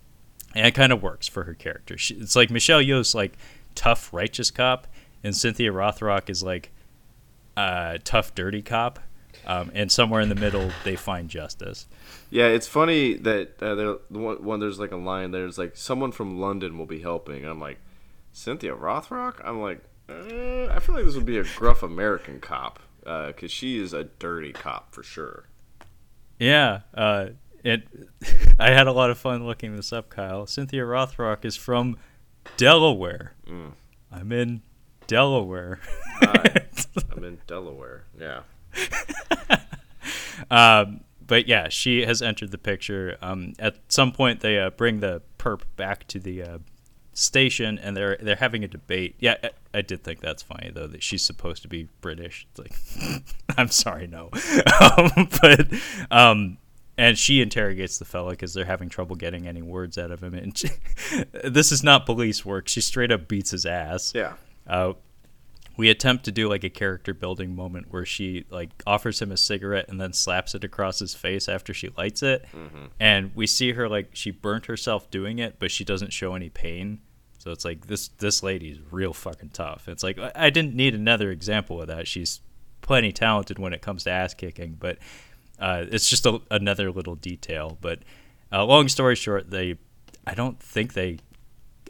and 0.55 0.66
it 0.66 0.74
kind 0.74 0.92
of 0.92 1.03
works 1.03 1.26
for 1.26 1.44
her 1.44 1.55
character. 1.55 1.96
She, 1.98 2.14
it's 2.14 2.36
like 2.36 2.50
Michelle 2.50 2.80
Yeoh's 2.82 3.14
like 3.14 3.36
tough 3.74 4.12
righteous 4.12 4.50
cop, 4.50 4.86
and 5.24 5.36
Cynthia 5.36 5.72
Rothrock 5.72 6.30
is 6.30 6.42
like 6.42 6.70
uh, 7.57 7.98
tough 8.05 8.34
dirty 8.34 8.62
cop. 8.62 8.98
Um, 9.44 9.72
and 9.74 9.90
somewhere 9.90 10.20
in 10.20 10.28
the 10.28 10.36
middle, 10.36 10.70
they 10.84 10.94
find 10.94 11.28
justice. 11.28 11.88
Yeah, 12.30 12.46
it's 12.46 12.68
funny 12.68 13.14
that 13.14 13.61
uh, 13.61 13.74
there, 13.74 13.94
one, 14.09 14.61
there's 14.61 14.78
like 14.78 14.92
a 14.92 14.96
line 14.96 15.32
there's 15.32 15.59
like 15.59 15.76
someone 15.76 16.12
from 16.12 16.38
London 16.38 16.78
will 16.78 16.86
be 16.86 17.00
helping. 17.00 17.42
And 17.42 17.48
I'm 17.48 17.61
like, 17.61 17.78
Cynthia 18.32 18.74
Rothrock. 18.74 19.40
I'm 19.44 19.61
like, 19.61 19.82
uh, 20.09 20.66
I 20.66 20.78
feel 20.80 20.94
like 20.94 21.05
this 21.05 21.14
would 21.14 21.26
be 21.26 21.38
a 21.38 21.44
gruff 21.44 21.82
American 21.82 22.40
cop 22.40 22.80
because 23.00 23.34
uh, 23.42 23.48
she 23.48 23.80
is 23.80 23.92
a 23.92 24.05
dirty 24.05 24.53
cop 24.53 24.94
for 24.94 25.03
sure. 25.03 25.48
Yeah, 26.38 26.80
uh, 26.94 27.28
it. 27.64 27.86
I 28.59 28.70
had 28.70 28.86
a 28.86 28.92
lot 28.92 29.11
of 29.11 29.18
fun 29.18 29.46
looking 29.46 29.76
this 29.76 29.92
up, 29.92 30.09
Kyle. 30.09 30.46
Cynthia 30.46 30.82
Rothrock 30.82 31.44
is 31.44 31.57
from 31.57 31.96
Delaware. 32.57 33.34
Mm. 33.48 33.72
I'm 34.11 34.32
in 34.32 34.62
Delaware. 35.07 35.80
I'm 37.11 37.24
in 37.24 37.38
Delaware. 37.47 38.05
Yeah. 38.18 38.43
um, 40.51 41.01
but 41.26 41.49
yeah, 41.49 41.68
she 41.68 42.05
has 42.05 42.22
entered 42.22 42.51
the 42.51 42.59
picture. 42.59 43.16
Um, 43.22 43.55
at 43.59 43.76
some 43.88 44.12
point, 44.12 44.40
they 44.40 44.59
uh, 44.59 44.70
bring 44.70 45.01
the 45.01 45.22
perp 45.38 45.62
back 45.76 46.07
to 46.09 46.18
the 46.18 46.43
uh, 46.43 46.59
station, 47.12 47.78
and 47.78 47.97
they're 47.97 48.16
they're 48.20 48.36
having 48.36 48.64
a 48.64 48.68
debate. 48.68 49.16
Yeah, 49.18 49.36
I, 49.43 49.51
I, 49.74 49.82
did 49.82 50.03
think 50.03 50.20
that's 50.20 50.43
funny 50.43 50.70
though 50.72 50.86
that 50.88 51.03
she's 51.03 51.22
supposed 51.22 51.62
to 51.62 51.68
be 51.68 51.88
British. 52.01 52.47
It's 52.51 52.59
like, 52.59 53.24
I'm 53.59 53.68
sorry, 53.68 54.07
no, 54.07 54.30
um, 54.97 55.28
but 55.40 55.66
um, 56.11 56.59
and 56.99 57.18
she 57.18 57.40
interrogates 57.40 57.99
the 57.99 58.05
fella 58.05 58.30
because 58.30 58.55
they're 58.55 58.64
having 58.64 58.88
trouble 58.88 59.16
getting 59.16 59.47
any 59.47 59.62
words 59.62 59.97
out 59.99 60.11
of 60.11 60.22
him. 60.22 60.34
And 60.34 60.57
she, 60.57 60.68
this 61.45 61.72
is 61.72 61.82
not 61.82 62.07
police 62.07 62.45
work. 62.45 62.68
She 62.68 62.80
straight 62.80 63.11
up 63.11 63.28
beats 63.28 63.51
his 63.51 63.64
ass. 63.64 64.12
Yeah. 64.14 64.34
Uh, 64.66 64.93
we 65.77 65.89
attempt 65.89 66.25
to 66.25 66.33
do 66.33 66.49
like 66.49 66.64
a 66.64 66.70
character 66.70 67.14
building 67.14 67.55
moment 67.55 67.87
where 67.91 68.05
she 68.05 68.45
like 68.51 68.70
offers 68.87 69.20
him 69.23 69.33
a 69.33 69.37
cigarette 69.37 69.89
and 69.89 70.01
then 70.01 70.12
slaps 70.12 70.55
it 70.55 70.64
across 70.64 70.99
his 70.99 71.14
face 71.14 71.49
after 71.49 71.73
she 71.73 71.91
lights 71.97 72.23
it. 72.23 72.45
Mm-hmm. 72.55 72.87
and 73.01 73.31
we 73.35 73.47
see 73.47 73.73
her 73.73 73.89
like 73.89 74.11
she 74.12 74.31
burnt 74.31 74.66
herself 74.66 75.11
doing 75.11 75.39
it 75.39 75.57
but 75.59 75.70
she 75.70 75.85
doesn't 75.85 76.12
show 76.12 76.35
any 76.35 76.51
pain. 76.51 77.01
So 77.39 77.51
it's 77.51 77.64
like 77.64 77.87
this 77.87 78.09
this 78.09 78.43
lady's 78.43 78.79
real 78.91 79.12
fucking 79.12 79.51
tough. 79.51 79.89
It's 79.89 80.03
like 80.03 80.18
i 80.35 80.51
didn't 80.51 80.75
need 80.75 80.95
another 80.95 81.31
example 81.31 81.81
of 81.81 81.89
that. 81.89 82.07
She's 82.07 82.41
plenty 82.81 83.12
talented 83.12 83.59
when 83.59 83.73
it 83.73 83.81
comes 83.81 84.05
to 84.05 84.11
ass 84.11 84.35
kicking 84.35 84.77
but 84.79 84.99
uh, 85.59 85.85
it's 85.91 86.11
just 86.11 86.27
a, 86.27 86.41
another 86.51 86.91
little 86.91 87.14
detail. 87.14 87.79
But 87.81 88.01
uh, 88.53 88.64
long 88.64 88.89
story 88.89 89.16
short 89.16 89.51
they 89.51 89.77
i 90.27 90.35
don't 90.35 90.61
think 90.61 90.93
they 90.93 91.18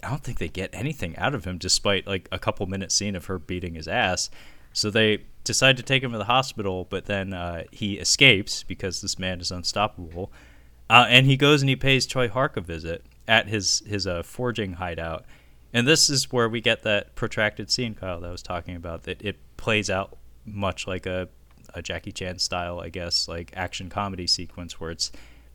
I 0.02 0.10
don't 0.10 0.22
think 0.22 0.38
they 0.38 0.48
get 0.48 0.70
anything 0.72 1.16
out 1.16 1.34
of 1.34 1.44
him 1.44 1.58
despite 1.58 2.06
like 2.06 2.28
a 2.32 2.38
couple 2.38 2.66
minutes 2.66 2.94
scene 2.94 3.14
of 3.14 3.26
her 3.26 3.38
beating 3.38 3.74
his 3.74 3.86
ass. 3.86 4.30
So 4.72 4.90
they 4.90 5.24
decide 5.44 5.76
to 5.76 5.82
take 5.82 6.02
him 6.02 6.12
to 6.12 6.18
the 6.18 6.24
hospital, 6.24 6.86
but 6.88 7.06
then 7.06 7.32
uh, 7.32 7.64
he 7.70 7.98
escapes 7.98 8.62
because 8.62 9.00
this 9.00 9.18
man 9.18 9.40
is 9.40 9.50
unstoppable. 9.50 10.32
Uh, 10.88 11.06
and 11.08 11.26
he 11.26 11.36
goes 11.36 11.62
and 11.62 11.68
he 11.68 11.76
pays 11.76 12.06
Tsui 12.06 12.28
Hark 12.28 12.56
a 12.56 12.60
visit 12.60 13.04
at 13.28 13.48
his 13.48 13.82
his 13.86 14.06
uh, 14.06 14.22
forging 14.22 14.74
hideout. 14.74 15.24
And 15.72 15.86
this 15.86 16.10
is 16.10 16.30
where 16.30 16.48
we 16.48 16.60
get 16.60 16.82
that 16.82 17.14
protracted 17.14 17.70
scene, 17.70 17.94
Kyle, 17.94 18.20
that 18.20 18.28
I 18.28 18.30
was 18.30 18.42
talking 18.42 18.76
about. 18.76 19.04
That 19.04 19.22
it 19.22 19.36
plays 19.56 19.88
out 19.88 20.18
much 20.44 20.86
like 20.86 21.06
a, 21.06 21.28
a 21.74 21.80
Jackie 21.80 22.12
Chan 22.12 22.40
style, 22.40 22.80
I 22.80 22.88
guess, 22.88 23.28
like 23.28 23.52
action 23.54 23.88
comedy 23.88 24.26
sequence 24.26 24.80
where 24.80 24.90
it's 24.90 25.12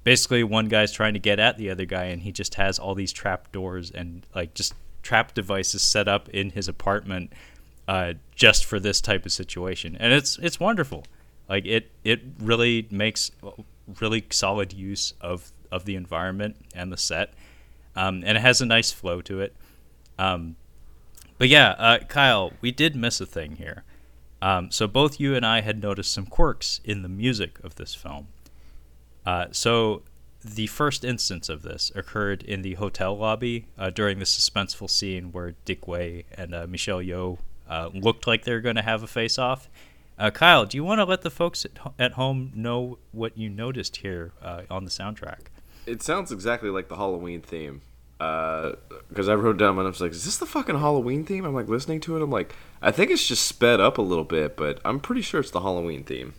basically 0.08 0.42
one 0.42 0.70
guy's 0.70 0.94
trying 0.94 1.12
to 1.12 1.20
get 1.20 1.38
at 1.38 1.58
the 1.58 1.70
other 1.70 1.84
guy 1.84 2.06
and 2.06 2.22
he 2.22 2.32
just 2.32 2.56
has 2.56 2.80
all 2.80 2.96
these 2.96 3.12
trap 3.12 3.52
doors 3.52 3.92
and 3.92 4.26
like 4.34 4.54
just 4.54 4.74
trap 5.04 5.34
devices 5.34 5.82
set 5.82 6.08
up 6.08 6.30
in 6.30 6.50
his 6.52 6.70
apartment 6.70 7.34
uh, 7.90 8.14
just 8.34 8.64
for 8.64 8.80
this 8.80 9.02
type 9.02 9.26
of 9.26 9.34
situation. 9.34 9.98
And 10.00 10.14
it's 10.14 10.40
it's 10.40 10.62
wonderful. 10.62 11.04
Like 11.50 11.66
it 11.66 11.92
it 12.06 12.22
really 12.40 12.88
makes 12.90 13.32
really 14.00 14.26
solid 14.30 14.72
use 14.72 15.14
of 15.20 15.52
of 15.74 15.84
the 15.84 15.98
environment 15.98 16.56
and 16.74 16.90
the 16.90 16.96
set. 16.96 17.34
Um, 17.94 18.24
and 18.26 18.38
it 18.38 18.40
has 18.42 18.62
a 18.62 18.66
nice 18.66 18.94
flow 18.94 19.20
to 19.24 19.42
it. 19.42 19.58
Um, 20.18 20.56
but 21.38 21.50
yeah 21.50 21.72
uh, 21.72 21.98
kyle 22.08 22.54
we 22.62 22.72
did 22.72 22.96
miss 22.96 23.20
a 23.20 23.26
thing 23.26 23.58
here. 23.58 23.84
Um, 24.42 24.72
so 24.72 24.88
both 24.88 25.20
you 25.20 25.36
and 25.36 25.46
i 25.46 25.60
had 25.60 25.82
noticed 25.82 26.14
some 26.14 26.28
quirks 26.28 26.80
in 26.86 27.02
the 27.02 27.10
music 27.10 27.60
of 27.62 27.76
this 27.76 27.94
film 27.94 28.30
uh, 29.28 29.48
so 29.52 30.04
the 30.42 30.68
first 30.68 31.04
instance 31.04 31.50
of 31.50 31.62
this 31.62 31.92
occurred 31.94 32.44
in 32.44 32.62
the 32.62 32.76
hotel 32.76 33.18
lobby 33.18 33.66
uh, 33.78 33.90
during 33.90 34.20
the 34.20 34.26
suspenseful 34.26 34.90
scene 34.90 35.34
where 35.34 35.56
Dick 35.66 35.86
Wei 35.86 36.24
and 36.38 36.56
uh, 36.56 36.66
Michelle 36.66 37.00
Yeoh 37.00 37.38
uh, 37.70 37.90
looked 37.94 38.26
like 38.26 38.46
they 38.46 38.54
were 38.54 38.62
going 38.62 38.78
to 38.78 38.82
have 38.82 39.04
a 39.04 39.08
face-off. 39.08 39.68
Uh, 40.18 40.32
Kyle, 40.32 40.66
do 40.66 40.78
you 40.78 40.84
want 40.86 41.00
to 41.00 41.04
let 41.04 41.24
the 41.24 41.30
folks 41.30 41.66
at, 41.66 41.72
at, 42.00 42.14
home 42.14 42.54
know 42.56 43.00
what 43.12 43.38
you 43.38 43.50
noticed 43.50 43.98
here 43.98 44.32
uh, 44.42 44.62
on 44.70 44.86
the 44.86 44.90
soundtrack? 44.90 45.40
It 45.86 46.02
sounds 46.02 46.32
exactly 46.32 46.70
like 46.70 46.88
the 46.88 46.96
Halloween 46.96 47.42
theme. 47.42 47.82
Because 48.18 49.28
I 49.28 49.36
wrote 49.36 49.58
down 49.58 49.78
and 49.78 49.86
I 49.86 49.90
was 49.90 50.00
like, 50.00 50.12
"Is 50.12 50.24
this 50.24 50.38
the 50.38 50.48
fucking 50.48 50.80
Halloween 50.80 51.24
theme?" 51.24 51.46
I'm 51.46 51.54
like 51.54 51.68
listening 51.68 52.00
to 52.02 52.18
it. 52.18 52.24
I'm 52.24 52.32
like, 52.32 52.56
I 52.82 52.92
think 52.92 53.12
it's 53.12 53.28
just 53.28 53.46
sped 53.46 53.80
up 53.80 54.00
a 54.00 54.02
little 54.02 54.24
bit, 54.24 54.56
but 54.56 54.80
I'm 54.84 55.00
pretty 55.00 55.22
sure 55.22 55.40
it's 55.42 55.52
the 55.52 55.62
Halloween 55.62 56.04
theme. 56.04 56.34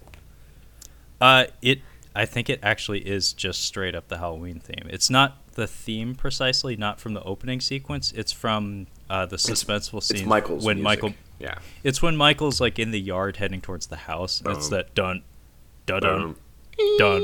Uh, 1.21 1.45
it 1.63 1.81
I 2.15 2.27
think 2.27 2.51
it 2.51 2.61
actually 2.63 3.01
is 3.01 3.33
just 3.33 3.63
straight 3.63 3.95
up 3.95 4.09
the 4.09 4.19
Halloween 4.19 4.61
theme. 4.61 4.89
It's 4.91 5.11
not 5.11 5.39
the 5.55 5.67
theme 5.67 6.15
precisely, 6.15 6.77
not 6.77 7.01
from 7.01 7.15
the 7.15 7.23
opening 7.23 7.61
sequence. 7.61 8.13
It's 8.13 8.33
from 8.33 8.87
uh, 9.11 9.27
the 9.27 9.37
suspenseful 9.37 10.03
scene. 10.03 10.19
It's 10.19 10.27
Michael's 10.27 10.65
when 10.65 10.77
music. 10.77 10.85
Michael. 10.85 11.15
Yeah. 11.39 11.59
It's 11.85 12.03
when 12.03 12.17
Michael's 12.17 12.61
like 12.61 12.79
in 12.79 12.91
the 12.91 13.01
yard 13.01 13.37
heading 13.37 13.61
towards 13.61 13.87
the 13.87 13.97
house. 13.97 14.41
Boom. 14.41 14.55
It's 14.55 14.69
that 14.69 14.95
dun, 14.95 15.23
dun, 15.87 16.01
dun, 16.01 16.37
dun, 16.99 17.23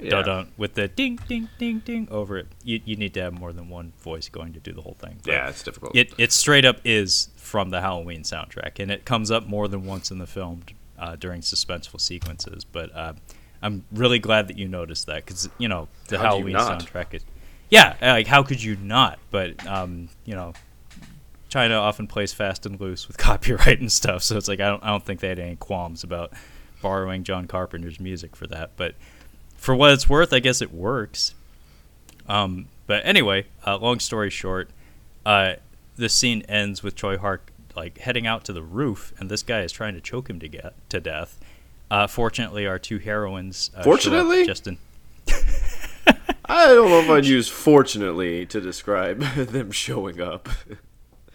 yeah. 0.00 0.10
dun, 0.10 0.24
dun, 0.24 0.52
with 0.56 0.74
the 0.74 0.88
ding, 0.88 1.18
ding, 1.28 1.48
ding, 1.58 1.80
ding 1.80 2.08
over 2.10 2.38
it. 2.38 2.46
You, 2.64 2.80
you 2.84 2.96
need 2.96 3.14
to 3.14 3.22
have 3.22 3.38
more 3.38 3.52
than 3.52 3.68
one 3.68 3.92
voice 4.00 4.28
going 4.28 4.52
to 4.54 4.60
do 4.60 4.72
the 4.72 4.82
whole 4.82 4.96
thing. 4.98 5.18
But 5.24 5.32
yeah, 5.32 5.48
it's 5.48 5.62
difficult. 5.62 5.94
It 5.94 6.12
it 6.16 6.32
straight 6.32 6.64
up 6.64 6.78
is 6.84 7.28
from 7.36 7.70
the 7.70 7.80
Halloween 7.80 8.22
soundtrack, 8.22 8.78
and 8.78 8.90
it 8.90 9.04
comes 9.04 9.30
up 9.30 9.46
more 9.46 9.68
than 9.68 9.84
once 9.84 10.10
in 10.10 10.18
the 10.18 10.26
film 10.26 10.62
uh, 10.98 11.16
during 11.16 11.42
suspenseful 11.42 12.00
sequences. 12.00 12.64
But 12.64 12.94
uh, 12.94 13.14
I'm 13.62 13.84
really 13.92 14.18
glad 14.18 14.48
that 14.48 14.58
you 14.58 14.68
noticed 14.68 15.06
that 15.06 15.24
because 15.24 15.48
you 15.58 15.68
know 15.68 15.88
the 16.08 16.18
how 16.18 16.24
Halloween 16.24 16.56
soundtrack 16.56 17.14
is. 17.14 17.24
Yeah, 17.70 17.96
like 18.00 18.26
how 18.26 18.42
could 18.42 18.62
you 18.62 18.76
not? 18.76 19.18
But 19.30 19.66
um, 19.66 20.08
you 20.24 20.34
know, 20.34 20.52
China 21.48 21.76
often 21.76 22.06
plays 22.06 22.32
fast 22.32 22.66
and 22.66 22.80
loose 22.80 23.06
with 23.06 23.16
copyright 23.18 23.80
and 23.80 23.90
stuff, 23.90 24.22
so 24.22 24.36
it's 24.36 24.48
like 24.48 24.60
I 24.60 24.68
don't 24.68 24.82
I 24.82 24.88
don't 24.88 25.04
think 25.04 25.20
they 25.20 25.28
had 25.28 25.38
any 25.38 25.56
qualms 25.56 26.04
about 26.04 26.32
borrowing 26.82 27.24
John 27.24 27.46
Carpenter's 27.46 28.00
music 28.00 28.34
for 28.34 28.46
that. 28.48 28.72
But 28.76 28.96
for 29.56 29.74
what 29.74 29.92
it's 29.92 30.08
worth, 30.08 30.32
I 30.32 30.40
guess 30.40 30.60
it 30.60 30.72
works. 30.74 31.34
Um, 32.28 32.66
but 32.86 33.06
anyway, 33.06 33.46
uh, 33.66 33.78
long 33.78 34.00
story 34.00 34.30
short, 34.30 34.70
uh, 35.24 35.54
the 35.96 36.08
scene 36.08 36.42
ends 36.42 36.82
with 36.82 36.96
Tsui 36.96 37.18
Hark 37.18 37.52
like 37.76 37.98
heading 37.98 38.26
out 38.26 38.44
to 38.44 38.52
the 38.52 38.62
roof, 38.62 39.12
and 39.18 39.30
this 39.30 39.42
guy 39.42 39.60
is 39.60 39.72
trying 39.72 39.94
to 39.94 40.00
choke 40.00 40.28
him 40.28 40.38
to 40.40 40.48
get 40.48 40.74
to 40.90 41.00
death. 41.00 41.40
Uh, 41.92 42.06
fortunately, 42.06 42.66
our 42.66 42.78
two 42.78 42.96
heroines. 42.96 43.70
Uh, 43.76 43.82
fortunately, 43.82 44.46
Justin. 44.46 44.78
I 46.46 46.68
don't 46.68 46.88
know 46.88 47.00
if 47.00 47.10
I'd 47.10 47.26
use 47.26 47.48
"fortunately" 47.48 48.46
to 48.46 48.62
describe 48.62 49.20
them 49.34 49.70
showing 49.70 50.18
up. 50.18 50.48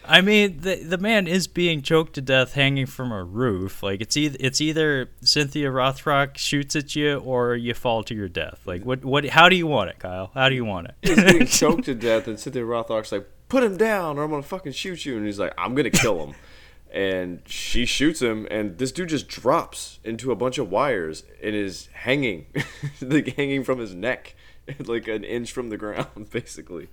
I 0.03 0.21
mean, 0.21 0.61
the 0.61 0.77
the 0.77 0.97
man 0.97 1.27
is 1.27 1.45
being 1.45 1.83
choked 1.83 2.13
to 2.13 2.21
death, 2.21 2.53
hanging 2.53 2.87
from 2.87 3.11
a 3.11 3.23
roof. 3.23 3.83
Like 3.83 4.01
it's 4.01 4.17
either 4.17 4.35
it's 4.39 4.59
either 4.59 5.11
Cynthia 5.21 5.69
Rothrock 5.69 6.37
shoots 6.37 6.75
at 6.75 6.95
you 6.95 7.19
or 7.19 7.55
you 7.55 7.75
fall 7.75 8.01
to 8.05 8.15
your 8.15 8.27
death. 8.27 8.59
Like 8.65 8.83
what 8.83 9.05
what? 9.05 9.25
How 9.25 9.49
do 9.49 9.55
you 9.55 9.67
want 9.67 9.91
it, 9.91 9.99
Kyle? 9.99 10.31
How 10.33 10.49
do 10.49 10.55
you 10.55 10.65
want 10.65 10.87
it? 10.87 10.95
He's 11.03 11.23
being 11.23 11.45
choked 11.45 11.85
to 11.85 11.93
death, 11.93 12.27
and 12.27 12.39
Cynthia 12.39 12.63
Rothrock's 12.63 13.11
like, 13.11 13.29
"Put 13.47 13.63
him 13.63 13.77
down, 13.77 14.17
or 14.17 14.23
I'm 14.23 14.31
gonna 14.31 14.41
fucking 14.41 14.71
shoot 14.71 15.05
you." 15.05 15.17
And 15.17 15.25
he's 15.27 15.37
like, 15.37 15.53
"I'm 15.55 15.75
gonna 15.75 15.91
kill 15.91 16.25
him." 16.25 16.33
And 16.91 17.41
she 17.45 17.85
shoots 17.85 18.21
him 18.21 18.47
and 18.49 18.77
this 18.77 18.91
dude 18.91 19.09
just 19.09 19.27
drops 19.27 19.99
into 20.03 20.31
a 20.31 20.35
bunch 20.35 20.57
of 20.57 20.71
wires 20.71 21.23
and 21.43 21.55
is 21.55 21.87
hanging 21.93 22.45
like 23.01 23.35
hanging 23.35 23.63
from 23.63 23.79
his 23.79 23.93
neck 23.93 24.35
like 24.85 25.07
an 25.07 25.23
inch 25.23 25.51
from 25.51 25.69
the 25.69 25.77
ground 25.77 26.29
basically. 26.31 26.87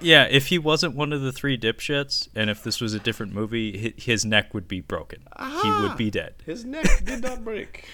Yeah 0.00 0.24
if 0.30 0.46
he 0.46 0.58
wasn't 0.58 0.94
one 0.94 1.12
of 1.12 1.20
the 1.20 1.32
three 1.32 1.58
dipshits 1.58 2.28
and 2.34 2.48
if 2.48 2.62
this 2.62 2.80
was 2.80 2.94
a 2.94 3.00
different 3.00 3.32
movie 3.34 3.94
his 3.96 4.24
neck 4.24 4.54
would 4.54 4.68
be 4.68 4.80
broken. 4.80 5.22
Aha! 5.36 5.60
he 5.62 5.88
would 5.88 5.96
be 5.96 6.10
dead. 6.10 6.34
His 6.46 6.64
neck 6.64 7.04
did 7.04 7.22
not 7.22 7.44
break. 7.44 7.86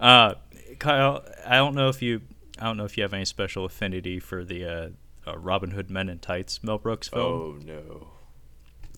Uh 0.00 0.34
kyle 0.78 1.22
i 1.46 1.56
don't 1.56 1.74
know 1.74 1.90
if 1.90 2.00
you 2.00 2.22
i 2.58 2.64
don't 2.64 2.78
know 2.78 2.86
if 2.86 2.96
you 2.96 3.02
have 3.02 3.12
any 3.12 3.24
special 3.26 3.66
affinity 3.66 4.18
for 4.18 4.42
the 4.44 4.64
uh, 4.64 4.88
uh 5.26 5.36
robin 5.36 5.72
hood 5.72 5.90
men 5.90 6.08
in 6.08 6.18
tights 6.18 6.64
mel 6.64 6.78
brooks 6.78 7.08
film. 7.08 7.22
Oh 7.22 7.58
no 7.62 8.08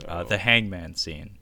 uh, 0.09 0.25
the 0.25 0.39
hangman 0.39 0.95
scene. 0.95 1.39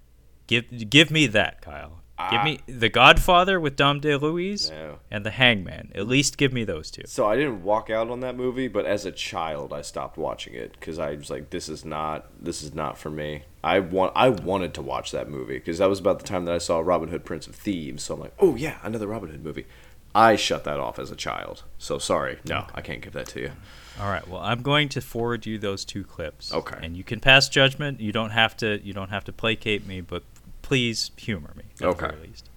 Give 0.46 0.90
give 0.90 1.10
me 1.10 1.26
that, 1.28 1.62
Kyle. 1.62 2.00
Ah. 2.20 2.30
Give 2.30 2.44
me 2.44 2.60
the 2.66 2.90
Godfather 2.90 3.58
with 3.58 3.76
Dom 3.76 4.00
DeLuise 4.00 4.70
no. 4.70 4.98
and 5.10 5.24
the 5.24 5.30
Hangman. 5.30 5.90
At 5.94 6.06
least 6.06 6.36
give 6.36 6.52
me 6.52 6.64
those 6.64 6.90
two. 6.90 7.02
So 7.06 7.26
I 7.26 7.34
didn't 7.34 7.62
walk 7.62 7.88
out 7.88 8.10
on 8.10 8.20
that 8.20 8.36
movie, 8.36 8.68
but 8.68 8.84
as 8.84 9.06
a 9.06 9.12
child, 9.12 9.72
I 9.72 9.80
stopped 9.80 10.18
watching 10.18 10.52
it 10.52 10.72
because 10.72 10.98
I 10.98 11.14
was 11.14 11.30
like, 11.30 11.48
"This 11.48 11.70
is 11.70 11.82
not 11.82 12.26
this 12.38 12.62
is 12.62 12.74
not 12.74 12.98
for 12.98 13.10
me." 13.10 13.44
I 13.64 13.80
want 13.80 14.12
I 14.14 14.28
wanted 14.28 14.74
to 14.74 14.82
watch 14.82 15.12
that 15.12 15.30
movie 15.30 15.54
because 15.54 15.78
that 15.78 15.88
was 15.88 15.98
about 15.98 16.18
the 16.18 16.26
time 16.26 16.44
that 16.44 16.54
I 16.54 16.58
saw 16.58 16.80
Robin 16.80 17.08
Hood, 17.08 17.24
Prince 17.24 17.46
of 17.46 17.54
Thieves. 17.54 18.02
So 18.02 18.14
I'm 18.14 18.20
like, 18.20 18.34
"Oh 18.38 18.54
yeah, 18.54 18.78
another 18.82 19.06
Robin 19.06 19.30
Hood 19.30 19.42
movie." 19.42 19.66
I 20.14 20.36
shut 20.36 20.64
that 20.64 20.80
off 20.80 20.98
as 20.98 21.10
a 21.10 21.16
child. 21.16 21.62
So 21.78 21.98
sorry, 21.98 22.38
no, 22.44 22.66
I 22.74 22.82
can't 22.82 23.00
give 23.00 23.12
that 23.14 23.28
to 23.28 23.40
you. 23.40 23.52
All 24.00 24.08
right. 24.08 24.26
Well, 24.26 24.40
I'm 24.40 24.62
going 24.62 24.88
to 24.90 25.00
forward 25.00 25.44
you 25.46 25.58
those 25.58 25.84
two 25.84 26.04
clips. 26.04 26.52
Okay. 26.54 26.78
And 26.82 26.96
you 26.96 27.04
can 27.04 27.20
pass 27.20 27.48
judgment. 27.48 28.00
You 28.00 28.12
don't 28.12 28.30
have 28.30 28.56
to. 28.58 28.80
You 28.82 28.92
don't 28.92 29.10
have 29.10 29.24
to 29.24 29.32
placate 29.32 29.86
me, 29.86 30.00
but 30.00 30.22
please 30.62 31.10
humor 31.16 31.52
me. 31.56 31.64
At 31.80 31.88
Okay. 31.88 32.08
The 32.08 32.28
least. 32.28 32.48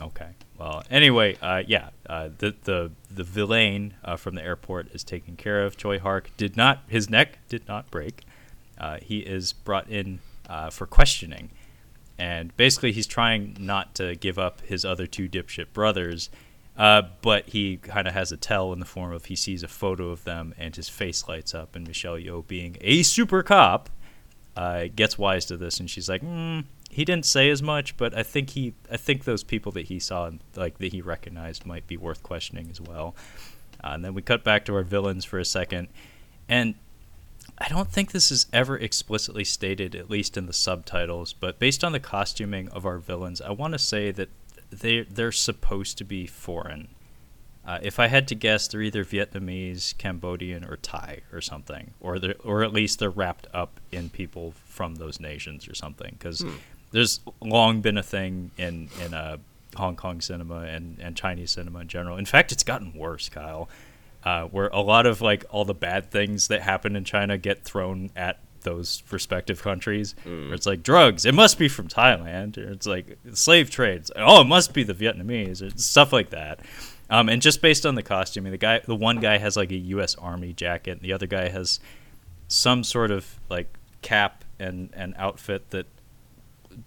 Okay. 0.00 0.30
Well, 0.58 0.82
anyway, 0.90 1.36
uh, 1.40 1.62
yeah. 1.66 1.90
Uh, 2.08 2.30
the 2.38 2.54
the 2.64 2.90
the 3.10 3.24
villain 3.24 3.94
uh, 4.04 4.16
from 4.16 4.34
the 4.34 4.42
airport 4.42 4.92
is 4.92 5.04
taken 5.04 5.36
care 5.36 5.64
of. 5.64 5.76
Tsui 5.76 6.00
Hark 6.00 6.30
did 6.36 6.56
not. 6.56 6.82
His 6.88 7.08
neck 7.08 7.38
did 7.48 7.66
not 7.68 7.90
break. 7.90 8.24
Uh, 8.76 8.98
he 9.00 9.20
is 9.20 9.52
brought 9.52 9.88
in 9.88 10.20
uh, 10.48 10.70
for 10.70 10.86
questioning, 10.86 11.50
and 12.18 12.56
basically 12.56 12.92
he's 12.92 13.06
trying 13.06 13.56
not 13.58 13.94
to 13.96 14.16
give 14.16 14.38
up 14.38 14.60
his 14.62 14.84
other 14.84 15.06
two 15.06 15.28
dipshit 15.28 15.72
brothers. 15.72 16.30
Uh, 16.78 17.02
but 17.22 17.48
he 17.48 17.76
kind 17.76 18.06
of 18.06 18.14
has 18.14 18.30
a 18.30 18.36
tell 18.36 18.72
in 18.72 18.78
the 18.78 18.86
form 18.86 19.12
of 19.12 19.24
he 19.24 19.34
sees 19.34 19.64
a 19.64 19.68
photo 19.68 20.10
of 20.10 20.22
them 20.22 20.54
and 20.56 20.76
his 20.76 20.88
face 20.88 21.26
lights 21.26 21.52
up. 21.52 21.74
And 21.74 21.86
Michelle 21.86 22.14
Yeoh, 22.14 22.46
being 22.46 22.76
a 22.80 23.02
super 23.02 23.42
cop, 23.42 23.90
uh, 24.56 24.84
gets 24.94 25.18
wise 25.18 25.44
to 25.46 25.56
this, 25.56 25.80
and 25.80 25.90
she's 25.90 26.08
like, 26.08 26.22
mm, 26.22 26.64
"He 26.88 27.04
didn't 27.04 27.26
say 27.26 27.50
as 27.50 27.62
much, 27.62 27.96
but 27.96 28.16
I 28.16 28.22
think 28.22 28.50
he, 28.50 28.74
I 28.90 28.96
think 28.96 29.24
those 29.24 29.42
people 29.42 29.72
that 29.72 29.86
he 29.86 29.98
saw, 29.98 30.30
like 30.56 30.78
that 30.78 30.92
he 30.92 31.00
recognized, 31.00 31.66
might 31.66 31.86
be 31.86 31.96
worth 31.96 32.22
questioning 32.22 32.68
as 32.70 32.80
well." 32.80 33.14
Uh, 33.82 33.90
and 33.90 34.04
then 34.04 34.14
we 34.14 34.22
cut 34.22 34.42
back 34.42 34.64
to 34.64 34.74
our 34.74 34.82
villains 34.82 35.24
for 35.24 35.38
a 35.38 35.44
second, 35.44 35.88
and 36.48 36.74
I 37.56 37.68
don't 37.68 37.90
think 37.90 38.12
this 38.12 38.30
is 38.30 38.46
ever 38.52 38.76
explicitly 38.76 39.44
stated, 39.44 39.94
at 39.94 40.10
least 40.10 40.36
in 40.36 40.46
the 40.46 40.52
subtitles, 40.52 41.32
but 41.32 41.58
based 41.58 41.82
on 41.82 41.92
the 41.92 42.00
costuming 42.00 42.68
of 42.70 42.84
our 42.86 42.98
villains, 42.98 43.40
I 43.40 43.50
want 43.50 43.72
to 43.72 43.78
say 43.78 44.10
that 44.12 44.28
they 44.70 45.02
they're 45.02 45.32
supposed 45.32 45.98
to 45.98 46.04
be 46.04 46.26
foreign. 46.26 46.88
Uh, 47.66 47.78
if 47.82 47.98
I 47.98 48.06
had 48.06 48.26
to 48.28 48.34
guess, 48.34 48.66
they're 48.66 48.80
either 48.80 49.04
Vietnamese, 49.04 49.96
Cambodian, 49.98 50.64
or 50.64 50.76
Thai, 50.76 51.20
or 51.32 51.42
something, 51.42 51.92
or 52.00 52.18
they 52.18 52.32
or 52.44 52.62
at 52.62 52.72
least 52.72 52.98
they're 52.98 53.10
wrapped 53.10 53.46
up 53.52 53.80
in 53.92 54.08
people 54.08 54.54
from 54.64 54.94
those 54.94 55.20
nations 55.20 55.68
or 55.68 55.74
something. 55.74 56.16
Because 56.18 56.44
there's 56.92 57.20
long 57.40 57.80
been 57.80 57.98
a 57.98 58.02
thing 58.02 58.50
in 58.56 58.88
in 59.04 59.12
uh, 59.12 59.36
Hong 59.76 59.96
Kong 59.96 60.20
cinema 60.20 60.60
and, 60.60 60.98
and 60.98 61.16
Chinese 61.16 61.52
cinema 61.52 61.80
in 61.80 61.88
general. 61.88 62.16
In 62.16 62.24
fact, 62.24 62.52
it's 62.52 62.64
gotten 62.64 62.94
worse, 62.94 63.28
Kyle. 63.28 63.68
Uh, 64.24 64.44
where 64.44 64.66
a 64.68 64.80
lot 64.80 65.06
of 65.06 65.20
like 65.20 65.44
all 65.48 65.64
the 65.64 65.74
bad 65.74 66.10
things 66.10 66.48
that 66.48 66.60
happen 66.62 66.96
in 66.96 67.04
China 67.04 67.38
get 67.38 67.62
thrown 67.62 68.10
at 68.16 68.40
those 68.62 69.02
respective 69.10 69.62
countries. 69.62 70.14
Where 70.24 70.54
it's 70.54 70.66
like 70.66 70.82
drugs, 70.82 71.24
it 71.24 71.34
must 71.34 71.58
be 71.58 71.68
from 71.68 71.88
Thailand. 71.88 72.58
Or 72.58 72.70
it's 72.72 72.86
like 72.86 73.18
slave 73.32 73.70
trades. 73.70 74.10
Oh, 74.16 74.40
it 74.40 74.46
must 74.46 74.72
be 74.72 74.82
the 74.82 74.94
Vietnamese. 74.94 75.62
Or 75.62 75.76
stuff 75.78 76.12
like 76.12 76.30
that. 76.30 76.60
Um, 77.10 77.28
and 77.28 77.40
just 77.40 77.62
based 77.62 77.86
on 77.86 77.94
the 77.94 78.02
costume, 78.02 78.44
the 78.44 78.58
guy, 78.58 78.80
the 78.80 78.94
one 78.94 79.18
guy 79.20 79.38
has 79.38 79.56
like 79.56 79.70
a 79.70 79.76
U.S. 79.76 80.14
Army 80.16 80.52
jacket, 80.52 80.92
and 80.92 81.00
the 81.00 81.12
other 81.12 81.26
guy 81.26 81.48
has 81.48 81.80
some 82.48 82.84
sort 82.84 83.10
of 83.10 83.38
like 83.48 83.78
cap 84.02 84.44
and 84.58 84.90
and 84.92 85.14
outfit 85.16 85.70
that 85.70 85.86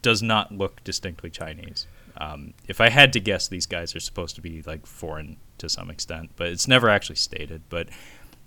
does 0.02 0.22
not 0.22 0.52
look 0.52 0.84
distinctly 0.84 1.30
Chinese. 1.30 1.88
Um, 2.18 2.54
if 2.68 2.80
I 2.82 2.90
had 2.90 3.14
to 3.14 3.20
guess, 3.20 3.48
these 3.48 3.66
guys 3.66 3.96
are 3.96 4.00
supposed 4.00 4.36
to 4.36 4.42
be 4.42 4.62
like 4.62 4.86
foreign 4.86 5.38
to 5.58 5.70
some 5.70 5.90
extent, 5.90 6.32
but 6.36 6.48
it's 6.48 6.68
never 6.68 6.90
actually 6.90 7.16
stated. 7.16 7.64
But 7.70 7.88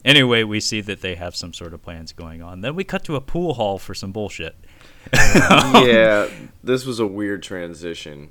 anyway, 0.05 0.43
we 0.44 0.60
see 0.60 0.81
that 0.82 1.01
they 1.01 1.14
have 1.14 1.35
some 1.36 1.52
sort 1.52 1.74
of 1.74 1.82
plans 1.82 2.12
going 2.12 2.43
on. 2.43 2.60
Then 2.60 2.74
we 2.74 2.85
cut 2.85 3.05
to 3.05 3.16
a 3.16 3.20
pool 3.20 3.55
hall 3.55 3.78
for 3.78 3.94
some 3.94 4.12
bullshit. 4.12 4.56
yeah, 5.12 6.28
this 6.62 6.85
was 6.86 6.98
a 7.01 7.06
weird 7.06 7.43
transition. 7.43 8.31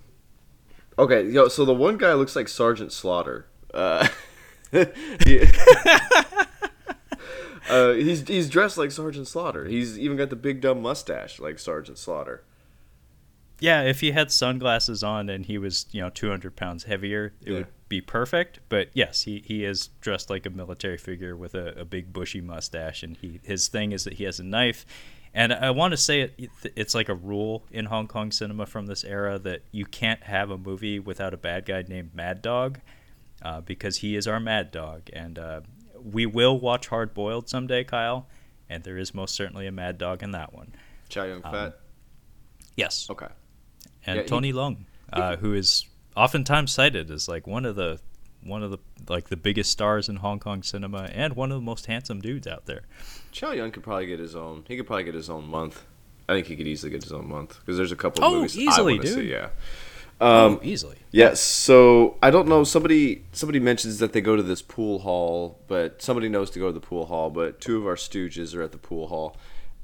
Okay, 0.98 1.28
yo, 1.30 1.48
so 1.48 1.66
the 1.66 1.74
one 1.74 1.98
guy 1.98 2.14
looks 2.14 2.36
like 2.36 2.48
Sergeant 2.48 2.92
Slaughter. 2.92 3.48
Uh, 3.74 4.08
he- 4.72 5.48
uh, 7.70 7.94
he's 7.94 8.28
he's 8.28 8.50
dressed 8.50 8.78
like 8.78 8.92
Sergeant 8.92 9.28
Slaughter. 9.28 9.66
He's 9.66 9.98
even 9.98 10.18
got 10.18 10.30
the 10.30 10.36
big 10.36 10.62
dumb 10.62 10.82
mustache 10.82 11.40
like 11.40 11.60
Sergeant 11.60 11.98
Slaughter. 11.98 12.44
Yeah, 13.60 13.84
if 13.84 14.02
he 14.02 14.12
had 14.12 14.32
sunglasses 14.32 15.04
on 15.04 15.30
and 15.30 15.46
he 15.46 15.58
was, 15.58 15.86
you 15.92 16.02
know, 16.02 16.10
200 16.10 16.56
pounds 16.56 16.84
heavier, 16.84 17.34
it 17.42 17.48
Yeah. 17.52 17.58
would 17.60 17.68
be 17.94 18.02
perfect. 18.02 18.60
But 18.70 18.90
yes, 18.94 19.22
he, 19.22 19.44
he 19.46 19.64
is 19.64 19.90
dressed 20.02 20.30
like 20.32 20.48
a 20.48 20.50
military 20.50 20.98
figure 20.98 21.36
with 21.36 21.54
a, 21.54 21.80
a 21.82 21.86
big 21.86 22.12
bushy 22.12 22.42
mustache, 22.42 23.04
and 23.04 23.16
he 23.18 23.40
his 23.44 23.68
thing 23.68 23.92
is 23.92 24.04
that 24.06 24.14
he 24.14 24.24
has 24.24 24.40
a 24.40 24.44
knife. 24.44 24.84
And 25.32 25.54
I 25.54 25.70
want 25.70 25.92
to 25.92 25.98
say 25.98 26.22
it, 26.22 26.50
it's 26.76 26.96
like 26.96 27.10
a 27.10 27.14
rule 27.14 27.64
in 27.72 27.86
Hong 27.86 28.08
Kong 28.08 28.32
cinema 28.32 28.66
from 28.66 28.88
this 28.88 29.04
era 29.04 29.38
that 29.40 29.62
you 29.72 29.86
can't 29.86 30.24
have 30.24 30.50
a 30.50 30.58
movie 30.58 30.98
without 31.00 31.34
a 31.36 31.38
bad 31.38 31.66
guy 31.66 31.84
named 31.88 32.16
Mad 32.16 32.42
Dog, 32.42 32.80
uh, 33.44 33.62
because 33.62 33.98
he 33.98 34.16
is 34.16 34.28
our 34.28 34.40
Mad 34.40 34.72
Dog. 34.72 35.10
And 35.14 35.38
uh, 35.38 35.62
we 36.04 36.26
will 36.26 36.60
watch 36.60 36.88
Hard 36.88 37.14
Boiled 37.14 37.48
someday, 37.48 37.84
Kyle, 37.84 38.26
and 38.70 38.84
there 38.84 38.98
is 38.98 39.14
most 39.14 39.36
certainly 39.36 39.68
a 39.68 39.72
Mad 39.72 40.00
Dog 40.00 40.24
in 40.24 40.32
that 40.32 40.52
one. 40.54 40.74
Chow 41.10 41.26
Yun 41.26 41.42
Fat. 41.44 41.78
Yes 42.76 43.08
Okay. 43.10 43.28
and 44.06 44.16
Yeah, 44.18 44.24
he- 44.24 44.28
Tony 44.30 44.52
Leung, 44.54 44.86
uh, 45.12 45.36
who 45.36 45.54
is 45.54 45.86
oftentimes 46.16 46.72
cited 46.72 47.10
as 47.12 47.28
like 47.28 47.48
one 47.48 47.66
of 47.66 47.76
the 47.76 48.00
one 48.44 48.62
of 48.64 48.72
the 48.72 48.78
like 49.08 49.30
the 49.30 49.38
biggest 49.38 49.72
stars 49.72 50.10
in 50.10 50.18
Hong 50.18 50.40
Kong 50.40 50.64
cinema 50.64 51.10
and 51.14 51.36
one 51.36 51.52
of 51.52 51.58
the 51.58 51.66
most 51.66 51.86
handsome 51.86 52.20
dudes 52.22 52.46
out 52.48 52.66
there. 52.66 52.82
Chow 53.32 53.52
Yun 53.52 53.72
could 53.72 53.84
probably 53.84 54.06
get 54.08 54.20
his 54.20 54.36
own. 54.36 54.64
He 54.68 54.76
could 54.78 54.86
probably 54.88 55.06
get 55.06 55.14
his 55.16 55.30
own 55.30 55.48
month. 55.48 55.84
I 56.28 56.34
think 56.34 56.48
he 56.48 56.56
could 56.56 56.68
easily 56.68 56.92
get 56.92 57.04
his 57.04 57.12
own 57.12 57.28
month 57.28 57.60
because 57.60 57.78
there's 57.78 57.92
a 57.92 57.96
couple 57.98 58.24
of 58.24 58.32
Oh, 58.32 58.36
movies 58.38 58.58
easily, 58.58 58.96
I 59.00 59.02
dude. 59.02 59.14
see. 59.14 59.32
Yeah. 59.32 59.50
oh, 60.22 60.60
easily. 60.64 60.98
Yes. 61.12 61.42
So 61.42 62.18
I 62.22 62.30
don't 62.32 62.48
know. 62.48 62.64
Somebody 62.64 63.24
somebody 63.32 63.60
mentions 63.60 64.00
that 64.00 64.14
they 64.14 64.22
go 64.22 64.36
to 64.36 64.44
this 64.44 64.62
pool 64.62 65.00
hall, 65.00 65.60
but 65.68 66.02
somebody 66.02 66.30
knows 66.30 66.50
to 66.52 66.60
go 66.60 66.68
to 66.68 66.74
the 66.74 66.80
pool 66.80 67.06
hall. 67.08 67.30
But 67.30 67.60
two 67.60 67.78
of 67.78 67.86
our 67.88 67.96
stooges 67.96 68.56
are 68.56 68.62
at 68.62 68.72
the 68.72 68.78
pool 68.78 69.08
hall, 69.08 69.36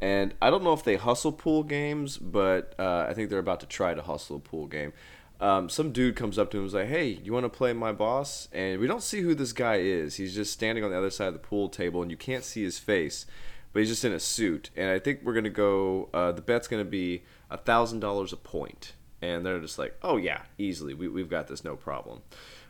and 0.01 0.33
I 0.41 0.49
don't 0.49 0.63
know 0.63 0.73
if 0.73 0.83
they 0.83 0.95
hustle 0.97 1.31
pool 1.31 1.63
games, 1.63 2.17
but 2.17 2.73
uh, 2.79 3.07
I 3.09 3.13
think 3.13 3.29
they're 3.29 3.39
about 3.39 3.59
to 3.61 3.65
try 3.65 3.93
to 3.93 4.01
hustle 4.01 4.37
a 4.37 4.39
pool 4.39 4.67
game. 4.67 4.93
Um, 5.41 5.69
some 5.69 5.91
dude 5.93 6.15
comes 6.17 6.37
up 6.37 6.51
to 6.51 6.57
him 6.57 6.63
and 6.63 6.67
is 6.67 6.73
like, 6.73 6.87
"Hey, 6.87 7.07
you 7.23 7.31
want 7.31 7.45
to 7.45 7.49
play 7.49 7.71
my 7.73 7.91
boss?" 7.93 8.49
And 8.51 8.79
we 8.79 8.87
don't 8.87 9.03
see 9.03 9.21
who 9.21 9.33
this 9.33 9.53
guy 9.53 9.75
is. 9.77 10.15
He's 10.15 10.35
just 10.35 10.51
standing 10.51 10.83
on 10.83 10.91
the 10.91 10.97
other 10.97 11.09
side 11.09 11.27
of 11.29 11.33
the 11.33 11.39
pool 11.39 11.69
table, 11.69 12.01
and 12.01 12.11
you 12.11 12.17
can't 12.17 12.43
see 12.43 12.63
his 12.63 12.77
face, 12.77 13.25
but 13.71 13.79
he's 13.79 13.89
just 13.89 14.03
in 14.03 14.11
a 14.11 14.19
suit. 14.19 14.69
And 14.75 14.89
I 14.89 14.99
think 14.99 15.21
we're 15.23 15.33
gonna 15.33 15.49
go. 15.49 16.09
Uh, 16.13 16.31
the 16.33 16.41
bet's 16.41 16.67
gonna 16.67 16.83
be 16.83 17.23
a 17.49 17.57
thousand 17.57 17.99
dollars 18.01 18.33
a 18.33 18.37
point. 18.37 18.93
and 19.21 19.45
they're 19.45 19.59
just 19.59 19.77
like, 19.77 19.97
"Oh 20.01 20.15
yeah, 20.17 20.43
easily, 20.57 20.93
we, 20.93 21.07
we've 21.09 21.29
got 21.29 21.47
this, 21.47 21.63
no 21.63 21.75
problem." 21.75 22.21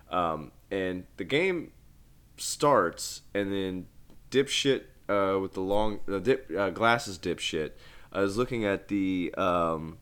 Um, 0.10 0.52
and 0.72 1.06
the 1.18 1.24
game 1.24 1.72
starts, 2.38 3.22
and 3.36 3.52
then 3.54 3.86
dipshit 4.32 4.84
uh, 5.08 5.40
with 5.40 5.54
the 5.54 5.62
long 5.62 6.00
uh, 6.12 6.18
dip, 6.20 6.50
uh, 6.58 6.70
glasses, 6.72 7.20
dipshit 7.20 7.72
uh, 8.16 8.22
is 8.22 8.36
looking 8.38 8.66
at 8.66 8.88
the 8.88 9.32
um, 9.38 9.98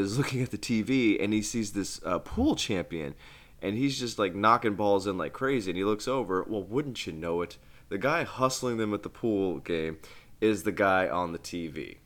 is 0.00 0.18
looking 0.18 0.42
at 0.42 0.50
the 0.50 0.58
TV, 0.58 1.22
and 1.22 1.32
he 1.32 1.42
sees 1.42 1.72
this 1.72 2.00
uh, 2.04 2.18
pool 2.18 2.56
champion, 2.56 3.14
and 3.62 3.76
he's 3.76 3.98
just 3.98 4.18
like 4.18 4.34
knocking 4.34 4.74
balls 4.74 5.06
in 5.06 5.18
like 5.18 5.32
crazy, 5.32 5.70
and 5.70 5.78
he 5.78 5.84
looks 5.84 6.08
over. 6.08 6.44
Well, 6.48 6.62
wouldn't 6.62 7.06
you 7.06 7.12
know 7.12 7.42
it? 7.42 7.58
The 7.88 7.98
guy 7.98 8.24
hustling 8.24 8.78
them 8.78 8.92
at 8.94 9.02
the 9.02 9.08
pool 9.08 9.58
game 9.58 9.98
is 10.40 10.64
the 10.64 10.72
guy 10.72 11.08
on 11.08 11.32
the 11.32 11.38
TV. 11.38 11.96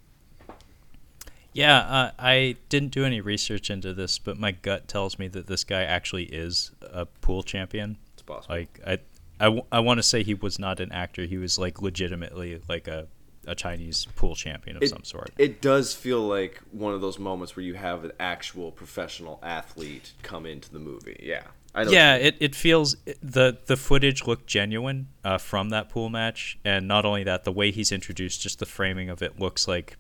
Yeah, 1.53 1.79
uh, 1.79 2.11
I 2.19 2.57
didn't 2.69 2.93
do 2.93 3.05
any 3.05 3.21
research 3.21 3.71
into 3.71 3.93
this, 3.93 4.19
but 4.19 4.39
my 4.39 4.53
gut 4.53 4.87
tells 4.87 5.19
me 5.19 5.27
that 5.29 5.47
this 5.49 5.65
guy 5.65 5.83
actually 5.83 6.25
is 6.25 6.71
a 6.81 7.07
pool 7.07 7.43
champion. 7.43 7.97
It's 8.13 8.23
possible. 8.23 8.55
Like 8.55 8.81
I, 8.87 8.93
I, 9.41 9.45
w- 9.47 9.65
I 9.73 9.81
want 9.81 9.99
to 9.99 10.03
say 10.03 10.23
he 10.23 10.35
was 10.35 10.59
not 10.59 10.79
an 10.79 10.93
actor. 10.93 11.25
He 11.25 11.39
was 11.39 11.59
like 11.59 11.83
legitimately 11.83 12.61
like 12.69 12.87
a, 12.87 13.09
a 13.51 13.55
Chinese 13.55 14.07
pool 14.17 14.35
champion 14.35 14.77
of 14.77 14.83
it, 14.83 14.89
some 14.89 15.05
sort. 15.05 15.33
It 15.37 15.61
does 15.61 15.95
feel 15.95 16.21
like 16.21 16.61
one 16.71 16.95
of 16.95 17.01
those 17.01 17.19
moments 17.19 17.57
where 17.57 17.65
you 17.65 17.75
have 17.75 18.05
an 18.05 18.13
actual 18.21 18.71
professional 18.71 19.41
athlete 19.43 20.13
come 20.23 20.47
into 20.47 20.71
the 20.73 20.79
movie. 20.79 21.21
Yeah. 21.23 21.43
Yeah, 21.75 22.17
it, 22.17 22.37
it 22.41 22.55
feels 22.57 22.97
the 23.23 23.57
the 23.67 23.77
footage 23.77 24.27
looked 24.27 24.49
genuine 24.49 25.07
uh, 25.23 25.39
from 25.39 25.69
that 25.69 25.89
pool 25.89 26.09
match, 26.09 26.59
and 26.65 26.89
not 26.89 27.05
only 27.05 27.23
that, 27.25 27.45
the 27.45 27.53
way 27.53 27.71
he's 27.71 27.93
introduced, 27.93 28.43
just 28.43 28.59
the 28.59 28.67
framing 28.67 29.09
of 29.09 29.23
it 29.23 29.39
looks 29.39 29.69
like 29.69 29.97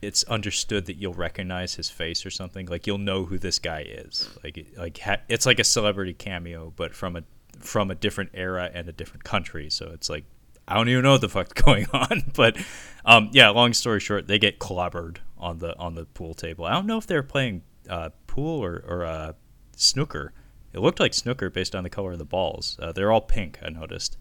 it's 0.00 0.22
understood 0.24 0.86
that 0.86 0.94
you'll 0.94 1.14
recognize 1.14 1.74
his 1.74 1.90
face 1.90 2.24
or 2.24 2.30
something. 2.30 2.66
Like 2.66 2.86
you'll 2.86 2.98
know 2.98 3.24
who 3.24 3.36
this 3.36 3.58
guy 3.58 3.80
is. 3.80 4.30
Like 4.44 4.64
like 4.76 4.98
ha- 4.98 5.22
it's 5.28 5.44
like 5.44 5.58
a 5.58 5.64
celebrity 5.64 6.14
cameo, 6.14 6.72
but 6.76 6.94
from 6.94 7.16
a 7.16 7.24
from 7.58 7.90
a 7.90 7.96
different 7.96 8.30
era 8.34 8.70
and 8.72 8.88
a 8.88 8.92
different 8.92 9.24
country. 9.24 9.70
So 9.70 9.90
it's 9.92 10.08
like 10.08 10.24
I 10.68 10.74
don't 10.74 10.88
even 10.88 11.02
know 11.02 11.12
what 11.12 11.22
the 11.22 11.28
fuck's 11.28 11.52
going 11.62 11.86
on. 11.92 12.30
But 12.34 12.56
um, 13.04 13.30
yeah, 13.32 13.48
long 13.48 13.72
story 13.72 14.00
short, 14.00 14.28
they 14.28 14.38
get 14.38 14.58
clobbered 14.58 15.16
on 15.36 15.58
the 15.58 15.76
on 15.78 15.94
the 15.94 16.04
pool 16.04 16.34
table. 16.34 16.64
I 16.64 16.72
don't 16.74 16.86
know 16.86 16.98
if 16.98 17.06
they're 17.06 17.22
playing 17.22 17.62
uh, 17.88 18.10
pool 18.26 18.62
or 18.62 18.84
or 18.86 19.04
uh, 19.04 19.32
snooker. 19.76 20.32
It 20.72 20.80
looked 20.80 21.00
like 21.00 21.14
snooker 21.14 21.48
based 21.48 21.74
on 21.74 21.82
the 21.82 21.90
color 21.90 22.12
of 22.12 22.18
the 22.18 22.26
balls. 22.26 22.78
Uh, 22.80 22.92
they're 22.92 23.10
all 23.10 23.22
pink. 23.22 23.58
I 23.64 23.70
noticed. 23.70 24.18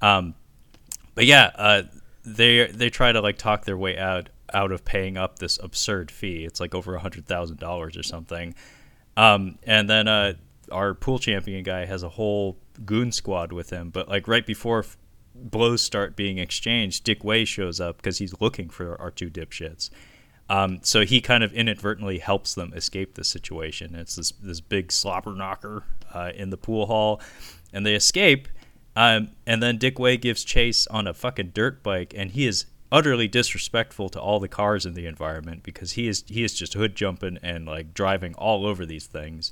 Um, 0.00 0.34
but 1.14 1.26
yeah, 1.26 1.50
uh, 1.56 1.82
they 2.24 2.66
they 2.68 2.88
try 2.88 3.12
to 3.12 3.20
like 3.20 3.36
talk 3.36 3.64
their 3.64 3.76
way 3.76 3.98
out 3.98 4.28
out 4.54 4.70
of 4.70 4.84
paying 4.84 5.16
up 5.16 5.38
this 5.38 5.58
absurd 5.62 6.10
fee. 6.10 6.44
It's 6.44 6.60
like 6.60 6.74
over 6.74 6.94
a 6.94 7.00
hundred 7.00 7.26
thousand 7.26 7.58
dollars 7.58 7.96
or 7.96 8.02
something. 8.02 8.54
Um, 9.16 9.58
and 9.64 9.90
then 9.90 10.08
uh, 10.08 10.34
our 10.70 10.94
pool 10.94 11.18
champion 11.18 11.64
guy 11.64 11.84
has 11.84 12.02
a 12.02 12.08
whole 12.08 12.58
goon 12.84 13.12
squad 13.12 13.52
with 13.52 13.70
him, 13.70 13.90
but 13.90 14.08
like 14.08 14.28
right 14.28 14.46
before 14.46 14.84
blows 15.50 15.82
start 15.82 16.16
being 16.16 16.38
exchanged, 16.38 17.04
Dick 17.04 17.24
Wei 17.24 17.44
shows 17.44 17.80
up 17.80 17.98
because 17.98 18.18
he's 18.18 18.40
looking 18.40 18.68
for 18.68 19.00
our 19.00 19.10
two 19.10 19.30
dipshits. 19.30 19.90
Um, 20.48 20.80
so 20.82 21.04
he 21.04 21.20
kind 21.20 21.42
of 21.42 21.52
inadvertently 21.52 22.18
helps 22.18 22.54
them 22.54 22.72
escape 22.74 23.14
the 23.14 23.24
situation. 23.24 23.94
It's 23.94 24.16
this 24.16 24.32
this 24.32 24.60
big 24.60 24.92
slobber 24.92 25.34
knocker 25.34 25.84
uh, 26.12 26.32
in 26.34 26.50
the 26.50 26.56
pool 26.56 26.86
hall, 26.86 27.20
and 27.72 27.86
they 27.86 27.94
escape. 27.94 28.48
Um, 28.94 29.30
and 29.46 29.62
then 29.62 29.78
Dick 29.78 29.98
Wei 29.98 30.16
gives 30.18 30.44
chase 30.44 30.86
on 30.88 31.06
a 31.06 31.14
fucking 31.14 31.52
dirt 31.54 31.82
bike, 31.82 32.12
and 32.14 32.32
he 32.32 32.46
is 32.46 32.66
utterly 32.90 33.26
disrespectful 33.26 34.10
to 34.10 34.20
all 34.20 34.38
the 34.38 34.48
cars 34.48 34.84
in 34.84 34.92
the 34.92 35.06
environment 35.06 35.62
because 35.62 35.92
he 35.92 36.06
is 36.06 36.24
he 36.28 36.44
is 36.44 36.54
just 36.54 36.74
hood 36.74 36.94
jumping 36.94 37.38
and 37.42 37.64
like 37.64 37.94
driving 37.94 38.34
all 38.34 38.66
over 38.66 38.84
these 38.84 39.06
things. 39.06 39.50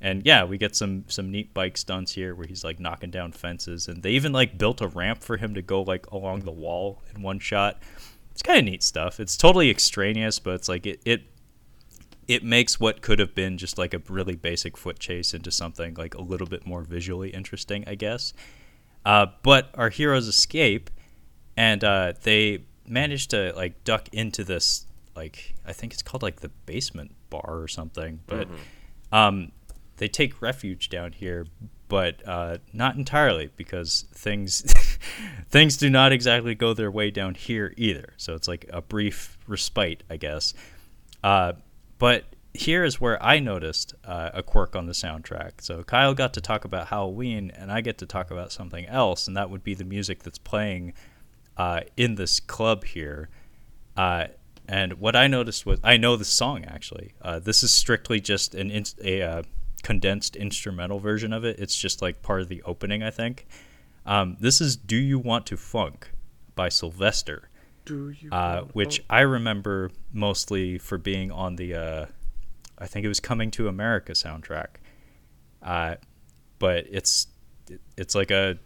And 0.00 0.24
yeah, 0.24 0.44
we 0.44 0.58
get 0.58 0.76
some 0.76 1.04
some 1.08 1.30
neat 1.30 1.52
bike 1.52 1.76
stunts 1.76 2.12
here 2.12 2.34
where 2.34 2.46
he's 2.46 2.62
like 2.62 2.78
knocking 2.78 3.10
down 3.10 3.32
fences, 3.32 3.88
and 3.88 4.02
they 4.02 4.12
even 4.12 4.32
like 4.32 4.56
built 4.56 4.80
a 4.80 4.86
ramp 4.86 5.22
for 5.22 5.36
him 5.36 5.54
to 5.54 5.62
go 5.62 5.82
like 5.82 6.06
along 6.10 6.40
the 6.40 6.52
wall 6.52 7.02
in 7.14 7.22
one 7.22 7.40
shot. 7.40 7.82
It's 8.30 8.42
kind 8.42 8.60
of 8.60 8.64
neat 8.64 8.84
stuff. 8.84 9.18
It's 9.18 9.36
totally 9.36 9.70
extraneous, 9.70 10.38
but 10.38 10.54
it's 10.54 10.68
like 10.68 10.86
it 10.86 11.00
it 11.04 11.22
it 12.28 12.44
makes 12.44 12.78
what 12.78 13.00
could 13.00 13.18
have 13.18 13.34
been 13.34 13.58
just 13.58 13.78
like 13.78 13.94
a 13.94 14.02
really 14.08 14.36
basic 14.36 14.76
foot 14.76 15.00
chase 15.00 15.34
into 15.34 15.50
something 15.50 15.94
like 15.94 16.14
a 16.14 16.22
little 16.22 16.46
bit 16.46 16.66
more 16.66 16.82
visually 16.82 17.30
interesting, 17.30 17.82
I 17.86 17.96
guess. 17.96 18.34
Uh, 19.04 19.26
but 19.42 19.70
our 19.74 19.88
heroes 19.88 20.28
escape, 20.28 20.90
and 21.56 21.82
uh, 21.82 22.12
they 22.22 22.64
manage 22.86 23.28
to 23.28 23.52
like 23.56 23.82
duck 23.82 24.08
into 24.12 24.44
this 24.44 24.86
like 25.16 25.54
I 25.66 25.72
think 25.72 25.92
it's 25.92 26.02
called 26.02 26.22
like 26.22 26.40
the 26.40 26.50
basement 26.66 27.12
bar 27.30 27.58
or 27.60 27.66
something. 27.66 28.20
But 28.26 28.48
um, 29.10 29.52
they 29.98 30.08
take 30.08 30.40
refuge 30.40 30.88
down 30.88 31.12
here, 31.12 31.46
but 31.88 32.26
uh, 32.26 32.58
not 32.72 32.96
entirely 32.96 33.50
because 33.56 34.06
things 34.12 34.62
things 35.50 35.76
do 35.76 35.90
not 35.90 36.12
exactly 36.12 36.54
go 36.54 36.74
their 36.74 36.90
way 36.90 37.10
down 37.10 37.34
here 37.34 37.74
either. 37.76 38.14
So 38.16 38.34
it's 38.34 38.48
like 38.48 38.68
a 38.72 38.80
brief 38.80 39.38
respite, 39.46 40.02
I 40.08 40.16
guess. 40.16 40.54
Uh, 41.22 41.52
but 41.98 42.24
here 42.54 42.84
is 42.84 43.00
where 43.00 43.22
I 43.22 43.38
noticed 43.38 43.94
uh, 44.04 44.30
a 44.34 44.42
quirk 44.42 44.74
on 44.74 44.86
the 44.86 44.92
soundtrack. 44.92 45.60
So 45.60 45.82
Kyle 45.82 46.14
got 46.14 46.34
to 46.34 46.40
talk 46.40 46.64
about 46.64 46.88
Halloween, 46.88 47.50
and 47.54 47.70
I 47.70 47.80
get 47.80 47.98
to 47.98 48.06
talk 48.06 48.30
about 48.30 48.52
something 48.52 48.86
else, 48.86 49.28
and 49.28 49.36
that 49.36 49.50
would 49.50 49.62
be 49.62 49.74
the 49.74 49.84
music 49.84 50.22
that's 50.22 50.38
playing 50.38 50.94
uh, 51.56 51.80
in 51.96 52.14
this 52.14 52.40
club 52.40 52.84
here. 52.84 53.28
Uh, 53.96 54.28
and 54.68 54.94
what 54.94 55.16
I 55.16 55.26
noticed 55.26 55.64
was 55.66 55.80
I 55.82 55.96
know 55.96 56.16
the 56.16 56.24
song 56.24 56.64
actually. 56.64 57.14
Uh, 57.22 57.38
this 57.38 57.62
is 57.62 57.70
strictly 57.72 58.20
just 58.20 58.54
an 58.54 58.70
a 59.02 59.42
condensed 59.82 60.36
instrumental 60.36 60.98
version 60.98 61.32
of 61.32 61.44
it. 61.44 61.58
It's 61.58 61.76
just 61.76 62.02
like 62.02 62.22
part 62.22 62.40
of 62.40 62.48
the 62.48 62.62
opening, 62.62 63.02
I 63.02 63.10
think. 63.10 63.46
Um, 64.06 64.36
this 64.40 64.60
is 64.60 64.76
"Do 64.76 64.96
You 64.96 65.18
Want 65.18 65.46
to 65.46 65.56
Funk" 65.56 66.10
by 66.54 66.68
Sylvester, 66.68 67.50
Do 67.84 68.10
you 68.10 68.30
uh, 68.30 68.62
which? 68.72 69.04
I 69.08 69.20
remember 69.20 69.90
mostly 70.12 70.78
for 70.78 70.98
being 70.98 71.30
on 71.30 71.56
the, 71.56 71.74
uh, 71.74 72.06
I 72.78 72.86
think 72.86 73.04
it 73.04 73.08
was 73.08 73.20
"Coming 73.20 73.50
to 73.52 73.68
America" 73.68 74.12
soundtrack. 74.12 74.68
Uh, 75.62 75.96
but 76.58 76.86
it's 76.90 77.26
it's 77.96 78.14
like 78.14 78.30
a 78.30 78.58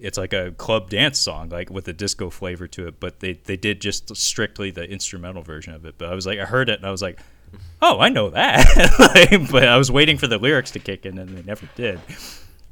it's 0.00 0.18
like 0.18 0.32
a 0.32 0.52
club 0.52 0.90
dance 0.90 1.18
song, 1.18 1.48
like 1.48 1.70
with 1.70 1.86
a 1.86 1.92
disco 1.92 2.30
flavor 2.30 2.66
to 2.68 2.88
it. 2.88 2.98
But 2.98 3.20
they 3.20 3.34
they 3.34 3.56
did 3.56 3.80
just 3.80 4.14
strictly 4.16 4.70
the 4.70 4.88
instrumental 4.88 5.42
version 5.42 5.74
of 5.74 5.84
it. 5.84 5.96
But 5.98 6.08
I 6.10 6.14
was 6.14 6.26
like, 6.26 6.38
I 6.38 6.44
heard 6.44 6.68
it 6.68 6.78
and 6.78 6.86
I 6.86 6.90
was 6.90 7.02
like, 7.02 7.20
oh, 7.80 7.98
I 8.00 8.08
know 8.08 8.30
that. 8.30 8.66
Like, 8.98 9.50
but 9.50 9.64
I 9.68 9.76
was 9.76 9.90
waiting 9.90 10.16
for 10.18 10.26
the 10.26 10.38
lyrics 10.38 10.70
to 10.72 10.78
kick 10.78 11.04
in 11.06 11.18
and 11.18 11.36
they 11.36 11.42
never 11.42 11.68
did. 11.74 12.00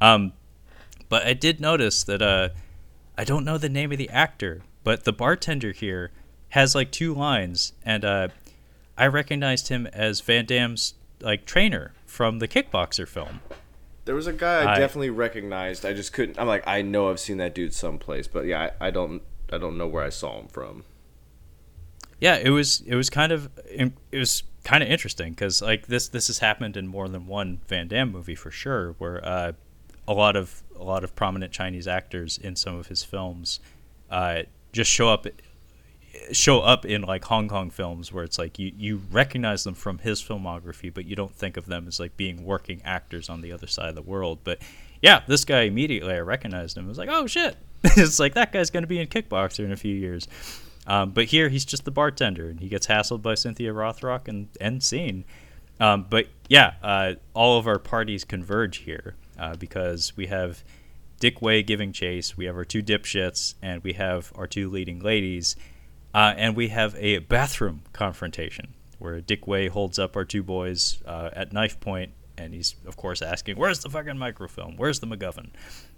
Um, 0.01 0.33
but 1.09 1.27
I 1.27 1.33
did 1.35 1.61
notice 1.61 2.05
that 2.05 2.23
uh, 2.23 2.51
I 3.19 3.25
don't 3.25 3.45
know 3.45 3.59
the 3.59 3.69
name 3.69 3.93
of 3.93 3.99
the 3.99 4.09
actor, 4.11 4.63
but 4.85 5.05
the 5.05 5.13
bartender 5.13 5.73
here 5.73 6.11
has 6.51 6.75
like 6.75 6.91
two 6.91 7.15
lines, 7.15 7.73
and 7.85 8.05
uh, 8.05 8.29
I 8.97 9.07
recognized 9.07 9.69
him 9.69 9.87
as 9.89 10.21
Van 10.21 10.47
Damme's 10.47 10.95
like 11.21 11.45
trainer 11.45 11.93
from 12.07 12.39
the 12.39 12.49
Kickboxer 12.49 13.07
film. 13.07 13.41
There 14.07 14.15
was 14.15 14.27
a 14.27 14.33
guy 14.33 14.63
I 14.65 14.75
I- 14.75 14.79
definitely 14.79 15.11
recognized. 15.11 15.85
I 15.85 15.93
just 15.93 16.13
couldn't. 16.13 16.39
I'm 16.41 16.49
like, 16.49 16.67
I 16.67 16.83
know 16.83 17.11
I've 17.11 17.21
seen 17.21 17.37
that 17.37 17.55
dude 17.55 17.75
someplace, 17.75 18.27
but 18.27 18.47
yeah, 18.47 18.71
I, 18.81 18.87
I 18.87 18.91
don't. 18.91 19.23
I 19.53 19.59
don't 19.59 19.77
know 19.77 19.87
where 19.89 20.05
I 20.05 20.09
saw 20.11 20.39
him 20.41 20.47
from. 20.49 20.85
yeah 22.21 22.37
it 22.37 22.51
was 22.51 22.83
it 22.87 22.95
was 22.95 23.11
kind 23.11 23.33
of 23.33 23.51
it 23.67 23.93
was 24.13 24.43
kind 24.65 24.83
of 24.83 24.89
interesting 24.89 25.31
because 25.31 25.63
like 25.63 25.87
this 25.87 26.09
this 26.09 26.27
has 26.27 26.39
happened 26.39 26.77
in 26.77 26.87
more 26.87 27.09
than 27.09 27.27
one 27.27 27.61
van 27.67 27.89
damme 27.89 28.13
movie 28.13 28.35
for 28.35 28.51
sure 28.51 28.93
where 28.99 29.25
uh, 29.25 29.53
a 30.07 30.13
lot 30.13 30.37
of 30.37 30.63
a 30.77 30.85
lot 30.85 31.03
of 31.03 31.15
prominent 31.15 31.53
chinese 31.53 31.89
actors 31.89 32.37
in 32.39 32.55
some 32.55 32.75
of 32.77 32.89
his 32.89 33.03
films 33.03 33.61
uh, 34.11 34.43
just 34.73 34.91
show 34.91 35.09
up 35.09 35.27
show 36.33 36.61
up 36.61 36.85
in 36.85 37.03
like 37.03 37.25
hong 37.25 37.49
kong 37.49 37.71
films 37.71 38.13
where 38.13 38.25
it's 38.25 38.39
like 38.39 38.59
you 38.59 38.73
you 38.77 39.03
recognize 39.11 39.65
them 39.65 39.75
from 39.75 39.99
his 39.99 40.23
filmography 40.23 40.93
but 40.93 41.05
you 41.05 41.15
don't 41.15 41.35
think 41.35 41.57
of 41.57 41.67
them 41.67 41.87
as 41.87 42.01
like 42.01 42.17
being 42.17 42.45
working 42.45 42.81
actors 42.85 43.29
on 43.29 43.41
the 43.41 43.53
other 43.53 43.67
side 43.67 43.89
of 43.89 43.95
the 43.95 44.03
world. 44.03 44.39
But 44.45 44.59
yeah 45.03 45.23
this 45.27 45.45
guy 45.45 45.63
immediately 45.63 46.13
i 46.13 46.19
recognized 46.19 46.77
him. 46.77 46.85
I 46.85 46.89
was 46.89 46.99
like 46.99 47.09
oh 47.11 47.27
shit. 47.27 47.57
It's 47.97 48.19
like 48.21 48.35
that 48.35 48.53
guy's 48.53 48.71
going 48.71 48.83
to 48.83 48.89
be 48.89 48.99
in 48.99 49.07
kickboxer 49.07 49.65
in 49.65 49.73
a 49.73 49.77
few 49.77 49.95
years 49.95 50.29
um, 50.91 51.11
but 51.11 51.27
here 51.27 51.49
he's 51.49 51.65
just 51.65 51.85
the 51.85 51.93
bartender, 51.93 52.51
and 52.51 52.59
he 52.59 52.69
gets 52.69 52.89
hassled 52.89 53.23
by 53.23 53.37
Cynthia 53.37 53.73
Rothrock 53.73 54.27
and 54.27 54.49
end 54.61 54.83
scene. 54.83 55.25
Um, 55.79 56.07
but 56.11 56.27
yeah, 56.49 56.75
uh, 56.83 57.15
all 57.33 57.59
of 57.59 57.69
our 57.69 57.79
parties 57.79 58.25
converge 58.25 58.79
here 58.79 59.15
uh, 59.39 59.55
because 59.55 60.17
we 60.17 60.27
have 60.27 60.65
Dick 61.21 61.41
Wei 61.41 61.63
giving 61.63 61.93
chase, 61.93 62.37
we 62.37 62.47
have 62.47 62.57
our 62.57 62.65
two 62.65 62.83
dipshits, 62.83 63.55
and 63.63 63.85
we 63.85 63.93
have 63.93 64.33
our 64.35 64.49
two 64.49 64.69
leading 64.69 64.99
ladies, 64.99 65.55
uh, 66.13 66.35
and 66.37 66.57
we 66.57 66.69
have 66.69 66.97
a 66.97 67.19
bathroom 67.19 67.83
confrontation 67.93 68.75
where 68.99 69.21
Dick 69.21 69.47
Wei 69.47 69.69
holds 69.69 69.97
up 69.97 70.17
our 70.17 70.25
two 70.25 70.43
boys 70.43 71.01
uh, 71.07 71.31
at 71.35 71.53
knife 71.53 71.79
point, 71.79 72.15
and 72.37 72.53
he's 72.53 72.75
of 72.85 72.97
course 72.97 73.23
asking, 73.23 73.57
"Where's 73.57 73.79
the 73.79 73.91
fucking 73.91 74.19
microfilm? 74.19 74.75
Where's 74.77 74.99
the 74.99 75.07
MacGuffin? 75.07 75.51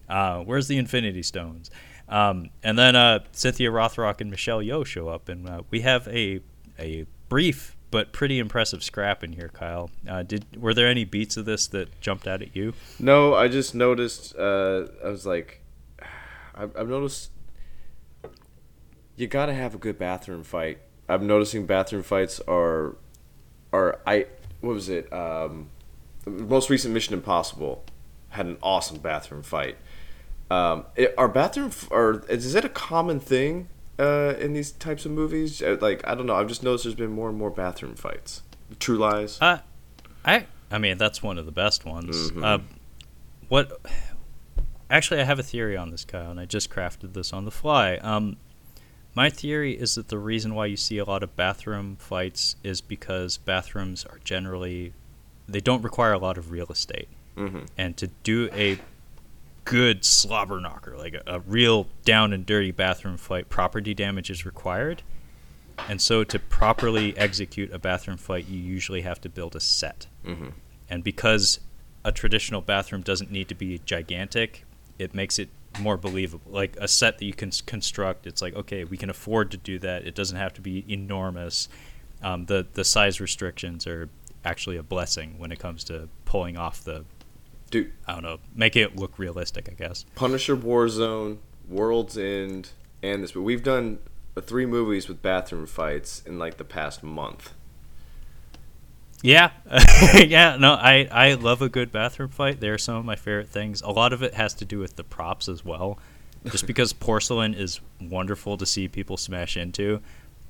Uh, 0.06 0.40
where's 0.40 0.68
the 0.68 0.76
Infinity 0.76 1.22
Stones?" 1.22 1.70
Um, 2.12 2.50
and 2.62 2.78
then 2.78 2.94
uh, 2.94 3.20
Cynthia 3.32 3.70
Rothrock 3.70 4.20
and 4.20 4.30
Michelle 4.30 4.58
Yeoh 4.60 4.84
show 4.84 5.08
up, 5.08 5.30
and 5.30 5.48
uh, 5.48 5.62
we 5.70 5.80
have 5.80 6.06
a 6.08 6.40
a 6.78 7.06
brief 7.30 7.74
but 7.90 8.12
pretty 8.12 8.38
impressive 8.38 8.84
scrap 8.84 9.24
in 9.24 9.32
here. 9.32 9.48
Kyle, 9.48 9.90
uh, 10.06 10.22
did 10.22 10.60
were 10.60 10.74
there 10.74 10.88
any 10.88 11.06
beats 11.06 11.38
of 11.38 11.46
this 11.46 11.66
that 11.68 12.00
jumped 12.02 12.28
out 12.28 12.42
at 12.42 12.54
you? 12.54 12.74
No, 12.98 13.34
I 13.34 13.48
just 13.48 13.74
noticed. 13.74 14.36
Uh, 14.36 14.88
I 15.02 15.08
was 15.08 15.24
like, 15.24 15.62
I've, 16.54 16.76
I've 16.76 16.88
noticed. 16.88 17.30
You 19.16 19.26
gotta 19.26 19.54
have 19.54 19.74
a 19.74 19.78
good 19.78 19.98
bathroom 19.98 20.44
fight. 20.44 20.80
I'm 21.08 21.26
noticing 21.26 21.64
bathroom 21.64 22.02
fights 22.02 22.40
are, 22.46 22.96
are 23.72 24.00
I 24.06 24.26
what 24.60 24.74
was 24.74 24.90
it? 24.90 25.10
Um, 25.10 25.70
the 26.24 26.30
most 26.30 26.68
recent 26.68 26.92
Mission 26.92 27.14
Impossible 27.14 27.84
had 28.28 28.44
an 28.46 28.58
awesome 28.62 28.98
bathroom 28.98 29.42
fight. 29.42 29.78
Um, 30.52 30.84
it, 30.96 31.14
are 31.16 31.28
bathroom 31.28 31.68
f- 31.68 31.88
or 31.90 32.24
is 32.28 32.54
it 32.54 32.64
a 32.64 32.68
common 32.68 33.20
thing 33.20 33.68
uh, 33.98 34.34
in 34.38 34.52
these 34.52 34.72
types 34.72 35.06
of 35.06 35.12
movies? 35.12 35.62
Uh, 35.62 35.76
Like 35.80 36.06
I 36.06 36.14
don't 36.14 36.26
know. 36.26 36.34
I've 36.34 36.48
just 36.48 36.62
noticed 36.62 36.84
there's 36.84 36.94
been 36.94 37.12
more 37.12 37.28
and 37.28 37.38
more 37.38 37.50
bathroom 37.50 37.94
fights. 37.94 38.42
True 38.80 38.96
Lies. 38.98 39.38
Uh, 39.40 39.58
I 40.24 40.46
I 40.70 40.78
mean 40.78 40.98
that's 40.98 41.22
one 41.22 41.38
of 41.38 41.46
the 41.46 41.52
best 41.52 41.84
ones. 41.84 42.30
Mhm. 42.32 42.44
Uh, 42.44 42.58
what? 43.48 43.80
Actually, 44.90 45.20
I 45.20 45.24
have 45.24 45.38
a 45.38 45.42
theory 45.42 45.76
on 45.76 45.90
this, 45.90 46.04
Kyle, 46.04 46.30
and 46.30 46.38
I 46.38 46.44
just 46.44 46.68
crafted 46.70 47.14
this 47.14 47.32
on 47.32 47.44
the 47.46 47.50
fly. 47.50 47.96
Um, 47.96 48.36
my 49.14 49.30
theory 49.30 49.72
is 49.72 49.94
that 49.94 50.08
the 50.08 50.18
reason 50.18 50.54
why 50.54 50.66
you 50.66 50.76
see 50.76 50.98
a 50.98 51.04
lot 51.04 51.22
of 51.22 51.34
bathroom 51.36 51.96
fights 51.96 52.56
is 52.62 52.80
because 52.82 53.38
bathrooms 53.38 54.04
are 54.04 54.18
generally 54.24 54.92
they 55.48 55.60
don't 55.60 55.82
require 55.82 56.12
a 56.12 56.18
lot 56.18 56.36
of 56.38 56.50
real 56.50 56.66
estate, 56.70 57.08
hmm 57.36 57.60
and 57.78 57.96
to 57.96 58.06
do 58.22 58.48
a 58.52 58.78
good 59.64 60.04
slobber 60.04 60.60
knocker, 60.60 60.96
like 60.96 61.14
a, 61.14 61.22
a 61.26 61.40
real 61.40 61.86
down 62.04 62.32
and 62.32 62.44
dirty 62.44 62.70
bathroom 62.70 63.16
fight, 63.16 63.48
property 63.48 63.94
damage 63.94 64.30
is 64.30 64.44
required. 64.44 65.02
And 65.88 66.00
so, 66.00 66.22
to 66.24 66.38
properly 66.38 67.16
execute 67.16 67.72
a 67.72 67.78
bathroom 67.78 68.18
fight, 68.18 68.46
you 68.46 68.58
usually 68.58 69.02
have 69.02 69.20
to 69.22 69.28
build 69.28 69.56
a 69.56 69.60
set. 69.60 70.06
hmm 70.24 70.48
And 70.88 71.02
because 71.02 71.60
a 72.04 72.12
traditional 72.12 72.60
bathroom 72.60 73.02
doesn't 73.02 73.30
need 73.30 73.48
to 73.48 73.54
be 73.54 73.80
gigantic, 73.84 74.64
it 74.98 75.14
makes 75.14 75.38
it 75.38 75.48
more 75.80 75.96
believable. 75.96 76.52
Like 76.52 76.76
a 76.78 76.88
set 76.88 77.18
that 77.18 77.24
you 77.24 77.32
can 77.32 77.50
construct, 77.66 78.26
it's 78.26 78.42
like 78.42 78.54
okay, 78.54 78.84
we 78.84 78.96
can 78.96 79.10
afford 79.10 79.50
to 79.52 79.56
do 79.56 79.78
that. 79.80 80.06
It 80.06 80.14
doesn't 80.14 80.36
have 80.36 80.52
to 80.54 80.60
be 80.60 80.84
enormous. 80.92 81.68
Um, 82.22 82.46
the 82.46 82.66
the 82.72 82.84
size 82.84 83.20
restrictions 83.20 83.86
are 83.86 84.08
actually 84.44 84.76
a 84.76 84.82
blessing 84.82 85.36
when 85.38 85.52
it 85.52 85.58
comes 85.58 85.84
to 85.84 86.08
pulling 86.24 86.56
off 86.56 86.82
the 86.84 87.04
Dude, 87.72 87.90
I 88.06 88.12
don't 88.12 88.22
know, 88.22 88.38
make 88.54 88.76
it 88.76 88.96
look 88.96 89.18
realistic. 89.18 89.68
I 89.68 89.72
guess. 89.72 90.04
Punisher 90.14 90.56
Warzone, 90.56 91.38
World's 91.68 92.18
End, 92.18 92.68
and 93.02 93.24
this. 93.24 93.32
But 93.32 93.40
we've 93.42 93.62
done 93.62 93.98
uh, 94.36 94.42
three 94.42 94.66
movies 94.66 95.08
with 95.08 95.22
bathroom 95.22 95.66
fights 95.66 96.22
in 96.26 96.38
like 96.38 96.58
the 96.58 96.64
past 96.64 97.02
month. 97.02 97.54
Yeah, 99.22 99.52
yeah. 100.14 100.56
No, 100.58 100.74
I 100.74 101.08
I 101.10 101.34
love 101.34 101.62
a 101.62 101.70
good 101.70 101.90
bathroom 101.90 102.28
fight. 102.28 102.60
They're 102.60 102.76
some 102.76 102.96
of 102.96 103.04
my 103.06 103.16
favorite 103.16 103.48
things. 103.48 103.80
A 103.80 103.90
lot 103.90 104.12
of 104.12 104.22
it 104.22 104.34
has 104.34 104.52
to 104.54 104.64
do 104.66 104.78
with 104.78 104.96
the 104.96 105.04
props 105.04 105.48
as 105.48 105.64
well, 105.64 105.98
just 106.50 106.66
because 106.66 106.92
porcelain 107.08 107.54
is 107.54 107.80
wonderful 108.00 108.58
to 108.58 108.66
see 108.66 108.86
people 108.86 109.16
smash 109.16 109.56
into. 109.56 110.00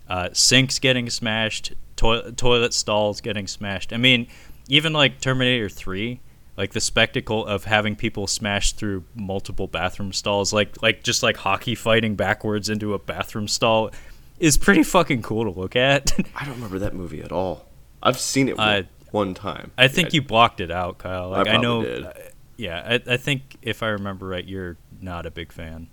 Uh, 0.09 0.31
sinks 0.33 0.81
getting 0.81 1.09
smashed, 1.09 1.75
to- 1.97 2.33
toilet 2.33 2.75
stalls 2.75 3.21
getting 3.21 3.47
smashed. 3.47 3.93
I 3.93 3.97
mean, 3.99 4.27
even 4.69 4.93
like 4.93 5.21
Terminator 5.21 5.69
Three, 5.69 6.21
like 6.57 6.73
the 6.73 6.81
spectacle 6.81 7.47
of 7.47 7.65
having 7.65 7.97
people 7.97 8.27
smash 8.27 8.73
through 8.73 9.05
multiple 9.15 9.67
bathroom 9.67 10.13
stalls, 10.13 10.53
like 10.53 10.83
like 10.83 11.03
just 11.03 11.23
like 11.23 11.37
hockey 11.39 11.75
fighting 11.75 12.15
backwards 12.15 12.69
into 12.69 12.95
a 12.95 12.99
bathroom 12.99 13.49
stall, 13.49 13.91
is 14.39 14.57
pretty 14.57 14.83
fucking 14.83 15.23
cool 15.23 15.51
to 15.51 15.59
look 15.59 15.77
at. 15.77 16.13
I 16.37 16.45
don't 16.45 16.55
remember 16.55 16.79
that 16.81 16.95
movie 16.95 17.23
at 17.23 17.33
all. 17.33 17.67
I've 18.03 18.19
seen 18.19 18.49
it 18.49 18.59
Uh, 18.59 18.83
one 19.13 19.35
time. 19.35 19.71
I 19.79 19.89
think 19.89 20.09
Yeah, 20.13 20.17
you 20.17 20.23
blocked 20.23 20.61
it 20.61 20.71
out, 20.71 20.99
Kyle. 20.99 21.31
Like 21.31 21.47
I, 21.47 21.51
probably 21.53 21.63
know. 21.69 21.83
did. 21.85 22.05
uh, 22.05 22.13
yeah, 22.57 22.99
I, 23.07 23.13
I 23.15 23.17
think 23.17 23.57
if 23.63 23.83
I 23.83 23.89
remember 23.89 24.27
right, 24.27 24.45
you're 24.45 24.77
not 25.01 25.27
a 25.27 25.31
big 25.31 25.53
fan. 25.53 25.89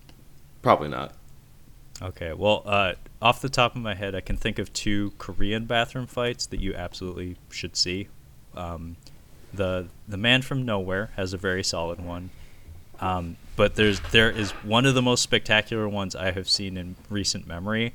probably 0.61 0.89
not. 0.89 1.13
Okay, 2.01 2.31
well, 2.33 2.63
uh, 2.65 2.93
off 3.21 3.41
the 3.41 3.49
top 3.49 3.75
of 3.75 3.81
my 3.81 3.93
head, 3.93 4.15
I 4.15 4.21
can 4.21 4.37
think 4.37 4.57
of 4.57 4.71
two 4.71 5.11
Korean 5.17 5.65
bathroom 5.65 6.07
fights 6.07 6.45
that 6.47 6.61
you 6.61 6.73
absolutely 6.73 7.35
should 7.49 7.75
see. 7.75 8.07
Um, 8.55 8.95
the 9.53 9.87
the 10.07 10.17
Man 10.17 10.41
from 10.41 10.65
Nowhere 10.65 11.11
has 11.15 11.33
a 11.33 11.37
very 11.37 11.63
solid 11.63 11.99
one, 12.03 12.29
um, 12.99 13.37
but 13.55 13.75
there's 13.75 13.99
there 14.11 14.29
is 14.29 14.51
one 14.51 14.85
of 14.85 14.95
the 14.95 15.01
most 15.01 15.21
spectacular 15.21 15.87
ones 15.87 16.15
I 16.15 16.31
have 16.31 16.49
seen 16.49 16.77
in 16.77 16.95
recent 17.09 17.47
memory. 17.47 17.93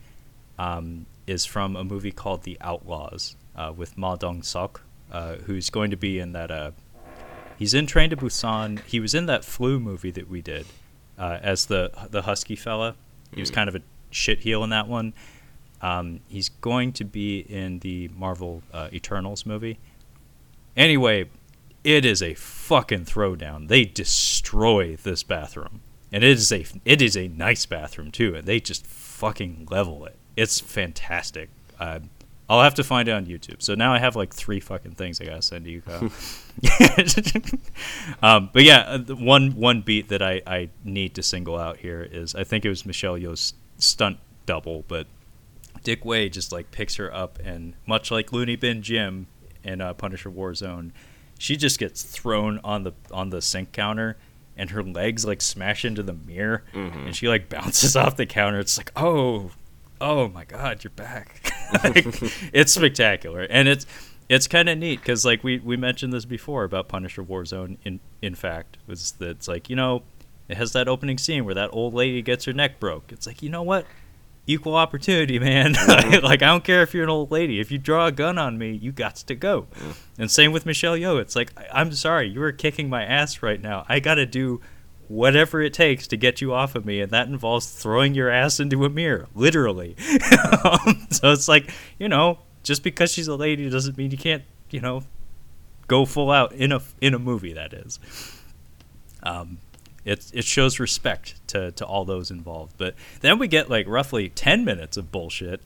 Um, 0.58 1.06
is 1.26 1.44
from 1.44 1.76
a 1.76 1.84
movie 1.84 2.12
called 2.12 2.42
The 2.42 2.56
Outlaws 2.60 3.36
uh, 3.56 3.72
with 3.74 3.96
Ma 3.96 4.16
Dong 4.16 4.42
Seok, 4.42 4.80
uh, 5.10 5.36
who's 5.36 5.70
going 5.70 5.90
to 5.90 5.96
be 5.96 6.18
in 6.18 6.32
that. 6.32 6.50
Uh, 6.50 6.72
he's 7.58 7.74
in 7.74 7.86
Train 7.86 8.10
to 8.10 8.16
Busan. 8.16 8.80
He 8.84 9.00
was 9.00 9.14
in 9.14 9.26
that 9.26 9.44
Flu 9.44 9.80
movie 9.80 10.10
that 10.10 10.28
we 10.28 10.42
did 10.42 10.66
uh, 11.18 11.38
as 11.42 11.66
the 11.66 11.90
the 12.10 12.22
husky 12.22 12.56
fella. 12.56 12.96
He 13.34 13.40
was 13.40 13.50
kind 13.50 13.68
of 13.68 13.74
a 13.74 13.82
shit 14.10 14.40
heel 14.40 14.62
in 14.64 14.70
that 14.70 14.86
one. 14.86 15.14
Um, 15.80 16.20
he's 16.28 16.48
going 16.48 16.92
to 16.94 17.04
be 17.04 17.40
in 17.40 17.80
the 17.80 18.08
Marvel 18.16 18.62
uh, 18.72 18.88
Eternals 18.92 19.44
movie. 19.44 19.78
Anyway, 20.76 21.28
it 21.84 22.04
is 22.04 22.22
a 22.22 22.34
fucking 22.34 23.04
throwdown. 23.04 23.68
They 23.68 23.84
destroy 23.84 24.96
this 24.96 25.22
bathroom, 25.22 25.82
and 26.10 26.24
it 26.24 26.30
is 26.30 26.50
a 26.50 26.64
it 26.84 27.02
is 27.02 27.16
a 27.16 27.28
nice 27.28 27.66
bathroom 27.66 28.10
too. 28.10 28.34
And 28.34 28.46
they 28.46 28.58
just 28.58 28.86
fucking 28.86 29.68
level 29.70 30.06
it. 30.06 30.16
It's 30.36 30.58
fantastic. 30.58 31.50
Uh, 31.78 32.00
I'll 32.48 32.62
have 32.62 32.74
to 32.74 32.84
find 32.84 33.08
it 33.08 33.12
on 33.12 33.26
YouTube. 33.26 33.62
So 33.62 33.74
now 33.74 33.94
I 33.94 33.98
have 33.98 34.16
like 34.16 34.34
three 34.34 34.60
fucking 34.60 34.92
things 34.92 35.20
I 35.20 35.26
gotta 35.26 35.42
send 35.42 35.64
to 35.64 35.70
you, 35.70 35.82
Kyle. 35.82 36.10
um, 38.22 38.50
but 38.52 38.64
yeah, 38.64 38.80
uh, 38.80 38.98
one 39.14 39.52
one 39.52 39.82
beat 39.82 40.08
that 40.08 40.22
I, 40.22 40.42
I 40.46 40.70
need 40.84 41.14
to 41.14 41.22
single 41.22 41.58
out 41.58 41.78
here 41.78 42.02
is 42.02 42.34
I 42.34 42.44
think 42.44 42.64
it 42.64 42.68
was 42.68 42.84
Michelle 42.84 43.18
Yeoh's 43.18 43.54
stunt 43.78 44.18
double, 44.46 44.84
but 44.88 45.06
Dick 45.82 46.04
Wei 46.04 46.28
just 46.28 46.52
like 46.52 46.70
picks 46.70 46.96
her 46.96 47.14
up 47.14 47.38
and 47.42 47.74
much 47.86 48.10
like 48.10 48.32
Looney 48.32 48.56
Bin 48.56 48.82
Jim 48.82 49.26
in 49.62 49.80
uh, 49.80 49.94
Punisher 49.94 50.30
Warzone, 50.30 50.92
she 51.38 51.56
just 51.56 51.78
gets 51.78 52.02
thrown 52.02 52.60
on 52.64 52.84
the 52.84 52.92
on 53.10 53.30
the 53.30 53.42
sink 53.42 53.72
counter 53.72 54.16
and 54.56 54.70
her 54.70 54.82
legs 54.82 55.24
like 55.24 55.42
smash 55.42 55.84
into 55.84 56.02
the 56.02 56.12
mirror. 56.12 56.64
Mm-hmm. 56.72 57.06
And 57.06 57.16
she 57.16 57.28
like 57.28 57.48
bounces 57.50 57.96
off 57.96 58.16
the 58.16 58.26
counter. 58.26 58.58
It's 58.58 58.76
like 58.76 58.92
oh 58.96 59.50
oh 60.00 60.28
my 60.28 60.44
god 60.44 60.84
you're 60.84 60.90
back. 60.90 61.52
Like, 61.82 61.96
it's 62.52 62.74
spectacular. 62.74 63.42
And 63.50 63.66
it's 63.66 63.86
it's 64.28 64.46
kind 64.46 64.68
of 64.68 64.78
neat 64.78 65.00
because 65.00 65.24
like 65.24 65.42
we, 65.42 65.58
we 65.58 65.76
mentioned 65.76 66.12
this 66.12 66.24
before 66.24 66.62
about 66.62 66.88
punisher 66.88 67.24
warzone 67.24 67.78
in 67.84 67.98
in 68.22 68.34
fact 68.34 68.76
was 68.86 69.12
that 69.12 69.30
it's 69.30 69.48
like 69.48 69.68
you 69.68 69.74
know 69.74 70.02
it 70.46 70.56
has 70.56 70.72
that 70.72 70.88
opening 70.88 71.18
scene 71.18 71.44
where 71.44 71.54
that 71.54 71.70
old 71.72 71.94
lady 71.94 72.22
gets 72.22 72.44
her 72.44 72.52
neck 72.52 72.78
broke. 72.78 73.10
It's 73.10 73.26
like 73.26 73.42
you 73.42 73.48
know 73.48 73.62
what 73.62 73.86
equal 74.46 74.74
opportunity 74.74 75.38
man 75.50 75.72
like 76.22 76.42
i 76.42 76.46
don't 76.46 76.64
care 76.64 76.82
if 76.82 76.92
you're 76.92 77.04
an 77.04 77.10
old 77.10 77.30
lady 77.30 77.60
if 77.60 77.70
you 77.70 77.78
draw 77.78 78.06
a 78.06 78.12
gun 78.12 78.36
on 78.38 78.58
me 78.58 78.70
you 78.72 78.92
got 78.92 79.16
to 79.16 79.34
go 79.34 79.66
and 80.18 80.30
same 80.30 80.52
with 80.52 80.66
michelle 80.66 80.96
Yeoh. 80.96 81.20
it's 81.20 81.34
like 81.34 81.52
I- 81.58 81.80
i'm 81.80 81.92
sorry 81.92 82.28
you 82.28 82.42
are 82.42 82.52
kicking 82.52 82.88
my 82.88 83.04
ass 83.04 83.42
right 83.42 83.60
now 83.60 83.84
i 83.88 84.00
gotta 84.00 84.26
do 84.26 84.60
whatever 85.08 85.60
it 85.60 85.72
takes 85.74 86.06
to 86.08 86.16
get 86.16 86.40
you 86.40 86.54
off 86.54 86.74
of 86.74 86.86
me, 86.86 86.98
and 86.98 87.12
that 87.12 87.28
involves 87.28 87.70
throwing 87.70 88.14
your 88.14 88.30
ass 88.30 88.58
into 88.58 88.86
a 88.86 88.88
mirror, 88.88 89.28
literally. 89.34 89.94
Um, 90.64 91.06
so 91.10 91.30
it's 91.30 91.46
like, 91.46 91.70
you 91.98 92.08
know, 92.08 92.38
just 92.62 92.82
because 92.82 93.12
she's 93.12 93.28
a 93.28 93.36
lady 93.36 93.68
doesn't 93.68 93.98
mean 93.98 94.10
you 94.10 94.16
can't, 94.16 94.42
you 94.70 94.80
know, 94.80 95.02
go 95.88 96.06
full 96.06 96.30
out 96.30 96.52
in 96.52 96.72
a 96.72 96.80
in 97.02 97.12
a 97.12 97.18
movie. 97.18 97.52
That 97.52 97.74
is. 97.74 97.98
Um, 99.22 99.58
it 100.04 100.30
it 100.34 100.44
shows 100.44 100.78
respect 100.78 101.46
to 101.48 101.72
to 101.72 101.84
all 101.84 102.04
those 102.04 102.30
involved. 102.30 102.74
But 102.78 102.94
then 103.20 103.38
we 103.38 103.48
get 103.48 103.70
like 103.70 103.86
roughly 103.88 104.28
ten 104.28 104.64
minutes 104.64 104.96
of 104.96 105.10
bullshit 105.10 105.60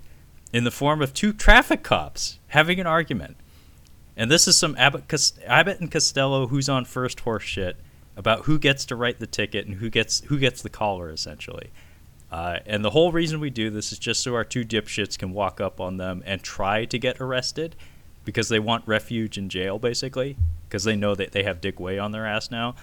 in 0.52 0.64
the 0.64 0.70
form 0.70 1.02
of 1.02 1.12
two 1.12 1.32
traffic 1.32 1.82
cops 1.82 2.38
having 2.48 2.80
an 2.80 2.86
argument. 2.86 3.36
And 4.16 4.30
this 4.30 4.48
is 4.48 4.56
some 4.56 4.74
Abbott, 4.76 5.04
Abbott 5.46 5.80
and 5.80 5.90
Costello 5.90 6.48
who's 6.48 6.68
on 6.68 6.84
first 6.84 7.20
horse 7.20 7.44
shit 7.44 7.76
about 8.16 8.46
who 8.46 8.58
gets 8.58 8.84
to 8.86 8.96
write 8.96 9.20
the 9.20 9.26
ticket 9.28 9.66
and 9.66 9.76
who 9.76 9.88
gets 9.90 10.20
who 10.22 10.38
gets 10.38 10.62
the 10.62 10.68
collar 10.68 11.10
essentially. 11.10 11.70
Uh, 12.30 12.58
and 12.66 12.84
the 12.84 12.90
whole 12.90 13.10
reason 13.12 13.40
we 13.40 13.48
do 13.48 13.70
this 13.70 13.92
is 13.92 13.98
just 13.98 14.22
so 14.22 14.34
our 14.34 14.44
two 14.44 14.64
dipshits 14.64 15.16
can 15.18 15.32
walk 15.32 15.60
up 15.60 15.80
on 15.80 15.96
them 15.96 16.22
and 16.26 16.42
try 16.42 16.84
to 16.84 16.98
get 16.98 17.20
arrested 17.20 17.74
because 18.24 18.48
they 18.50 18.58
want 18.58 18.86
refuge 18.86 19.38
in 19.38 19.48
jail 19.48 19.78
basically 19.78 20.36
because 20.68 20.84
they 20.84 20.96
know 20.96 21.14
that 21.14 21.32
they 21.32 21.44
have 21.44 21.60
Dick 21.62 21.80
Wei 21.80 21.98
on 21.98 22.12
their 22.12 22.26
ass 22.26 22.50
now. 22.50 22.74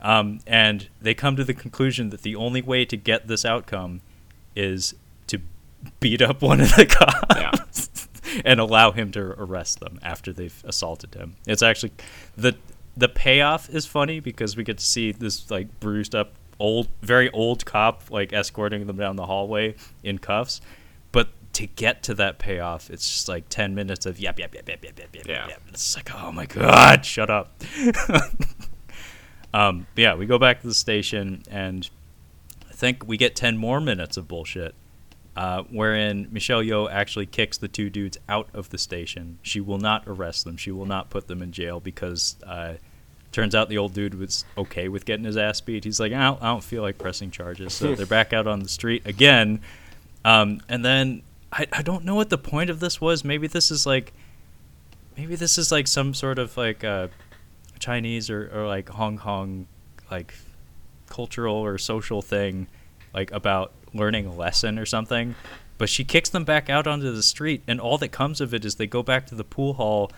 Um, 0.00 0.40
and 0.46 0.88
they 1.00 1.14
come 1.14 1.36
to 1.36 1.44
the 1.44 1.54
conclusion 1.54 2.10
that 2.10 2.22
the 2.22 2.36
only 2.36 2.62
way 2.62 2.84
to 2.84 2.96
get 2.96 3.26
this 3.26 3.44
outcome 3.44 4.00
is 4.54 4.94
to 5.26 5.40
beat 6.00 6.22
up 6.22 6.40
one 6.42 6.60
of 6.60 6.68
the 6.76 6.86
cops 7.40 8.08
and 8.44 8.60
allow 8.60 8.92
him 8.92 9.10
to 9.12 9.20
arrest 9.40 9.80
them 9.80 9.98
after 10.02 10.32
they've 10.32 10.62
assaulted 10.66 11.14
him. 11.14 11.36
It's 11.46 11.62
actually 11.62 11.92
the 12.36 12.56
the 12.96 13.08
payoff 13.08 13.68
is 13.70 13.86
funny 13.86 14.18
because 14.18 14.56
we 14.56 14.64
get 14.64 14.78
to 14.78 14.84
see 14.84 15.12
this 15.12 15.50
like 15.50 15.78
bruised 15.80 16.14
up 16.14 16.32
old 16.58 16.88
very 17.02 17.30
old 17.30 17.64
cop 17.64 18.10
like 18.10 18.32
escorting 18.32 18.86
them 18.88 18.96
down 18.96 19.16
the 19.16 19.26
hallway 19.26 19.74
in 20.02 20.18
cuffs. 20.18 20.60
But 21.12 21.28
to 21.54 21.66
get 21.66 22.02
to 22.04 22.14
that 22.14 22.38
payoff, 22.38 22.90
it's 22.90 23.08
just 23.08 23.28
like 23.28 23.48
ten 23.48 23.74
minutes 23.74 24.04
of 24.06 24.18
yep 24.20 24.38
yep 24.38 24.54
yep 24.54 24.68
yep 24.68 24.84
yep 24.84 24.98
yep 24.98 25.08
yep 25.14 25.26
Yeah. 25.26 25.46
yep. 25.48 25.62
It's 25.68 25.96
like 25.96 26.10
oh 26.14 26.30
my 26.32 26.46
god, 26.46 27.04
shut 27.04 27.30
up. 27.30 27.62
um, 29.54 29.86
yeah, 29.96 30.14
we 30.14 30.26
go 30.26 30.38
back 30.38 30.60
to 30.60 30.66
the 30.66 30.74
station 30.74 31.42
and 31.50 31.88
I 32.68 32.72
think 32.72 33.06
we 33.06 33.16
get 33.16 33.34
ten 33.34 33.56
more 33.56 33.80
minutes 33.80 34.16
of 34.16 34.28
bullshit 34.28 34.74
uh, 35.38 35.62
wherein 35.70 36.26
Michelle 36.32 36.62
Yeoh 36.62 36.90
actually 36.90 37.26
kicks 37.26 37.58
the 37.58 37.68
two 37.68 37.88
dudes 37.90 38.18
out 38.28 38.48
of 38.52 38.70
the 38.70 38.78
station. 38.78 39.38
She 39.42 39.60
will 39.60 39.78
not 39.78 40.02
arrest 40.08 40.44
them. 40.44 40.56
She 40.56 40.72
will 40.72 40.84
not 40.84 41.10
put 41.10 41.28
them 41.28 41.42
in 41.42 41.52
jail 41.52 41.78
because 41.78 42.34
uh, 42.44 42.74
turns 43.30 43.54
out 43.54 43.68
the 43.68 43.78
old 43.78 43.94
dude 43.94 44.14
was 44.14 44.44
okay 44.56 44.88
with 44.88 45.04
getting 45.04 45.24
his 45.24 45.36
ass 45.36 45.60
beat. 45.60 45.84
He's 45.84 46.00
like, 46.00 46.12
I 46.12 46.24
don't, 46.24 46.42
I 46.42 46.46
don't 46.46 46.64
feel 46.64 46.82
like 46.82 46.98
pressing 46.98 47.30
charges. 47.30 47.72
So 47.72 47.94
they're 47.94 48.04
back 48.04 48.32
out 48.32 48.48
on 48.48 48.60
the 48.60 48.68
street 48.68 49.06
again. 49.06 49.60
Um, 50.24 50.60
and 50.68 50.84
then 50.84 51.22
I, 51.52 51.66
I 51.72 51.82
don't 51.82 52.04
know 52.04 52.16
what 52.16 52.30
the 52.30 52.38
point 52.38 52.68
of 52.68 52.80
this 52.80 53.00
was. 53.00 53.22
Maybe 53.22 53.46
this 53.46 53.70
is 53.70 53.86
like, 53.86 54.12
maybe 55.16 55.36
this 55.36 55.56
is 55.56 55.70
like 55.70 55.86
some 55.86 56.14
sort 56.14 56.40
of 56.40 56.56
like 56.56 56.82
uh, 56.82 57.08
Chinese 57.78 58.30
or, 58.30 58.50
or 58.52 58.66
like 58.66 58.88
Hong 58.88 59.18
Kong 59.18 59.66
like 60.10 60.34
cultural 61.08 61.56
or 61.56 61.78
social 61.78 62.22
thing 62.22 62.66
like 63.14 63.30
about 63.32 63.72
learning 63.94 64.26
a 64.26 64.34
lesson 64.34 64.78
or 64.78 64.86
something 64.86 65.34
but 65.78 65.88
she 65.88 66.04
kicks 66.04 66.28
them 66.28 66.44
back 66.44 66.68
out 66.68 66.86
onto 66.86 67.10
the 67.12 67.22
street 67.22 67.62
and 67.66 67.80
all 67.80 67.98
that 67.98 68.08
comes 68.08 68.40
of 68.40 68.52
it 68.52 68.64
is 68.64 68.74
they 68.74 68.86
go 68.86 69.02
back 69.02 69.26
to 69.26 69.34
the 69.34 69.44
pool 69.44 69.74
hall 69.74 70.10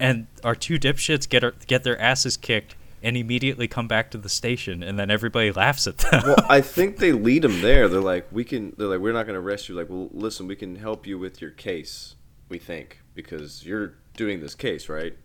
and 0.00 0.26
our 0.42 0.54
two 0.54 0.78
dipshits 0.78 1.28
get 1.28 1.44
our, 1.44 1.52
get 1.66 1.84
their 1.84 2.00
asses 2.00 2.36
kicked 2.36 2.74
and 3.02 3.18
immediately 3.18 3.68
come 3.68 3.86
back 3.86 4.10
to 4.10 4.18
the 4.18 4.28
station 4.28 4.82
and 4.82 4.98
then 4.98 5.10
everybody 5.10 5.52
laughs 5.52 5.86
at 5.86 5.98
them 5.98 6.22
well, 6.24 6.36
I 6.48 6.60
think 6.62 6.96
they 6.96 7.12
lead 7.12 7.42
them 7.42 7.60
there. 7.60 7.86
They're 7.86 8.00
like, 8.00 8.26
we 8.32 8.44
can. 8.44 8.74
They're 8.78 8.88
like, 8.88 9.00
we're 9.00 9.12
not 9.12 9.26
going 9.26 9.38
to 9.38 9.46
arrest 9.46 9.68
you. 9.68 9.74
Like, 9.74 9.90
well, 9.90 10.08
listen, 10.12 10.46
we 10.46 10.56
can 10.56 10.76
help 10.76 11.06
you 11.06 11.18
with 11.18 11.42
your 11.42 11.50
case. 11.50 12.16
We 12.48 12.58
think 12.58 13.00
because 13.14 13.64
you're 13.64 13.94
doing 14.16 14.40
this 14.40 14.54
case, 14.54 14.88
right? 14.88 15.16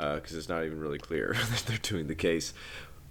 Uh, 0.00 0.14
because 0.14 0.34
it's 0.34 0.48
not 0.48 0.64
even 0.64 0.80
really 0.80 0.98
clear 0.98 1.34
that 1.50 1.64
they're 1.66 1.76
doing 1.78 2.06
the 2.06 2.14
case. 2.14 2.54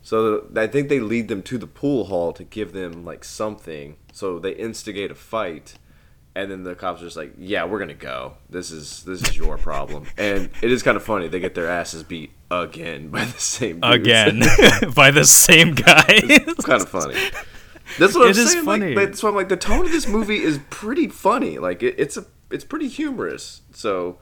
So 0.02 0.48
I 0.56 0.66
think 0.66 0.90
they 0.90 0.99
lead 0.99 1.28
them 1.28 1.44
to 1.44 1.57
the 1.60 1.68
pool 1.68 2.06
hall 2.06 2.34
to 2.34 2.44
give 2.44 2.74
them 2.74 3.06
like 3.06 3.24
something. 3.24 3.98
So 4.11 4.40
they 4.40 4.52
instigate 4.53 5.11
a 5.11 5.16
fight, 5.16 5.76
and 6.36 6.49
then 6.49 6.64
the 6.64 6.74
cops 6.74 7.02
are 7.02 7.06
just 7.06 7.18
like, 7.18 7.34
"Yeah, 7.38 7.66
we're 7.66 7.80
gonna 7.80 7.94
go. 7.94 8.38
This 8.49 8.72
is 8.72 9.03
this 9.03 9.22
is 9.22 9.38
your 9.38 9.57
problem." 9.57 10.06
and 10.18 10.49
it 10.64 10.72
is 10.72 10.82
kind 10.82 10.98
of 10.98 11.03
funny. 11.03 11.28
They 11.28 11.40
get 11.40 11.53
their 11.53 11.70
asses 11.70 12.02
beat 12.03 12.32
again 12.49 13.10
by 13.10 13.26
the 13.26 13.40
same 13.40 13.82
dudes. 13.82 13.95
again 13.95 14.40
by 14.95 15.11
the 15.11 15.26
same 15.26 15.76
guy 15.76 16.06
It's 16.07 16.66
kind 16.66 16.82
of 16.82 16.90
funny. 16.90 17.14
That's 17.99 18.16
what 18.16 18.30
It 18.30 18.38
I'm 18.40 18.48
saying. 18.48 18.66
funny. 18.66 18.95
Like, 18.95 19.10
that's 19.10 19.22
why 19.22 19.30
I'm 19.30 19.36
like 19.36 19.49
the 19.49 19.57
tone 19.57 19.86
of 19.86 19.91
this 19.91 20.07
movie 20.07 20.41
is 20.41 20.60
pretty 20.72 21.07
funny. 21.07 21.60
Like 21.60 21.84
it, 21.84 21.95
it's 21.99 22.18
a 22.18 22.26
it's 22.49 22.64
pretty 22.64 22.88
humorous. 22.88 23.61
So 23.74 24.18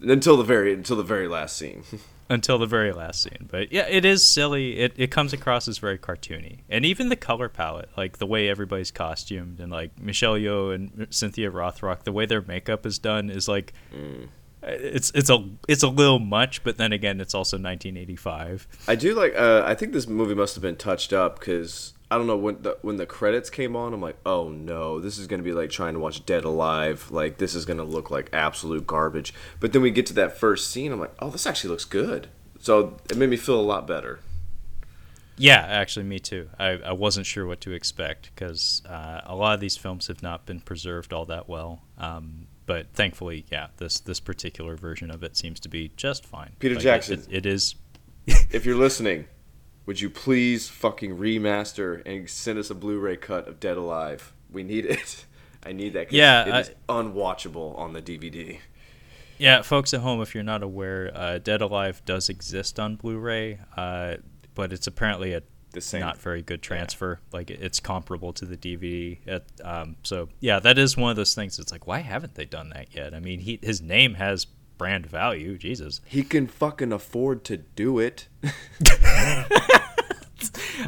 until 0.00 0.36
the 0.36 0.44
very 0.44 0.72
until 0.72 0.96
the 0.96 1.02
very 1.02 1.28
last 1.28 1.56
scene. 1.56 1.82
until 2.28 2.58
the 2.58 2.66
very 2.66 2.92
last 2.92 3.22
scene. 3.22 3.48
But 3.50 3.72
yeah, 3.72 3.86
it 3.88 4.04
is 4.04 4.24
silly. 4.24 4.78
It 4.78 4.92
it 4.96 5.10
comes 5.10 5.32
across 5.32 5.68
as 5.68 5.78
very 5.78 5.98
cartoony, 5.98 6.60
and 6.68 6.84
even 6.84 7.08
the 7.08 7.16
color 7.16 7.48
palette, 7.48 7.90
like 7.96 8.18
the 8.18 8.26
way 8.26 8.48
everybody's 8.48 8.90
costumed, 8.90 9.60
and 9.60 9.70
like 9.70 10.00
Michelle 10.00 10.34
Yeoh 10.34 10.74
and 10.74 11.06
Cynthia 11.10 11.50
Rothrock, 11.50 12.04
the 12.04 12.12
way 12.12 12.26
their 12.26 12.42
makeup 12.42 12.86
is 12.86 12.98
done 12.98 13.30
is 13.30 13.48
like. 13.48 13.72
Mm. 13.94 14.28
It's 14.62 15.12
it's 15.14 15.30
a 15.30 15.48
it's 15.68 15.84
a 15.84 15.88
little 15.88 16.18
much, 16.18 16.64
but 16.64 16.76
then 16.76 16.92
again, 16.92 17.20
it's 17.20 17.34
also 17.34 17.56
1985. 17.56 18.66
I 18.88 18.96
do 18.96 19.14
like. 19.14 19.32
Uh, 19.36 19.62
I 19.64 19.74
think 19.74 19.92
this 19.92 20.08
movie 20.08 20.34
must 20.34 20.56
have 20.56 20.62
been 20.62 20.76
touched 20.76 21.12
up 21.12 21.38
because 21.38 21.92
I 22.10 22.18
don't 22.18 22.26
know 22.26 22.36
when 22.36 22.62
the 22.62 22.78
when 22.82 22.96
the 22.96 23.06
credits 23.06 23.50
came 23.50 23.74
on. 23.74 23.92
I'm 23.92 24.00
like, 24.00 24.18
oh 24.24 24.48
no, 24.48 25.00
this 25.00 25.18
is 25.18 25.26
gonna 25.26 25.42
be 25.42 25.52
like 25.52 25.70
trying 25.70 25.94
to 25.94 26.00
watch 26.00 26.24
Dead 26.24 26.44
Alive. 26.44 27.10
Like 27.10 27.38
this 27.38 27.54
is 27.54 27.64
gonna 27.64 27.84
look 27.84 28.10
like 28.10 28.30
absolute 28.32 28.86
garbage. 28.86 29.34
But 29.58 29.72
then 29.72 29.82
we 29.82 29.90
get 29.90 30.06
to 30.06 30.14
that 30.14 30.38
first 30.38 30.70
scene. 30.70 30.92
I'm 30.92 31.00
like, 31.00 31.14
oh, 31.18 31.30
this 31.30 31.46
actually 31.46 31.70
looks 31.70 31.84
good. 31.84 32.28
So 32.60 32.96
it 33.10 33.16
made 33.16 33.30
me 33.30 33.36
feel 33.36 33.60
a 33.60 33.62
lot 33.62 33.86
better. 33.86 34.20
Yeah, 35.38 35.58
actually, 35.58 36.04
me 36.04 36.18
too. 36.18 36.48
I, 36.58 36.70
I 36.70 36.92
wasn't 36.92 37.26
sure 37.26 37.46
what 37.46 37.60
to 37.62 37.72
expect 37.72 38.30
because 38.34 38.82
uh, 38.88 39.20
a 39.24 39.34
lot 39.34 39.54
of 39.54 39.60
these 39.60 39.76
films 39.76 40.06
have 40.06 40.22
not 40.22 40.46
been 40.46 40.60
preserved 40.60 41.12
all 41.12 41.26
that 41.26 41.48
well. 41.48 41.82
Um, 41.98 42.46
but 42.64 42.86
thankfully, 42.94 43.44
yeah, 43.50 43.68
this 43.76 44.00
this 44.00 44.20
particular 44.20 44.76
version 44.76 45.10
of 45.10 45.22
it 45.22 45.36
seems 45.36 45.60
to 45.60 45.68
be 45.68 45.92
just 45.96 46.24
fine. 46.24 46.52
Peter 46.58 46.74
like 46.74 46.82
Jackson, 46.82 47.20
it, 47.20 47.28
it, 47.28 47.36
it 47.38 47.46
is. 47.46 47.74
if 48.26 48.64
you're 48.64 48.76
listening, 48.76 49.26
would 49.86 50.00
you 50.00 50.10
please 50.10 50.68
fucking 50.68 51.16
remaster 51.16 52.02
and 52.04 52.28
send 52.28 52.58
us 52.58 52.70
a 52.70 52.74
Blu-ray 52.74 53.16
cut 53.16 53.48
of 53.48 53.60
Dead 53.60 53.76
Alive? 53.76 54.32
We 54.52 54.62
need 54.62 54.84
it. 54.84 55.24
I 55.64 55.72
need 55.72 55.94
that. 55.94 56.12
Yeah, 56.12 56.46
it 56.46 56.52
I, 56.52 56.60
is 56.60 56.70
unwatchable 56.88 57.76
on 57.78 57.92
the 57.92 58.02
DVD. 58.02 58.58
Yeah, 59.38 59.62
folks 59.62 59.92
at 59.92 60.00
home, 60.00 60.20
if 60.20 60.34
you're 60.34 60.44
not 60.44 60.62
aware, 60.62 61.10
uh, 61.14 61.38
Dead 61.38 61.60
Alive 61.60 62.02
does 62.04 62.28
exist 62.28 62.78
on 62.78 62.96
Blu-ray, 62.96 63.58
uh, 63.76 64.16
but 64.54 64.72
it's 64.72 64.86
apparently 64.86 65.34
a 65.34 65.42
not 65.92 66.18
very 66.18 66.42
good 66.42 66.62
transfer. 66.62 67.20
Yeah. 67.20 67.36
Like 67.36 67.50
it's 67.50 67.80
comparable 67.80 68.32
to 68.34 68.44
the 68.44 68.56
DVD. 68.56 69.18
At, 69.26 69.44
um, 69.62 69.96
so 70.02 70.28
yeah, 70.40 70.58
that 70.60 70.78
is 70.78 70.96
one 70.96 71.10
of 71.10 71.16
those 71.16 71.34
things. 71.34 71.58
It's 71.58 71.72
like, 71.72 71.86
why 71.86 71.98
haven't 71.98 72.34
they 72.34 72.46
done 72.46 72.70
that 72.70 72.94
yet? 72.94 73.14
I 73.14 73.20
mean, 73.20 73.40
he 73.40 73.58
his 73.62 73.82
name 73.82 74.14
has 74.14 74.46
brand 74.78 75.06
value. 75.06 75.58
Jesus. 75.58 76.00
He 76.06 76.22
can 76.22 76.46
fucking 76.46 76.92
afford 76.92 77.44
to 77.44 77.56
do 77.56 77.98
it. 77.98 78.28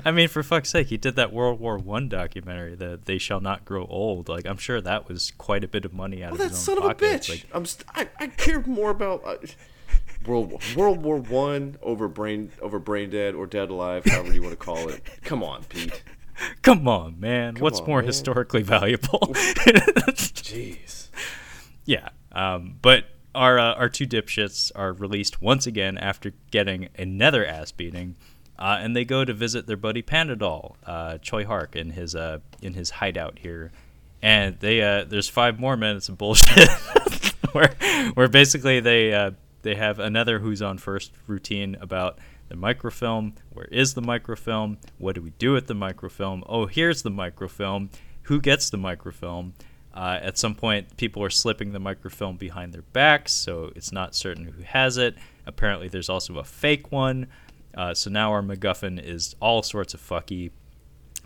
I 0.04 0.10
mean, 0.10 0.28
for 0.28 0.42
fuck's 0.42 0.70
sake, 0.70 0.88
he 0.88 0.96
did 0.96 1.16
that 1.16 1.32
World 1.32 1.60
War 1.60 1.78
One 1.78 2.08
documentary, 2.08 2.74
that 2.76 3.06
"They 3.06 3.18
Shall 3.18 3.40
Not 3.40 3.64
Grow 3.64 3.86
Old." 3.86 4.28
Like, 4.28 4.46
I'm 4.46 4.58
sure 4.58 4.80
that 4.80 5.08
was 5.08 5.32
quite 5.32 5.64
a 5.64 5.68
bit 5.68 5.84
of 5.84 5.92
money 5.92 6.22
out 6.22 6.32
well, 6.32 6.42
of 6.42 6.50
his 6.50 6.68
own 6.68 6.76
pocket. 6.76 6.98
That 6.98 7.04
son 7.04 7.08
of 7.08 7.12
a 7.12 7.18
bitch. 7.18 7.30
Like, 7.30 7.46
I'm 7.56 7.66
st- 7.66 7.86
I, 7.94 8.08
I 8.24 8.26
care 8.28 8.60
more 8.62 8.90
about 8.90 9.24
uh, 9.24 9.36
World 10.26 10.62
World 10.76 11.02
War 11.02 11.16
One 11.16 11.76
over 11.82 12.08
brain 12.08 12.52
over 12.60 12.78
brain 12.78 13.10
dead 13.10 13.34
or 13.34 13.46
dead 13.46 13.70
alive, 13.70 14.04
however 14.04 14.32
you 14.32 14.42
want 14.42 14.52
to 14.52 14.64
call 14.64 14.88
it. 14.88 15.02
Come 15.22 15.42
on, 15.42 15.64
Pete. 15.64 16.02
Come 16.62 16.86
on, 16.86 17.18
man. 17.18 17.54
Come 17.54 17.62
What's 17.62 17.80
on, 17.80 17.86
more 17.86 17.98
man. 18.00 18.06
historically 18.06 18.62
valuable? 18.64 19.20
Jeez. 20.14 21.08
Yeah, 21.84 22.10
um, 22.32 22.76
but 22.82 23.06
our 23.38 23.58
uh, 23.58 23.74
our 23.74 23.88
two 23.88 24.06
dipshits 24.06 24.72
are 24.74 24.92
released 24.92 25.40
once 25.40 25.66
again 25.66 25.96
after 25.96 26.32
getting 26.50 26.88
another 26.98 27.46
ass 27.46 27.70
beating, 27.70 28.16
uh, 28.58 28.78
and 28.80 28.96
they 28.96 29.04
go 29.04 29.24
to 29.24 29.32
visit 29.32 29.66
their 29.66 29.76
buddy 29.76 30.02
Panadol, 30.02 30.74
uh, 30.84 31.18
Tsui 31.22 31.44
Hark, 31.44 31.76
in 31.76 31.90
his 31.90 32.14
uh, 32.14 32.40
in 32.60 32.74
his 32.74 32.90
hideout 32.90 33.38
here, 33.38 33.70
and 34.20 34.58
they 34.58 34.82
uh, 34.82 35.04
there's 35.04 35.28
five 35.28 35.60
more 35.60 35.76
minutes 35.76 36.08
of 36.08 36.18
bullshit 36.18 36.68
where 37.52 37.74
where 38.14 38.28
basically 38.28 38.80
they 38.80 39.14
uh, 39.14 39.30
they 39.62 39.76
have 39.76 40.00
another 40.00 40.40
who's 40.40 40.60
on 40.60 40.76
first 40.76 41.12
routine 41.28 41.76
about 41.80 42.18
the 42.48 42.56
microfilm. 42.56 43.34
Where 43.52 43.66
is 43.66 43.94
the 43.94 44.02
microfilm? 44.02 44.78
What 44.98 45.14
do 45.14 45.22
we 45.22 45.30
do 45.38 45.52
with 45.52 45.68
the 45.68 45.74
microfilm? 45.74 46.42
Oh, 46.48 46.66
here's 46.66 47.02
the 47.02 47.10
microfilm. 47.10 47.90
Who 48.22 48.40
gets 48.40 48.68
the 48.68 48.78
microfilm? 48.78 49.54
Uh, 49.98 50.20
at 50.22 50.38
some 50.38 50.54
point, 50.54 50.96
people 50.96 51.24
are 51.24 51.30
slipping 51.30 51.72
the 51.72 51.80
microfilm 51.80 52.36
behind 52.36 52.72
their 52.72 52.82
backs, 52.92 53.32
so 53.32 53.72
it's 53.74 53.90
not 53.90 54.14
certain 54.14 54.44
who 54.44 54.62
has 54.62 54.96
it. 54.96 55.16
Apparently, 55.44 55.88
there's 55.88 56.08
also 56.08 56.38
a 56.38 56.44
fake 56.44 56.92
one. 56.92 57.26
Uh, 57.76 57.92
so 57.92 58.08
now 58.08 58.30
our 58.30 58.40
MacGuffin 58.40 59.04
is 59.04 59.34
all 59.40 59.60
sorts 59.60 59.94
of 59.94 60.00
fucky. 60.00 60.52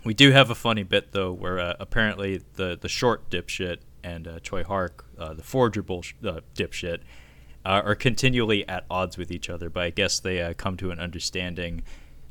We 0.03 0.15
do 0.15 0.31
have 0.31 0.49
a 0.49 0.55
funny 0.55 0.81
bit 0.81 1.11
though, 1.11 1.31
where 1.31 1.59
uh, 1.59 1.75
apparently 1.79 2.41
the 2.55 2.75
the 2.75 2.89
short 2.89 3.29
dipshit 3.29 3.77
and 4.03 4.27
uh, 4.27 4.39
Tsui 4.39 4.63
Hark, 4.63 5.05
uh, 5.19 5.35
the 5.35 5.43
forger 5.43 5.81
uh, 5.81 6.39
dipshit, 6.55 7.01
uh, 7.63 7.83
are 7.85 7.95
continually 7.95 8.67
at 8.67 8.85
odds 8.89 9.19
with 9.19 9.31
each 9.31 9.51
other. 9.51 9.69
But 9.69 9.83
I 9.83 9.89
guess 9.91 10.19
they 10.19 10.51
come 10.57 10.77
to 10.77 10.89
an 10.89 10.99
understanding 10.99 11.83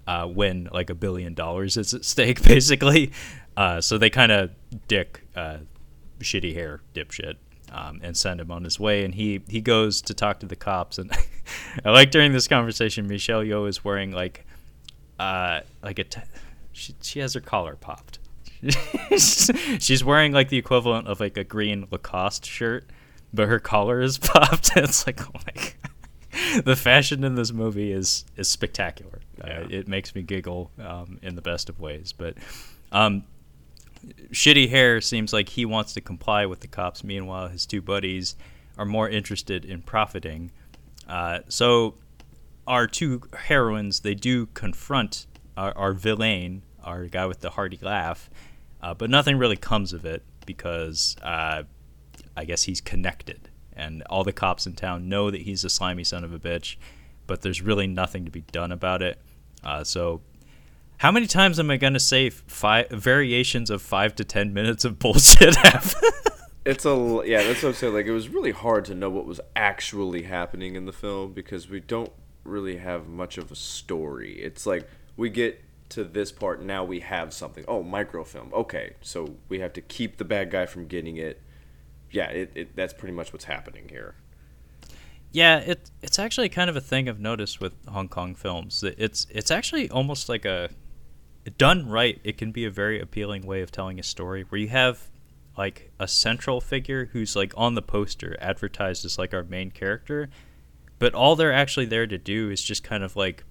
when 0.07 0.69
like 0.73 0.91
a 0.91 0.97
billion 0.97 1.35
dollars 1.35 1.77
is 1.77 1.95
at 1.95 2.05
stake, 2.05 2.43
basically. 2.45 3.13
so 3.79 3.97
they 3.97 4.11
kind 4.11 4.33
of 4.33 4.51
dick 4.89 5.23
shitty 6.23 6.55
hair 6.55 6.81
dipshit 6.95 7.37
um, 7.73 8.01
and 8.03 8.17
send 8.17 8.41
him 8.41 8.51
on 8.51 8.65
his 8.65 8.79
way. 8.79 9.05
And 9.05 9.15
he 9.15 9.41
he 9.49 9.61
goes 9.61 10.01
to 10.03 10.15
talk 10.15 10.41
to 10.41 10.47
the 10.47 10.57
cops. 10.57 10.99
And 10.99 11.11
I 11.85 11.91
like 11.91 12.11
during 12.11 12.33
this 12.33 12.47
conversation, 12.47 13.07
Michelle 13.07 13.43
Yeoh 13.43 13.69
is 13.69 13.85
wearing 13.85 14.13
like 14.13 14.47
uh 15.19 15.61
like 15.83 15.99
a 15.99 16.05
t- 16.05 16.21
she 16.73 16.95
she 17.03 17.21
has 17.21 17.35
her 17.35 17.41
collar 17.41 17.77
popped. 17.77 18.19
She's 19.19 20.05
wearing 20.05 20.33
like 20.33 20.49
the 20.49 20.59
equivalent 20.59 21.09
of 21.09 21.19
like 21.19 21.37
a 21.37 21.45
green 21.45 21.89
Lacoste 21.91 22.47
shirt, 22.47 22.85
but 23.35 23.49
her 23.49 23.59
collar 23.59 24.01
is 24.01 24.19
popped. 24.19 24.77
it's 24.77 25.07
like 25.07 25.21
oh 25.27 25.41
my 25.47 25.53
God. 25.55 26.65
the 26.65 26.77
fashion 26.77 27.25
in 27.25 27.35
this 27.35 27.53
movie 27.53 27.93
is 27.93 28.25
is 28.37 28.49
spectacular. 28.49 29.21
Uh, 29.43 29.47
yeah. 29.47 29.61
Uh, 29.61 29.67
it 29.71 29.89
makes 29.89 30.15
me 30.15 30.23
giggle 30.23 30.71
um, 30.79 31.19
in 31.23 31.35
the 31.35 31.43
best 31.43 31.69
of 31.69 31.81
ways. 31.81 32.13
But 32.13 32.37
um, 32.93 33.25
Shitty 34.33 34.69
Hair 34.69 35.01
seems 35.01 35.33
like 35.33 35.51
he 35.51 35.65
wants 35.65 35.93
to 35.95 36.01
comply 36.01 36.47
with 36.47 36.61
the 36.61 36.69
cops. 36.69 37.05
Meanwhile, 37.05 37.49
his 37.49 37.67
two 37.67 37.81
buddies 37.81 38.37
are 38.79 38.85
more 38.85 39.09
interested 39.09 39.65
in 39.65 39.83
profiting. 39.83 40.51
Uh, 41.09 41.41
so, 41.49 41.95
our 42.67 42.87
two 42.87 43.23
heroines 43.37 44.01
they 44.01 44.15
do 44.15 44.47
confront 44.47 45.27
our, 45.57 45.77
our 45.77 45.93
villain, 45.93 46.63
our 46.83 47.07
guy 47.07 47.27
with 47.27 47.41
the 47.41 47.51
hearty 47.51 47.79
laugh, 47.83 48.31
uh, 48.83 48.95
but 48.95 49.11
nothing 49.11 49.37
really 49.37 49.57
comes 49.57 49.93
of 49.93 50.05
it 50.05 50.23
because 50.47 51.17
uh, 51.23 51.63
I 52.37 52.45
guess 52.45 52.65
he's 52.65 52.81
connected, 52.81 53.51
and 53.75 54.03
all 54.05 54.25
the 54.25 54.33
cops 54.33 54.67
in 54.67 54.75
town 54.75 55.09
know 55.09 55.31
that 55.31 55.43
he's 55.43 55.65
a 55.65 55.71
slimy 55.71 56.05
son 56.05 56.25
of 56.25 56.33
a 56.33 56.39
bitch, 56.39 56.77
but 57.27 57.43
there's 57.43 57.63
really 57.63 57.87
nothing 57.87 58.25
to 58.25 58.31
be 58.31 58.43
done 58.43 58.73
about 58.73 59.03
it. 59.03 59.21
Uh, 59.65 59.85
so 59.85 60.23
how 61.03 61.11
many 61.11 61.27
times 61.27 61.59
am 61.59 61.69
I 61.69 61.79
gonna 61.79 61.99
say 61.99 62.31
five 62.31 62.89
variations 62.91 63.71
of 63.71 63.83
five 63.83 64.15
to 64.15 64.25
ten 64.25 64.55
minutes 64.55 64.85
of 64.85 65.01
bullshit? 65.01 65.57
it's 66.65 66.87
a 66.87 67.23
yeah. 67.25 67.43
That's 67.43 67.61
what 67.61 67.71
I'm 67.71 67.75
saying. 67.75 67.93
Like 67.93 68.07
it 68.07 68.13
was 68.13 68.29
really 68.29 68.53
hard 68.53 68.85
to 68.85 68.95
know 68.95 69.11
what 69.11 69.27
was 69.27 69.41
actually 69.57 70.23
happening 70.23 70.77
in 70.77 70.85
the 70.85 70.93
film 70.93 71.33
because 71.33 71.69
we 71.69 71.81
don't 71.81 72.13
really 72.45 72.77
have 72.77 73.09
much 73.09 73.37
of 73.37 73.51
a 73.51 73.57
story. 73.57 74.35
It's 74.35 74.65
like 74.65 74.89
we 75.17 75.29
get 75.29 75.61
to 75.89 76.05
this 76.05 76.31
part 76.31 76.63
now 76.63 76.85
we 76.85 77.01
have 77.01 77.35
something. 77.35 77.65
Oh, 77.67 77.83
microfilm. 77.83 78.51
Okay, 78.55 78.93
so 79.01 79.35
we 79.49 79.59
have 79.59 79.73
to 79.73 79.81
keep 79.81 80.19
the 80.19 80.25
bad 80.25 80.53
guy 80.53 80.67
from 80.67 80.87
getting 80.87 81.17
it. 81.17 81.43
Yeah, 82.13 82.29
it, 82.29 82.53
it 82.55 82.77
that's 82.77 82.93
pretty 82.93 83.15
much 83.15 83.33
what's 83.33 83.47
happening 83.47 83.89
here. 83.89 84.15
Yeah, 85.33 85.59
it 85.59 85.91
it's 86.01 86.21
actually 86.21 86.49
kind 86.49 86.71
of 86.71 86.77
a 86.77 86.81
thing 86.81 87.09
I've 87.09 87.19
noticed 87.19 87.61
with 87.61 87.73
Hong 87.89 88.07
Kong 88.07 88.37
films. 88.37 88.85
It's 88.85 89.27
it's 89.31 89.51
actually 89.51 89.91
almost 89.91 90.29
like 90.29 90.45
a 90.45 90.71
done 91.51 91.89
right, 91.89 92.21
it 92.25 92.39
can 92.39 92.53
be 92.53 92.65
a 92.65 92.71
very 92.71 93.01
appealing 93.01 93.47
way 93.47 93.63
of 93.63 93.71
telling 93.71 93.99
a 93.99 94.03
story 94.03 94.45
where 94.49 94.61
you 94.61 94.69
have 94.69 95.11
like 95.57 95.93
a 95.99 96.09
central 96.09 96.61
figure 96.61 97.07
who's 97.13 97.37
like 97.37 97.53
on 97.57 97.75
the 97.75 97.83
poster 97.83 98.37
advertised 98.41 99.05
as 99.05 99.19
like 99.19 99.35
our 99.35 99.43
main 99.45 99.71
character, 99.71 100.29
but 100.99 101.15
all 101.15 101.37
they're 101.37 101.53
actually 101.53 101.87
there 101.87 102.07
to 102.07 102.19
do 102.19 102.51
is 102.51 102.63
just 102.63 102.83
kind 102.83 103.03
of 103.03 103.17
like 103.17 103.45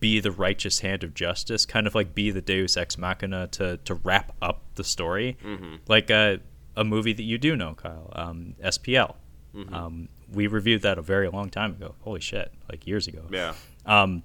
be 0.00 0.20
the 0.20 0.30
righteous 0.30 0.80
hand 0.80 1.04
of 1.04 1.12
justice, 1.12 1.66
kind 1.66 1.86
of 1.86 1.94
like 1.94 2.14
be 2.14 2.30
the 2.30 2.40
Deus 2.40 2.76
ex 2.76 2.96
machina 2.96 3.46
to 3.48 3.78
to 3.78 3.94
wrap 3.94 4.34
up 4.40 4.62
the 4.76 4.84
story, 4.84 5.36
mm-hmm. 5.44 5.76
like 5.88 6.10
a 6.10 6.40
a 6.76 6.84
movie 6.84 7.12
that 7.12 7.22
you 7.22 7.38
do 7.38 7.56
know, 7.56 7.74
Kyle, 7.74 8.12
um, 8.14 8.54
SPL. 8.62 9.16
Mm-hmm. 9.54 9.74
Um, 9.74 10.08
we 10.30 10.46
reviewed 10.46 10.82
that 10.82 10.98
a 10.98 11.02
very 11.02 11.28
long 11.28 11.48
time 11.48 11.72
ago. 11.72 11.94
Holy 12.00 12.20
shit, 12.20 12.52
like 12.70 12.86
years 12.86 13.06
ago. 13.06 13.22
Yeah. 13.30 13.54
Um, 13.86 14.22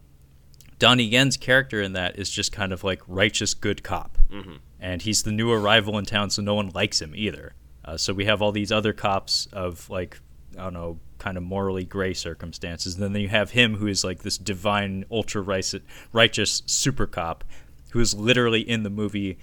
Donnie 0.81 1.03
Yen's 1.03 1.37
character 1.37 1.79
in 1.79 1.93
that 1.93 2.17
is 2.17 2.31
just 2.31 2.51
kind 2.51 2.73
of 2.73 2.83
like 2.83 3.03
righteous 3.07 3.53
good 3.53 3.83
cop, 3.83 4.17
mm-hmm. 4.31 4.55
and 4.79 5.03
he's 5.03 5.21
the 5.21 5.31
new 5.31 5.51
arrival 5.51 5.95
in 5.99 6.05
town, 6.05 6.31
so 6.31 6.41
no 6.41 6.55
one 6.55 6.69
likes 6.69 6.99
him 6.99 7.13
either. 7.15 7.53
Uh, 7.85 7.97
so 7.97 8.13
we 8.13 8.25
have 8.25 8.41
all 8.41 8.51
these 8.51 8.71
other 8.71 8.91
cops 8.91 9.47
of 9.53 9.87
like 9.91 10.19
I 10.57 10.63
don't 10.63 10.73
know, 10.73 10.99
kind 11.19 11.37
of 11.37 11.43
morally 11.43 11.85
gray 11.85 12.15
circumstances. 12.15 12.95
And 12.95 13.03
then 13.03 13.21
you 13.21 13.29
have 13.29 13.51
him 13.51 13.75
who 13.75 13.85
is 13.85 14.03
like 14.03 14.23
this 14.23 14.39
divine, 14.39 15.05
ultra 15.11 15.43
righteous 15.43 16.63
super 16.65 17.05
cop 17.05 17.43
who 17.91 17.99
is 17.99 18.15
literally 18.15 18.61
in 18.67 18.81
the 18.81 18.89
movie 18.89 19.37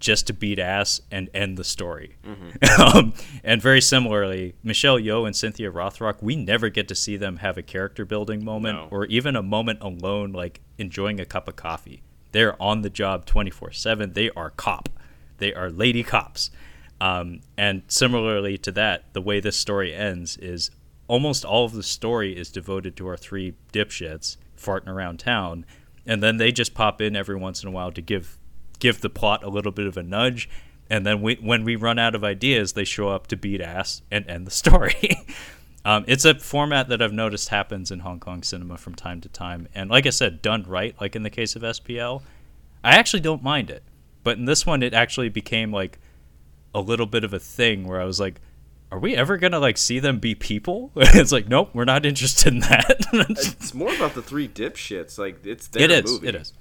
just 0.00 0.26
to 0.28 0.32
beat 0.32 0.58
ass 0.58 1.00
and 1.10 1.28
end 1.34 1.56
the 1.56 1.64
story. 1.64 2.16
Mm-hmm. 2.24 2.82
um, 2.96 3.14
and 3.42 3.60
very 3.60 3.80
similarly, 3.80 4.54
Michelle 4.62 4.98
Yeoh 4.98 5.26
and 5.26 5.34
Cynthia 5.34 5.70
Rothrock, 5.70 6.22
we 6.22 6.36
never 6.36 6.68
get 6.68 6.88
to 6.88 6.94
see 6.94 7.16
them 7.16 7.38
have 7.38 7.58
a 7.58 7.62
character 7.62 8.04
building 8.04 8.44
moment 8.44 8.76
no. 8.76 8.88
or 8.90 9.06
even 9.06 9.36
a 9.36 9.42
moment 9.42 9.80
alone, 9.82 10.32
like 10.32 10.60
enjoying 10.78 11.20
a 11.20 11.24
cup 11.24 11.48
of 11.48 11.56
coffee. 11.56 12.02
They're 12.32 12.60
on 12.62 12.82
the 12.82 12.90
job 12.90 13.26
24 13.26 13.72
7. 13.72 14.12
They 14.12 14.30
are 14.30 14.50
cop, 14.50 14.88
they 15.38 15.52
are 15.54 15.70
lady 15.70 16.02
cops. 16.02 16.50
Um, 17.00 17.40
and 17.56 17.82
similarly 17.86 18.58
to 18.58 18.72
that, 18.72 19.12
the 19.12 19.22
way 19.22 19.40
this 19.40 19.56
story 19.56 19.94
ends 19.94 20.36
is 20.36 20.70
almost 21.06 21.44
all 21.44 21.64
of 21.64 21.72
the 21.72 21.82
story 21.82 22.36
is 22.36 22.50
devoted 22.50 22.96
to 22.96 23.06
our 23.06 23.16
three 23.16 23.54
dipshits 23.72 24.36
farting 24.56 24.88
around 24.88 25.18
town, 25.18 25.64
and 26.06 26.22
then 26.22 26.36
they 26.36 26.52
just 26.52 26.74
pop 26.74 27.00
in 27.00 27.16
every 27.16 27.36
once 27.36 27.62
in 27.62 27.68
a 27.68 27.72
while 27.72 27.92
to 27.92 28.02
give 28.02 28.37
give 28.78 29.00
the 29.00 29.10
plot 29.10 29.44
a 29.44 29.48
little 29.48 29.72
bit 29.72 29.86
of 29.86 29.96
a 29.96 30.02
nudge, 30.02 30.48
and 30.90 31.04
then 31.04 31.20
we, 31.20 31.34
when 31.36 31.64
we 31.64 31.76
run 31.76 31.98
out 31.98 32.14
of 32.14 32.24
ideas, 32.24 32.72
they 32.72 32.84
show 32.84 33.08
up 33.08 33.26
to 33.28 33.36
beat 33.36 33.60
ass 33.60 34.02
and 34.10 34.28
end 34.28 34.46
the 34.46 34.50
story. 34.62 35.26
um, 35.84 36.04
it's 36.06 36.24
a 36.24 36.34
format 36.34 36.88
that 36.88 37.02
I've 37.02 37.12
noticed 37.12 37.48
happens 37.48 37.90
in 37.90 38.00
Hong 38.00 38.20
Kong 38.20 38.42
cinema 38.42 38.78
from 38.78 38.94
time 38.94 39.20
to 39.22 39.28
time, 39.28 39.68
and 39.74 39.90
like 39.90 40.06
I 40.06 40.10
said, 40.10 40.42
done 40.42 40.64
right, 40.64 40.94
like 41.00 41.16
in 41.16 41.22
the 41.22 41.30
case 41.30 41.56
of 41.56 41.62
SPL, 41.62 42.22
I 42.82 42.96
actually 42.96 43.20
don't 43.20 43.42
mind 43.42 43.70
it. 43.70 43.82
But 44.24 44.38
in 44.38 44.44
this 44.44 44.66
one, 44.66 44.82
it 44.82 44.94
actually 44.94 45.28
became 45.28 45.72
like 45.72 45.98
a 46.74 46.80
little 46.80 47.06
bit 47.06 47.24
of 47.24 47.32
a 47.32 47.38
thing 47.38 47.86
where 47.86 48.00
I 48.00 48.04
was 48.04 48.20
like, 48.20 48.40
are 48.90 48.98
we 48.98 49.14
ever 49.14 49.36
gonna 49.36 49.58
like 49.58 49.76
see 49.76 49.98
them 49.98 50.18
be 50.18 50.34
people? 50.34 50.90
it's 50.96 51.32
like, 51.32 51.48
nope, 51.48 51.70
we're 51.74 51.84
not 51.84 52.06
interested 52.06 52.52
in 52.52 52.60
that. 52.60 52.96
it's 53.12 53.74
more 53.74 53.94
about 53.94 54.14
the 54.14 54.22
three 54.22 54.48
dipshits. 54.48 55.18
Like 55.18 55.44
it's 55.44 55.68
their 55.68 55.84
it 55.84 55.90
is, 55.90 56.12
movie. 56.12 56.28
It 56.28 56.34
is. 56.34 56.52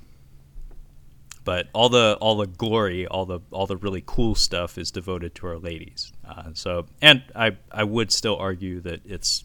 But 1.47 1.69
all 1.73 1.89
the 1.89 2.17
all 2.21 2.35
the 2.35 2.45
glory, 2.45 3.07
all 3.07 3.25
the 3.25 3.39
all 3.51 3.65
the 3.65 3.77
really 3.77 4.03
cool 4.05 4.35
stuff 4.35 4.77
is 4.77 4.91
devoted 4.91 5.33
to 5.35 5.47
our 5.47 5.57
ladies. 5.57 6.11
Uh, 6.27 6.51
so, 6.53 6.85
and 7.01 7.23
I 7.35 7.57
I 7.71 7.83
would 7.83 8.11
still 8.11 8.35
argue 8.37 8.81
that 8.81 9.01
it's 9.05 9.43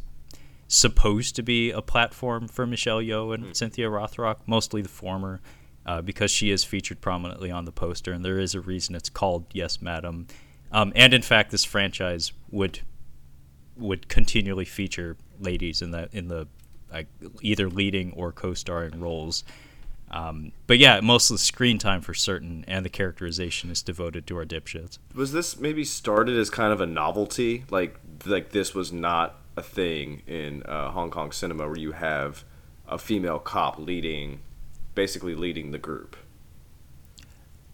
supposed 0.69 1.37
to 1.37 1.43
be 1.43 1.71
a 1.71 1.81
platform 1.81 2.49
for 2.49 2.67
Michelle 2.67 3.01
Yeoh 3.01 3.35
and 3.35 3.45
mm. 3.45 3.57
Cynthia 3.57 3.89
Rothrock, 3.89 4.39
mostly 4.47 4.83
the 4.83 4.89
former, 4.89 5.41
uh, 5.87 6.03
because 6.03 6.31
she 6.31 6.51
is 6.51 6.65
featured 6.65 7.01
prominently 7.01 7.51
on 7.51 7.65
the 7.67 7.73
poster, 7.73 8.13
and 8.13 8.25
there 8.25 8.39
is 8.39 8.55
a 8.55 8.61
reason 8.61 8.95
it's 8.95 9.11
called 9.11 9.47
Yes, 9.53 9.81
Madam 9.81 10.27
um, 10.73 10.93
and 10.97 11.13
in 11.13 11.23
fact, 11.23 11.51
this 11.51 11.65
franchise 11.65 12.33
would 12.51 12.81
would 13.77 14.09
continually 14.09 14.65
feature 14.65 15.17
ladies 15.39 15.83
in 15.83 15.91
the 15.91 16.09
in 16.13 16.29
the 16.29 16.49
uh, 16.91 17.03
either 17.43 17.69
leading 17.69 18.13
or 18.13 18.33
co-starring 18.33 18.99
roles. 18.99 19.45
Um, 20.13 20.53
but 20.67 20.79
yeah, 20.79 21.01
most 21.01 21.31
of 21.31 21.35
the 21.35 21.43
screen 21.43 21.79
time 21.79 22.03
for 22.03 22.13
certain, 22.13 22.65
and 22.69 22.85
the 22.85 22.91
characterization 22.91 23.71
is 23.71 23.83
devoted 23.83 24.27
to 24.27 24.37
our 24.37 24.45
dipshits. 24.45 24.99
Was 25.15 25.33
this 25.33 25.59
maybe 25.59 25.85
started 25.85 26.37
as 26.37 26.51
kind 26.51 26.73
of 26.73 26.81
a 26.81 26.87
novelty, 26.87 27.65
like 27.71 27.99
like 28.27 28.51
this 28.51 28.75
was 28.75 28.93
not 28.93 29.37
a 29.57 29.63
thing 29.63 30.23
in 30.27 30.63
uh, 30.65 30.91
Hong 30.91 31.11
Kong 31.11 31.33
cinema 31.33 31.67
where 31.67 31.79
you 31.79 31.93
have 31.93 32.45
a 32.87 32.99
female 32.99 33.39
cop 33.39 33.79
leading, 33.79 34.41
basically 34.95 35.35
leading 35.35 35.71
the 35.71 35.79
group? 35.79 36.17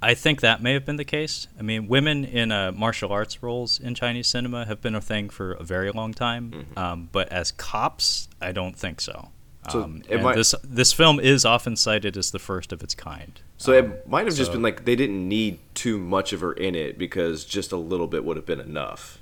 I 0.00 0.14
think 0.14 0.40
that 0.42 0.62
may 0.62 0.74
have 0.74 0.84
been 0.84 0.96
the 0.96 1.04
case. 1.04 1.48
I 1.58 1.62
mean, 1.62 1.88
women 1.88 2.24
in 2.24 2.52
uh, 2.52 2.70
martial 2.70 3.10
arts 3.10 3.42
roles 3.42 3.80
in 3.80 3.96
Chinese 3.96 4.28
cinema 4.28 4.64
have 4.64 4.80
been 4.80 4.94
a 4.94 5.00
thing 5.00 5.28
for 5.28 5.52
a 5.52 5.64
very 5.64 5.90
long 5.90 6.14
time, 6.14 6.52
mm-hmm. 6.52 6.78
um, 6.78 7.08
but 7.10 7.28
as 7.32 7.50
cops, 7.50 8.28
I 8.40 8.52
don't 8.52 8.76
think 8.76 9.00
so. 9.00 9.30
So 9.70 9.82
um, 9.82 10.02
might, 10.22 10.34
this 10.34 10.54
this 10.62 10.92
film 10.92 11.20
is 11.20 11.44
often 11.44 11.76
cited 11.76 12.16
as 12.16 12.30
the 12.30 12.38
first 12.38 12.72
of 12.72 12.82
its 12.82 12.94
kind. 12.94 13.40
So 13.56 13.78
um, 13.78 13.92
it 13.92 14.08
might 14.08 14.26
have 14.26 14.34
so, 14.34 14.38
just 14.38 14.52
been 14.52 14.62
like 14.62 14.84
they 14.84 14.96
didn't 14.96 15.28
need 15.28 15.58
too 15.74 15.98
much 15.98 16.32
of 16.32 16.40
her 16.40 16.52
in 16.52 16.74
it 16.74 16.98
because 16.98 17.44
just 17.44 17.72
a 17.72 17.76
little 17.76 18.06
bit 18.06 18.24
would 18.24 18.36
have 18.36 18.46
been 18.46 18.60
enough. 18.60 19.18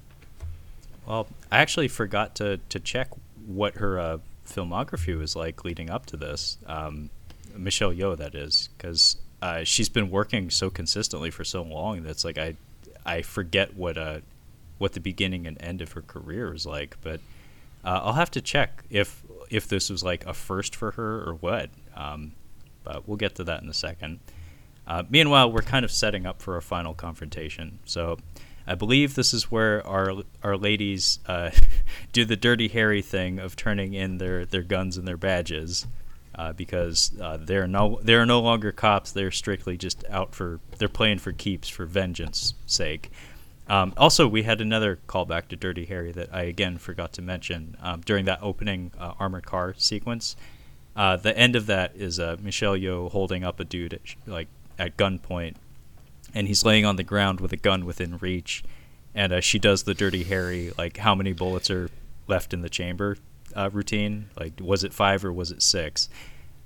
Well, 1.06 1.28
I 1.50 1.58
actually 1.58 1.88
forgot 1.88 2.34
to 2.36 2.58
to 2.68 2.80
check 2.80 3.10
what 3.46 3.76
her 3.76 3.98
uh, 3.98 4.18
filmography 4.46 5.16
was 5.18 5.36
like 5.36 5.64
leading 5.64 5.90
up 5.90 6.06
to 6.06 6.16
this. 6.16 6.58
Um, 6.66 7.10
Michelle 7.54 7.92
Yeoh, 7.92 8.16
that 8.16 8.34
is, 8.34 8.68
because 8.76 9.16
uh, 9.42 9.64
she's 9.64 9.88
been 9.88 10.10
working 10.10 10.50
so 10.50 10.70
consistently 10.70 11.30
for 11.30 11.44
so 11.44 11.62
long 11.62 12.02
that's 12.02 12.24
like 12.24 12.38
I 12.38 12.56
I 13.04 13.22
forget 13.22 13.74
what 13.74 13.96
uh 13.96 14.20
what 14.78 14.92
the 14.92 15.00
beginning 15.00 15.46
and 15.46 15.60
end 15.62 15.80
of 15.80 15.92
her 15.92 16.02
career 16.02 16.50
was 16.50 16.66
like. 16.66 16.96
But 17.02 17.20
uh, 17.84 18.00
I'll 18.02 18.14
have 18.14 18.30
to 18.32 18.40
check 18.40 18.84
if 18.90 19.22
if 19.50 19.68
this 19.68 19.90
was 19.90 20.02
like 20.02 20.26
a 20.26 20.34
first 20.34 20.74
for 20.74 20.92
her 20.92 21.28
or 21.28 21.34
what. 21.34 21.70
Um, 21.94 22.32
but 22.84 23.08
we'll 23.08 23.16
get 23.16 23.34
to 23.36 23.44
that 23.44 23.62
in 23.62 23.68
a 23.68 23.74
second. 23.74 24.20
Uh, 24.86 25.02
meanwhile, 25.10 25.50
we're 25.50 25.62
kind 25.62 25.84
of 25.84 25.90
setting 25.90 26.26
up 26.26 26.40
for 26.40 26.56
a 26.56 26.62
final 26.62 26.94
confrontation. 26.94 27.80
So 27.84 28.18
I 28.66 28.74
believe 28.74 29.14
this 29.14 29.34
is 29.34 29.50
where 29.50 29.86
our 29.86 30.12
our 30.42 30.56
ladies 30.56 31.18
uh, 31.26 31.50
do 32.12 32.24
the 32.24 32.36
dirty 32.36 32.68
Harry 32.68 33.02
thing 33.02 33.38
of 33.38 33.56
turning 33.56 33.94
in 33.94 34.18
their, 34.18 34.44
their 34.44 34.62
guns 34.62 34.96
and 34.96 35.06
their 35.06 35.16
badges 35.16 35.86
uh, 36.36 36.52
because 36.52 37.12
uh, 37.20 37.38
they're 37.40 37.66
no 37.66 37.98
they're 38.02 38.26
no 38.26 38.40
longer 38.40 38.72
cops. 38.72 39.12
They're 39.12 39.30
strictly 39.30 39.76
just 39.76 40.04
out 40.08 40.34
for 40.34 40.60
they're 40.78 40.88
playing 40.88 41.18
for 41.18 41.32
keeps 41.32 41.68
for 41.68 41.86
vengeance 41.86 42.54
sake. 42.66 43.10
Um, 43.68 43.92
also, 43.96 44.28
we 44.28 44.44
had 44.44 44.60
another 44.60 44.98
callback 45.08 45.48
to 45.48 45.56
Dirty 45.56 45.86
Harry 45.86 46.12
that 46.12 46.32
I 46.32 46.42
again 46.42 46.78
forgot 46.78 47.12
to 47.14 47.22
mention 47.22 47.76
um, 47.80 48.00
during 48.02 48.24
that 48.26 48.38
opening 48.42 48.92
uh, 48.98 49.14
armored 49.18 49.46
car 49.46 49.74
sequence. 49.76 50.36
Uh, 50.94 51.16
the 51.16 51.36
end 51.36 51.56
of 51.56 51.66
that 51.66 51.94
is 51.94 52.18
uh, 52.20 52.36
Michelle 52.40 52.76
Yeoh 52.76 53.10
holding 53.10 53.44
up 53.44 53.60
a 53.60 53.64
dude 53.64 53.94
at, 53.94 54.00
like 54.26 54.48
at 54.78 54.96
gunpoint, 54.96 55.56
and 56.32 56.46
he's 56.46 56.64
laying 56.64 56.84
on 56.84 56.96
the 56.96 57.02
ground 57.02 57.40
with 57.40 57.52
a 57.52 57.56
gun 57.56 57.84
within 57.84 58.18
reach, 58.18 58.62
and 59.14 59.32
uh, 59.32 59.40
she 59.40 59.58
does 59.58 59.82
the 59.82 59.94
Dirty 59.94 60.24
Harry 60.24 60.72
like 60.78 60.98
how 60.98 61.14
many 61.14 61.32
bullets 61.32 61.70
are 61.70 61.90
left 62.28 62.54
in 62.54 62.62
the 62.62 62.70
chamber 62.70 63.18
uh, 63.54 63.68
routine. 63.72 64.30
Like, 64.38 64.60
was 64.60 64.84
it 64.84 64.92
five 64.92 65.24
or 65.24 65.32
was 65.32 65.50
it 65.50 65.60
six? 65.60 66.08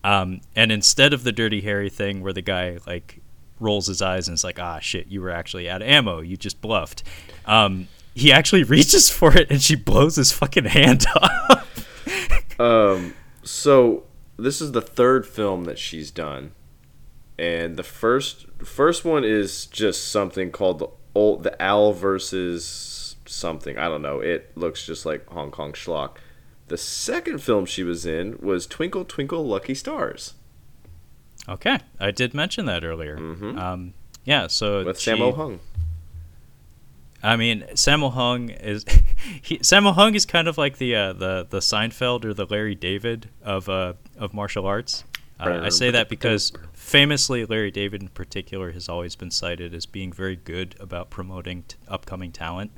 Um, 0.05 0.41
and 0.55 0.71
instead 0.71 1.13
of 1.13 1.25
the 1.25 1.33
Dirty 1.33 1.63
Harry 1.63 1.91
thing 1.91 2.21
where 2.21 2.33
the 2.33 2.43
guy 2.43 2.79
like 2.87 3.20
rolls 3.61 3.87
his 3.87 4.03
eyes 4.03 4.27
and 4.27 4.35
it's 4.35 4.45
like, 4.45 4.59
ah, 4.59 4.81
shit, 4.81 5.09
you 5.09 5.21
were 5.21 5.31
actually 5.31 5.69
out 5.69 5.83
of 5.83 5.89
ammo. 5.89 6.21
You 6.21 6.37
just 6.37 6.61
bluffed. 6.61 7.03
Um, 7.47 7.89
he 8.15 8.33
actually 8.33 8.65
reaches 8.65 9.11
for 9.11 9.37
it 9.37 9.51
and 9.51 9.63
she 9.63 9.77
blows 9.77 10.17
his 10.17 10.33
fucking 10.33 10.65
hand 10.65 11.07
off. 11.17 12.61
um, 12.61 13.15
so 13.43 14.05
this 14.37 14.61
is 14.61 14.73
the 14.73 14.83
third 14.83 15.27
film 15.27 15.65
that 15.65 15.79
she's 15.79 16.11
done, 16.11 16.53
and 17.39 17.77
the 17.77 17.83
first 17.83 18.47
first 18.65 19.05
one 19.05 19.25
is 19.25 19.67
just 19.67 20.09
something 20.09 20.51
called 20.51 20.79
the 20.79 20.89
old 21.15 21.43
the 21.43 21.63
Owl 21.63 21.93
versus 21.93 23.17
something. 23.27 23.79
I 23.79 23.89
don't 23.89 24.03
know. 24.03 24.21
It 24.21 24.57
looks 24.57 24.85
just 24.87 25.07
like 25.07 25.27
Hong 25.29 25.51
Kong 25.51 25.73
schlock. 25.73 26.17
The 26.69 26.79
second 26.79 27.43
film 27.43 27.67
she 27.67 27.83
was 27.83 28.07
in 28.07 28.39
was 28.41 28.67
Twinkle 28.67 29.05
Twinkle 29.05 29.45
Lucky 29.45 29.75
Stars. 29.75 30.35
Okay, 31.49 31.79
I 31.99 32.11
did 32.11 32.35
mention 32.35 32.67
that 32.67 32.85
earlier. 32.85 33.17
Mm-hmm. 33.17 33.59
Um, 33.59 33.95
yeah, 34.25 34.47
so 34.47 34.85
with 34.85 35.01
she, 35.01 35.11
Sammo 35.11 35.35
Hung. 35.35 35.61
I 37.23 37.37
mean, 37.37 37.65
Sammo 37.73 38.13
Hung 38.13 38.51
is 38.51 38.85
he, 39.43 39.59
Sammo 39.59 39.95
Hung 39.95 40.15
is 40.15 40.27
kind 40.27 40.49
of 40.49 40.59
like 40.59 40.79
the 40.79 40.95
uh, 40.95 41.13
the 41.13 41.47
the 41.49 41.59
Seinfeld 41.59 42.25
or 42.25 42.35
the 42.35 42.47
Larry 42.47 42.75
David 42.75 43.29
of 43.43 43.69
uh, 43.69 43.95
of 44.19 44.35
martial 44.35 44.67
arts. 44.67 45.05
Uh, 45.39 45.61
I 45.63 45.71
say 45.71 45.91
that 45.91 46.11
because 46.11 46.53
famously, 46.75 47.47
Larry 47.47 47.71
David 47.71 48.03
in 48.03 48.09
particular 48.09 48.73
has 48.73 48.91
always 48.91 49.17
been 49.17 49.31
cited 49.31 49.73
as 49.73 49.87
being 49.87 50.13
very 50.13 50.37
good 50.37 50.75
about 50.79 51.09
promoting 51.09 51.63
t- 51.63 51.77
upcoming 51.89 52.31
talent. 52.31 52.73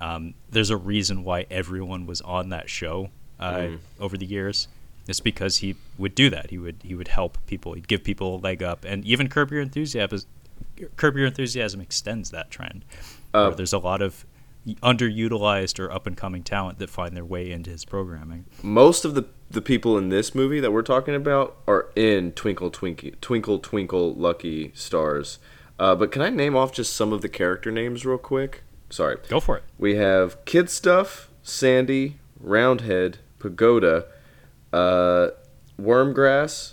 Um, 0.00 0.34
there's 0.48 0.70
a 0.70 0.78
reason 0.78 1.24
why 1.24 1.46
everyone 1.50 2.06
was 2.06 2.22
on 2.22 2.48
that 2.48 2.70
show 2.70 3.10
uh, 3.38 3.54
mm. 3.54 3.78
over 4.00 4.16
the 4.16 4.24
years. 4.24 4.66
It's 5.06 5.20
because 5.20 5.58
he 5.58 5.76
would 5.98 6.14
do 6.14 6.30
that. 6.30 6.50
He 6.50 6.58
would 6.58 6.76
he 6.82 6.94
would 6.94 7.08
help 7.08 7.38
people. 7.46 7.74
He'd 7.74 7.88
give 7.88 8.04
people 8.04 8.36
a 8.36 8.38
leg 8.38 8.62
up, 8.62 8.84
and 8.84 9.04
even 9.04 9.28
Curb 9.28 9.52
Your 9.52 9.60
Enthusiasm. 9.60 10.20
Curb 10.96 11.16
Your 11.16 11.26
Enthusiasm 11.26 11.80
extends 11.80 12.30
that 12.30 12.50
trend. 12.50 12.84
Uh, 13.32 13.50
there's 13.50 13.72
a 13.72 13.78
lot 13.78 14.00
of 14.02 14.24
underutilized 14.82 15.78
or 15.78 15.92
up 15.92 16.06
and 16.06 16.16
coming 16.16 16.42
talent 16.42 16.78
that 16.78 16.88
find 16.88 17.16
their 17.16 17.24
way 17.24 17.50
into 17.50 17.70
his 17.70 17.84
programming. 17.84 18.46
Most 18.62 19.04
of 19.04 19.14
the 19.14 19.26
the 19.50 19.62
people 19.62 19.96
in 19.98 20.08
this 20.08 20.34
movie 20.34 20.58
that 20.60 20.72
we're 20.72 20.82
talking 20.82 21.14
about 21.14 21.56
are 21.68 21.90
in 21.94 22.32
Twinkle 22.32 22.70
Twinkle 22.70 23.10
Twinkle 23.20 23.58
Twinkle 23.58 24.14
Lucky 24.14 24.72
Stars. 24.74 25.38
Uh, 25.78 25.94
but 25.94 26.12
can 26.12 26.22
I 26.22 26.30
name 26.30 26.56
off 26.56 26.72
just 26.72 26.94
some 26.94 27.12
of 27.12 27.20
the 27.20 27.28
character 27.28 27.70
names 27.70 28.06
real 28.06 28.18
quick? 28.18 28.62
Sorry. 28.90 29.16
Go 29.28 29.40
for 29.40 29.56
it. 29.56 29.64
We 29.76 29.96
have 29.96 30.44
Kid 30.44 30.70
Stuff, 30.70 31.28
Sandy, 31.42 32.18
Roundhead, 32.38 33.18
Pagoda, 33.38 34.06
uh, 34.74 35.30
Wormgrass, 35.80 36.72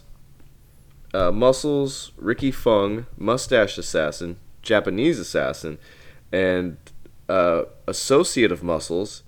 uh, 1.13 1.31
Muscles, 1.31 2.11
Ricky 2.17 2.51
Fung, 2.51 3.05
Mustache 3.15 3.77
Assassin, 3.77 4.37
Japanese 4.63 5.19
Assassin, 5.19 5.77
and 6.31 6.77
uh, 7.29 7.63
Associate 7.87 8.51
of 8.51 8.63
Muscles, 8.63 9.21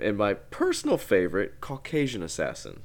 and 0.00 0.18
my 0.18 0.34
personal 0.34 0.98
favorite, 0.98 1.60
Caucasian 1.60 2.22
Assassin. 2.22 2.80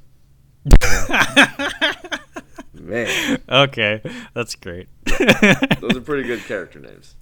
Man. 2.74 3.42
Okay, 3.50 4.02
that's 4.34 4.56
great. 4.56 4.88
Those 5.06 5.98
are 5.98 6.02
pretty 6.02 6.24
good 6.24 6.42
character 6.46 6.80
names. 6.80 7.16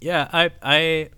Yeah, 0.00 0.28
I 0.32 0.50
I 0.62 1.10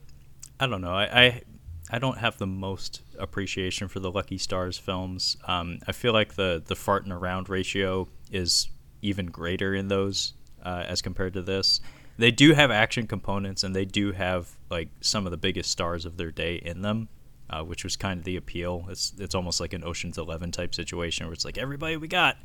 I 0.58 0.66
don't 0.66 0.80
know. 0.80 0.94
I, 0.94 1.22
I 1.24 1.42
I 1.90 1.98
don't 1.98 2.18
have 2.18 2.38
the 2.38 2.46
most 2.46 3.02
appreciation 3.20 3.88
for 3.88 4.00
the 4.00 4.10
Lucky 4.10 4.38
Stars 4.38 4.78
films. 4.78 5.36
Um, 5.46 5.78
I 5.86 5.92
feel 5.92 6.12
like 6.12 6.34
the 6.34 6.62
the 6.64 6.74
farting 6.74 7.12
around 7.12 7.48
ratio 7.48 8.08
is 8.30 8.68
even 9.02 9.26
greater 9.26 9.74
in 9.74 9.88
those 9.88 10.34
uh, 10.64 10.84
as 10.86 11.02
compared 11.02 11.34
to 11.34 11.42
this. 11.42 11.80
They 12.18 12.30
do 12.30 12.52
have 12.52 12.70
action 12.70 13.06
components, 13.06 13.64
and 13.64 13.74
they 13.74 13.84
do 13.84 14.12
have 14.12 14.50
like 14.70 14.88
some 15.00 15.26
of 15.26 15.30
the 15.30 15.38
biggest 15.38 15.70
stars 15.70 16.04
of 16.04 16.16
their 16.16 16.30
day 16.30 16.56
in 16.56 16.82
them, 16.82 17.08
uh, 17.48 17.62
which 17.62 17.82
was 17.84 17.96
kind 17.96 18.18
of 18.18 18.24
the 18.24 18.36
appeal. 18.36 18.86
It's 18.90 19.12
it's 19.18 19.34
almost 19.34 19.60
like 19.60 19.72
an 19.72 19.84
Ocean's 19.84 20.18
Eleven 20.18 20.50
type 20.50 20.74
situation 20.74 21.26
where 21.26 21.32
it's 21.32 21.44
like 21.44 21.56
everybody 21.56 21.96
we 21.96 22.08
got, 22.08 22.36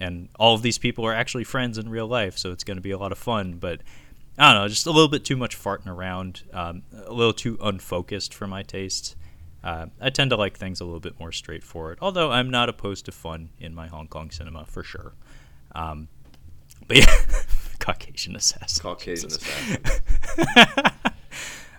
and 0.00 0.28
all 0.38 0.54
of 0.54 0.62
these 0.62 0.78
people 0.78 1.04
are 1.04 1.12
actually 1.12 1.44
friends 1.44 1.76
in 1.78 1.88
real 1.88 2.06
life, 2.06 2.38
so 2.38 2.52
it's 2.52 2.64
going 2.64 2.76
to 2.76 2.82
be 2.82 2.92
a 2.92 2.98
lot 2.98 3.12
of 3.12 3.18
fun. 3.18 3.54
But 3.54 3.80
I 4.38 4.52
don't 4.52 4.62
know, 4.62 4.68
just 4.68 4.86
a 4.86 4.90
little 4.90 5.08
bit 5.08 5.24
too 5.24 5.36
much 5.36 5.58
farting 5.58 5.88
around, 5.88 6.42
um, 6.52 6.82
a 6.92 7.12
little 7.12 7.32
too 7.32 7.58
unfocused 7.60 8.34
for 8.34 8.46
my 8.46 8.62
taste. 8.62 9.16
Uh, 9.66 9.86
I 10.00 10.10
tend 10.10 10.30
to 10.30 10.36
like 10.36 10.56
things 10.56 10.80
a 10.80 10.84
little 10.84 11.00
bit 11.00 11.18
more 11.18 11.32
straightforward, 11.32 11.98
although 12.00 12.30
I'm 12.30 12.50
not 12.50 12.68
opposed 12.68 13.06
to 13.06 13.12
fun 13.12 13.50
in 13.58 13.74
my 13.74 13.88
Hong 13.88 14.06
Kong 14.06 14.30
cinema 14.30 14.64
for 14.64 14.84
sure. 14.84 15.14
Um, 15.74 16.08
but 16.86 16.98
yeah, 16.98 17.14
Caucasian 17.80 18.36
assassin. 18.36 18.82
Caucasian 18.82 19.30
assassin. 19.32 19.82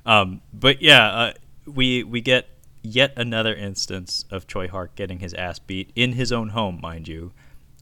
Um, 0.08 0.42
but 0.54 0.82
yeah, 0.82 1.08
uh, 1.08 1.34
we 1.68 2.02
we 2.04 2.22
get 2.22 2.48
yet 2.82 3.12
another 3.18 3.54
instance 3.54 4.24
of 4.32 4.48
Tsui 4.48 4.70
Hark 4.70 4.96
getting 4.96 5.20
his 5.20 5.34
ass 5.34 5.60
beat 5.60 5.92
in 5.96 6.14
his 6.14 6.32
own 6.32 6.50
home, 6.50 6.80
mind 6.82 7.10
you, 7.10 7.34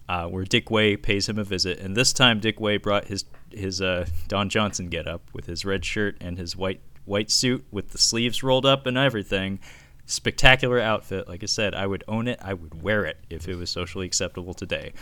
uh, 0.10 0.26
where 0.28 0.44
Dick 0.44 0.72
Wei 0.72 0.98
pays 0.98 1.30
him 1.30 1.38
a 1.38 1.44
visit, 1.44 1.80
and 1.80 1.96
this 1.96 2.12
time 2.12 2.40
Dick 2.40 2.60
Wei 2.60 2.78
brought 2.78 3.06
his 3.06 3.26
his 3.52 3.80
uh, 3.80 4.08
Don 4.28 4.50
Johnson 4.50 4.90
get 4.90 5.08
up 5.08 5.22
with 5.34 5.46
his 5.46 5.64
red 5.64 5.86
shirt 5.86 6.18
and 6.20 6.38
his 6.38 6.58
white 6.58 6.82
white 7.06 7.30
suit 7.30 7.64
with 7.72 7.92
the 7.92 8.00
sleeves 8.00 8.42
rolled 8.42 8.66
up 8.66 8.88
and 8.88 8.98
everything. 8.98 9.60
Spectacular 10.06 10.80
outfit. 10.80 11.28
Like 11.28 11.44
I 11.44 11.48
said, 11.48 11.74
I 11.74 11.88
would 11.88 12.04
own 12.08 12.28
it. 12.28 12.40
I 12.42 12.54
would 12.54 12.82
wear 12.82 13.06
it 13.06 13.18
if 13.30 13.48
it 13.48 13.56
was 13.56 13.70
socially 13.70 14.06
acceptable 14.06 14.54
today. 14.54 14.94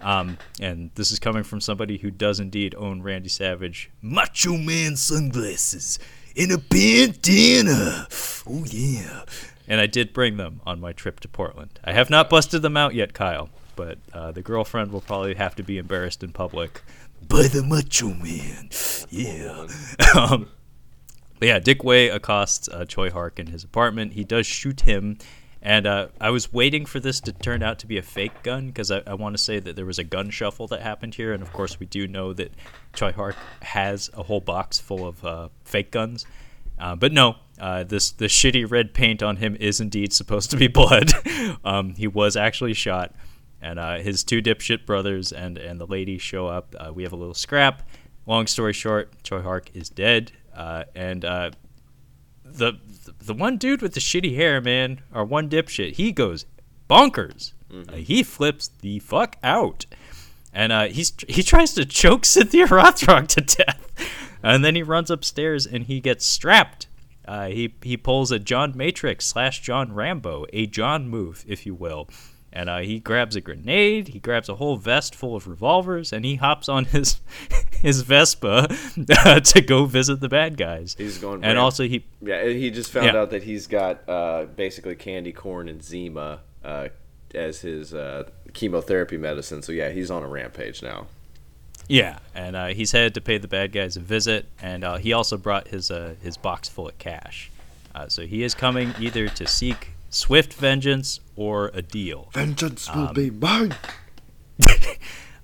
Um, 0.00 0.38
and 0.60 0.90
this 0.94 1.12
is 1.12 1.18
coming 1.18 1.42
from 1.42 1.60
somebody 1.60 1.98
who 1.98 2.10
does 2.10 2.40
indeed 2.40 2.74
own 2.76 3.02
Randy 3.02 3.28
Savage 3.28 3.90
Macho 4.00 4.56
Man 4.56 4.96
sunglasses 4.96 5.98
and 6.36 6.52
a 6.52 6.58
bandana. 6.58 8.06
Oh 8.48 8.64
yeah. 8.66 9.24
And 9.68 9.80
I 9.80 9.86
did 9.86 10.12
bring 10.12 10.36
them 10.36 10.60
on 10.66 10.80
my 10.80 10.92
trip 10.92 11.20
to 11.20 11.28
Portland. 11.28 11.78
I 11.84 11.92
have 11.92 12.10
not 12.10 12.30
busted 12.30 12.62
them 12.62 12.76
out 12.76 12.94
yet, 12.94 13.12
Kyle, 13.12 13.50
but 13.76 13.98
uh, 14.12 14.32
the 14.32 14.42
girlfriend 14.42 14.90
will 14.90 15.00
probably 15.00 15.34
have 15.34 15.54
to 15.56 15.62
be 15.62 15.78
embarrassed 15.78 16.22
in 16.22 16.32
public 16.32 16.82
by 17.28 17.42
the 17.42 17.62
Macho 17.62 18.08
Man. 18.08 18.70
Yeah. 19.10 19.66
um, 20.20 20.48
but 21.40 21.48
yeah, 21.48 21.58
Dick 21.58 21.82
Wei 21.82 22.10
accosts 22.10 22.68
uh, 22.68 22.84
Tsui 22.84 23.10
Hark 23.10 23.38
in 23.38 23.46
his 23.46 23.64
apartment. 23.64 24.12
He 24.12 24.24
does 24.24 24.46
shoot 24.46 24.82
him, 24.82 25.16
and 25.62 25.86
uh, 25.86 26.08
I 26.20 26.28
was 26.28 26.52
waiting 26.52 26.84
for 26.84 27.00
this 27.00 27.18
to 27.20 27.32
turn 27.32 27.62
out 27.62 27.78
to 27.78 27.86
be 27.86 27.96
a 27.96 28.02
fake 28.02 28.42
gun 28.42 28.66
because 28.66 28.90
I, 28.90 29.02
I 29.06 29.14
want 29.14 29.36
to 29.36 29.42
say 29.42 29.58
that 29.58 29.74
there 29.74 29.86
was 29.86 29.98
a 29.98 30.04
gun 30.04 30.28
shuffle 30.28 30.66
that 30.68 30.82
happened 30.82 31.14
here, 31.14 31.32
and 31.32 31.42
of 31.42 31.50
course 31.54 31.80
we 31.80 31.86
do 31.86 32.06
know 32.06 32.34
that 32.34 32.52
Tsui 32.92 33.14
Hark 33.14 33.36
has 33.62 34.10
a 34.12 34.22
whole 34.22 34.40
box 34.40 34.78
full 34.78 35.06
of 35.08 35.24
uh, 35.24 35.48
fake 35.64 35.90
guns. 35.90 36.26
Uh, 36.78 36.94
but 36.94 37.10
no, 37.10 37.36
uh, 37.58 37.84
this 37.84 38.10
the 38.10 38.26
shitty 38.26 38.70
red 38.70 38.92
paint 38.92 39.22
on 39.22 39.36
him 39.36 39.56
is 39.58 39.80
indeed 39.80 40.12
supposed 40.12 40.50
to 40.50 40.58
be 40.58 40.68
blood. 40.68 41.10
um, 41.64 41.94
he 41.94 42.06
was 42.06 42.36
actually 42.36 42.74
shot, 42.74 43.14
and 43.62 43.78
uh, 43.78 43.96
his 43.96 44.24
two 44.24 44.42
dipshit 44.42 44.84
brothers 44.84 45.32
and 45.32 45.56
and 45.56 45.80
the 45.80 45.86
lady 45.86 46.18
show 46.18 46.48
up. 46.48 46.74
Uh, 46.78 46.92
we 46.92 47.02
have 47.02 47.14
a 47.14 47.16
little 47.16 47.32
scrap. 47.32 47.88
Long 48.26 48.46
story 48.46 48.74
short, 48.74 49.10
Tsui 49.22 49.42
Hark 49.42 49.70
is 49.74 49.88
dead, 49.88 50.32
uh, 50.60 50.84
and 50.94 51.24
uh, 51.24 51.50
the 52.44 52.74
the 53.18 53.32
one 53.32 53.56
dude 53.56 53.80
with 53.80 53.94
the 53.94 54.00
shitty 54.00 54.36
hair, 54.36 54.60
man, 54.60 55.00
or 55.14 55.24
one 55.24 55.48
dipshit, 55.48 55.94
he 55.94 56.12
goes 56.12 56.44
bonkers. 56.88 57.54
Uh, 57.88 57.94
he 57.94 58.22
flips 58.22 58.68
the 58.68 58.98
fuck 58.98 59.36
out, 59.42 59.86
and 60.52 60.70
uh, 60.70 60.88
he's 60.88 61.14
he 61.28 61.42
tries 61.42 61.72
to 61.72 61.86
choke 61.86 62.24
Cynthia 62.26 62.66
Rothrock 62.66 63.28
to 63.28 63.40
death, 63.40 63.90
and 64.42 64.62
then 64.62 64.74
he 64.74 64.82
runs 64.82 65.10
upstairs 65.10 65.66
and 65.66 65.84
he 65.84 65.98
gets 65.98 66.26
strapped. 66.26 66.88
Uh, 67.26 67.46
he 67.46 67.72
he 67.82 67.96
pulls 67.96 68.30
a 68.30 68.38
John 68.38 68.76
Matrix 68.76 69.24
slash 69.24 69.62
John 69.62 69.94
Rambo, 69.94 70.44
a 70.52 70.66
John 70.66 71.08
move, 71.08 71.42
if 71.48 71.64
you 71.64 71.74
will. 71.74 72.06
And 72.52 72.68
uh, 72.68 72.78
he 72.78 72.98
grabs 72.98 73.36
a 73.36 73.40
grenade. 73.40 74.08
He 74.08 74.18
grabs 74.18 74.48
a 74.48 74.56
whole 74.56 74.76
vest 74.76 75.14
full 75.14 75.36
of 75.36 75.46
revolvers, 75.46 76.12
and 76.12 76.24
he 76.24 76.34
hops 76.36 76.68
on 76.68 76.84
his 76.96 77.20
his 77.80 78.02
Vespa 78.02 78.66
to 79.44 79.60
go 79.64 79.84
visit 79.86 80.20
the 80.20 80.28
bad 80.28 80.56
guys. 80.56 80.94
He's 80.98 81.18
going. 81.18 81.44
and 81.44 81.58
also 81.58 81.84
he 81.84 82.04
Yeah, 82.20 82.44
he 82.46 82.70
just 82.70 82.90
found 82.90 83.06
Yeah. 83.06 83.16
out 83.20 83.30
that 83.30 83.44
he's 83.44 83.66
got 83.66 84.06
uh, 84.08 84.46
basically 84.56 84.96
candy 84.96 85.32
corn 85.32 85.68
and 85.68 85.82
Zima 85.82 86.40
uh, 86.64 86.88
as 87.34 87.60
his 87.60 87.94
uh, 87.94 88.24
chemotherapy 88.52 89.16
medicine. 89.16 89.62
So 89.62 89.70
yeah, 89.72 89.90
he's 89.90 90.10
on 90.10 90.22
a 90.24 90.28
rampage 90.28 90.82
now. 90.82 91.06
Yeah, 91.88 92.18
and 92.34 92.54
uh, 92.56 92.66
he's 92.68 92.92
headed 92.92 93.14
to 93.14 93.20
pay 93.20 93.38
the 93.38 93.48
bad 93.48 93.72
guys 93.72 93.96
a 93.96 94.00
visit, 94.00 94.46
and 94.62 94.84
uh, 94.84 94.96
he 94.96 95.12
also 95.12 95.36
brought 95.36 95.68
his 95.68 95.90
uh, 95.90 96.14
his 96.22 96.36
box 96.36 96.68
full 96.68 96.88
of 96.88 96.98
cash. 96.98 97.50
Uh, 97.94 98.08
so 98.08 98.26
he 98.26 98.42
is 98.42 98.54
coming 98.54 98.92
either 99.00 99.28
to 99.28 99.46
seek 99.46 99.90
swift 100.10 100.52
vengeance 100.52 101.20
or 101.36 101.70
a 101.72 101.80
deal. 101.80 102.28
Vengeance 102.34 102.94
will 102.94 103.12
be 103.12 103.30
mine. 103.30 103.74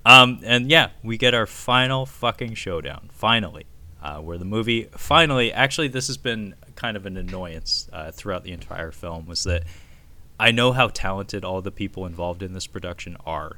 Um, 0.07 0.39
and 0.45 0.71
yeah, 0.71 0.91
we 1.03 1.17
get 1.17 1.33
our 1.33 1.45
final 1.45 2.05
fucking 2.05 2.53
showdown, 2.53 3.09
finally, 3.11 3.65
uh, 4.01 4.19
where 4.19 4.37
the 4.37 4.45
movie 4.45 4.87
finally. 4.95 5.51
Actually, 5.51 5.89
this 5.89 6.07
has 6.07 6.15
been 6.15 6.55
kind 6.77 6.95
of 6.95 7.05
an 7.05 7.17
annoyance 7.17 7.89
uh, 7.91 8.11
throughout 8.11 8.45
the 8.45 8.53
entire 8.53 8.91
film. 8.91 9.25
Was 9.25 9.43
that 9.43 9.63
I 10.39 10.51
know 10.51 10.71
how 10.71 10.87
talented 10.87 11.43
all 11.43 11.61
the 11.61 11.71
people 11.71 12.05
involved 12.05 12.41
in 12.41 12.53
this 12.53 12.67
production 12.67 13.17
are, 13.25 13.57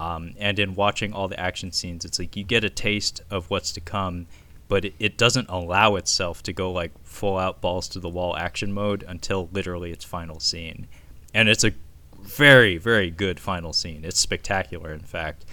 um, 0.00 0.34
and 0.40 0.58
in 0.58 0.74
watching 0.74 1.12
all 1.12 1.28
the 1.28 1.38
action 1.38 1.70
scenes, 1.70 2.04
it's 2.04 2.18
like 2.18 2.34
you 2.34 2.42
get 2.42 2.64
a 2.64 2.70
taste 2.70 3.20
of 3.30 3.48
what's 3.48 3.70
to 3.70 3.80
come, 3.80 4.26
but 4.68 4.84
it, 4.84 4.94
it 4.98 5.18
doesn't 5.18 5.48
allow 5.48 5.96
itself 5.96 6.42
to 6.44 6.52
go 6.52 6.70
like 6.72 6.92
full 7.02 7.36
out 7.36 7.60
balls 7.60 7.88
to 7.88 8.00
the 8.00 8.08
wall 8.08 8.36
action 8.36 8.72
mode 8.72 9.04
until 9.06 9.48
literally 9.52 9.90
its 9.90 10.04
final 10.04 10.40
scene, 10.40 10.86
and 11.34 11.48
it's 11.48 11.64
a 11.64 11.72
very 12.20 12.76
very 12.76 13.10
good 13.10 13.38
final 13.38 13.72
scene. 13.72 14.04
It's 14.04 14.18
spectacular, 14.18 14.92
in 14.92 15.00
fact 15.00 15.44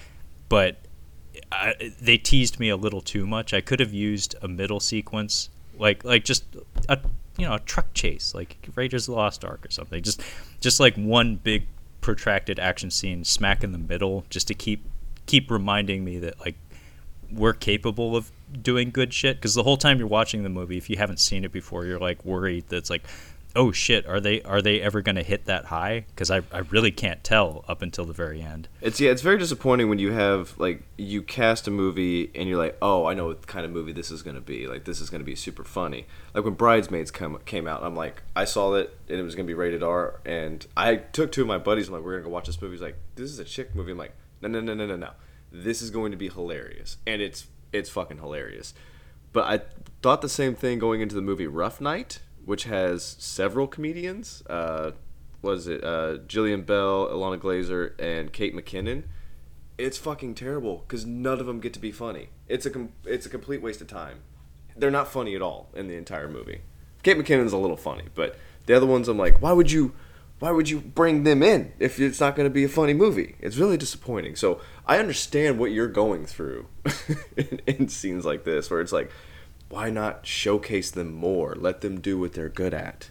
but 0.54 0.78
I, 1.52 1.94
they 2.00 2.20
teased 2.20 2.60
me 2.60 2.70
a 2.70 2.78
little 2.78 3.02
too 3.02 3.26
much. 3.26 3.56
I 3.56 3.62
could 3.62 3.80
have 3.80 3.92
used 3.92 4.36
a 4.44 4.48
middle 4.48 4.80
sequence, 4.80 5.50
like 5.80 6.04
like 6.04 6.24
just 6.24 6.46
a 6.88 7.00
you 7.40 7.48
know 7.48 7.56
a 7.56 7.60
truck 7.60 7.92
chase, 7.96 8.36
like 8.36 8.58
Raiders 8.76 9.08
of 9.08 9.14
the 9.14 9.20
Lost 9.20 9.44
Ark 9.44 9.66
or 9.66 9.72
something. 9.72 10.04
Just 10.04 10.22
just 10.60 10.80
like 10.80 10.96
one 10.96 11.38
big 11.38 11.66
protracted 12.02 12.60
action 12.60 12.92
scene, 12.92 13.24
smack 13.24 13.64
in 13.64 13.72
the 13.72 13.80
middle, 13.80 14.26
just 14.30 14.48
to 14.50 14.54
keep 14.54 14.86
keep 15.26 15.50
reminding 15.50 16.04
me 16.04 16.20
that 16.20 16.40
like 16.40 16.56
we're 17.32 17.54
capable 17.54 18.16
of 18.16 18.32
doing 18.62 18.92
good 18.92 19.14
shit. 19.14 19.38
Because 19.38 19.56
the 19.56 19.64
whole 19.64 19.78
time 19.78 20.00
you're 20.00 20.08
watching 20.08 20.44
the 20.44 20.50
movie, 20.50 20.78
if 20.78 20.90
you 20.90 20.98
haven't 20.98 21.20
seen 21.20 21.44
it 21.44 21.52
before, 21.52 21.86
you're 21.86 22.00
like 22.00 22.24
worried 22.26 22.68
that 22.70 22.78
it's 22.78 22.90
like. 22.90 23.04
Oh 23.56 23.72
shit! 23.72 24.08
Are 24.08 24.20
they 24.20 24.42
are 24.42 24.64
they 24.64 24.82
ever 24.82 25.04
going 25.04 25.16
to 25.16 25.22
hit 25.22 25.46
that 25.46 25.66
high? 25.66 26.06
Because 26.08 26.32
I, 26.32 26.42
I 26.52 26.62
really 26.72 26.90
can't 26.90 27.24
tell 27.24 27.64
up 27.68 27.84
until 27.84 28.04
the 28.04 28.12
very 28.12 28.42
end. 28.42 28.68
It's 28.82 29.00
yeah, 29.00 29.12
it's 29.12 29.22
very 29.22 29.38
disappointing 29.38 29.90
when 29.90 30.00
you 30.00 30.12
have 30.12 30.58
like 30.58 30.82
you 30.98 31.22
cast 31.22 31.68
a 31.68 31.72
movie 31.72 32.32
and 32.34 32.50
you're 32.50 32.58
like, 32.58 32.76
oh, 32.82 33.06
I 33.06 33.14
know 33.14 33.28
what 33.28 33.46
kind 33.46 33.64
of 33.64 33.70
movie 33.72 33.92
this 33.94 34.10
is 34.10 34.24
gonna 34.24 34.42
be. 34.42 34.66
Like 34.66 34.86
this 34.86 35.00
is 35.00 35.12
gonna 35.12 35.24
be 35.24 35.36
super 35.36 35.64
funny. 35.64 36.08
Like 36.34 36.46
when 36.46 36.56
Bridesmaids 36.56 37.12
come 37.12 37.38
came 37.46 37.68
out, 37.68 37.84
I'm 37.84 37.96
like, 37.96 38.24
I 38.36 38.46
saw 38.46 38.74
it 38.74 38.98
and 39.08 39.20
it 39.20 39.22
was 39.22 39.36
gonna 39.36 39.46
be 39.46 39.54
rated 39.54 39.84
R, 39.84 40.20
and 40.26 40.66
I 40.76 40.96
took 40.96 41.32
two 41.32 41.42
of 41.42 41.48
my 41.48 41.60
buddies. 41.60 41.90
I'm 41.90 41.94
like, 41.94 42.04
we're 42.04 42.14
gonna 42.14 42.24
go 42.24 42.30
watch 42.30 42.48
this 42.48 42.60
movie. 42.60 42.74
He's 42.74 42.82
like, 42.82 42.98
this 43.14 43.30
is 43.30 43.38
a 43.38 43.46
chick 43.46 43.76
movie. 43.76 43.92
I'm 43.92 44.00
like, 44.00 44.16
no, 44.42 44.48
no, 44.48 44.62
no, 44.62 44.74
no, 44.74 44.88
no, 44.88 44.96
no. 44.96 45.12
This 45.52 45.84
is 45.84 45.92
going 45.92 46.10
to 46.10 46.18
be 46.18 46.30
hilarious, 46.30 46.98
and 47.06 47.22
it's 47.22 47.46
it's 47.74 47.90
fucking 47.90 48.20
hilarious. 48.20 48.74
But 49.34 49.46
I 49.46 49.62
thought 50.02 50.22
the 50.22 50.30
same 50.30 50.56
thing 50.56 50.80
going 50.80 51.02
into 51.02 51.16
the 51.16 51.22
movie 51.22 51.48
Rough 51.48 51.82
Night, 51.82 52.20
which 52.46 52.66
has 52.66 53.04
several 53.04 53.68
comedians. 53.68 54.44
Uh, 54.48 54.92
was 55.42 55.68
it 55.68 55.84
uh, 55.84 56.20
Jillian 56.28 56.66
Bell, 56.66 57.08
Ilana 57.08 57.40
Glazer, 57.40 58.00
and 58.00 58.32
Kate 58.32 58.56
McKinnon? 58.56 59.04
It's 59.78 59.98
fucking 59.98 60.36
terrible 60.36 60.86
because 60.88 61.06
none 61.06 61.40
of 61.40 61.48
them 61.48 61.60
get 61.60 61.74
to 61.74 61.80
be 61.80 61.92
funny. 61.92 62.30
It's 62.48 62.66
a 62.66 62.70
com- 62.70 62.94
it's 63.06 63.26
a 63.26 63.30
complete 63.30 63.62
waste 63.62 63.82
of 63.82 63.88
time. 63.88 64.20
They're 64.78 64.92
not 64.92 65.08
funny 65.08 65.36
at 65.36 65.42
all 65.42 65.70
in 65.74 65.88
the 65.88 65.96
entire 65.96 66.30
movie. 66.30 66.62
Kate 67.02 67.18
McKinnon's 67.18 67.54
a 67.54 67.58
little 67.58 67.78
funny, 67.78 68.06
but 68.16 68.38
the 68.66 68.76
other 68.76 68.86
ones 68.86 69.08
I'm 69.08 69.18
like, 69.18 69.42
why 69.42 69.52
would 69.52 69.72
you, 69.72 69.94
why 70.44 70.52
would 70.52 70.70
you 70.70 70.82
bring 70.82 71.24
them 71.24 71.42
in 71.42 71.72
if 71.80 71.98
it's 72.02 72.20
not 72.20 72.36
going 72.36 72.46
to 72.46 72.54
be 72.54 72.66
a 72.66 72.68
funny 72.68 72.94
movie? 72.94 73.36
It's 73.40 73.56
really 73.56 73.78
disappointing. 73.78 74.36
So 74.36 74.60
I 74.86 74.98
understand 74.98 75.58
what 75.58 75.72
you're 75.72 75.88
going 75.88 76.26
through 76.26 76.68
in, 77.38 77.62
in 77.66 77.88
scenes 77.88 78.26
like 78.26 78.44
this, 78.44 78.70
where 78.70 78.82
it's 78.82 78.92
like, 78.92 79.10
why 79.70 79.90
not 79.90 80.28
showcase 80.28 80.92
them 80.92 81.14
more? 81.14 81.56
Let 81.58 81.80
them 81.80 82.02
do 82.02 82.20
what 82.20 82.34
they're 82.34 82.50
good 82.50 82.74
at. 82.74 83.10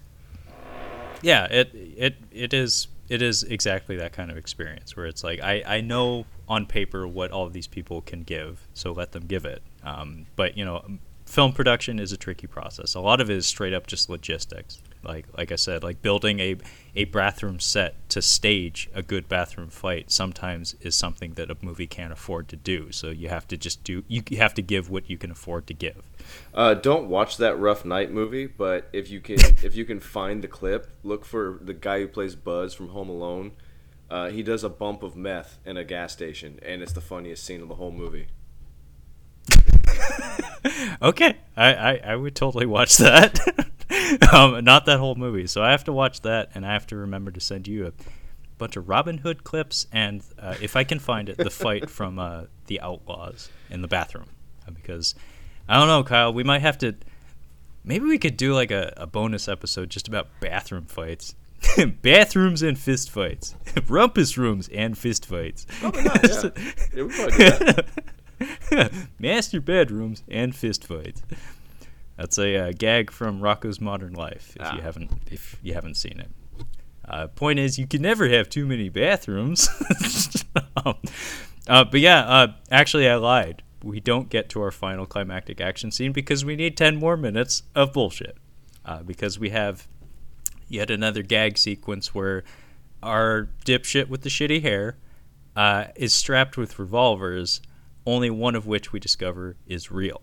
yeah 1.22 1.46
it 1.46 1.70
it 1.72 2.16
it 2.30 2.52
is 2.52 2.88
it 3.09 3.22
is 3.22 3.44
exactly 3.44 3.96
that 3.96 4.12
kind 4.12 4.30
of 4.30 4.36
experience 4.36 4.94
where 4.94 5.06
it's 5.06 5.24
like 5.24 5.40
I, 5.40 5.62
I 5.66 5.80
know 5.80 6.26
on 6.50 6.66
paper 6.66 7.09
what 7.09 7.30
all 7.30 7.46
of 7.46 7.54
these 7.54 7.66
people 7.66 8.02
can 8.02 8.24
give, 8.24 8.68
so 8.74 8.92
let 8.92 9.12
them 9.12 9.24
give 9.24 9.46
it. 9.46 9.62
Um, 9.82 10.26
but 10.36 10.59
you 10.59 10.66
know, 10.66 10.84
film 11.24 11.54
production 11.54 11.98
is 11.98 12.12
a 12.12 12.18
tricky 12.18 12.46
process. 12.46 12.94
A 12.94 13.00
lot 13.00 13.22
of 13.22 13.30
it 13.30 13.38
is 13.38 13.46
straight 13.46 13.72
up 13.72 13.86
just 13.86 14.10
logistics. 14.10 14.82
Like 15.05 15.27
like 15.37 15.53
I 15.53 15.57
said, 15.57 15.83
like 15.83 16.03
building 16.03 16.41
a 16.41 16.57
a 16.95 17.05
bathroom 17.07 17.59
set 17.59 18.09
to 18.11 18.20
stage 18.20 18.91
a 18.95 19.03
good 19.03 19.29
bathroom 19.29 19.70
fight 19.70 20.11
sometimes 20.11 20.74
is 20.81 20.95
something 20.95 21.35
that 21.35 21.51
a 21.51 21.57
movie 21.62 21.87
can't 21.87 22.12
afford 22.12 22.49
to 22.49 22.57
do. 22.57 22.93
So 22.93 23.11
you 23.11 23.29
have 23.29 23.49
to 23.49 23.57
just 23.57 23.83
do 23.85 24.05
you 24.09 24.23
have 24.39 24.55
to 24.55 24.62
give 24.62 24.91
what 24.91 25.09
you 25.09 25.16
can 25.19 25.31
afford 25.31 25.66
to 25.69 25.74
give. 25.74 26.03
Uh, 26.55 26.74
don't 26.74 27.09
watch 27.09 27.37
that 27.39 27.59
Rough 27.59 27.85
Night 27.85 28.11
movie, 28.11 28.47
but 28.47 28.89
if 28.93 29.11
you 29.11 29.20
can 29.20 29.39
if 29.62 29.74
you 29.74 29.85
can 29.85 30.01
find 30.01 30.43
the 30.43 30.49
clip, 30.49 30.91
look 31.03 31.24
for 31.24 31.59
the 31.61 31.74
guy 31.74 32.01
who 32.01 32.09
plays 32.09 32.35
Buzz 32.35 32.74
from 32.74 32.89
Home 32.89 33.09
Alone. 33.09 33.53
Uh, 34.11 34.29
he 34.29 34.43
does 34.43 34.62
a 34.62 34.69
bump 34.69 35.03
of 35.03 35.16
meth 35.16 35.59
in 35.65 35.79
a 35.79 35.85
gas 35.85 36.12
station, 36.12 36.59
and 36.62 36.83
it's 36.83 36.93
the 36.93 37.01
funniest 37.01 37.45
scene 37.45 37.62
of 37.62 37.69
the 37.69 37.77
whole 37.77 37.91
movie. 37.91 38.27
okay, 41.03 41.39
I, 41.57 41.74
I, 41.74 42.01
I 42.05 42.16
would 42.16 42.35
totally 42.35 42.66
watch 42.66 42.99
that. 42.99 43.39
um, 44.32 44.64
not 44.64 44.86
that 44.86 44.98
whole 44.98 45.14
movie, 45.14 45.47
so 45.47 45.62
I 45.62 45.70
have 45.70 45.85
to 45.85 45.93
watch 45.93 46.20
that, 46.23 46.51
and 46.55 46.64
I 46.64 46.73
have 46.73 46.86
to 46.89 46.97
remember 46.97 47.31
to 47.31 47.40
send 47.40 47.69
you 47.69 47.86
a 47.86 47.93
bunch 48.59 48.77
of 48.77 48.89
Robin 48.89 49.19
Hood 49.19 49.44
clips, 49.44 49.86
and 49.93 50.23
uh, 50.39 50.55
if 50.60 50.77
I 50.77 50.85
can 50.85 50.98
find 50.98 51.28
it, 51.28 51.36
the 51.36 51.51
fight 51.51 51.90
from 51.98 52.19
uh, 52.19 52.44
the 52.66 52.81
Outlaws 52.81 53.51
in 53.70 53.82
the 53.82 53.89
bathroom, 53.89 54.27
uh, 54.66 54.70
because 54.70 55.14
I 55.69 55.78
don't 55.78 55.89
know, 55.89 56.05
Kyle, 56.05 56.32
we 56.32 56.44
might 56.44 56.62
have 56.62 56.78
to. 56.78 56.94
Maybe 57.85 58.06
we 58.06 58.19
could 58.19 58.36
do 58.36 58.55
like 58.55 58.70
a, 58.70 58.93
a 58.97 59.06
bonus 59.06 59.48
episode 59.48 59.90
just 59.90 60.06
about 60.06 60.28
bathroom 60.40 60.86
fights. 60.86 61.35
Bathrooms 62.02 62.62
and 62.62 62.78
fist 62.78 63.10
fights, 63.10 63.55
rumpus 63.89 64.36
rooms 64.36 64.69
and 64.73 64.97
fist 64.97 65.27
fights. 65.27 65.66
Probably 65.81 66.02
not. 66.02 66.23
Yeah. 66.23 66.51
yeah 66.94 67.02
we 67.02 67.14
probably 67.14 67.36
do 67.36 67.82
that. 68.70 68.93
Master 69.19 69.60
bedrooms 69.60 70.23
and 70.28 70.55
fist 70.55 70.86
fights. 70.86 71.23
That's 72.16 72.39
a 72.39 72.56
uh, 72.56 72.72
gag 72.76 73.10
from 73.10 73.40
Rocko's 73.40 73.80
Modern 73.80 74.12
Life. 74.12 74.56
If 74.56 74.66
ah. 74.66 74.76
you 74.76 74.82
haven't, 74.82 75.10
if 75.30 75.56
you 75.62 75.74
haven't 75.74 75.97
seen 75.97 76.20
it. 76.20 76.30
Uh, 77.05 77.26
point 77.26 77.59
is, 77.59 77.78
you 77.78 77.86
can 77.86 78.01
never 78.02 78.28
have 78.28 78.48
too 78.48 78.64
many 78.64 78.89
bathrooms. 78.89 79.68
um, 80.84 80.94
uh, 81.68 81.84
but 81.84 82.01
yeah, 82.01 82.20
uh, 82.20 82.52
actually, 82.70 83.09
I 83.09 83.16
lied. 83.16 83.62
We 83.82 83.98
don't 83.98 84.28
get 84.28 84.48
to 84.51 84.62
our 84.62 84.70
final 84.70 85.06
climactic 85.06 85.60
action 85.60 85.90
scene 85.90 86.12
because 86.12 86.44
we 86.44 86.55
need 86.55 86.76
ten 86.76 86.97
more 86.97 87.16
minutes 87.16 87.64
of 87.74 87.93
bullshit. 87.93 88.36
Uh, 88.84 89.02
because 89.02 89.39
we 89.39 89.51
have 89.51 89.86
yet 90.68 90.90
another 90.90 91.22
gag 91.22 91.56
sequence 91.56 92.14
where 92.14 92.43
our 93.02 93.48
dipshit 93.64 94.09
with 94.09 94.22
the 94.22 94.28
shitty 94.28 94.62
hair 94.62 94.97
uh, 95.55 95.86
is 95.97 96.12
strapped 96.14 96.56
with 96.56 96.78
revolvers 96.78 97.60
only 98.06 98.30
one 98.30 98.55
of 98.55 98.66
which 98.66 98.93
we 98.93 98.98
discover 98.98 99.56
is 99.66 99.90
real. 99.90 100.22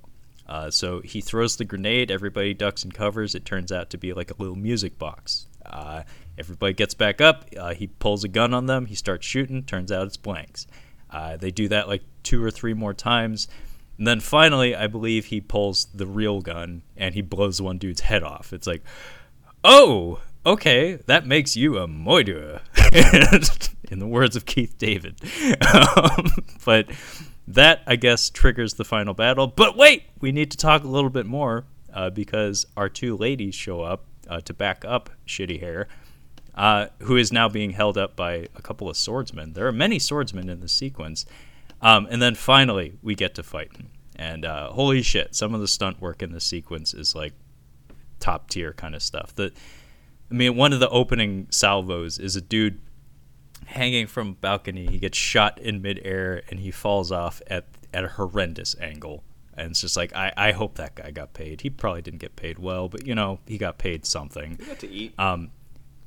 Uh, 0.49 0.71
so 0.71 0.99
he 1.01 1.21
throws 1.21 1.57
the 1.57 1.63
grenade, 1.63 2.09
everybody 2.09 2.55
ducks 2.55 2.83
and 2.83 2.91
covers. 2.91 3.35
It 3.35 3.45
turns 3.45 3.71
out 3.71 3.91
to 3.91 3.99
be 3.99 4.13
like 4.13 4.31
a 4.31 4.35
little 4.39 4.55
music 4.55 4.97
box. 4.97 5.45
Uh, 5.63 6.01
everybody 6.39 6.73
gets 6.73 6.95
back 6.95 7.21
up. 7.21 7.45
Uh, 7.55 7.75
he 7.75 7.85
pulls 7.85 8.23
a 8.23 8.27
gun 8.27 8.51
on 8.51 8.65
them. 8.65 8.87
He 8.87 8.95
starts 8.95 9.27
shooting. 9.27 9.61
Turns 9.61 9.91
out 9.91 10.07
it's 10.07 10.17
blanks. 10.17 10.65
Uh, 11.11 11.37
they 11.37 11.51
do 11.51 11.67
that 11.67 11.87
like 11.87 12.01
two 12.23 12.43
or 12.43 12.49
three 12.49 12.73
more 12.73 12.95
times. 12.95 13.47
And 13.99 14.07
then 14.07 14.19
finally, 14.19 14.75
I 14.75 14.87
believe 14.87 15.25
he 15.25 15.39
pulls 15.39 15.85
the 15.93 16.07
real 16.07 16.41
gun 16.41 16.81
and 16.97 17.13
he 17.13 17.21
blows 17.21 17.61
one 17.61 17.77
dude's 17.77 18.01
head 18.01 18.23
off. 18.23 18.51
It's 18.51 18.65
like, 18.65 18.81
oh, 19.63 20.19
okay, 20.47 20.95
that 21.05 21.27
makes 21.27 21.55
you 21.55 21.77
a 21.77 21.87
moider, 21.87 22.61
in 23.91 23.99
the 23.99 24.07
words 24.07 24.35
of 24.35 24.47
Keith 24.47 24.79
David. 24.79 25.21
Um, 25.61 26.31
but 26.65 26.89
that, 27.49 27.81
I 27.87 27.95
guess, 27.95 28.29
triggers 28.29 28.75
the 28.75 28.85
final 28.85 29.13
battle. 29.13 29.47
But 29.47 29.75
wait, 29.75 30.03
we 30.21 30.31
need 30.31 30.51
to 30.51 30.57
talk 30.57 30.83
a 30.83 30.87
little 30.87 31.09
bit 31.09 31.25
more 31.25 31.65
uh, 31.91 32.11
because 32.11 32.65
our 32.77 32.87
two 32.87 33.17
ladies 33.17 33.55
show 33.55 33.81
up 33.81 34.05
uh, 34.29 34.39
to 34.41 34.53
back 34.53 34.85
up 34.85 35.09
Shitty 35.27 35.59
Hair, 35.59 35.87
uh, 36.53 36.87
who 36.99 37.17
is 37.17 37.33
now 37.33 37.49
being 37.49 37.71
held 37.71 37.97
up 37.97 38.15
by 38.15 38.47
a 38.55 38.61
couple 38.61 38.87
of 38.87 38.95
swordsmen. 38.95 39.53
There 39.53 39.65
are 39.65 39.71
many 39.71 39.97
swordsmen 39.97 40.47
in 40.47 40.59
the 40.59 40.69
sequence. 40.69 41.25
Um, 41.81 42.07
and 42.11 42.21
then 42.21 42.35
finally, 42.35 42.97
we 43.01 43.15
get 43.15 43.33
to 43.35 43.43
fighting. 43.43 43.89
And 44.15 44.45
uh, 44.45 44.69
holy 44.71 45.01
shit, 45.01 45.33
some 45.33 45.55
of 45.55 45.61
the 45.61 45.67
stunt 45.67 45.99
work 45.99 46.21
in 46.21 46.31
the 46.31 46.41
sequence 46.41 46.93
is 46.93 47.15
like 47.15 47.33
top 48.19 48.49
tier 48.49 48.73
kind 48.73 48.93
of 48.93 49.01
stuff. 49.01 49.33
The, 49.33 49.51
I 50.29 50.33
mean, 50.35 50.55
one 50.55 50.71
of 50.71 50.79
the 50.79 50.89
opening 50.89 51.47
salvos 51.49 52.19
is 52.19 52.35
a 52.35 52.41
dude 52.41 52.79
hanging 53.65 54.07
from 54.07 54.29
a 54.29 54.33
balcony. 54.33 54.87
He 54.87 54.99
gets 54.99 55.17
shot 55.17 55.59
in 55.59 55.81
midair 55.81 56.43
and 56.49 56.59
he 56.59 56.71
falls 56.71 57.11
off 57.11 57.41
at 57.47 57.65
at 57.93 58.03
a 58.03 58.09
horrendous 58.09 58.75
angle. 58.79 59.23
And 59.55 59.71
it's 59.71 59.81
just 59.81 59.97
like 59.97 60.15
I, 60.15 60.31
I 60.37 60.51
hope 60.51 60.75
that 60.75 60.95
guy 60.95 61.11
got 61.11 61.33
paid. 61.33 61.61
He 61.61 61.69
probably 61.69 62.01
didn't 62.01 62.19
get 62.19 62.35
paid 62.35 62.59
well, 62.59 62.87
but 62.87 63.05
you 63.05 63.15
know 63.15 63.39
he 63.45 63.57
got 63.57 63.77
paid 63.77 64.05
something. 64.05 64.57
He 64.59 64.65
got 64.65 64.79
to 64.79 64.89
eat. 64.89 65.19
Um, 65.19 65.51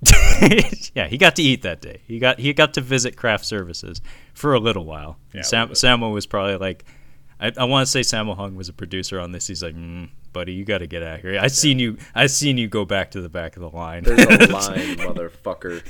yeah, 0.94 1.06
he 1.06 1.16
got 1.16 1.36
to 1.36 1.42
eat 1.42 1.62
that 1.62 1.80
day. 1.80 2.00
He 2.06 2.18
got 2.18 2.38
he 2.38 2.52
got 2.52 2.74
to 2.74 2.80
visit 2.80 3.16
craft 3.16 3.44
services 3.44 4.00
for 4.34 4.54
a 4.54 4.58
little 4.58 4.84
while. 4.84 5.18
Yeah, 5.32 5.42
Sam 5.42 5.68
Sammo 5.70 6.12
was 6.12 6.26
probably 6.26 6.56
like, 6.56 6.84
I, 7.38 7.52
I 7.56 7.64
want 7.64 7.86
to 7.86 7.90
say 7.90 8.00
Sammo 8.00 8.34
Hung 8.36 8.56
was 8.56 8.68
a 8.68 8.72
producer 8.72 9.20
on 9.20 9.32
this. 9.32 9.46
He's 9.46 9.62
like, 9.62 9.76
mm, 9.76 10.08
buddy, 10.32 10.52
you 10.52 10.64
got 10.64 10.78
to 10.78 10.86
get 10.86 11.02
out 11.02 11.20
here. 11.20 11.38
I 11.40 11.48
seen 11.48 11.78
you. 11.78 11.98
I 12.14 12.26
seen 12.26 12.58
you 12.58 12.68
go 12.68 12.84
back 12.84 13.10
to 13.12 13.20
the 13.20 13.28
back 13.28 13.56
of 13.56 13.62
the 13.62 13.70
line. 13.70 14.04
There's 14.04 14.20
a 14.20 14.46
line, 14.52 14.96
motherfucker. 14.96 15.82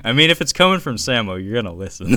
I 0.04 0.12
mean, 0.12 0.30
if 0.30 0.40
it's 0.40 0.52
coming 0.52 0.80
from 0.80 0.96
Sammo, 0.96 1.42
you're 1.42 1.54
gonna 1.54 1.74
listen. 1.74 2.16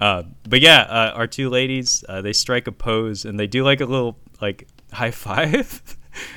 uh, 0.00 0.22
but 0.48 0.60
yeah, 0.60 0.82
uh, 0.82 1.12
our 1.14 1.26
two 1.26 1.48
ladies, 1.48 2.04
uh, 2.08 2.20
they 2.22 2.32
strike 2.32 2.66
a 2.66 2.72
pose 2.72 3.24
and 3.24 3.38
they 3.38 3.46
do 3.46 3.64
like 3.64 3.80
a 3.80 3.86
little 3.86 4.18
like 4.40 4.68
high 4.92 5.10
five, 5.10 5.82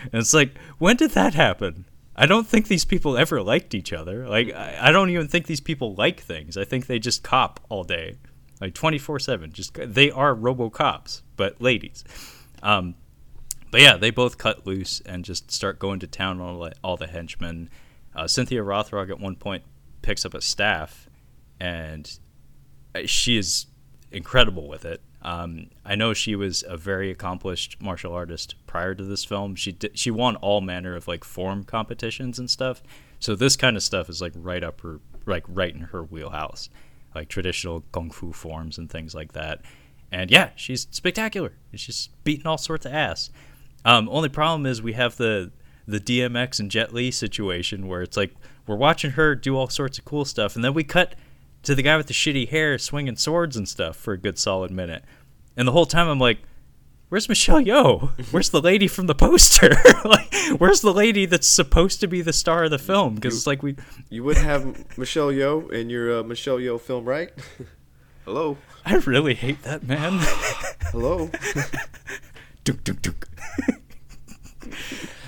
and 0.04 0.22
it's 0.22 0.34
like, 0.34 0.58
when 0.78 0.96
did 0.96 1.12
that 1.12 1.34
happen? 1.34 1.86
I 2.16 2.26
don't 2.26 2.46
think 2.46 2.68
these 2.68 2.84
people 2.84 3.18
ever 3.18 3.42
liked 3.42 3.74
each 3.74 3.94
other. 3.94 4.28
Like, 4.28 4.54
I, 4.54 4.90
I 4.90 4.92
don't 4.92 5.10
even 5.10 5.30
think 5.30 5.48
these 5.48 5.62
people 5.62 5.96
like 5.96 6.20
things. 6.20 6.58
I 6.58 6.66
think 6.66 6.88
they 6.88 7.00
just 7.00 7.24
cop 7.24 7.62
all 7.70 7.86
day 7.86 8.18
like 8.62 8.74
24 8.74 9.20
7 9.20 9.52
just 9.52 9.74
they 9.74 10.12
are 10.12 10.36
robocops 10.36 11.22
but 11.36 11.62
ladies 11.62 12.04
um, 12.64 12.96
but 13.72 13.82
yeah 13.82 13.98
they 13.98 14.12
both 14.12 14.38
cut 14.38 14.66
loose 14.66 15.02
and 15.06 15.26
just 15.26 15.52
start 15.52 15.80
going 15.80 16.00
to 16.00 16.08
town 16.08 16.40
on 16.40 16.74
all, 16.84 16.98
the 16.98 17.08
henchmen 17.08 17.70
uh, 18.16 18.28
cynthia 18.28 18.62
rothrock 18.62 19.10
at 19.10 19.20
one 19.20 19.36
point 19.36 19.64
picks 20.02 20.26
up 20.26 20.34
a 20.34 20.42
staff 20.42 21.10
and 21.60 22.20
uh, 22.96 23.02
she 23.06 23.38
is 23.38 23.68
incredible 24.12 24.68
with 24.68 24.86
it 24.86 25.02
um, 25.22 25.70
I 25.84 25.96
know 25.96 26.14
she 26.14 26.36
was 26.36 26.64
a 26.68 26.78
very 26.78 27.12
accomplished 27.12 27.82
martial 27.82 28.14
artist 28.14 28.56
prior 28.68 28.96
to 28.96 29.04
this 29.04 29.26
film. 29.26 29.56
She 29.56 29.74
did, 29.74 29.98
she 30.00 30.12
won 30.12 30.38
all 30.38 30.62
manner 30.62 30.96
of 30.96 31.08
like 31.08 31.24
form 31.24 31.64
competitions 31.66 32.40
and 32.40 32.50
stuff. 32.50 32.82
So 33.20 33.36
this 33.36 33.58
kind 33.58 33.76
of 33.76 33.84
stuff 33.84 34.10
is 34.10 34.22
like 34.22 34.32
right 34.36 34.64
up 34.64 34.82
her 34.82 35.02
like 35.26 35.44
right 35.48 35.74
in 35.76 35.82
her 35.82 36.04
wheelhouse 36.04 36.70
like 37.16 37.28
traditional 37.28 37.84
kung 37.92 38.12
fu 38.12 38.32
forms 38.32 38.78
and 38.78 38.90
things 38.90 39.14
like 39.14 39.34
that. 39.34 39.62
And 40.12 40.32
yeah, 40.32 40.50
she's 40.56 40.88
spectacular. 40.92 41.54
She's 41.76 42.10
beating 42.24 42.48
all 42.48 42.58
sorts 42.58 42.86
of 42.86 42.94
ass. 42.94 43.30
Um, 43.86 44.10
only 44.10 44.30
problem 44.30 44.66
is 44.66 44.82
we 44.82 44.94
have 44.94 45.18
the 45.18 45.52
the 45.88 46.00
DMX 46.00 46.60
and 46.60 46.70
Jet 46.70 46.94
Li 46.94 47.10
situation 47.10 47.88
where 47.88 48.04
it's 48.04 48.16
like 48.16 48.34
we're 48.68 48.76
watching 48.76 49.12
her 49.12 49.34
do 49.34 49.58
all 49.58 49.70
sorts 49.70 49.98
of 49.98 50.06
cool 50.06 50.26
stuff, 50.26 50.56
and 50.56 50.64
then 50.64 50.74
we 50.74 50.84
cut 50.84 51.16
to 51.64 51.76
the 51.76 51.82
guy 51.82 51.98
with 51.98 52.08
the 52.08 52.14
shitty 52.14 52.50
hair 52.50 52.78
swinging 52.78 53.16
swords 53.16 53.58
and 53.58 53.68
stuff 53.68 53.96
for 53.96 54.14
a 54.14 54.18
good 54.18 54.38
solid 54.38 54.72
minute. 54.72 55.04
And 55.58 55.68
the 55.68 55.72
whole 55.72 55.86
time 55.86 56.08
I'm 56.08 56.20
like, 56.20 56.40
where's 57.10 57.28
Michelle 57.28 57.62
Yeoh? 57.62 58.12
Where's 58.32 58.50
the 58.50 58.62
lady 58.62 58.88
from 58.88 59.08
the 59.08 59.16
poster? 59.16 59.72
like, 60.06 60.34
where's 60.58 60.82
the 60.82 60.94
lady 60.94 61.26
that's 61.26 61.48
supposed 61.48 62.00
to 62.00 62.08
be 62.08 62.22
the 62.22 62.34
star 62.34 62.64
of 62.64 62.72
the 62.72 62.80
film? 62.80 63.16
Because 63.16 63.36
it's 63.36 63.48
like 63.48 63.62
we. 63.62 63.76
You 64.10 64.24
would 64.24 64.38
have 64.38 64.98
Michelle 64.98 65.30
Yeoh 65.30 65.72
in 65.72 65.90
your 65.90 66.20
uh, 66.20 66.24
Michelle 66.24 66.58
Yeoh 66.58 66.80
film, 66.80 67.06
right? 67.06 67.32
Hello. 68.26 68.58
I 68.86 68.96
really 68.96 69.34
hate 69.34 69.64
that 69.64 69.84
man. 69.84 70.20
Hello. 70.92 71.30
dunk, 72.64 72.84
dunk, 72.84 73.02
dunk. 73.02 73.28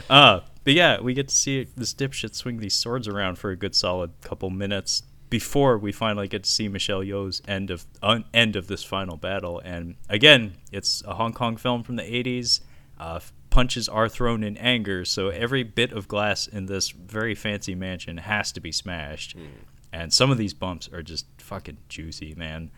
uh, 0.10 0.42
but 0.64 0.74
yeah, 0.74 1.02
we 1.02 1.14
get 1.14 1.28
to 1.30 1.36
see 1.36 1.68
this 1.76 1.94
dipshit 1.94 2.36
swing 2.36 2.58
these 2.58 2.76
swords 2.76 3.08
around 3.08 3.38
for 3.38 3.50
a 3.50 3.56
good 3.56 3.76
solid 3.76 4.12
couple 4.22 4.50
minutes 4.50 5.04
before 5.32 5.78
we 5.78 5.92
finally 5.92 6.28
get 6.28 6.44
to 6.44 6.50
see 6.50 6.68
Michelle 6.68 7.00
Yeoh's 7.00 7.42
end 7.48 7.72
of 7.72 7.88
uh, 8.04 8.20
end 8.34 8.56
of 8.56 8.68
this 8.68 8.84
final 8.84 9.18
battle. 9.18 9.60
And 9.64 9.96
again, 10.10 10.58
it's 10.72 11.02
a 11.08 11.16
Hong 11.16 11.34
Kong 11.34 11.58
film 11.58 11.82
from 11.82 11.96
the 11.96 12.04
80s. 12.04 12.60
Uh, 13.00 13.22
punches 13.50 13.90
are 13.90 14.08
thrown 14.08 14.44
in 14.44 14.58
anger, 14.58 15.04
so 15.06 15.30
every 15.30 15.64
bit 15.64 15.94
of 15.94 16.08
glass 16.08 16.46
in 16.46 16.68
this 16.68 16.90
very 16.90 17.34
fancy 17.34 17.74
mansion 17.74 18.18
has 18.18 18.52
to 18.52 18.60
be 18.60 18.72
smashed. 18.72 19.36
Mm. 19.36 19.48
And 19.94 20.14
some 20.14 20.30
of 20.30 20.38
these 20.38 20.54
bumps 20.54 20.90
are 20.94 21.02
just 21.02 21.26
fucking 21.38 21.78
juicy, 21.90 22.36
man. 22.36 22.70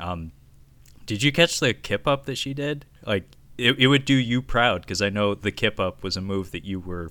Um, 0.00 0.32
did 1.06 1.22
you 1.22 1.30
catch 1.30 1.60
the 1.60 1.72
kip 1.72 2.08
up 2.08 2.24
that 2.24 2.36
she 2.36 2.54
did? 2.54 2.86
Like, 3.06 3.24
it, 3.56 3.78
it 3.78 3.86
would 3.86 4.04
do 4.04 4.14
you 4.14 4.42
proud 4.42 4.82
because 4.82 5.02
I 5.02 5.10
know 5.10 5.34
the 5.34 5.52
kip 5.52 5.78
up 5.78 6.02
was 6.02 6.16
a 6.16 6.20
move 6.20 6.50
that 6.52 6.64
you 6.64 6.80
were 6.80 7.10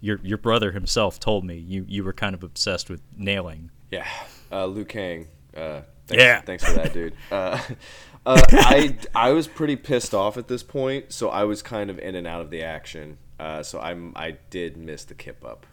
your 0.00 0.20
your 0.22 0.38
brother 0.38 0.72
himself 0.72 1.18
told 1.18 1.44
me 1.44 1.56
you 1.56 1.84
you 1.88 2.04
were 2.04 2.12
kind 2.12 2.34
of 2.34 2.44
obsessed 2.44 2.90
with 2.90 3.00
nailing. 3.16 3.70
Yeah, 3.90 4.06
uh, 4.52 4.66
Liu 4.66 4.84
Kang. 4.84 5.28
Uh, 5.56 5.82
thanks, 6.06 6.22
Yeah. 6.22 6.40
thanks 6.42 6.64
for 6.64 6.72
that, 6.74 6.92
dude. 6.92 7.14
Uh, 7.30 7.60
uh, 8.26 8.42
I 8.52 8.96
I 9.14 9.30
was 9.30 9.46
pretty 9.46 9.76
pissed 9.76 10.12
off 10.12 10.36
at 10.36 10.48
this 10.48 10.62
point, 10.64 11.12
so 11.12 11.28
I 11.28 11.44
was 11.44 11.62
kind 11.62 11.90
of 11.90 11.98
in 12.00 12.14
and 12.16 12.26
out 12.26 12.40
of 12.40 12.50
the 12.50 12.62
action. 12.62 13.18
Uh, 13.38 13.62
so 13.62 13.78
I'm 13.80 14.12
I 14.16 14.38
did 14.50 14.76
miss 14.76 15.04
the 15.04 15.14
kip 15.14 15.44
up. 15.44 15.64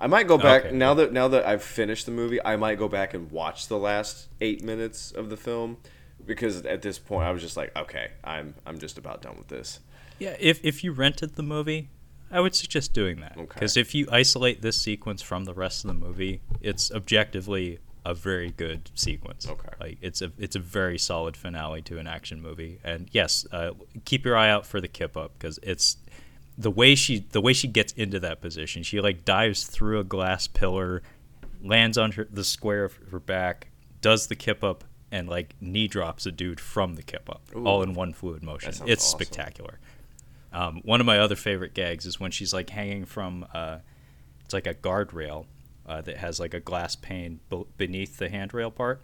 I 0.00 0.06
might 0.06 0.26
go 0.26 0.38
back 0.38 0.66
Okay. 0.66 0.74
now 0.76 0.94
that 0.94 1.12
now 1.12 1.28
that 1.28 1.44
I've 1.46 1.62
finished 1.62 2.06
the 2.06 2.12
movie. 2.12 2.42
I 2.42 2.56
might 2.56 2.78
go 2.78 2.88
back 2.88 3.12
and 3.12 3.30
watch 3.30 3.68
the 3.68 3.76
last 3.76 4.28
eight 4.40 4.62
minutes 4.62 5.10
of 5.12 5.28
the 5.28 5.36
film 5.36 5.76
because 6.24 6.64
at 6.64 6.80
this 6.80 6.98
point 6.98 7.24
I 7.26 7.30
was 7.30 7.42
just 7.42 7.56
like, 7.58 7.76
okay, 7.76 8.12
I'm 8.24 8.54
I'm 8.64 8.78
just 8.78 8.96
about 8.96 9.20
done 9.20 9.36
with 9.36 9.48
this. 9.48 9.80
Yeah, 10.18 10.34
if 10.40 10.64
if 10.64 10.82
you 10.82 10.92
rented 10.92 11.34
the 11.36 11.42
movie, 11.42 11.90
I 12.30 12.40
would 12.40 12.54
suggest 12.54 12.94
doing 12.94 13.20
that 13.20 13.32
Okay. 13.36 13.44
because 13.52 13.76
if 13.76 13.94
you 13.94 14.08
isolate 14.10 14.62
this 14.62 14.80
sequence 14.80 15.20
from 15.20 15.44
the 15.44 15.52
rest 15.52 15.84
of 15.84 15.88
the 15.88 15.94
movie, 16.06 16.40
it's 16.62 16.90
objectively 16.90 17.80
a 18.08 18.14
very 18.14 18.50
good 18.50 18.90
sequence. 18.94 19.46
Okay. 19.46 19.68
like 19.78 19.98
it's 20.00 20.22
a 20.22 20.32
it's 20.38 20.56
a 20.56 20.58
very 20.58 20.98
solid 20.98 21.36
finale 21.36 21.82
to 21.82 21.98
an 21.98 22.06
action 22.06 22.40
movie. 22.40 22.80
And 22.82 23.06
yes, 23.12 23.46
uh, 23.52 23.72
keep 24.06 24.24
your 24.24 24.34
eye 24.34 24.48
out 24.48 24.64
for 24.66 24.80
the 24.80 24.88
kip 24.88 25.14
up 25.14 25.32
because 25.38 25.60
it's 25.62 25.98
the 26.56 26.70
way 26.70 26.94
she 26.94 27.26
the 27.32 27.42
way 27.42 27.52
she 27.52 27.68
gets 27.68 27.92
into 27.92 28.18
that 28.20 28.40
position. 28.40 28.82
She 28.82 29.02
like 29.02 29.26
dives 29.26 29.64
through 29.64 30.00
a 30.00 30.04
glass 30.04 30.46
pillar, 30.46 31.02
lands 31.62 31.98
on 31.98 32.12
her, 32.12 32.26
the 32.30 32.44
square 32.44 32.84
of 32.84 32.98
her 33.10 33.20
back, 33.20 33.68
does 34.00 34.28
the 34.28 34.36
kip 34.36 34.64
up, 34.64 34.84
and 35.12 35.28
like 35.28 35.54
knee 35.60 35.86
drops 35.86 36.24
a 36.24 36.32
dude 36.32 36.60
from 36.60 36.94
the 36.94 37.02
kip 37.02 37.28
up, 37.28 37.42
all 37.62 37.82
in 37.82 37.92
one 37.92 38.14
fluid 38.14 38.42
motion. 38.42 38.70
It's 38.70 38.80
awesome. 38.80 38.98
spectacular. 38.98 39.78
Um, 40.50 40.80
one 40.82 41.00
of 41.00 41.06
my 41.06 41.18
other 41.18 41.36
favorite 41.36 41.74
gags 41.74 42.06
is 42.06 42.18
when 42.18 42.30
she's 42.30 42.54
like 42.54 42.70
hanging 42.70 43.04
from 43.04 43.46
uh, 43.52 43.80
it's 44.46 44.54
like 44.54 44.66
a 44.66 44.72
guardrail 44.72 45.44
uh, 45.88 46.00
that 46.02 46.18
has 46.18 46.38
like 46.38 46.54
a 46.54 46.60
glass 46.60 46.94
pane 46.94 47.40
b- 47.48 47.64
beneath 47.76 48.18
the 48.18 48.28
handrail 48.28 48.70
part, 48.70 49.02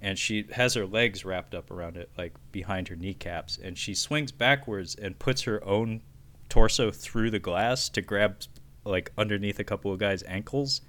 and 0.00 0.18
she 0.18 0.46
has 0.52 0.74
her 0.74 0.86
legs 0.86 1.24
wrapped 1.24 1.54
up 1.54 1.70
around 1.70 1.96
it 1.96 2.10
like 2.18 2.32
behind 2.52 2.88
her 2.88 2.96
kneecaps, 2.96 3.58
and 3.62 3.76
she 3.78 3.94
swings 3.94 4.32
backwards 4.32 4.94
and 4.94 5.18
puts 5.18 5.42
her 5.42 5.62
own 5.64 6.00
torso 6.48 6.90
through 6.90 7.30
the 7.30 7.38
glass 7.38 7.88
to 7.90 8.00
grab 8.02 8.36
like 8.84 9.10
underneath 9.18 9.58
a 9.58 9.64
couple 9.64 9.92
of 9.92 9.98
guys' 9.98 10.22
ankles, 10.28 10.80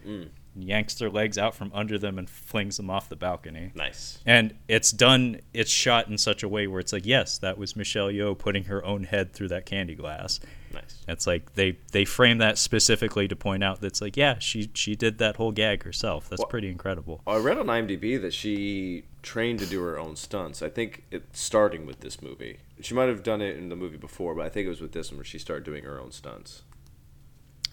yanks 0.56 0.96
their 0.96 1.10
legs 1.10 1.38
out 1.38 1.54
from 1.56 1.72
under 1.74 1.98
them 2.00 2.18
and 2.18 2.30
flings 2.30 2.78
them 2.78 2.90
off 2.90 3.10
the 3.10 3.16
balcony. 3.16 3.72
Nice. 3.76 4.20
And 4.26 4.56
it's 4.68 4.92
done. 4.92 5.40
It's 5.54 5.70
shot 5.72 6.08
in 6.08 6.18
such 6.18 6.42
a 6.44 6.48
way 6.48 6.66
where 6.68 6.80
it's 6.80 6.94
like, 6.94 7.06
yes, 7.06 7.38
that 7.40 7.58
was 7.58 7.76
Michelle 7.76 8.08
Yeoh 8.08 8.38
putting 8.38 8.64
her 8.66 8.84
own 8.86 9.04
head 9.04 9.34
through 9.34 9.50
that 9.50 9.66
candy 9.66 9.94
glass. 9.96 10.40
Nice. 10.74 11.04
It's 11.08 11.26
like 11.28 11.54
they 11.56 11.78
they 11.92 12.06
frame 12.06 12.38
that 12.40 12.58
specifically 12.58 13.28
to 13.28 13.36
point 13.36 13.64
out 13.64 13.82
that's 13.82 14.02
like, 14.02 14.18
yeah, 14.18 14.40
she 14.40 14.70
she 14.74 14.96
did 14.96 15.18
that 15.20 15.38
whole 15.38 15.52
gag 15.52 15.84
herself. 15.84 16.30
That's 16.30 16.40
Well- 16.42 16.48
pretty 16.50 16.70
incredible. 16.70 17.22
I 17.28 17.38
read 17.38 17.58
on 17.58 17.68
IMDb 17.68 18.22
that 18.22 18.34
she 18.34 19.04
trained 19.22 19.60
to 19.60 19.66
do 19.66 19.82
her 19.82 19.98
own 20.00 20.16
stunts. 20.16 20.62
I 20.62 20.70
think 20.70 21.04
it's 21.12 21.40
starting 21.40 21.86
with 21.86 22.00
this 22.02 22.22
movie. 22.22 22.58
She 22.82 22.94
might 22.94 23.10
have 23.10 23.24
done 23.24 23.42
it 23.42 23.58
in 23.58 23.70
the 23.70 23.76
movie 23.76 23.98
before, 23.98 24.36
but 24.36 24.46
I 24.46 24.50
think 24.50 24.66
it 24.66 24.70
was 24.70 24.82
with 24.82 24.92
this 24.92 25.12
one 25.12 25.18
where 25.18 25.26
she 25.26 25.40
started 25.40 25.64
doing 25.64 25.84
her 25.84 26.00
own 26.00 26.12
stunts. 26.12 26.62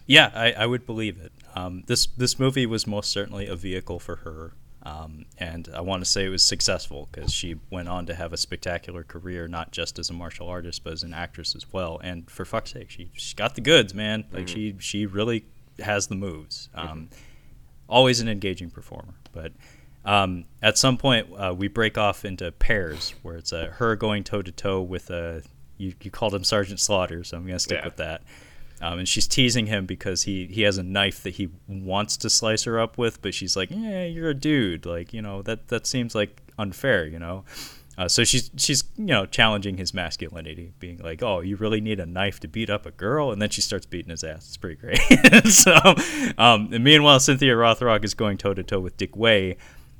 Yeah, 0.07 0.31
I, 0.35 0.51
I 0.51 0.65
would 0.67 0.85
believe 0.85 1.19
it. 1.19 1.31
Um, 1.55 1.83
this 1.87 2.05
this 2.07 2.37
movie 2.39 2.65
was 2.65 2.85
most 2.85 3.09
certainly 3.11 3.47
a 3.47 3.55
vehicle 3.55 3.99
for 3.99 4.17
her, 4.17 4.53
um, 4.85 5.25
and 5.37 5.67
I 5.73 5.81
want 5.81 6.03
to 6.03 6.09
say 6.09 6.25
it 6.25 6.29
was 6.29 6.43
successful 6.45 7.09
because 7.11 7.33
she 7.33 7.55
went 7.71 7.89
on 7.89 8.05
to 8.05 8.15
have 8.15 8.31
a 8.33 8.37
spectacular 8.37 9.03
career, 9.03 9.47
not 9.47 9.71
just 9.71 9.97
as 9.99 10.09
a 10.09 10.13
martial 10.13 10.47
artist 10.47 10.83
but 10.83 10.93
as 10.93 11.03
an 11.03 11.13
actress 11.13 11.55
as 11.55 11.73
well. 11.73 11.99
And 12.03 12.29
for 12.29 12.45
fuck's 12.45 12.71
sake, 12.73 12.89
she 12.91 13.09
she 13.13 13.35
got 13.35 13.55
the 13.55 13.61
goods, 13.61 13.93
man. 13.93 14.25
Like 14.31 14.47
she 14.47 14.75
she 14.79 15.05
really 15.05 15.45
has 15.79 16.07
the 16.07 16.15
moves. 16.15 16.69
Um, 16.75 17.09
Always 17.87 18.19
an 18.19 18.27
engaging 18.29 18.69
performer, 18.71 19.13
but. 19.31 19.51
Um, 20.07 20.45
at 20.61 20.77
some 20.77 20.97
point, 20.97 21.29
uh, 21.35 21.51
we 21.57 21.67
break 21.67 21.97
off 21.97 22.25
into 22.25 22.51
pairs 22.51 23.15
where 23.23 23.37
it's 23.37 23.51
uh, 23.51 23.71
her 23.77 23.95
going 23.95 24.23
toe 24.23 24.43
to 24.43 24.51
toe 24.51 24.79
with 24.83 25.09
a. 25.09 25.41
You, 25.79 25.93
you 25.99 26.11
called 26.11 26.35
him 26.35 26.43
Sergeant 26.43 26.79
Slaughter, 26.79 27.23
so 27.23 27.35
I'm 27.37 27.43
going 27.43 27.55
to 27.55 27.59
stick 27.59 27.79
Yeah. 27.79 27.85
with 27.85 27.95
that. 27.95 28.21
Um, 28.81 28.99
and 28.99 29.07
she's 29.07 29.27
teasing 29.27 29.67
him 29.67 29.85
because 29.85 30.23
he, 30.23 30.47
he 30.47 30.63
has 30.63 30.77
a 30.77 30.83
knife 30.83 31.23
that 31.23 31.35
he 31.35 31.49
wants 31.67 32.17
to 32.17 32.29
slice 32.29 32.63
her 32.63 32.79
up 32.79 32.97
with, 32.97 33.21
but 33.21 33.33
she's 33.33 33.55
like, 33.55 33.71
"Yeah, 33.71 34.03
you're 34.03 34.29
a 34.29 34.33
dude. 34.33 34.85
Like, 34.85 35.13
you 35.13 35.21
know, 35.21 35.41
that 35.43 35.69
that 35.69 35.87
seems 35.87 36.13
like 36.13 36.41
unfair, 36.57 37.05
you 37.05 37.19
know." 37.19 37.45
Uh, 37.97 38.09
so 38.09 38.25
she's 38.25 38.51
she's 38.57 38.83
you 38.97 39.05
know 39.05 39.25
challenging 39.25 39.77
his 39.77 39.93
masculinity, 39.93 40.73
being 40.79 40.97
like, 40.97 41.23
"Oh, 41.23 41.39
you 41.39 41.55
really 41.55 41.79
need 41.79 41.99
a 42.01 42.05
knife 42.05 42.41
to 42.41 42.47
beat 42.47 42.69
up 42.69 42.85
a 42.85 42.91
girl?" 42.91 43.31
And 43.31 43.41
then 43.41 43.49
she 43.49 43.61
starts 43.61 43.85
beating 43.85 44.11
his 44.11 44.23
ass. 44.23 44.47
It's 44.47 44.57
pretty 44.57 44.75
great. 44.75 44.99
so, 45.47 45.73
um, 46.37 46.69
meanwhile, 46.83 47.21
Cynthia 47.21 47.53
Rothrock 47.53 48.03
is 48.03 48.13
going 48.13 48.37
toe 48.37 48.53
to 48.53 48.63
toe 48.63 48.81
with 48.81 48.97
Dick 48.97 49.15
Wei, 49.15 49.55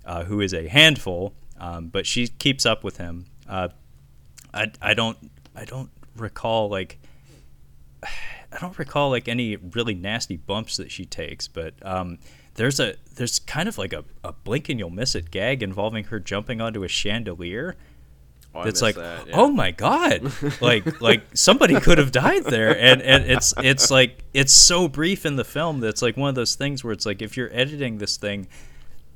uh, 0.06 0.26
who 0.26 0.42
is 0.42 0.54
a 0.54 0.68
handful, 0.68 1.34
um, 1.58 1.88
but 1.88 2.06
she 2.06 2.28
keeps 2.28 2.66
up 2.66 2.84
with 2.84 2.98
him. 2.98 3.26
Uh, 3.48 3.70
I 4.54 4.72
I 4.82 4.94
don't 4.94 5.18
I 5.56 5.64
don't 5.64 5.90
recall 6.18 6.68
like 6.68 7.00
I 8.56 8.60
don't 8.60 8.78
recall 8.80 9.10
like 9.10 9.28
any 9.28 9.58
really 9.58 9.94
nasty 9.94 10.38
bumps 10.38 10.78
that 10.78 10.90
she 10.90 11.06
takes, 11.06 11.48
but 11.48 11.74
um, 11.82 12.20
there's 12.56 12.80
a 12.80 12.96
there's 13.16 13.40
kind 13.40 13.68
of 13.68 13.78
like 13.78 13.92
a, 13.92 14.06
a 14.24 14.32
blink 14.32 14.70
and 14.70 14.80
you'll 14.80 14.90
miss 14.90 15.14
it 15.14 15.30
gag 15.30 15.62
involving 15.62 16.06
her 16.06 16.20
jumping 16.20 16.62
onto 16.62 16.84
a 16.84 16.88
chandelier. 16.88 17.76
Oh, 18.54 18.62
I 18.62 18.64
That's 18.64 18.82
missed 18.82 18.84
like, 18.84 18.96
that, 18.96 19.28
yeah. 19.28 19.34
oh 19.36 19.50
my 19.50 19.72
god, 19.72 20.32
like 20.62 21.02
like 21.02 21.24
somebody 21.34 21.78
could 21.82 21.98
have 21.98 22.14
died 22.14 22.46
there, 22.46 22.78
and 22.78 23.02
and 23.02 23.26
it's 23.26 23.54
it's 23.58 23.92
like 23.92 24.24
it's 24.34 24.54
so 24.54 24.88
brief 24.88 25.26
in 25.26 25.36
the 25.36 25.44
film 25.44 25.82
that 25.82 25.90
it's 25.90 26.02
like 26.02 26.16
one 26.16 26.30
of 26.30 26.36
those 26.36 26.56
things 26.56 26.82
where 26.82 26.94
it's 26.94 27.06
like 27.06 27.22
if 27.22 27.36
you're 27.36 27.52
editing 27.52 27.98
this 27.98 28.16
thing, 28.16 28.48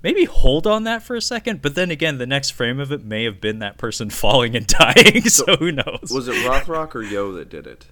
maybe 0.03 0.25
hold 0.25 0.67
on 0.67 0.83
that 0.83 1.03
for 1.03 1.15
a 1.15 1.21
second, 1.21 1.61
but 1.61 1.75
then 1.75 1.89
again, 1.91 2.17
the 2.17 2.27
next 2.27 2.49
frame 2.49 2.81
of 2.81 2.91
it 2.91 3.05
may 3.05 3.23
have 3.23 3.39
been 3.39 3.59
that 3.59 3.77
person 3.77 4.09
falling 4.09 4.57
and 4.57 4.67
dying, 4.67 5.29
so, 5.29 5.55
who 5.55 5.71
knows? 5.71 6.11
Was 6.11 6.27
it 6.27 6.35
Rothrock 6.45 6.93
or 6.93 7.03
Yeoh 7.03 7.35
that 7.37 7.47
did 7.47 7.65
it? 7.65 7.85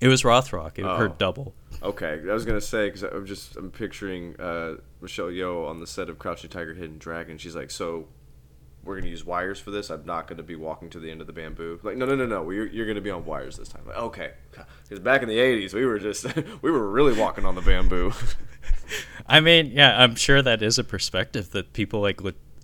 It 0.00 0.08
was 0.08 0.22
Rothrock, 0.22 0.78
it, 0.78 0.84
her 0.84 1.08
Oh. 1.08 1.14
double. 1.18 1.54
Okay, 1.82 2.20
I 2.28 2.32
was 2.34 2.44
gonna 2.44 2.60
say 2.60 2.88
because 2.88 3.02
I'm 3.02 3.26
just 3.26 3.56
I'm 3.56 3.70
picturing 3.70 4.38
uh, 4.40 4.74
Michelle 5.00 5.28
Yeoh 5.28 5.68
on 5.68 5.80
the 5.80 5.86
set 5.86 6.08
of 6.10 6.18
Crouching 6.18 6.50
Tiger, 6.50 6.74
Hidden 6.74 6.98
Dragon. 6.98 7.38
She's 7.38 7.56
like, 7.56 7.70
so 7.70 8.08
we're 8.84 8.96
gonna 8.98 9.10
use 9.10 9.24
wires 9.24 9.58
for 9.60 9.70
this. 9.70 9.88
I'm 9.90 10.04
not 10.04 10.26
gonna 10.26 10.42
be 10.42 10.56
walking 10.56 10.90
to 10.90 10.98
the 11.00 11.10
end 11.10 11.20
of 11.20 11.26
the 11.26 11.32
bamboo. 11.32 11.80
Like, 11.82 11.96
no, 11.96 12.04
no, 12.06 12.14
no, 12.16 12.26
no. 12.26 12.48
You're, 12.50 12.66
you're 12.66 12.86
gonna 12.86 13.00
be 13.00 13.10
on 13.10 13.24
wires 13.24 13.56
this 13.56 13.68
time. 13.68 13.82
Like, 13.86 13.96
okay, 13.96 14.32
because 14.82 14.98
back 15.00 15.22
in 15.22 15.28
the 15.28 15.36
'80s, 15.38 15.72
we 15.74 15.84
were 15.86 15.98
just 15.98 16.26
we 16.62 16.70
were 16.70 16.90
really 16.90 17.18
walking 17.18 17.44
on 17.46 17.54
the 17.54 17.60
bamboo. 17.62 18.12
I 19.26 19.40
mean, 19.40 19.70
yeah, 19.72 20.02
I'm 20.02 20.16
sure 20.16 20.42
that 20.42 20.62
is 20.62 20.78
a 20.78 20.84
perspective 20.84 21.50
that 21.52 21.72
people 21.72 22.00
like 22.00 22.20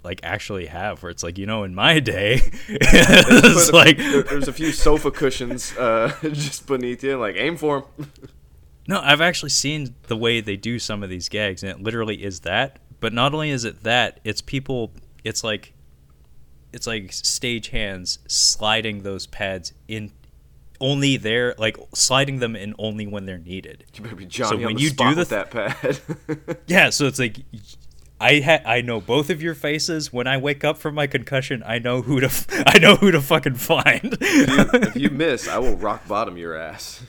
like 0.06 0.20
actually 0.22 0.66
have, 0.66 1.02
where 1.02 1.10
it's 1.10 1.22
like, 1.22 1.36
you 1.36 1.44
know, 1.46 1.64
in 1.64 1.74
my 1.74 2.00
day, 2.00 2.40
it's 2.68 3.70
like, 3.72 3.98
there- 3.98 4.22
there's 4.22 4.48
a 4.48 4.52
few 4.52 4.72
sofa 4.72 5.10
cushions 5.10 5.76
uh, 5.76 6.14
just 6.22 6.66
beneath 6.66 7.02
you. 7.04 7.18
Like, 7.18 7.34
aim 7.36 7.56
for 7.56 7.84
them. 7.98 8.10
no, 8.88 9.00
I've 9.02 9.20
actually 9.20 9.50
seen 9.50 9.94
the 10.06 10.16
way 10.16 10.40
they 10.40 10.56
do 10.56 10.78
some 10.78 11.02
of 11.02 11.10
these 11.10 11.28
gags, 11.28 11.62
and 11.62 11.70
it 11.70 11.80
literally 11.82 12.22
is 12.24 12.40
that. 12.40 12.78
But 13.00 13.12
not 13.12 13.34
only 13.34 13.50
is 13.50 13.64
it 13.66 13.82
that, 13.82 14.20
it's 14.24 14.40
people. 14.40 14.92
It's 15.24 15.44
like, 15.44 15.74
it's 16.72 16.86
like 16.86 17.12
stage 17.12 17.68
hands 17.68 18.20
sliding 18.28 19.02
those 19.02 19.26
pads 19.26 19.74
in. 19.88 20.12
Only 20.78 21.16
there, 21.16 21.54
like 21.56 21.78
sliding 21.94 22.38
them 22.38 22.54
in 22.54 22.74
only 22.78 23.06
when 23.06 23.24
they're 23.24 23.38
needed. 23.38 23.86
You 23.94 24.02
better 24.02 24.14
be 24.14 24.26
Johnny 24.26 24.58
when 24.58 24.66
on 24.66 24.74
the 24.74 24.80
you 24.82 24.90
do 24.90 25.14
the 25.14 25.20
with 25.20 25.28
that 25.30 25.50
pad. 25.50 25.98
Yeah, 26.66 26.90
so 26.90 27.06
it's 27.06 27.18
like 27.18 27.38
I 28.20 28.40
ha- 28.40 28.62
I 28.64 28.80
know 28.80 29.00
both 29.00 29.28
of 29.30 29.42
your 29.42 29.54
faces. 29.54 30.12
When 30.12 30.26
I 30.26 30.38
wake 30.38 30.64
up 30.64 30.78
from 30.78 30.94
my 30.94 31.06
concussion, 31.06 31.62
I 31.66 31.78
know 31.78 32.02
who 32.02 32.20
to 32.20 32.26
f- 32.26 32.46
I 32.66 32.78
know 32.78 32.96
who 32.96 33.10
to 33.10 33.20
fucking 33.20 33.54
find. 33.56 34.16
if 34.20 34.96
you 34.96 35.10
miss, 35.10 35.48
I 35.48 35.58
will 35.58 35.76
rock 35.76 36.08
bottom 36.08 36.36
your 36.36 36.54
ass. 36.56 37.02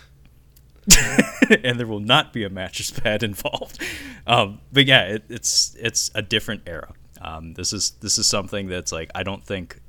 and 1.64 1.78
there 1.80 1.88
will 1.88 2.00
not 2.00 2.32
be 2.32 2.44
a 2.44 2.50
mattress 2.50 2.92
pad 2.92 3.22
involved. 3.24 3.82
Um, 4.26 4.62
but 4.72 4.86
yeah, 4.86 5.04
it, 5.04 5.24
it's 5.30 5.76
it's 5.80 6.12
a 6.16 6.22
different 6.22 6.64
era. 6.66 6.94
Um, 7.22 7.54
this 7.56 7.74
is 7.74 7.92
this 8.02 8.18
is 8.18 8.28
something 8.28 8.68
that's 8.68 8.92
like 8.92 9.10
I 9.16 9.24
don't 9.24 9.44
think 9.44 9.80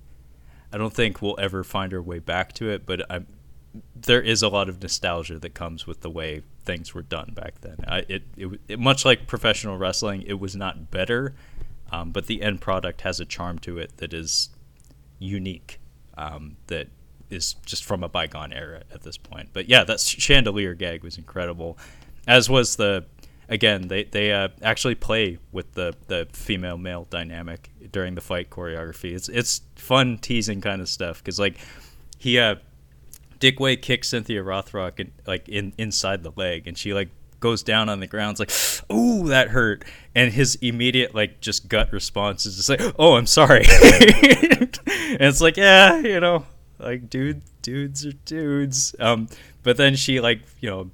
I 0.73 0.79
don't 0.79 0.93
think 0.93 1.23
we'll 1.23 1.39
ever 1.39 1.63
find 1.65 1.93
our 1.95 2.03
way 2.03 2.19
back 2.19 2.53
to 2.55 2.71
it. 2.71 2.85
But 2.87 3.03
I'm, 3.11 3.27
there 3.95 4.23
is 4.23 4.43
a 4.43 4.49
lot 4.49 4.69
of 4.69 4.83
nostalgia 4.83 5.39
that 5.39 5.55
comes 5.55 5.87
with 5.87 6.01
the 6.01 6.11
way 6.11 6.43
things 6.69 6.95
were 6.95 7.03
done 7.03 7.33
back 7.35 7.63
then. 7.63 7.77
I, 7.89 7.99
it, 8.11 8.23
it, 8.37 8.61
it 8.69 8.79
much 8.79 9.07
like 9.07 9.27
professional 9.27 9.79
wrestling, 9.79 10.23
it 10.27 10.39
was 10.39 10.55
not 10.55 10.91
better, 10.91 11.35
um, 11.91 12.13
but 12.13 12.27
the 12.27 12.43
end 12.43 12.61
product 12.61 13.01
has 13.01 13.19
a 13.21 13.25
charm 13.25 13.59
to 13.61 13.79
it 13.79 13.97
that 13.97 14.13
is 14.13 14.51
unique. 15.19 15.81
Um, 16.19 16.57
that 16.67 16.89
is 17.31 17.55
just 17.65 17.85
from 17.85 18.05
a 18.05 18.09
bygone 18.09 18.53
era 18.53 18.83
at 18.93 19.03
this 19.03 19.17
point. 19.17 19.49
But 19.55 19.69
yeah, 19.69 19.83
that 19.85 19.99
chandelier 20.01 20.75
gag 20.75 21.03
was 21.03 21.17
incredible, 21.17 21.79
as 22.27 22.51
was 22.51 22.77
the. 22.77 23.07
Again, 23.51 23.89
they 23.89 24.05
they 24.05 24.31
uh, 24.31 24.49
actually 24.61 24.95
play 24.95 25.39
with 25.53 25.73
the 25.73 25.95
the 26.09 26.29
female 26.35 26.77
male 26.77 27.07
dynamic 27.09 27.71
during 27.91 28.15
the 28.15 28.21
fight 28.21 28.51
choreography. 28.51 29.15
It's 29.15 29.31
it's 29.31 29.63
fun 29.77 30.19
teasing 30.19 30.61
kind 30.61 30.83
of 30.83 30.89
stuff 30.91 31.25
because 31.25 31.41
like 31.41 31.57
he 32.19 32.39
uh 32.39 32.57
Dick 33.39 33.61
Wei 33.61 33.77
kicks 33.77 34.09
Cynthia 34.09 34.43
Rothrock 34.43 35.01
in, 35.01 35.13
like 35.27 35.49
in 35.49 35.73
inside 35.79 36.23
the 36.23 36.33
leg, 36.37 36.67
and 36.67 36.77
she 36.77 36.95
like 36.95 37.09
goes 37.41 37.63
down 37.63 37.89
on 37.89 38.01
the 38.01 38.07
ground. 38.07 38.39
It's 38.39 38.81
like, 38.89 38.97
ooh, 38.97 39.29
that 39.29 39.49
hurt. 39.49 39.85
And 40.15 40.33
his 40.33 40.57
immediate 40.57 41.15
like 41.15 41.41
just 41.41 41.69
gut 41.69 41.93
response 41.93 42.47
is 42.47 42.57
just 42.57 42.69
like, 42.69 42.81
oh, 42.99 43.15
I'm 43.15 43.27
sorry. 43.27 43.65
and 43.69 45.21
it's 45.21 45.41
like, 45.41 45.57
yeah, 45.57 45.99
you 45.99 46.21
know, 46.21 46.47
like 46.79 47.09
dude, 47.09 47.43
dudes 47.63 48.05
are 48.05 48.13
dudes. 48.13 48.95
Um, 48.99 49.29
but 49.63 49.77
then 49.77 49.97
she 49.97 50.21
like 50.21 50.41
you 50.61 50.71
know 50.71 50.91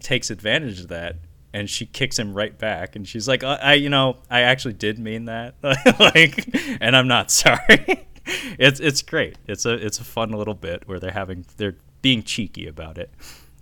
takes 0.00 0.30
advantage 0.30 0.80
of 0.80 0.88
that 0.88 1.16
and 1.52 1.68
she 1.68 1.86
kicks 1.86 2.18
him 2.18 2.34
right 2.34 2.58
back 2.58 2.96
and 2.96 3.06
she's 3.06 3.28
like 3.28 3.44
I, 3.44 3.54
I 3.56 3.74
you 3.74 3.88
know 3.88 4.16
I 4.30 4.42
actually 4.42 4.74
did 4.74 4.98
mean 4.98 5.26
that 5.26 5.54
like 5.62 6.48
and 6.80 6.96
I'm 6.96 7.08
not 7.08 7.30
sorry 7.30 8.06
it's 8.58 8.80
it's 8.80 9.02
great. 9.02 9.36
It's 9.46 9.66
a 9.66 9.74
it's 9.74 9.98
a 9.98 10.04
fun 10.04 10.30
little 10.30 10.54
bit 10.54 10.86
where 10.86 10.98
they're 10.98 11.10
having 11.10 11.44
they're 11.56 11.76
being 12.02 12.22
cheeky 12.22 12.66
about 12.66 12.98
it. 12.98 13.10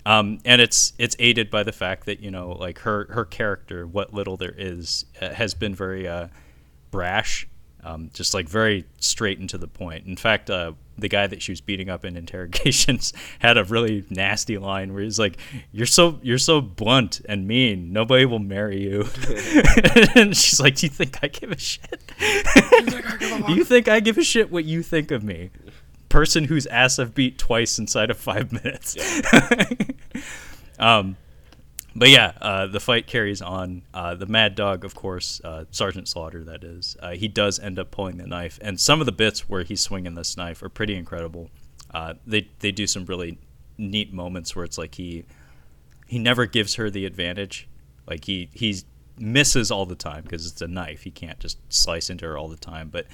Um, 0.06 0.38
and 0.44 0.60
it's 0.60 0.92
it's 0.98 1.16
aided 1.18 1.50
by 1.50 1.62
the 1.62 1.72
fact 1.72 2.06
that 2.06 2.20
you 2.20 2.30
know 2.30 2.52
like 2.52 2.80
her 2.80 3.06
her 3.10 3.24
character 3.24 3.86
what 3.86 4.14
little 4.14 4.36
there 4.36 4.54
is 4.56 5.04
uh, 5.20 5.30
has 5.30 5.54
been 5.54 5.74
very 5.74 6.08
uh, 6.08 6.28
brash 6.90 7.46
um, 7.84 8.10
just 8.12 8.34
like 8.34 8.48
very 8.48 8.84
straight 8.98 9.38
and 9.38 9.48
to 9.50 9.58
the 9.58 9.68
point. 9.68 10.06
In 10.06 10.16
fact, 10.16 10.50
uh, 10.50 10.72
the 10.96 11.08
guy 11.08 11.26
that 11.26 11.40
she 11.40 11.52
was 11.52 11.60
beating 11.60 11.88
up 11.88 12.04
in 12.04 12.16
interrogations 12.16 13.12
had 13.38 13.56
a 13.56 13.64
really 13.64 14.04
nasty 14.10 14.58
line 14.58 14.92
where 14.92 15.02
he's 15.02 15.18
like, 15.18 15.38
"You're 15.72 15.86
so 15.86 16.18
you're 16.22 16.38
so 16.38 16.60
blunt 16.60 17.20
and 17.28 17.46
mean. 17.46 17.92
Nobody 17.92 18.24
will 18.24 18.40
marry 18.40 18.82
you." 18.82 19.02
and 20.14 20.36
she's 20.36 20.60
like, 20.60 20.76
"Do 20.76 20.86
you 20.86 20.90
think 20.90 21.18
I 21.22 21.28
give 21.28 21.52
a 21.52 21.58
shit? 21.58 22.12
Do 22.18 23.54
you 23.54 23.64
think 23.64 23.88
I 23.88 24.00
give 24.00 24.18
a 24.18 24.24
shit 24.24 24.50
what 24.50 24.64
you 24.64 24.82
think 24.82 25.10
of 25.10 25.22
me?" 25.22 25.50
Person 26.08 26.44
whose 26.44 26.66
ass 26.66 26.98
I've 26.98 27.14
beat 27.14 27.38
twice 27.38 27.78
inside 27.78 28.10
of 28.10 28.16
five 28.16 28.50
minutes. 28.50 28.96
Yeah. 28.96 29.82
um, 30.78 31.16
but 31.98 32.10
yeah, 32.10 32.32
uh, 32.40 32.66
the 32.66 32.80
fight 32.80 33.06
carries 33.06 33.42
on. 33.42 33.82
Uh, 33.92 34.14
the 34.14 34.26
Mad 34.26 34.54
Dog, 34.54 34.84
of 34.84 34.94
course, 34.94 35.40
uh, 35.44 35.64
Sergeant 35.70 36.08
Slaughter, 36.08 36.44
that 36.44 36.64
is, 36.64 36.96
uh, 37.00 37.10
he 37.10 37.28
does 37.28 37.58
end 37.58 37.78
up 37.78 37.90
pulling 37.90 38.16
the 38.18 38.26
knife, 38.26 38.58
and 38.62 38.78
some 38.80 39.00
of 39.00 39.06
the 39.06 39.12
bits 39.12 39.48
where 39.48 39.62
he's 39.62 39.80
swinging 39.80 40.14
this 40.14 40.36
knife 40.36 40.62
are 40.62 40.68
pretty 40.68 40.94
incredible. 40.94 41.50
Uh, 41.92 42.14
they 42.26 42.48
they 42.60 42.70
do 42.70 42.86
some 42.86 43.04
really 43.06 43.38
neat 43.78 44.12
moments 44.12 44.54
where 44.54 44.64
it's 44.64 44.78
like 44.78 44.94
he 44.96 45.24
he 46.06 46.18
never 46.18 46.46
gives 46.46 46.74
her 46.74 46.90
the 46.90 47.06
advantage, 47.06 47.68
like 48.06 48.24
he 48.24 48.50
he 48.52 48.76
misses 49.18 49.70
all 49.70 49.86
the 49.86 49.96
time 49.96 50.22
because 50.22 50.46
it's 50.46 50.60
a 50.62 50.68
knife. 50.68 51.02
He 51.02 51.10
can't 51.10 51.38
just 51.38 51.58
slice 51.72 52.10
into 52.10 52.26
her 52.26 52.36
all 52.36 52.48
the 52.48 52.56
time, 52.56 52.88
but 52.88 53.06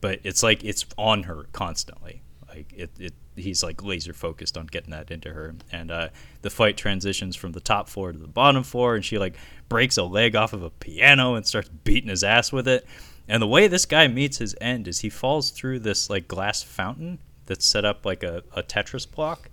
but 0.00 0.20
it's 0.24 0.42
like 0.42 0.64
it's 0.64 0.84
on 0.96 1.24
her 1.24 1.46
constantly. 1.52 2.22
Like 2.54 2.72
it, 2.76 2.90
it 2.98 3.14
he's 3.36 3.62
like 3.62 3.82
laser 3.82 4.12
focused 4.12 4.58
on 4.58 4.66
getting 4.66 4.90
that 4.90 5.10
into 5.10 5.32
her. 5.32 5.54
And 5.70 5.90
uh, 5.90 6.08
the 6.42 6.50
fight 6.50 6.76
transitions 6.76 7.36
from 7.36 7.52
the 7.52 7.60
top 7.60 7.88
floor 7.88 8.12
to 8.12 8.18
the 8.18 8.26
bottom 8.26 8.62
floor, 8.62 8.94
and 8.94 9.04
she 9.04 9.18
like 9.18 9.36
breaks 9.68 9.96
a 9.96 10.02
leg 10.04 10.36
off 10.36 10.52
of 10.52 10.62
a 10.62 10.70
piano 10.70 11.34
and 11.34 11.46
starts 11.46 11.68
beating 11.84 12.10
his 12.10 12.24
ass 12.24 12.52
with 12.52 12.68
it. 12.68 12.86
And 13.28 13.42
the 13.42 13.46
way 13.46 13.68
this 13.68 13.86
guy 13.86 14.08
meets 14.08 14.38
his 14.38 14.54
end 14.60 14.88
is 14.88 15.00
he 15.00 15.08
falls 15.08 15.50
through 15.50 15.80
this 15.80 16.10
like 16.10 16.28
glass 16.28 16.62
fountain 16.62 17.18
that's 17.46 17.64
set 17.64 17.84
up 17.84 18.04
like 18.04 18.22
a, 18.22 18.42
a 18.54 18.62
Tetris 18.62 19.10
block. 19.10 19.48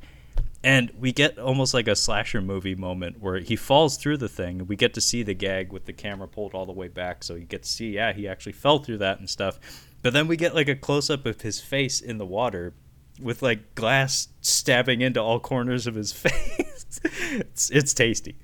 And 0.62 0.92
we 1.00 1.14
get 1.14 1.40
almost 1.40 1.74
like 1.74 1.88
a 1.88 1.96
slasher 1.96 2.42
movie 2.42 2.76
moment 2.76 3.22
where 3.22 3.40
he 3.40 3.56
falls 3.56 3.96
through 3.96 4.18
the 4.18 4.28
thing. 4.28 4.68
We 4.68 4.76
get 4.76 4.94
to 4.96 5.02
see 5.02 5.24
the 5.24 5.34
gag 5.34 5.72
with 5.72 5.86
the 5.86 5.94
camera 5.94 6.28
pulled 6.28 6.54
all 6.54 6.66
the 6.66 6.74
way 6.74 6.90
back, 6.90 7.24
so 7.24 7.36
you 7.36 7.46
get 7.46 7.64
to 7.64 7.70
see, 7.70 7.92
yeah, 7.92 8.12
he 8.12 8.28
actually 8.28 8.52
fell 8.52 8.80
through 8.80 8.98
that 8.98 9.20
and 9.20 9.30
stuff. 9.30 9.58
But 10.02 10.12
then 10.12 10.28
we 10.28 10.36
get 10.36 10.56
like 10.56 10.68
a 10.68 10.76
close 10.76 11.10
up 11.10 11.26
of 11.26 11.42
his 11.42 11.62
face 11.62 12.02
in 12.02 12.18
the 12.18 12.26
water, 12.26 12.74
with 13.22 13.42
like 13.42 13.76
glass 13.76 14.30
stabbing 14.42 15.02
into 15.02 15.22
all 15.22 15.40
corners 15.40 15.88
of 15.88 15.96
his 15.96 16.12
face. 16.14 17.00
it's, 17.04 17.70
it's 17.70 17.94
tasty. 17.94 18.36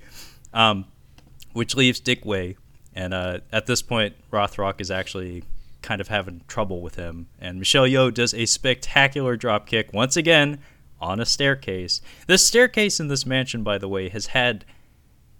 Um, 0.52 0.86
which 1.52 1.74
leaves 1.74 2.00
Dick 2.00 2.24
Wei. 2.24 2.56
and 2.94 3.14
uh, 3.14 3.38
at 3.52 3.66
this 3.66 3.82
point, 3.82 4.14
Rothrock 4.30 4.80
is 4.80 4.90
actually 4.90 5.42
kind 5.82 6.00
of 6.00 6.08
having 6.08 6.42
trouble 6.48 6.80
with 6.80 6.96
him, 6.96 7.28
and 7.38 7.58
Michelle 7.58 7.84
Yeoh 7.86 8.12
does 8.12 8.34
a 8.34 8.44
spectacular 8.46 9.36
drop 9.36 9.66
kick 9.66 9.92
once 9.92 10.16
again 10.16 10.58
on 11.00 11.20
a 11.20 11.26
staircase. 11.26 12.00
This 12.26 12.44
staircase 12.44 12.98
in 13.00 13.08
this 13.08 13.24
mansion, 13.26 13.62
by 13.62 13.78
the 13.78 13.88
way, 13.88 14.08
has 14.08 14.26
had 14.28 14.64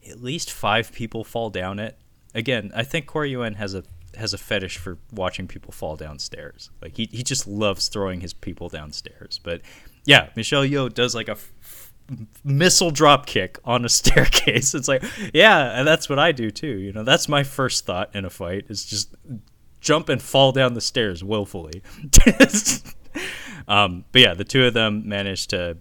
at 0.09 0.23
least 0.23 0.51
five 0.51 0.93
people 0.93 1.25
fall 1.25 1.51
down 1.51 1.79
it. 1.79 1.99
Again, 2.35 2.71
I 2.75 2.83
think 2.83 3.07
Corey 3.07 3.31
Yuen 3.31 3.55
has 3.55 3.75
a 3.75 3.83
has 4.17 4.33
a 4.33 4.39
fetish 4.39 4.79
for 4.79 4.99
watching 5.13 5.47
people 5.47 5.73
fall 5.73 5.97
downstairs. 5.97 6.71
Like 6.81 6.97
he, 6.97 7.09
he 7.11 7.23
just 7.23 7.47
loves 7.47 7.89
throwing 7.89 8.21
his 8.21 8.33
people 8.33 8.69
downstairs. 8.69 9.41
But 9.43 9.63
yeah, 10.05 10.31
Michelle 10.37 10.65
Yeoh 10.65 10.93
does 10.93 11.15
like 11.15 11.29
a 11.29 11.33
f- 11.33 11.93
missile 12.45 12.91
drop 12.91 13.27
kick 13.27 13.59
on 13.65 13.85
a 13.85 13.89
staircase. 13.91 14.75
It's 14.75 14.89
like, 14.89 15.05
yeah, 15.35 15.79
and 15.79 15.87
that's 15.87 16.09
what 16.09 16.19
I 16.19 16.33
do 16.33 16.51
too. 16.51 16.79
You 16.79 16.93
know, 16.93 17.03
that's 17.03 17.29
my 17.29 17.43
first 17.43 17.87
thought 17.87 18.15
in 18.15 18.25
a 18.25 18.31
fight 18.31 18.67
is 18.69 18.85
just 18.85 19.15
jump 19.81 20.09
and 20.09 20.21
fall 20.21 20.53
down 20.53 20.75
the 20.75 20.81
stairs 20.81 21.23
willfully. 21.23 21.83
um, 23.69 24.05
but 24.13 24.21
yeah, 24.21 24.35
the 24.35 24.45
two 24.45 24.65
of 24.65 24.75
them 24.75 25.09
managed 25.09 25.51
to 25.51 25.77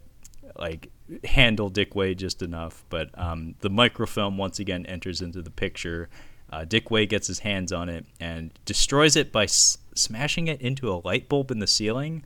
like 0.57 0.89
handle 1.23 1.69
Dick 1.69 1.95
Wei 1.95 2.15
just 2.15 2.41
enough. 2.41 2.83
But 2.89 3.09
um, 3.17 3.55
the 3.59 3.69
microfilm 3.69 4.37
once 4.37 4.59
again 4.59 4.85
enters 4.85 5.21
into 5.21 5.41
the 5.41 5.51
picture 5.51 6.09
uh, 6.55 6.63
Dick 6.63 6.89
Wei 6.89 7.05
gets 7.05 7.27
his 7.27 7.39
hands 7.39 7.73
on 7.73 7.89
it 7.89 8.05
and 8.17 8.57
destroys 8.63 9.17
it 9.17 9.29
by 9.29 9.43
s- 9.43 9.77
smashing 9.93 10.47
it 10.47 10.61
into 10.61 10.89
a 10.89 11.01
light 11.03 11.27
bulb 11.27 11.51
in 11.51 11.59
the 11.59 11.67
ceiling, 11.67 12.23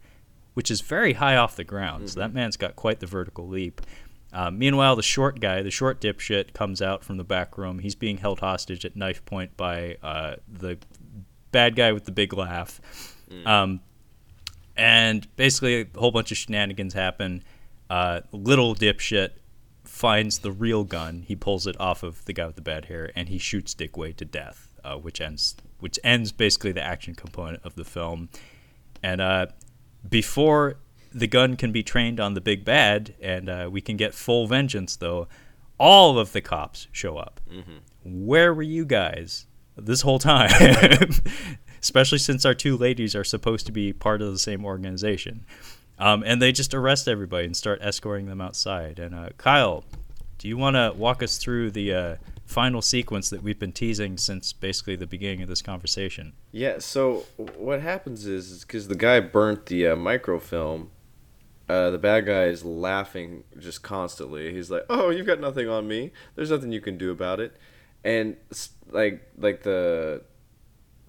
which 0.54 0.70
is 0.70 0.82
very 0.82 1.14
high 1.14 1.36
off 1.36 1.56
the 1.56 1.64
ground. 1.64 2.04
Mm-hmm. 2.04 2.10
So 2.10 2.20
that 2.20 2.32
man's 2.32 2.56
got 2.56 2.76
quite 2.76 3.00
the 3.00 3.08
vertical 3.08 3.48
leap. 3.48 3.82
Uh, 4.32 4.52
meanwhile, 4.52 4.96
the 4.96 5.02
short 5.02 5.40
guy, 5.40 5.64
the 5.64 5.72
short 5.72 6.00
dipshit, 6.00 6.54
comes 6.54 6.80
out 6.80 7.04
from 7.04 7.18
the 7.18 7.24
back 7.24 7.58
room. 7.58 7.80
He's 7.80 7.96
being 7.96 8.20
held 8.20 8.42
hostage 8.42 8.86
at 8.86 8.96
knife 8.96 9.26
point 9.26 9.58
by 9.58 9.98
uh, 10.04 10.36
the 10.48 10.78
bad 11.52 11.76
guy 11.76 11.92
with 11.92 12.06
the 12.06 12.12
big 12.12 12.32
laugh. 12.32 12.80
Mm. 13.32 13.48
Um, 13.48 13.80
and 14.78 15.28
basically, 15.38 15.82
a 15.82 15.88
whole 16.00 16.12
bunch 16.12 16.32
of 16.32 16.38
shenanigans 16.38 16.94
happen. 16.94 17.44
Uh, 17.90 18.22
little 18.32 18.76
dipshit 18.76 19.32
finds 20.00 20.40
the 20.40 20.52
real 20.52 20.86
gun. 20.86 21.26
He 21.28 21.36
pulls 21.36 21.68
it 21.68 21.76
off 21.78 22.04
of 22.04 22.24
the 22.24 22.32
guy 22.32 22.46
with 22.46 22.56
the 22.56 22.62
bad 22.62 22.86
hair, 22.86 23.12
and 23.18 23.28
he 23.28 23.38
shoots 23.38 23.74
Dick 23.74 23.98
Wei 23.98 24.14
to 24.14 24.24
death, 24.24 24.70
uh, 24.82 24.96
which 24.96 25.20
ends 25.20 25.58
which 25.82 26.00
ends 26.06 26.32
basically 26.32 26.72
the 26.72 26.82
action 26.82 27.14
component 27.14 27.62
of 27.66 27.76
the 27.76 27.84
film. 27.84 28.30
And 29.04 29.20
uh, 29.20 29.48
before 30.10 30.78
the 31.12 31.28
gun 31.28 31.58
can 31.58 31.74
be 31.74 31.84
trained 31.84 32.18
on 32.18 32.34
the 32.34 32.40
big 32.40 32.64
bad, 32.64 33.14
and 33.22 33.50
uh, 33.50 33.70
we 33.70 33.82
can 33.82 33.98
get 33.98 34.14
full 34.14 34.48
vengeance, 34.48 34.96
though, 34.96 35.28
all 35.78 36.18
of 36.18 36.32
the 36.32 36.40
cops 36.40 36.88
show 36.94 37.18
up. 37.18 37.42
Mm-hmm. 37.52 38.26
Where 38.26 38.54
were 38.54 38.62
you 38.62 38.86
guys 38.86 39.48
this 39.76 40.00
whole 40.00 40.20
time? 40.20 40.50
Especially 41.82 42.20
since 42.20 42.46
our 42.46 42.54
two 42.54 42.78
ladies 42.78 43.16
are 43.16 43.26
supposed 43.26 43.66
to 43.66 43.74
be 43.74 43.92
part 43.92 44.22
of 44.22 44.32
the 44.32 44.40
same 44.40 44.64
organization. 44.64 45.46
Um, 46.00 46.24
and 46.26 46.42
they 46.42 46.52
just 46.52 46.74
arrest 46.74 47.08
everybody 47.08 47.46
and 47.46 47.56
start 47.56 47.80
escorting 47.82 48.26
them 48.26 48.40
outside. 48.40 49.00
And 49.00 49.14
uh, 49.14 49.30
Kyle, 49.38 49.84
do 50.38 50.48
you 50.48 50.58
want 50.58 50.76
to 50.76 50.94
walk 50.96 51.22
us 51.22 51.38
through 51.38 51.72
the 51.72 51.94
uh, 51.94 52.16
final 52.46 52.82
sequence 52.82 53.30
that 53.30 53.44
we've 53.44 53.60
been 53.60 53.74
teasing 53.74 54.18
since 54.18 54.54
basically 54.54 54.96
the 54.96 55.06
beginning 55.06 55.42
of 55.42 55.50
this 55.50 55.62
conversation? 55.62 56.34
Yeah. 56.52 56.80
So 56.80 57.26
what 57.58 57.82
happens 57.82 58.26
is, 58.26 58.64
because 58.64 58.88
the 58.88 58.96
guy 58.96 59.20
burnt 59.20 59.66
the 59.66 59.88
uh, 59.88 59.96
microfilm, 59.98 60.90
uh, 61.68 61.92
the 61.92 62.00
bad 62.00 62.26
guy 62.26 62.46
is 62.46 62.64
laughing 62.64 63.44
just 63.60 63.84
constantly. 63.84 64.54
He's 64.54 64.72
like, 64.72 64.86
"Oh, 64.90 65.10
you've 65.12 65.28
got 65.28 65.40
nothing 65.40 65.70
on 65.70 65.88
me. 65.88 66.12
There's 66.36 66.50
nothing 66.50 66.72
you 66.72 66.82
can 66.82 66.98
do 66.98 67.12
about 67.12 67.40
it." 67.40 67.56
And 68.04 68.38
like 68.90 69.22
like 69.38 69.62
the 69.62 70.24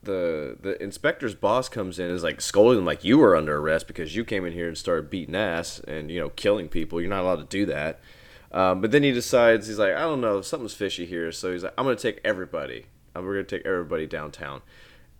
the 0.02 0.56
the 0.60 0.82
inspector's 0.82 1.34
boss 1.34 1.68
comes 1.68 1.98
in 1.98 2.10
is 2.10 2.22
like 2.22 2.40
scolding 2.40 2.78
him 2.78 2.84
like 2.84 3.04
you 3.04 3.18
were 3.18 3.36
under 3.36 3.58
arrest 3.58 3.86
because 3.86 4.16
you 4.16 4.24
came 4.24 4.46
in 4.46 4.52
here 4.52 4.68
and 4.68 4.78
started 4.78 5.10
beating 5.10 5.34
ass 5.34 5.78
and 5.80 6.10
you 6.10 6.18
know 6.18 6.30
killing 6.30 6.68
people. 6.68 7.00
You're 7.00 7.10
not 7.10 7.22
allowed 7.22 7.36
to 7.36 7.44
do 7.44 7.66
that. 7.66 8.00
Um, 8.52 8.80
but 8.80 8.90
then 8.90 9.02
he 9.02 9.12
decides 9.12 9.66
he's 9.66 9.78
like 9.78 9.94
I 9.94 10.00
don't 10.00 10.20
know 10.20 10.40
something's 10.40 10.74
fishy 10.74 11.04
here. 11.04 11.30
So 11.32 11.52
he's 11.52 11.64
like 11.64 11.74
I'm 11.76 11.84
gonna 11.84 11.96
take 11.96 12.20
everybody. 12.24 12.86
We're 13.14 13.34
gonna 13.34 13.44
take 13.44 13.66
everybody 13.66 14.06
downtown. 14.06 14.62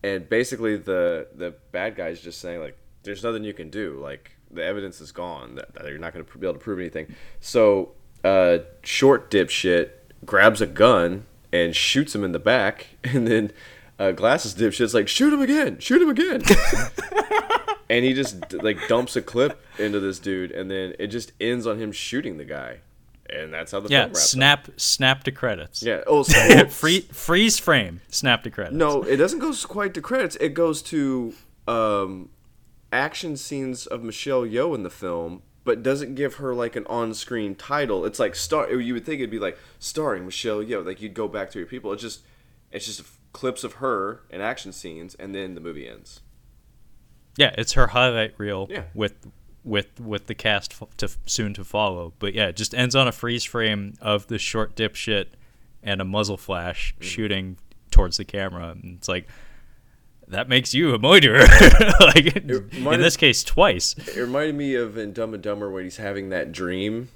And 0.02 0.28
basically 0.28 0.77
the 0.77 1.28
the 1.35 1.55
bad 1.73 1.97
guy's 1.97 2.20
just 2.20 2.40
saying 2.40 2.61
like 2.61 2.77
there's 3.02 3.23
nothing 3.23 3.44
you 3.44 3.52
can 3.52 3.69
do. 3.70 3.98
Like 4.01 4.32
the 4.51 4.65
evidence 4.65 5.01
is 5.01 5.12
gone. 5.12 5.57
That, 5.57 5.74
that 5.74 5.86
you're 5.86 5.98
not 5.98 6.12
gonna 6.12 6.24
be 6.24 6.47
able 6.47 6.55
to 6.55 6.59
prove 6.59 6.78
anything. 6.78 7.15
So 7.40 7.93
uh, 8.24 8.59
short 8.82 9.31
dipshit 9.31 9.90
grabs 10.24 10.61
a 10.61 10.66
gun 10.66 11.27
and 11.52 11.74
shoots 11.74 12.15
him 12.15 12.24
in 12.24 12.32
the 12.32 12.39
back 12.39 12.86
and 13.05 13.27
then 13.27 13.52
uh, 14.01 14.12
glasses 14.12 14.55
dipshit's 14.55 14.94
like, 14.94 15.06
shoot 15.06 15.32
him 15.32 15.43
again, 15.43 15.78
shoot 15.78 16.01
him 16.01 16.09
again. 16.09 16.43
and 17.90 18.02
he 18.02 18.14
just 18.14 18.55
like 18.55 18.78
dumps 18.89 19.14
a 19.14 19.20
clip 19.20 19.62
into 19.78 20.01
this 20.01 20.18
dude, 20.18 20.51
and 20.51 20.70
then 20.70 20.94
it 20.98 21.09
just 21.09 21.32
ends 21.39 21.66
on 21.66 21.78
him 21.78 21.93
shooting 21.93 22.39
the 22.39 22.47
guy, 22.47 22.78
and 23.28 23.52
that's 23.52 23.72
how 23.72 23.81
the 23.81 23.90
yeah, 23.90 24.05
film 24.05 24.12
wraps 24.12 24.31
snap, 24.31 24.68
up. 24.68 24.81
snap 24.81 25.24
to 25.24 25.31
credits. 25.31 25.82
Yeah. 25.82 26.01
Oh, 26.06 26.22
so, 26.22 26.66
Free, 26.68 27.02
freeze 27.12 27.59
frame, 27.59 28.01
snap 28.09 28.43
to 28.44 28.51
credits. 28.51 28.74
No, 28.74 29.02
it 29.02 29.18
doesn't 29.18 29.39
go 29.39 29.52
quite 29.68 29.93
to 29.94 30.01
credits. 30.01 30.35
It 30.36 30.55
goes 30.55 30.81
to 30.82 31.35
um, 31.68 32.31
action 32.90 33.36
scenes 33.36 33.86
of 33.86 34.02
Michelle 34.02 34.43
Yeoh 34.43 34.74
in 34.74 34.82
the 34.82 34.90
film 34.90 35.43
but 35.62 35.82
doesn't 35.82 36.14
give 36.14 36.36
her 36.36 36.55
like 36.55 36.74
an 36.74 36.86
on-screen 36.86 37.55
title. 37.55 38.06
It's 38.06 38.18
like 38.18 38.35
star. 38.35 38.72
You 38.72 38.94
would 38.94 39.05
think 39.05 39.20
it'd 39.20 39.31
be 39.31 39.39
like 39.39 39.59
starring 39.78 40.24
Michelle 40.24 40.64
Yeoh. 40.64 40.85
Like 40.85 41.02
you'd 41.02 41.12
go 41.12 41.28
back 41.28 41.51
to 41.51 41.59
your 41.59 41.68
people. 41.68 41.93
It's 41.93 42.01
just, 42.01 42.20
it's 42.72 42.86
just 42.86 43.02
clips 43.32 43.65
of 43.65 43.74
her 43.74 44.23
and 44.31 44.43
action 44.43 44.73
scenes, 44.73 45.15
and 45.16 45.35
then 45.35 45.55
the 45.55 45.61
movie 45.61 45.89
ends. 45.89 46.20
Yeah, 47.36 47.55
it's 47.57 47.73
her 47.74 47.89
highlight 47.89 48.35
reel 48.39 48.66
Yeah. 48.70 48.85
with 48.94 49.15
with 49.62 50.01
with 50.01 50.27
the 50.27 50.35
cast 50.35 50.74
to 50.97 51.09
soon 51.27 51.52
to 51.55 51.65
follow. 51.65 52.12
But 52.19 52.35
yeah, 52.35 52.47
it 52.48 52.57
just 52.57 52.74
ends 52.74 52.94
on 52.97 53.07
a 53.07 53.12
freeze 53.12 53.44
frame 53.44 53.94
of 54.01 54.27
the 54.28 54.39
short 54.39 54.74
dipshit 54.74 55.27
and 55.82 56.01
a 56.01 56.05
muzzle 56.05 56.36
flash 56.39 56.94
Mm. 56.98 57.02
shooting 57.05 57.57
towards 57.90 58.16
the 58.16 58.24
camera. 58.24 58.70
And 58.70 58.97
it's 58.97 59.09
like 59.09 59.28
that 60.28 60.48
makes 60.48 60.73
you 60.74 60.94
a 60.94 60.98
murderer. 60.98 61.40
like 62.01 62.36
in 62.36 63.01
this 63.01 63.16
case, 63.16 63.43
twice. 63.44 63.94
It 63.98 64.16
reminded 64.16 64.55
me 64.55 64.74
of 64.77 64.97
in 64.97 65.12
Dumb 65.12 65.35
and 65.35 65.43
Dumber 65.43 65.70
when 65.70 65.85
he's 65.85 65.97
having 65.98 66.31
that 66.31 66.52
dream. 66.52 67.09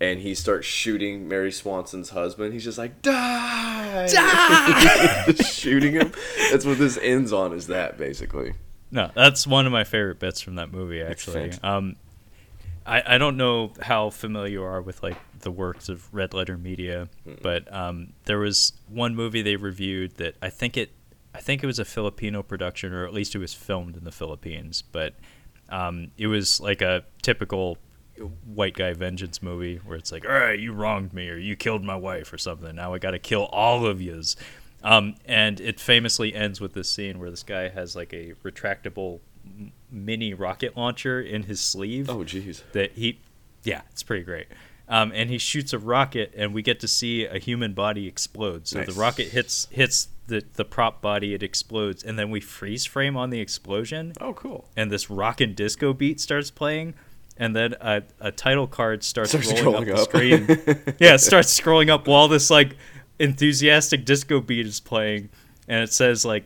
And 0.00 0.20
he 0.20 0.34
starts 0.34 0.66
shooting 0.66 1.26
Mary 1.26 1.50
Swanson's 1.50 2.10
husband. 2.10 2.52
He's 2.52 2.62
just 2.62 2.78
like, 2.78 3.02
die! 3.02 4.06
Die! 4.06 5.32
shooting 5.42 5.94
him. 5.94 6.12
That's 6.52 6.64
what 6.64 6.78
this 6.78 6.96
ends 6.98 7.32
on, 7.32 7.52
is 7.52 7.66
that, 7.66 7.98
basically. 7.98 8.54
No, 8.90 9.10
that's 9.14 9.46
one 9.46 9.66
of 9.66 9.72
my 9.72 9.84
favorite 9.84 10.18
bits 10.18 10.40
from 10.40 10.54
that 10.54 10.72
movie. 10.72 11.02
Actually, 11.02 11.52
um, 11.62 11.96
I 12.86 13.02
I 13.14 13.18
don't 13.18 13.36
know 13.36 13.72
how 13.82 14.10
familiar 14.10 14.52
you 14.52 14.62
are 14.62 14.80
with 14.80 15.02
like 15.02 15.16
the 15.40 15.50
works 15.50 15.88
of 15.88 16.12
Red 16.12 16.32
Letter 16.32 16.56
Media, 16.56 17.08
but 17.42 17.72
um, 17.74 18.14
there 18.24 18.38
was 18.38 18.72
one 18.88 19.14
movie 19.14 19.42
they 19.42 19.56
reviewed 19.56 20.16
that 20.16 20.36
I 20.40 20.48
think 20.48 20.76
it 20.76 20.90
I 21.34 21.40
think 21.40 21.62
it 21.62 21.66
was 21.66 21.78
a 21.78 21.84
Filipino 21.84 22.42
production, 22.42 22.92
or 22.92 23.04
at 23.04 23.12
least 23.12 23.34
it 23.34 23.38
was 23.38 23.52
filmed 23.52 23.96
in 23.96 24.04
the 24.04 24.12
Philippines, 24.12 24.82
but 24.82 25.14
um, 25.68 26.10
it 26.16 26.28
was 26.28 26.60
like 26.60 26.80
a 26.80 27.04
typical 27.20 27.76
white 28.46 28.74
guy 28.74 28.92
vengeance 28.92 29.42
movie 29.42 29.76
where 29.84 29.96
it's 29.96 30.12
like, 30.12 30.24
all 30.24 30.32
right, 30.32 30.58
you 30.58 30.72
wronged 30.72 31.12
me 31.12 31.28
or 31.28 31.36
you 31.36 31.56
killed 31.56 31.84
my 31.84 31.96
wife 31.96 32.32
or 32.32 32.38
something. 32.38 32.74
Now 32.76 32.94
I 32.94 32.98
got 32.98 33.12
to 33.12 33.18
kill 33.18 33.44
all 33.46 33.86
of 33.86 34.00
yous. 34.00 34.36
Um, 34.82 35.16
and 35.24 35.60
it 35.60 35.80
famously 35.80 36.34
ends 36.34 36.60
with 36.60 36.72
this 36.72 36.88
scene 36.90 37.18
where 37.18 37.30
this 37.30 37.42
guy 37.42 37.68
has 37.68 37.96
like 37.96 38.12
a 38.12 38.34
retractable 38.44 39.20
mini 39.90 40.34
rocket 40.34 40.76
launcher 40.76 41.20
in 41.20 41.44
his 41.44 41.60
sleeve 41.60 42.08
Oh, 42.10 42.18
jeez. 42.18 42.62
that 42.72 42.92
he 42.92 43.18
yeah 43.64 43.80
it's 43.90 44.02
pretty 44.02 44.22
great 44.22 44.46
um, 44.88 45.10
and 45.14 45.30
he 45.30 45.38
shoots 45.38 45.72
a 45.72 45.78
rocket 45.78 46.32
and 46.36 46.52
we 46.54 46.60
get 46.62 46.80
to 46.80 46.88
see 46.88 47.24
a 47.24 47.38
human 47.38 47.72
body 47.72 48.06
explode 48.06 48.68
so 48.68 48.78
Nice. 48.80 48.88
the 48.94 49.00
rocket 49.00 49.28
hits 49.28 49.66
hits 49.70 50.08
the, 50.26 50.44
the 50.54 50.64
prop 50.66 51.00
body 51.00 51.32
it 51.34 51.42
explodes 51.42 52.04
and 52.04 52.18
then 52.18 52.30
we 52.30 52.40
freeze 52.40 52.84
frame 52.84 53.16
on 53.16 53.30
the 53.30 53.40
explosion 53.40 54.12
Oh, 54.20 54.34
cool. 54.34 54.68
and 54.76 54.90
this 54.90 55.08
rock 55.10 55.40
and 55.40 55.56
disco 55.56 55.92
beat 55.94 56.20
starts 56.20 56.50
playing 56.50 56.92
and 57.38 57.54
then 57.54 57.74
a, 57.80 58.02
a 58.20 58.32
title 58.32 58.66
card 58.66 59.02
starts, 59.02 59.30
Starts 59.30 59.62
rolling 59.62 59.84
scrolling 59.84 59.92
up, 59.92 59.98
up. 59.98 60.10
the 60.10 60.66
screen 60.76 60.94
yeah 60.98 61.14
it 61.14 61.20
starts 61.20 61.58
scrolling 61.58 61.88
up 61.88 62.06
while 62.06 62.28
this 62.28 62.50
like 62.50 62.76
enthusiastic 63.18 64.04
disco 64.04 64.40
beat 64.40 64.66
is 64.66 64.80
playing 64.80 65.28
and 65.66 65.82
it 65.82 65.92
says 65.92 66.24
like 66.24 66.44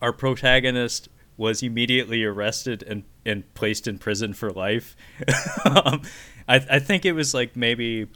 our 0.00 0.12
protagonist 0.12 1.08
was 1.36 1.62
immediately 1.62 2.24
arrested 2.24 2.82
and, 2.86 3.04
and 3.24 3.54
placed 3.54 3.88
in 3.88 3.98
prison 3.98 4.34
for 4.34 4.50
life. 4.50 4.96
um, 5.64 6.02
I, 6.48 6.56
I 6.70 6.78
think 6.78 7.04
it 7.04 7.12
was 7.12 7.32
like 7.32 7.56
maybe 7.56 8.08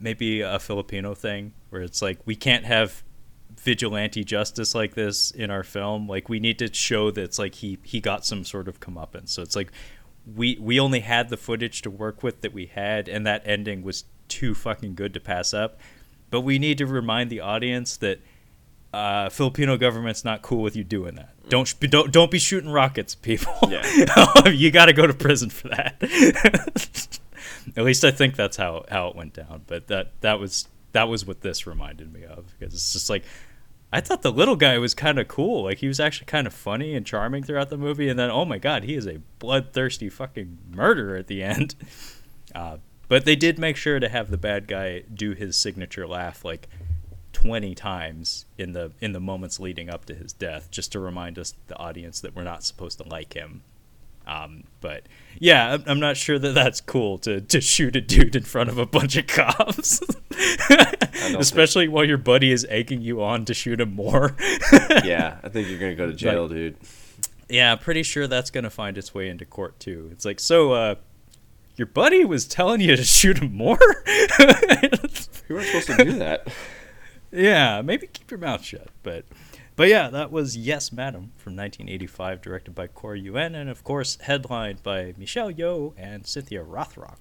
maybe 0.00 0.40
a 0.40 0.58
Filipino 0.58 1.14
thing 1.14 1.52
where 1.70 1.82
it's 1.82 2.02
like 2.02 2.18
we 2.24 2.34
can't 2.34 2.64
have 2.64 3.04
vigilante 3.60 4.24
justice 4.24 4.74
like 4.74 4.94
this 4.94 5.30
in 5.30 5.50
our 5.50 5.62
film. 5.62 6.08
Like 6.08 6.28
we 6.28 6.40
need 6.40 6.58
to 6.58 6.72
show 6.72 7.10
that 7.10 7.22
it's 7.22 7.38
like 7.38 7.54
he 7.54 7.78
he 7.84 8.00
got 8.00 8.24
some 8.26 8.44
sort 8.44 8.66
of 8.68 8.80
comeuppance. 8.80 9.28
So 9.28 9.42
it's 9.42 9.54
like 9.54 9.70
we 10.26 10.56
we 10.60 10.78
only 10.78 11.00
had 11.00 11.28
the 11.28 11.36
footage 11.36 11.82
to 11.82 11.90
work 11.90 12.22
with 12.22 12.40
that 12.42 12.52
we 12.52 12.66
had, 12.66 13.08
and 13.08 13.26
that 13.26 13.42
ending 13.44 13.82
was 13.82 14.04
too 14.28 14.54
fucking 14.54 14.94
good 14.94 15.14
to 15.14 15.20
pass 15.20 15.52
up. 15.52 15.78
But 16.30 16.42
we 16.42 16.58
need 16.58 16.78
to 16.78 16.86
remind 16.86 17.30
the 17.30 17.40
audience 17.40 17.96
that 17.98 18.20
uh, 18.92 19.28
Filipino 19.30 19.76
government's 19.76 20.24
not 20.24 20.42
cool 20.42 20.62
with 20.62 20.76
you 20.76 20.84
doing 20.84 21.14
that. 21.16 21.30
Don't 21.48 21.66
sh- 21.66 21.74
don't 21.74 22.12
don't 22.12 22.30
be 22.30 22.38
shooting 22.38 22.70
rockets, 22.70 23.14
people. 23.14 23.54
Yeah. 23.68 24.48
you 24.48 24.70
got 24.70 24.86
to 24.86 24.92
go 24.92 25.06
to 25.06 25.14
prison 25.14 25.50
for 25.50 25.68
that. 25.68 27.20
At 27.76 27.84
least 27.84 28.04
I 28.04 28.10
think 28.10 28.36
that's 28.36 28.56
how 28.56 28.84
how 28.90 29.08
it 29.08 29.16
went 29.16 29.34
down. 29.34 29.62
But 29.66 29.88
that 29.88 30.12
that 30.20 30.38
was 30.38 30.68
that 30.92 31.08
was 31.08 31.26
what 31.26 31.40
this 31.40 31.66
reminded 31.66 32.12
me 32.12 32.24
of 32.24 32.54
because 32.58 32.74
it's 32.74 32.92
just 32.92 33.10
like 33.10 33.24
I 33.92 34.00
thought 34.00 34.22
the 34.22 34.32
little 34.32 34.56
guy 34.56 34.78
was 34.78 34.94
kind 34.94 35.18
of 35.18 35.28
cool. 35.28 35.64
Like 35.64 35.78
he 35.78 35.88
was 35.88 36.00
actually 36.00 36.26
kind 36.26 36.46
of 36.46 36.54
funny 36.54 36.94
and 36.94 37.04
charming 37.04 37.42
throughout 37.42 37.68
the 37.68 37.76
movie, 37.76 38.08
and 38.08 38.18
then 38.18 38.30
oh 38.30 38.44
my 38.44 38.58
god, 38.58 38.84
he 38.84 38.94
is 38.94 39.06
a 39.06 39.20
bloodthirsty 39.38 40.08
fucking 40.08 40.58
murderer 40.74 41.16
at 41.16 41.26
the 41.26 41.42
end. 41.42 41.74
Uh, 42.54 42.76
but 43.08 43.24
they 43.24 43.36
did 43.36 43.58
make 43.58 43.76
sure 43.76 43.98
to 43.98 44.10
have 44.10 44.30
the 44.30 44.36
bad 44.36 44.66
guy 44.66 45.04
do 45.14 45.32
his 45.32 45.56
signature 45.56 46.06
laugh 46.06 46.44
like 46.44 46.68
20 47.32 47.74
times 47.74 48.44
in 48.58 48.72
the 48.72 48.92
in 49.00 49.12
the 49.12 49.20
moments 49.20 49.58
leading 49.58 49.88
up 49.88 50.04
to 50.04 50.14
his 50.14 50.32
death 50.32 50.70
just 50.70 50.92
to 50.92 51.00
remind 51.00 51.38
us 51.38 51.54
the 51.68 51.76
audience 51.78 52.20
that 52.20 52.36
we're 52.36 52.42
not 52.42 52.62
supposed 52.62 52.98
to 52.98 53.08
like 53.08 53.32
him 53.32 53.62
um, 54.26 54.64
but 54.80 55.04
yeah 55.38 55.78
I'm, 55.86 56.00
not 56.00 56.16
sure 56.16 56.38
that 56.38 56.54
that's 56.54 56.80
cool 56.80 57.18
to, 57.18 57.40
to 57.40 57.60
shoot 57.60 57.96
a 57.96 58.00
dude 58.00 58.36
in 58.36 58.42
front 58.42 58.68
of 58.68 58.78
a 58.78 58.86
bunch 58.86 59.16
of 59.16 59.26
cops 59.26 59.98
think- 60.30 61.38
especially 61.38 61.88
while 61.88 62.04
your 62.04 62.18
buddy 62.18 62.52
is 62.52 62.66
egging 62.68 63.00
you 63.02 63.22
on 63.22 63.44
to 63.46 63.54
shoot 63.54 63.80
him 63.80 63.94
more 63.94 64.36
yeah, 65.04 65.38
I 65.42 65.48
think 65.48 65.68
you're 65.68 65.78
gonna 65.78 65.94
go 65.94 66.06
to 66.06 66.14
jail, 66.14 66.48
dude. 66.48 66.76
yeah 67.48 67.74
pretty 67.76 68.02
sure 68.02 68.26
that's 68.26 68.50
gonna 68.50 68.70
find 68.70 68.96
its 68.98 69.14
way 69.14 69.28
into 69.28 69.44
court 69.44 69.78
too 69.80 70.08
it's 70.12 70.24
like 70.24 70.40
so 70.40 70.72
uh 70.72 70.94
your 71.76 71.86
buddy 71.86 72.24
was 72.24 72.46
telling 72.46 72.80
you 72.80 72.94
to 72.96 73.02
shoot 73.04 73.38
him 73.38 73.54
more 73.54 73.78
You 75.48 75.56
weren't 75.56 75.66
supposed 75.66 75.98
to 75.98 76.04
do 76.04 76.12
that. 76.18 76.48
Yeah, 77.30 77.82
maybe 77.82 78.06
keep 78.06 78.30
your 78.30 78.38
mouth 78.40 78.62
shut. 78.62 78.88
But, 79.02 79.24
but 79.76 79.88
yeah, 79.88 80.08
that 80.10 80.30
was 80.30 80.56
Yes, 80.56 80.92
Madam 80.92 81.32
from 81.36 81.56
1985, 81.56 82.40
directed 82.40 82.74
by 82.74 82.86
Corey 82.86 83.20
Yuen, 83.20 83.54
and 83.54 83.70
of 83.70 83.84
course 83.84 84.18
headlined 84.20 84.82
by 84.82 85.14
Michelle 85.16 85.52
Yeoh 85.52 85.94
and 85.96 86.26
Cynthia 86.26 86.62
Rothrock. 86.62 87.18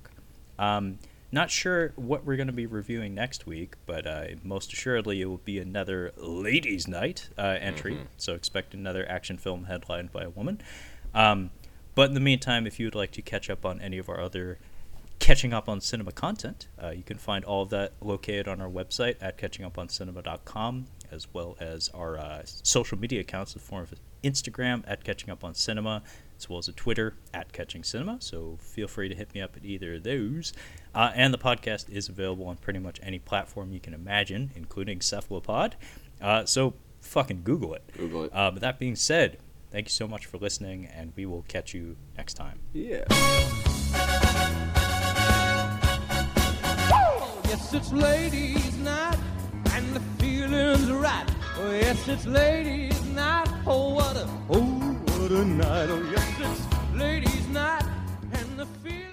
Um, 0.59 0.99
not 1.31 1.49
sure 1.49 1.93
what 1.95 2.25
we're 2.25 2.35
going 2.35 2.47
to 2.47 2.53
be 2.53 2.65
reviewing 2.65 3.15
next 3.15 3.47
week, 3.47 3.75
but 3.85 4.05
uh, 4.05 4.25
most 4.43 4.73
assuredly 4.73 5.21
it 5.21 5.25
will 5.25 5.37
be 5.37 5.59
another 5.59 6.11
Ladies' 6.17 6.87
Night 6.87 7.29
uh, 7.37 7.57
entry. 7.59 7.99
So 8.17 8.33
expect 8.33 8.73
another 8.73 9.07
action 9.09 9.37
film 9.37 9.65
headlined 9.65 10.11
by 10.11 10.23
a 10.23 10.29
woman. 10.29 10.61
Um, 11.13 11.51
but 11.95 12.09
in 12.09 12.15
the 12.15 12.19
meantime, 12.19 12.67
if 12.67 12.79
you 12.79 12.85
would 12.85 12.95
like 12.95 13.11
to 13.11 13.21
catch 13.21 13.49
up 13.49 13.65
on 13.65 13.79
any 13.79 13.97
of 13.97 14.09
our 14.09 14.19
other 14.19 14.59
catching 15.21 15.53
up 15.53 15.69
on 15.69 15.79
cinema 15.79 16.11
content. 16.11 16.67
Uh, 16.81 16.89
you 16.89 17.03
can 17.03 17.17
find 17.17 17.45
all 17.45 17.61
of 17.61 17.69
that 17.69 17.93
located 18.01 18.47
on 18.47 18.59
our 18.59 18.69
website 18.69 19.15
at 19.21 19.37
catchinguponcinema.com, 19.37 20.87
as 21.11 21.27
well 21.33 21.57
as 21.59 21.89
our 21.89 22.17
uh, 22.17 22.41
social 22.45 22.97
media 22.97 23.21
accounts 23.21 23.53
in 23.53 23.59
the 23.59 23.65
form 23.65 23.83
of 23.83 23.93
Instagram 24.23 24.83
at 24.87 25.03
Catching 25.03 25.29
Up 25.29 25.43
on 25.43 25.53
Cinema, 25.53 26.03
as 26.37 26.49
well 26.49 26.59
as 26.59 26.67
a 26.67 26.71
Twitter 26.73 27.15
at 27.33 27.51
Catching 27.51 27.83
Cinema. 27.83 28.17
So 28.19 28.57
feel 28.61 28.87
free 28.87 29.09
to 29.09 29.15
hit 29.15 29.33
me 29.33 29.41
up 29.41 29.55
at 29.55 29.65
either 29.65 29.95
of 29.95 30.03
those. 30.03 30.53
Uh, 30.93 31.11
and 31.15 31.33
the 31.33 31.37
podcast 31.37 31.89
is 31.89 32.09
available 32.09 32.47
on 32.47 32.57
pretty 32.57 32.79
much 32.79 32.99
any 33.03 33.19
platform 33.19 33.71
you 33.71 33.79
can 33.79 33.93
imagine, 33.93 34.51
including 34.55 35.01
Cephalopod. 35.01 35.75
Uh, 36.21 36.45
so 36.45 36.73
fucking 37.01 37.41
Google 37.43 37.73
it. 37.73 37.83
Google 37.97 38.25
it. 38.25 38.31
Uh, 38.33 38.51
but 38.51 38.61
that 38.61 38.79
being 38.79 38.95
said, 38.95 39.37
thank 39.71 39.87
you 39.87 39.91
so 39.91 40.07
much 40.07 40.25
for 40.25 40.37
listening, 40.37 40.85
and 40.85 41.13
we 41.15 41.25
will 41.25 41.43
catch 41.47 41.73
you 41.73 41.95
next 42.15 42.35
time. 42.35 42.59
Yeah. 42.73 43.03
Yes, 47.51 47.73
it's 47.73 47.91
ladies' 47.91 48.77
night, 48.77 49.17
and 49.17 49.23
the 49.23 49.30
everything's 50.53 50.91
right. 50.91 51.25
Oh, 51.57 51.71
yes, 51.71 52.07
it's 52.07 52.25
ladies' 52.25 53.03
night. 53.05 53.47
Oh, 53.65 53.93
what 53.93 54.15
a, 54.17 54.27
oh, 54.49 54.61
what 54.61 55.31
a 55.31 55.45
night. 55.45 55.89
Oh, 55.89 56.11
yes, 56.11 56.27
it's 56.39 56.97
ladies' 56.97 57.47
night. 57.49 57.83
And 58.33 58.59
the 58.59 58.65
feeling. 58.83 59.10